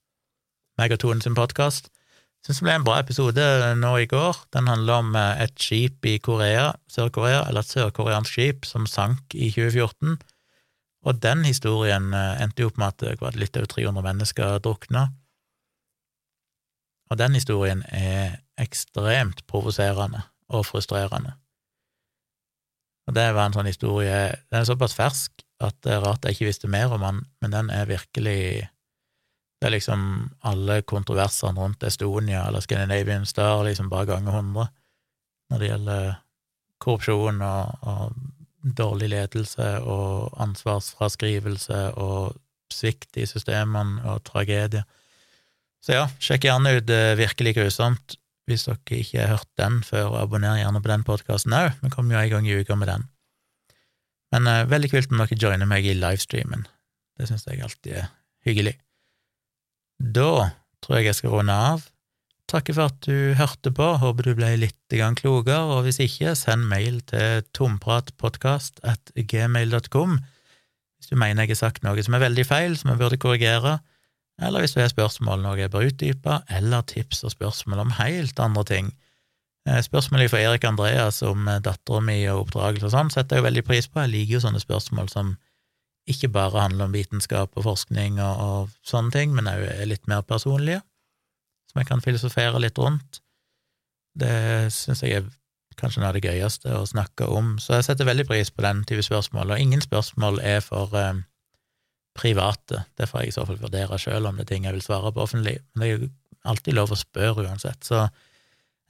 Meg 0.82 0.96
og 0.96 1.04
Tone 1.04 1.22
sin 1.22 1.38
podkast. 1.38 1.92
Syns 2.44 2.60
det 2.60 2.66
ble 2.66 2.74
en 2.76 2.86
bra 2.86 2.98
episode 3.00 3.44
nå 3.80 3.92
i 4.02 4.08
går. 4.10 4.40
Den 4.52 4.68
handler 4.68 5.00
om 5.00 5.14
eh, 5.16 5.44
et 5.46 5.54
skip 5.62 6.04
i 6.10 6.18
Korea, 6.20 6.74
Sør-Korea, 6.92 7.46
eller 7.48 7.64
et 7.64 7.72
sørkoreansk 7.72 8.34
skip 8.34 8.68
som 8.68 8.90
sank 8.90 9.38
i 9.38 9.48
2014. 9.54 10.18
Og 11.08 11.22
den 11.24 11.46
historien 11.48 12.10
eh, 12.18 12.42
endte 12.44 12.66
jo 12.66 12.72
opp 12.74 12.82
med 12.82 13.06
at 13.06 13.38
litt 13.40 13.56
over 13.62 13.70
300 13.78 14.08
mennesker 14.10 14.58
drukna. 14.66 15.06
Og 17.12 17.20
den 17.20 17.36
historien 17.38 17.84
er 17.92 18.40
ekstremt 18.60 19.44
provoserende 19.48 20.22
og 20.54 20.66
frustrerende. 20.66 21.34
Og 23.08 23.16
det 23.18 23.26
var 23.36 23.50
en 23.50 23.56
sånn 23.58 23.68
historie 23.68 24.20
Den 24.48 24.62
er 24.62 24.68
såpass 24.68 24.96
fersk 24.96 25.44
at 25.64 25.76
det 25.84 25.96
er 25.96 26.04
rart 26.04 26.26
jeg 26.26 26.38
ikke 26.38 26.48
visste 26.50 26.70
mer 26.72 26.92
om 26.96 27.04
den, 27.04 27.20
men 27.44 27.52
den 27.52 27.70
er 27.72 27.90
virkelig 27.90 28.70
Det 29.60 29.68
er 29.68 29.76
liksom 29.76 30.32
alle 30.44 30.82
kontroversene 30.82 31.60
rundt 31.60 31.84
Estonia 31.88 32.48
eller 32.48 32.64
Scandinavian 32.64 33.26
Star 33.26 33.64
liksom 33.64 33.90
bare 33.92 34.10
ganger 34.16 34.40
hundre 34.40 34.68
når 35.52 35.60
det 35.60 35.68
gjelder 35.68 36.06
korrupsjon 36.82 37.42
og, 37.46 37.84
og 37.88 38.16
dårlig 38.64 39.10
ledelse 39.12 39.68
og 39.80 40.34
ansvarsfraskrivelse 40.42 41.80
og 42.00 42.36
svikt 42.74 43.20
i 43.22 43.28
systemene 43.30 44.02
og 44.10 44.24
tragedie. 44.26 44.84
Så 45.84 45.98
ja, 45.98 46.04
sjekk 46.24 46.46
gjerne 46.48 46.78
ut 46.78 46.86
det 46.88 47.18
Virkelig 47.20 47.58
grusomt 47.58 48.18
hvis 48.50 48.66
dere 48.68 49.00
ikke 49.00 49.22
har 49.22 49.38
hørt 49.38 49.50
den 49.60 49.80
før, 49.88 50.18
abonner 50.20 50.58
gjerne 50.60 50.82
på 50.84 50.92
den 50.92 51.06
podkasten 51.08 51.56
òg. 51.56 51.78
Vi 51.80 51.92
kommer 51.94 52.18
jo 52.18 52.24
en 52.24 52.34
gang 52.34 52.50
i 52.50 52.58
uka 52.60 52.76
med 52.76 52.90
den. 52.92 53.06
Men 54.36 54.50
uh, 54.50 54.66
veldig 54.68 54.90
kult 54.92 55.14
om 55.14 55.22
dere 55.22 55.38
joiner 55.40 55.70
meg 55.70 55.88
i 55.88 55.96
livestreamen. 55.96 56.66
Det 57.16 57.30
syns 57.30 57.48
jeg 57.48 57.64
alltid 57.64 58.02
er 58.02 58.10
hyggelig. 58.44 58.76
Da 60.04 60.52
tror 60.84 61.00
jeg 61.00 61.08
jeg 61.08 61.22
skal 61.22 61.38
runde 61.38 61.56
av. 61.56 61.88
Takker 62.52 62.76
for 62.76 62.92
at 62.92 63.00
du 63.08 63.32
hørte 63.40 63.72
på, 63.72 63.88
håper 64.02 64.28
du 64.28 64.34
ble 64.36 64.52
litt 64.60 64.98
klokere, 65.22 65.62
og 65.64 65.86
hvis 65.86 66.02
ikke, 66.04 66.36
send 66.36 66.68
mail 66.68 67.00
til 67.08 67.46
tompratpodkast 67.56 68.84
hvis 68.84 71.10
du 71.10 71.18
mener 71.20 71.44
jeg 71.44 71.56
har 71.56 71.60
sagt 71.60 71.84
noe 71.84 72.04
som 72.04 72.16
er 72.16 72.24
veldig 72.24 72.46
feil, 72.48 72.76
som 72.80 72.92
jeg 72.92 73.00
burde 73.00 73.20
korrigere 73.20 73.80
eller 74.44 74.64
hvis 74.64 74.76
du 74.76 74.82
har 74.82 74.92
spørsmål 74.92 75.42
noe 75.44 75.58
jeg 75.60 75.72
bør 75.74 75.88
utdype, 75.90 76.42
eller 76.52 76.86
tips 76.90 77.24
og 77.28 77.34
spørsmål 77.34 77.86
om 77.86 77.96
helt 78.00 78.40
andre 78.44 78.64
ting. 78.70 78.92
Eh, 79.70 79.80
spørsmålet 79.84 80.32
fra 80.32 80.42
Erik 80.44 80.66
Andreas 80.68 81.22
om 81.24 81.48
eh, 81.48 81.62
dattera 81.64 82.02
mi 82.04 82.18
og 82.28 82.46
oppdragelse 82.46 82.90
og 82.90 82.96
sånn 82.96 83.12
setter 83.14 83.38
jeg 83.38 83.44
jo 83.44 83.48
veldig 83.48 83.66
pris 83.68 83.88
på. 83.88 84.02
Jeg 84.04 84.12
liker 84.12 84.36
jo 84.36 84.44
sånne 84.44 84.64
spørsmål 84.64 85.12
som 85.12 85.36
ikke 86.10 86.28
bare 86.36 86.66
handler 86.66 86.90
om 86.90 86.96
vitenskap 86.96 87.54
og 87.56 87.64
forskning 87.64 88.20
og, 88.20 88.42
og 88.44 88.74
sånne 88.88 89.14
ting, 89.16 89.36
men 89.38 89.48
òg 89.48 89.64
er 89.72 89.88
litt 89.88 90.10
mer 90.12 90.26
personlige, 90.28 90.82
som 91.72 91.80
jeg 91.80 91.90
kan 91.90 92.04
filosofere 92.04 92.60
litt 92.60 92.82
rundt. 92.82 93.22
Det 94.20 94.68
syns 94.76 95.06
jeg 95.06 95.22
er 95.22 95.32
kanskje 95.80 96.04
noe 96.04 96.12
av 96.12 96.18
det 96.18 96.28
gøyeste 96.28 96.76
å 96.76 96.84
snakke 96.86 97.30
om, 97.32 97.56
så 97.58 97.80
jeg 97.80 97.88
setter 97.88 98.10
veldig 98.10 98.28
pris 98.30 98.52
på 98.52 98.66
den 98.66 98.84
type 98.90 99.06
spørsmål, 99.06 99.56
og 99.56 99.64
ingen 99.64 99.82
spørsmål 99.82 100.42
er 100.44 100.60
for 100.66 100.92
eh, 101.00 101.24
private. 102.18 102.84
Det 102.98 103.08
får 103.10 103.24
jeg 103.24 103.32
i 103.32 103.36
så 103.36 103.46
fall 103.48 103.60
vurdere 103.62 103.98
sjøl 104.02 104.28
om 104.30 104.38
det 104.38 104.46
er 104.46 104.52
ting 104.54 104.68
jeg 104.68 104.78
vil 104.78 104.86
svare 104.86 105.12
på 105.14 105.24
offentlig. 105.26 105.58
Men 105.74 105.84
det 105.84 105.90
er 105.90 105.98
jo 105.98 106.12
alltid 106.54 106.78
lov 106.78 106.94
å 106.94 107.00
spørre 107.00 107.48
uansett, 107.48 107.84
så 107.88 108.06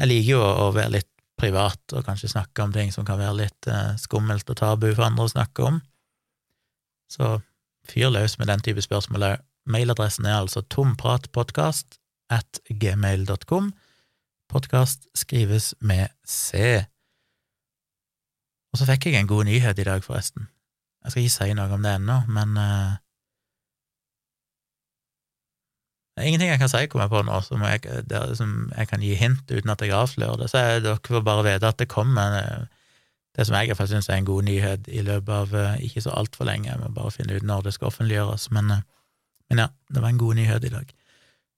jeg 0.02 0.10
liker 0.10 0.32
jo 0.32 0.41
å 0.41 0.70
være 0.74 0.95
litt 0.95 1.10
privat 1.40 1.94
og 1.95 2.06
kanskje 2.08 2.32
snakke 2.32 2.64
om 2.66 2.74
ting 2.74 2.91
som 2.94 3.06
kan 3.06 3.20
være 3.20 3.40
litt 3.44 3.68
eh, 3.70 3.95
skummelt 4.02 4.50
og 4.50 4.58
tabu 4.60 4.90
for 4.94 5.06
andre 5.06 5.28
å 5.28 5.34
snakke 5.34 5.66
om. 5.68 5.80
Så 7.12 7.38
fyr 7.90 8.12
løs 8.14 8.38
med 8.40 8.50
den 8.50 8.64
type 8.66 8.84
spørsmål 8.84 9.28
òg. 9.30 9.44
Mailadressen 9.70 10.28
er 10.28 10.41
altså 10.41 10.64
tompratpodkast 10.74 12.00
at 12.34 12.60
gmail.com. 12.70 13.72
Podkast 14.52 15.08
skrives 15.18 15.72
med 15.80 16.12
C. 16.28 16.84
Og 18.74 18.82
så 18.82 18.88
fikk 18.90 19.08
jeg 19.08 19.22
en 19.22 19.30
god 19.30 19.48
nyhet 19.48 19.80
i 19.80 19.88
dag, 19.88 20.04
forresten. 20.04 20.50
Jeg 21.04 21.14
skal 21.14 21.24
ikke 21.24 21.36
si 21.36 21.56
noe 21.58 21.78
om 21.78 21.86
det 21.86 21.95
ennå, 22.00 22.18
men 22.32 22.58
uh, 22.58 22.98
er 26.22 26.30
ingenting 26.30 26.52
jeg 26.52 26.61
kan 26.61 26.69
si, 26.69 26.85
kommer 26.91 27.10
på 27.10 27.23
nå, 27.26 27.40
som 27.41 27.64
jeg, 27.65 27.81
der, 28.10 28.34
som 28.38 28.72
jeg 28.77 28.90
kan 28.90 29.02
gi 29.02 29.15
hint 29.18 29.49
uten 29.49 29.73
at 29.73 29.81
jeg 29.81 29.95
avslører 29.98 30.44
det. 30.44 30.49
Så 30.52 30.61
jeg, 30.61 30.84
dere 30.85 31.02
får 31.02 31.26
bare 31.26 31.45
vite 31.48 31.69
at 31.69 31.80
det 31.81 31.90
kommer. 31.90 32.68
Det 33.34 33.48
som 33.48 33.57
jeg 33.57 33.72
iallfall 33.72 33.90
syns 33.90 34.11
er 34.11 34.19
en 34.22 34.30
god 34.30 34.45
nyhet 34.45 34.90
i 34.94 35.02
løpet 35.02 35.34
av 35.34 35.56
uh, 35.57 35.80
ikke 35.81 36.03
så 36.06 36.14
altfor 36.14 36.45
lenge, 36.45 36.69
jeg 36.69 36.81
må 36.84 36.91
bare 36.94 37.14
finne 37.15 37.34
ut 37.34 37.48
når 37.49 37.65
det 37.65 37.73
skal 37.73 37.90
offentliggjøres, 37.90 38.52
men, 38.53 38.69
uh, 38.69 38.84
men 39.49 39.64
ja, 39.64 39.68
det 39.90 40.03
var 40.03 40.14
en 40.14 40.22
god 40.22 40.38
nyhet 40.38 40.69
i 40.69 40.73
dag. 40.76 40.94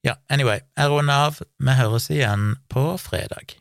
Ja, 0.06 0.16
anyway, 0.32 0.62
jeg 0.78 0.88
runder 0.92 1.28
av. 1.28 1.42
Vi 1.42 1.76
høres 1.76 2.08
igjen 2.14 2.54
på 2.72 2.88
fredag. 3.02 3.58